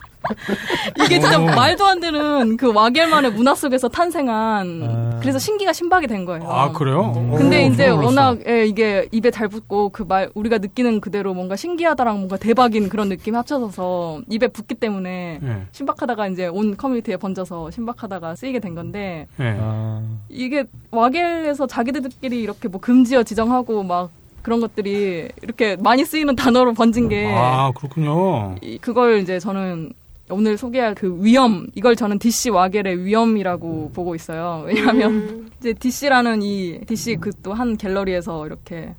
이게 1.04 1.20
진짜 1.20 1.38
오. 1.40 1.44
말도 1.46 1.86
안 1.86 2.00
되는 2.00 2.56
그 2.56 2.72
와겔만의 2.72 3.32
문화 3.32 3.54
속에서 3.54 3.88
탄생한 3.88 4.82
아. 4.82 5.18
그래서 5.20 5.38
신기가 5.38 5.72
신박이 5.72 6.08
된 6.08 6.24
거예요. 6.24 6.42
아, 6.50 6.72
그래요? 6.72 7.12
근데 7.36 7.64
오, 7.68 7.72
이제. 7.72 7.88
워낙 7.88 8.38
예, 8.46 8.66
이게 8.66 9.08
입에 9.12 9.30
잘 9.30 9.48
붙고 9.48 9.90
그 9.90 10.04
말 10.06 10.30
우리가 10.34 10.58
느끼는 10.58 11.00
그대로 11.00 11.32
뭔가 11.32 11.56
신기하다랑 11.56 12.16
뭔가 12.18 12.36
대박인 12.36 12.88
그런 12.88 13.08
느낌이 13.08 13.34
합쳐져서 13.36 14.22
입에 14.28 14.48
붙기 14.48 14.74
때문에 14.74 15.38
네. 15.40 15.62
신박하다가 15.72 16.28
이제 16.28 16.46
온 16.48 16.76
커뮤니티에 16.76 17.16
번져서 17.16 17.70
신박하다가 17.70 18.34
쓰이게 18.36 18.58
된 18.60 18.74
건데 18.74 19.26
네. 19.36 19.56
아, 19.60 20.02
이게 20.28 20.64
와겔에서 20.90 21.66
자기들끼리 21.66 22.40
이렇게 22.40 22.68
뭐 22.68 22.80
금지어 22.80 23.22
지정하고 23.22 23.82
막 23.84 24.10
그런 24.46 24.60
것들이 24.60 25.28
이렇게 25.42 25.74
많이 25.74 26.04
쓰이는 26.04 26.36
단어로 26.36 26.72
번진 26.74 27.08
게 27.08 27.26
아, 27.34 27.72
그렇군요. 27.76 28.54
이- 28.62 28.78
그걸 28.78 29.18
이제 29.18 29.40
저는 29.40 29.92
오늘 30.30 30.56
소개할 30.56 30.94
그 30.94 31.18
위험 31.20 31.66
이걸 31.74 31.96
저는 31.96 32.20
DC 32.20 32.50
와겔의 32.50 33.04
위험이라고 33.04 33.90
보고 33.92 34.14
있어요. 34.14 34.62
왜냐하면 34.64 35.10
음. 35.12 35.50
이제 35.58 35.72
DC라는 35.72 36.42
이 36.42 36.78
DC 36.86 37.16
그 37.16 37.30
또 37.42 37.54
한 37.54 37.76
갤러리에서 37.76 38.46
이렇게 38.46 38.94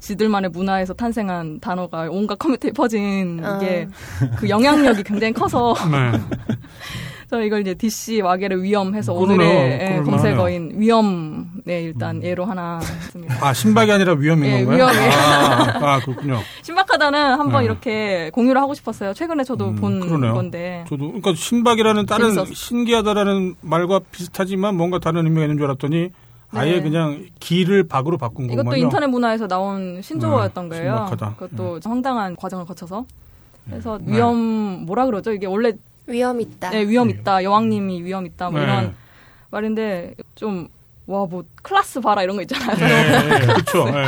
지들만의 0.00 0.50
문화에서 0.50 0.94
탄생한 0.94 1.60
단어가 1.60 2.08
온갖 2.10 2.36
커뮤니티에 2.36 2.72
퍼진 2.72 3.40
이게 3.56 3.86
그 4.36 4.48
영향력이 4.48 5.04
굉장히 5.04 5.32
커서 5.32 5.74
네. 5.92 6.18
저는 7.30 7.44
이걸 7.44 7.60
이제 7.60 7.74
DC 7.74 8.22
와겔의 8.22 8.62
위험해서 8.62 9.12
그러네요. 9.12 9.34
오늘의 9.50 9.80
예. 9.80 10.02
검색어인 10.02 10.72
위험에 10.76 11.82
일단 11.82 12.22
예로 12.22 12.46
하나 12.46 12.78
했습니다. 12.80 13.46
아, 13.46 13.52
신박이 13.52 13.92
아니라 13.92 14.14
위험인 14.14 14.44
예, 14.46 14.64
건가요? 14.64 14.76
위험이에요. 14.76 15.12
아, 15.12 15.94
아, 15.94 16.00
그렇군요. 16.00 16.38
신박하다는 16.62 17.38
한번 17.38 17.60
네. 17.60 17.64
이렇게 17.66 18.30
공유를 18.32 18.58
하고 18.60 18.72
싶었어요. 18.72 19.12
최근에 19.12 19.44
저도 19.44 19.68
음, 19.68 19.76
본 19.76 20.00
그러네요. 20.00 20.32
건데. 20.32 20.86
저도 20.88 21.04
그러니까 21.08 21.34
신박이라는 21.34 22.06
다른 22.06 22.30
재밌었어. 22.32 22.54
신기하다라는 22.54 23.56
말과 23.60 24.00
비슷하지만 24.10 24.76
뭔가 24.76 24.98
다른 24.98 25.24
의미가 25.26 25.42
있는 25.42 25.58
줄 25.58 25.66
알았더니 25.66 26.10
아예 26.52 26.76
네. 26.76 26.80
그냥 26.82 27.26
기를 27.40 27.86
박으로 27.86 28.16
바꾼 28.16 28.46
이것도 28.46 28.64
거군요. 28.64 28.82
인터넷 28.84 29.06
문화에서 29.06 29.46
나온 29.48 30.00
신조어였던 30.00 30.64
음, 30.64 30.68
거예요. 30.70 31.06
신박하다. 31.10 31.34
그것도 31.38 31.80
황당한 31.84 32.36
과정을 32.36 32.64
거쳐서. 32.64 33.04
그래서 33.66 33.98
네. 34.02 34.16
위험 34.16 34.86
뭐라 34.86 35.04
그러죠? 35.04 35.30
이게 35.30 35.46
원래 35.46 35.72
위험 36.08 36.40
있다. 36.40 36.70
네, 36.70 36.88
위험 36.88 37.10
있다. 37.10 37.44
여왕님이 37.44 38.02
위험 38.02 38.26
있다. 38.26 38.50
뭐 38.50 38.60
네. 38.60 38.66
이런 38.66 38.94
말인데 39.50 40.14
좀 40.34 40.68
와 41.08 41.24
뭐 41.26 41.42
클라스 41.62 42.00
봐라 42.02 42.22
이런 42.22 42.36
거 42.36 42.42
있잖아요. 42.42 42.76
네, 42.76 43.40
그렇죠. 43.46 43.86
네. 43.90 44.04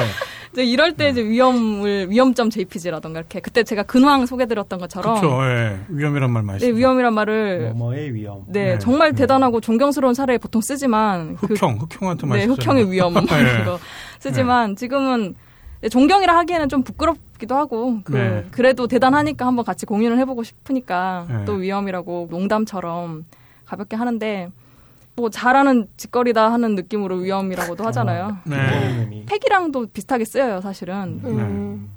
이제 0.53 0.65
이럴 0.65 0.93
때 0.97 1.09
이제 1.09 1.25
위험을 1.25 2.11
위험점 2.11 2.51
JPG라던가 2.51 3.21
이렇게 3.21 3.41
그때 3.41 3.63
제가 3.63 3.85
근황 3.85 4.27
소개드렸던 4.27 4.79
것처럼 4.81 5.19
그렇죠. 5.21 5.43
예. 5.45 5.81
위험이란 5.89 6.31
말 6.31 6.43
많이 6.43 6.59
네. 6.59 6.69
위험이란 6.69 7.15
말을 7.15 7.73
뭐뭐의 7.73 8.13
위험. 8.15 8.45
네, 8.49 8.73
네. 8.73 8.79
정말 8.79 9.15
대단하고 9.15 9.63
존경스러운 9.63 10.13
사례에 10.13 10.37
보통 10.37 10.61
쓰지만 10.61 11.37
그 11.37 11.47
흑형, 11.47 11.79
흑형한테 11.81 12.27
많이 12.27 12.47
네. 12.47 12.53
흑형의 12.53 12.91
위험 12.93 13.15
네. 13.27 13.61
이거 13.63 13.79
쓰지만 14.19 14.77
지금은 14.77 15.35
네, 15.81 15.89
존경이라 15.89 16.37
하기에는 16.37 16.69
좀 16.69 16.83
부끄럽 16.83 17.17
기도 17.41 17.57
하고 17.57 18.01
그 18.05 18.13
네. 18.13 18.47
그래도 18.53 18.87
대단하니까 18.87 19.47
한번 19.47 19.65
같이 19.65 19.87
공연을 19.87 20.19
해보고 20.19 20.45
싶으니까 20.45 21.27
네. 21.29 21.45
또 21.47 21.55
위험이라고 21.55 22.29
농담처럼 22.31 23.25
가볍게 23.65 23.97
하는데 23.97 24.51
뭐 25.17 25.29
잘하는 25.31 25.89
짓거리다 25.97 26.53
하는 26.53 26.77
느낌으로 26.77 27.17
위험이라고도 27.17 27.85
하잖아요. 27.87 28.37
네. 28.45 28.57
네. 28.57 29.27
팩이랑도 29.27 29.87
비슷하게 29.93 30.25
쓰여요, 30.25 30.61
사실은. 30.61 31.21
음. 31.25 31.91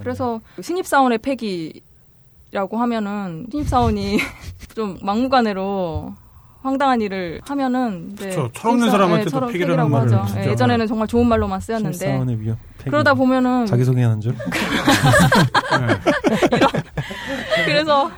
그래서 0.00 0.40
신입사원의 0.60 1.18
팩이라고 1.18 2.78
하면은 2.78 3.46
신입사원이 3.50 4.18
좀 4.74 4.98
막무가내로 5.02 6.14
황당한 6.62 7.00
일을 7.00 7.40
하면은 7.44 8.14
그쵸. 8.16 8.50
철없는 8.52 8.90
사람한테도 8.90 9.46
팩이라는 9.46 9.52
팩이라고 9.52 9.90
말을 9.90 10.18
하죠. 10.18 10.38
예, 10.40 10.50
예전에는 10.50 10.86
정말 10.86 11.08
좋은 11.08 11.26
말로만 11.26 11.60
쓰였는데. 11.60 11.96
그러다 12.84 13.14
보면은 13.14 13.66
자기소개하는 13.66 14.20
줄? 14.20 14.34
그래서 17.66 18.10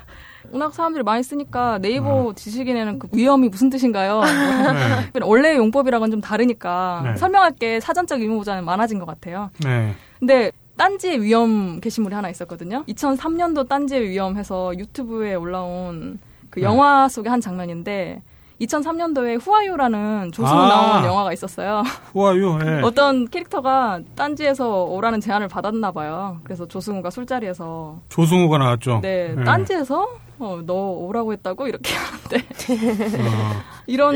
워낙 0.51 0.73
사람들이 0.73 1.03
많이 1.03 1.23
쓰니까 1.23 1.79
네이버 1.79 2.33
지식인에는 2.35 2.99
그 2.99 3.07
위험이 3.11 3.49
무슨 3.49 3.69
뜻인가요? 3.69 4.21
네. 4.21 5.19
원래 5.25 5.57
용법이랑은 5.57 6.11
좀 6.11 6.21
다르니까 6.21 7.01
네. 7.03 7.17
설명할 7.17 7.53
게 7.53 7.79
사전적 7.79 8.21
의무보다는 8.21 8.63
많아진 8.63 8.99
것 8.99 9.05
같아요. 9.05 9.49
네. 9.63 9.93
근데 10.19 10.51
딴지의 10.77 11.21
위험 11.21 11.79
게시물이 11.81 12.13
하나 12.13 12.29
있었거든요. 12.29 12.83
2003년도 12.87 13.67
딴지의 13.67 14.09
위험 14.09 14.37
해서 14.37 14.77
유튜브에 14.77 15.33
올라온 15.35 16.19
그 16.49 16.59
네. 16.59 16.65
영화 16.65 17.07
속의 17.09 17.29
한 17.31 17.41
장면인데 17.41 18.21
2003년도에 18.65 19.39
후아유라는 19.41 20.31
조승우 20.31 20.57
아. 20.57 20.67
나온 20.67 21.05
영화가 21.05 21.33
있었어요. 21.33 21.83
후아유. 22.13 22.59
예. 22.65 22.81
어떤 22.83 23.27
캐릭터가 23.27 23.99
딴지에서 24.15 24.83
오라는 24.85 25.19
제안을 25.21 25.47
받았나 25.47 25.91
봐요. 25.91 26.39
그래서 26.43 26.67
조승우가 26.67 27.09
술자리에서 27.09 27.99
조승우가 28.09 28.57
나왔죠. 28.57 28.99
네, 29.01 29.35
예. 29.37 29.43
딴지에서 29.43 30.07
어, 30.39 30.61
너 30.65 30.73
오라고 30.73 31.33
했다고 31.33 31.67
이렇게 31.67 31.93
하는데 31.95 32.37
아, 33.29 33.63
이런 33.87 34.15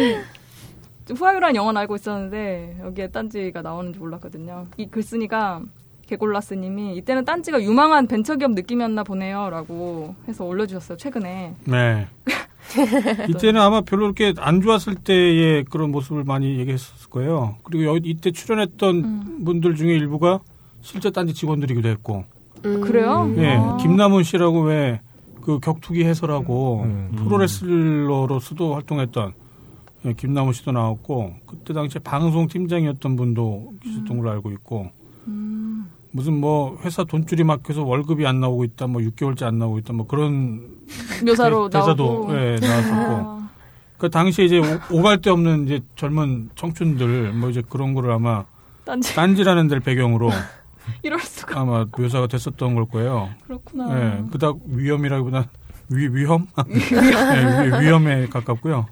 후아유라는 1.10 1.56
영화는 1.56 1.80
알고 1.82 1.95
있었는데 1.95 2.78
여기에 2.84 3.10
딴지가 3.10 3.61
나오는지 3.61 3.99
몰랐거든요. 3.99 4.68
이 4.78 4.88
글쓴이가 4.88 5.61
개골라스님이 6.07 6.95
이때는 6.98 7.26
딴지가 7.26 7.61
유망한 7.61 8.07
벤처기업 8.07 8.52
느낌이었나 8.52 9.03
보네요라고 9.03 10.15
해서 10.28 10.45
올려주셨어요 10.45 10.98
최근에. 10.98 11.53
네. 11.65 12.07
이때는 13.30 13.60
아마 13.60 13.81
별로 13.81 14.14
그렇게 14.14 14.34
안 14.38 14.61
좋았을 14.61 14.95
때의 14.95 15.65
그런 15.65 15.91
모습을 15.91 16.23
많이 16.23 16.57
얘기했을 16.60 17.10
거예요. 17.10 17.57
그리고 17.64 17.85
여기 17.85 18.10
이때 18.10 18.31
출연했던 18.31 18.95
음. 18.95 19.45
분들 19.45 19.76
중에 19.76 19.94
일부가 19.94 20.39
실제 20.81 21.10
딴지 21.10 21.34
직원들이기도 21.34 21.88
했고. 21.89 22.26
음. 22.65 22.81
그래요? 22.81 23.34
예. 23.38 23.56
아. 23.56 23.77
김남훈 23.77 24.23
씨라고 24.23 24.61
왜 24.61 24.99
그 25.48 25.60
격투기 25.61 26.03
해설하고 26.03 26.81
음. 26.84 27.11
프로레슬러로서도 27.15 28.76
활동했던 28.76 29.34
예, 30.03 30.11
김남훈 30.11 30.52
씨도 30.52 30.73
나왔고 30.73 31.35
그때 31.45 31.73
당시에 31.73 32.02
방송 32.03 32.48
팀장이었던 32.48 33.15
분도 33.15 33.72
있었던 33.85 34.18
걸로 34.18 34.30
알고 34.31 34.52
있고 34.52 34.91
음. 35.27 35.89
무슨 36.11 36.41
뭐 36.41 36.77
회사 36.84 37.06
돈줄이 37.06 37.45
막혀서 37.45 37.85
월급이 37.85 38.27
안 38.27 38.41
나오고 38.41 38.65
있다, 38.65 38.88
뭐 38.88 39.02
6개월째 39.02 39.44
안 39.44 39.57
나오고 39.57 39.77
있다, 39.77 39.94
뭐 39.94 40.06
그런 40.06 40.68
묘사로 41.26 41.69
대- 41.69 41.80
대사도 41.80 42.03
나오고. 42.03 42.35
예, 42.35 42.55
나왔었고. 42.61 43.15
아, 43.15 43.49
그 43.97 44.09
당시에 44.09 44.45
이제 44.45 44.59
오- 44.59 44.97
오갈 44.99 45.22
데 45.22 45.30
없는 45.30 45.65
이제 45.65 45.81
젊은 45.95 46.49
청춘들 46.55 47.34
뭐 47.34 47.49
이제 47.49 47.61
그런 47.68 47.93
거를 47.93 48.11
아마 48.11 48.45
딴지 48.85 49.15
딴지라는 49.15 49.68
데를 49.68 49.81
배경으로 49.81 50.30
이럴 51.03 51.19
수가 51.19 51.61
아마 51.61 51.85
묘사가 51.97 52.27
됐었던 52.27 52.76
걸 52.76 52.85
거예요. 52.85 53.30
그렇구나. 53.45 53.89
예, 54.19 54.23
그닥 54.31 54.57
위험이라기보다 54.68 55.47
위, 55.89 56.07
위험? 56.07 56.47
예, 56.69 56.73
위- 57.80 57.85
위험에 57.85 58.27
가깝고요. 58.27 58.88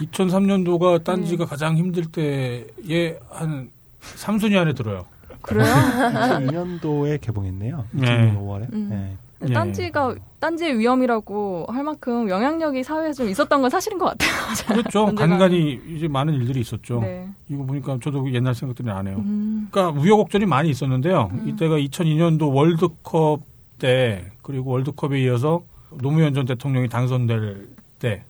2003년도가 0.00 1.04
딴지가 1.04 1.44
음. 1.44 1.48
가장 1.48 1.76
힘들 1.76 2.04
때에 2.06 3.18
한 3.30 3.70
3순위 4.00 4.56
안에 4.56 4.72
들어요. 4.74 5.06
그래요? 5.42 5.64
2002년도에 5.66 7.20
개봉했네요. 7.20 7.84
네. 7.92 8.06
2000년 8.06 8.38
5월에. 8.38 8.72
음. 8.72 8.88
네. 8.90 9.16
예. 9.48 9.52
딴지가 9.52 10.14
딴지의 10.40 10.78
위험이라고 10.78 11.66
할 11.68 11.84
만큼 11.84 12.28
영향력이 12.28 12.82
사회에 12.82 13.12
좀 13.12 13.28
있었던 13.28 13.60
건 13.60 13.68
사실인 13.70 13.98
것 13.98 14.06
같아요. 14.06 14.30
그렇죠. 14.82 15.14
간간히 15.14 15.80
이제 15.88 16.08
많은 16.08 16.34
일들이 16.34 16.60
있었죠. 16.60 17.00
네. 17.00 17.28
이거 17.48 17.64
보니까 17.64 17.98
저도 18.02 18.32
옛날 18.32 18.54
생각들이 18.54 18.88
나네요. 18.88 19.16
음, 19.16 19.68
그러니까 19.70 20.00
우여곡절이 20.00 20.46
많이 20.46 20.70
있었는데요. 20.70 21.30
이때가 21.46 21.76
2002년도 21.76 22.54
월드컵 22.54 23.40
때 23.78 24.30
그리고 24.42 24.70
월드컵에 24.70 25.20
이어서 25.24 25.62
노무현 25.90 26.32
전 26.32 26.46
대통령이 26.46 26.88
당선될 26.88 27.68
때 27.98 28.24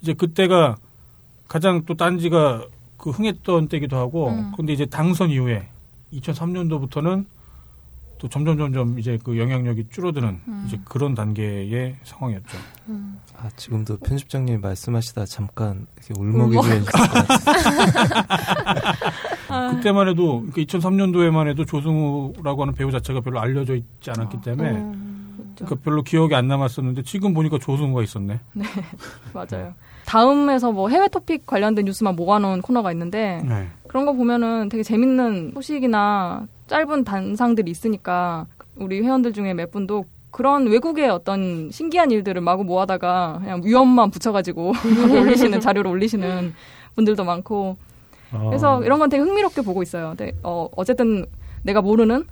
이제 0.00 0.14
그때가 0.14 0.76
가장 1.46 1.84
또 1.84 1.94
딴지가 1.94 2.64
그 2.96 3.10
흥했던 3.10 3.68
때기도 3.68 3.96
하고 3.96 4.30
음. 4.30 4.52
근데 4.56 4.72
이제 4.72 4.86
당선 4.86 5.30
이후에 5.30 5.68
2003년도부터는 6.12 7.26
또 8.18 8.28
점점 8.28 8.58
점점 8.58 8.98
이제 8.98 9.18
그 9.22 9.38
영향력이 9.38 9.86
줄어드는 9.90 10.40
음. 10.46 10.64
이제 10.66 10.78
그런 10.84 11.14
단계의 11.14 11.96
상황이었죠. 12.04 12.58
아, 13.36 13.48
지금도 13.56 13.98
편집장님이 13.98 14.58
말씀하시다 14.58 15.24
잠깐 15.26 15.86
이렇게 15.96 16.14
울먹이고 16.20 16.60
울먹. 16.60 16.76
있을 16.76 16.84
것 16.84 16.92
같아요. 16.92 18.22
아, 19.48 19.70
그때만 19.74 20.08
해도 20.08 20.44
그러니까 20.50 20.62
2003년도에만 20.62 21.48
해도 21.48 21.64
조승우라고 21.64 22.62
하는 22.62 22.74
배우 22.74 22.90
자체가 22.90 23.20
별로 23.20 23.40
알려져 23.40 23.74
있지 23.74 24.10
않았기 24.10 24.40
때문에 24.42 24.70
음. 24.70 25.54
그러니까 25.56 25.76
별로 25.84 26.02
기억이 26.02 26.34
안 26.34 26.48
남았었는데 26.48 27.02
지금 27.02 27.34
보니까 27.34 27.58
조승우가 27.58 28.02
있었네. 28.02 28.40
맞아요. 29.32 29.74
다음에서 30.06 30.72
뭐 30.72 30.88
해외 30.88 31.06
토픽 31.08 31.46
관련된 31.46 31.84
뉴스만 31.84 32.16
모아놓은 32.16 32.62
코너가 32.62 32.92
있는데 32.92 33.42
네. 33.46 33.68
그런 33.88 34.06
거 34.06 34.12
보면은 34.12 34.68
되게 34.68 34.82
재밌는 34.82 35.52
소식이나 35.54 36.46
짧은 36.66 37.04
단상들이 37.04 37.70
있으니까 37.70 38.46
우리 38.76 39.00
회원들 39.00 39.32
중에 39.32 39.54
몇 39.54 39.70
분도 39.70 40.04
그런 40.30 40.66
외국의 40.68 41.08
어떤 41.08 41.70
신기한 41.70 42.10
일들을 42.10 42.40
마구 42.40 42.64
모아다가 42.64 43.38
그냥 43.40 43.62
위험만 43.64 44.10
붙여가지고 44.10 44.72
올리시는 45.10 45.60
자료를 45.60 45.90
올리시는 45.90 46.54
분들도 46.94 47.24
많고 47.24 47.76
그래서 48.30 48.82
이런 48.84 48.98
건 48.98 49.08
되게 49.08 49.22
흥미롭게 49.22 49.62
보고 49.62 49.82
있어요. 49.82 50.14
근데 50.16 50.32
어, 50.42 50.68
어쨌든 50.76 51.24
내가 51.62 51.80
모르는 51.80 52.24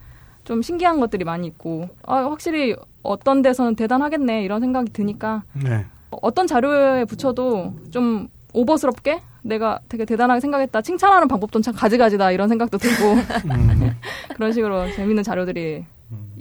좀 0.45 0.63
신기한 0.63 1.01
것들이 1.01 1.25
많이 1.25 1.47
있고 1.47 1.89
아, 2.05 2.17
확실히 2.17 2.77
어떤 3.03 3.43
데서는 3.43 3.75
대단하겠네 3.77 4.45
이런 4.45 4.61
생각이 4.61 4.93
드니까 4.93 5.43
네. 5.55 5.87
어떤 6.11 6.47
자료에 6.47 7.05
붙여도 7.07 7.75
좀 7.91 8.29
오버스럽게 8.53 9.21
내가 9.47 9.79
되게 9.89 10.05
대단하게 10.05 10.41
생각했다 10.41 10.83
칭찬하는 10.83 11.29
방법도 11.29 11.61
참 11.61 11.75
가지가지다 11.75 12.33
이런 12.33 12.49
생각도 12.49 12.79
들고 12.79 13.13
음. 13.15 13.93
그런 14.35 14.53
식으로 14.53 14.91
재밌는 14.93 15.23
자료들이 15.23 15.85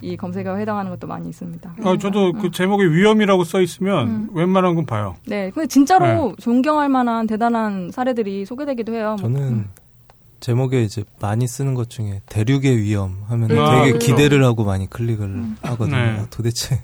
이 0.01 0.17
검색어에 0.17 0.61
해당하는 0.61 0.91
것도 0.91 1.07
많이 1.07 1.29
있습니다. 1.29 1.75
아, 1.83 1.97
저도 1.97 2.33
그 2.33 2.51
제목에 2.51 2.85
위험이라고 2.85 3.43
써 3.43 3.61
있으면 3.61 4.29
웬만한 4.33 4.75
건 4.75 4.85
봐요. 4.85 5.15
네, 5.25 5.49
근데 5.49 5.67
진짜로 5.67 6.35
존경할 6.39 6.89
만한 6.89 7.25
대단한 7.25 7.89
사례들이 7.91 8.45
소개되기도 8.45 8.93
해요. 8.93 9.15
뭐 9.19 9.29
저는 9.29 9.67
제목에 10.39 10.83
이제 10.83 11.03
많이 11.19 11.47
쓰는 11.47 11.73
것 11.73 11.89
중에 11.89 12.21
대륙의 12.27 12.77
위험 12.77 13.23
하면 13.27 13.57
아, 13.57 13.79
되게 13.79 13.91
그렇죠. 13.93 14.05
기대를 14.05 14.43
하고 14.43 14.63
많이 14.63 14.87
클릭을 14.87 15.43
하거든요. 15.61 15.97
네. 15.97 16.21
도대체 16.29 16.83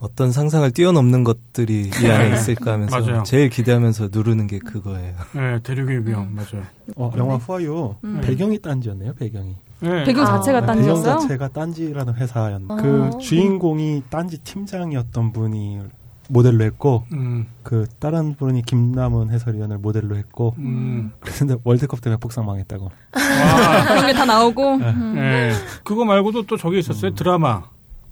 어떤 0.00 0.32
상상을 0.32 0.70
뛰어넘는 0.70 1.24
것들이 1.24 1.90
이 2.02 2.06
안에 2.06 2.32
있을까 2.34 2.72
하면서 2.72 2.98
맞아요. 3.00 3.22
제일 3.24 3.50
기대하면서 3.50 4.08
누르는 4.12 4.46
게 4.46 4.58
그거예요. 4.58 5.14
네, 5.34 5.60
대륙의 5.62 6.06
위험 6.06 6.34
맞아요. 6.34 6.64
어, 6.96 7.12
영화 7.18 7.36
후아유 7.36 7.94
음. 8.04 8.20
배경이 8.22 8.58
딴지였네요. 8.60 9.14
배경이. 9.14 9.56
네. 9.80 10.04
배경 10.04 10.24
아. 10.26 10.38
자체가 10.38 10.60
네, 10.60 10.66
딴지였어요? 10.66 11.02
배경 11.04 11.20
자체가 11.20 11.48
딴지라는 11.48 12.14
회사였. 12.14 12.62
아. 12.68 12.76
그 12.76 13.10
주인공이 13.20 14.04
딴지 14.10 14.38
팀장이었던 14.38 15.32
분이 15.32 15.80
모델로 16.30 16.64
했고 16.64 17.04
음, 17.12 17.46
그 17.64 17.86
다른 17.98 18.36
분이 18.36 18.62
김남은 18.62 19.30
해설위원을 19.30 19.78
모델로 19.78 20.16
했고 20.16 20.54
음. 20.58 21.10
그런데 21.20 21.56
월드컵 21.64 22.00
때문에 22.00 22.18
폭삭 22.20 22.44
망했다고. 22.44 22.84
와, 22.84 22.90
그런 23.88 24.06
게 24.06 24.12
다 24.12 24.24
나오고 24.24 24.74
음. 24.76 25.12
네. 25.16 25.52
그거 25.84 26.04
말고도 26.04 26.46
또 26.46 26.56
저기 26.56 26.78
있었어요. 26.78 27.14
드라마 27.14 27.64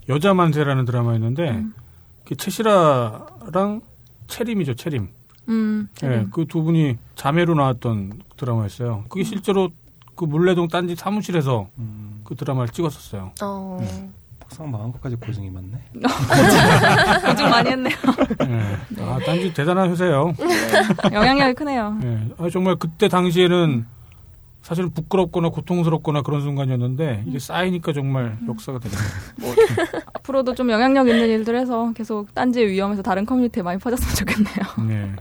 여자 0.08 0.34
만세라는 0.34 0.84
드라마였는데 0.84 1.64
그 2.24 2.36
채시라랑 2.36 3.80
채림이죠. 4.26 4.74
채림. 4.74 5.08
음, 5.48 5.88
네, 6.02 6.26
그두 6.30 6.62
분이 6.62 6.96
자매로 7.14 7.54
나왔던 7.54 8.20
드라마였어요. 8.36 9.04
그게 9.08 9.24
실제로 9.24 9.70
그 10.14 10.24
물레동 10.24 10.68
딴지 10.68 10.94
사무실에서 10.94 11.68
음, 11.78 12.20
그 12.24 12.34
드라마를 12.34 12.68
찍었었어요. 12.72 13.32
어. 13.42 14.08
폭삭 14.40 14.68
망한 14.68 14.92
것까지 14.92 15.16
고증이 15.16 15.50
많네. 15.50 15.78
고증 17.26 17.50
많이 17.50 17.70
했네요. 17.70 17.94
네. 18.46 18.76
아, 19.02 19.18
딴지 19.24 19.52
대단한 19.52 19.90
회사예요. 19.90 20.34
영향력이 21.12 21.54
크네요. 21.54 21.98
네. 22.00 22.28
아, 22.38 22.48
정말 22.50 22.76
그때 22.76 23.08
당시에는 23.08 23.86
사실은 24.68 24.90
부끄럽거나 24.90 25.48
고통스럽거나 25.48 26.20
그런 26.20 26.42
순간이었는데 26.42 27.24
이게 27.26 27.38
쌓이니까 27.38 27.94
정말 27.94 28.36
역사가 28.46 28.78
되네요. 28.78 29.00
앞으로도 30.12 30.54
좀 30.54 30.68
영향력 30.68 31.08
있는 31.08 31.26
일들 31.26 31.58
해서 31.58 31.90
계속 31.94 32.34
딴지의 32.34 32.68
위험에서 32.68 33.00
다른 33.00 33.24
커뮤니티에 33.24 33.62
많이 33.62 33.78
퍼졌으면 33.78 34.14
좋겠네요. 34.14 34.56
네. 34.86 35.16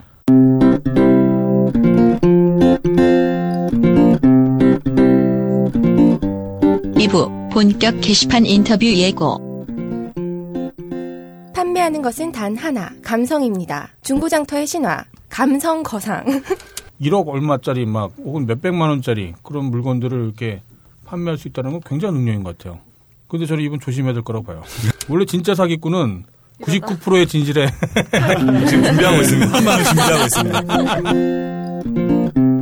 이부 7.00 7.32
본격 7.54 8.02
게시판 8.02 8.46
인터뷰 8.46 8.86
예고. 8.86 9.66
판매하는 11.56 12.02
것은 12.02 12.34
단 12.34 12.58
하나, 12.58 12.90
감성입니다. 13.02 13.92
중고장터의 14.02 14.68
신화, 14.68 15.06
감성 15.30 15.84
거상. 15.84 16.26
1억 17.02 17.28
얼마짜리 17.28 17.86
막 17.86 18.12
혹은 18.18 18.46
몇백만 18.46 18.90
원짜리 18.90 19.34
그런 19.44 19.66
물건들을 19.66 20.24
이렇게 20.26 20.62
판매할 21.06 21.38
수 21.38 21.48
있다는 21.48 21.72
건 21.72 21.82
굉장한 21.86 22.16
능력인 22.16 22.44
것 22.44 22.58
같아요. 22.58 22.80
근데 23.28 23.46
저는 23.46 23.64
이분 23.64 23.80
조심해야 23.80 24.14
될 24.14 24.24
거라고 24.24 24.46
봐요. 24.46 24.64
원래 25.10 25.26
진짜 25.26 25.54
사기꾼은 25.56 26.24
99%의 26.62 27.28
진실에 27.28 27.68
지금 28.12 28.66
준비하고 28.66 29.18
있습니다. 29.22 29.52
한방을 29.58 29.84
준비하고 29.84 30.24
있습니다. 30.24 32.48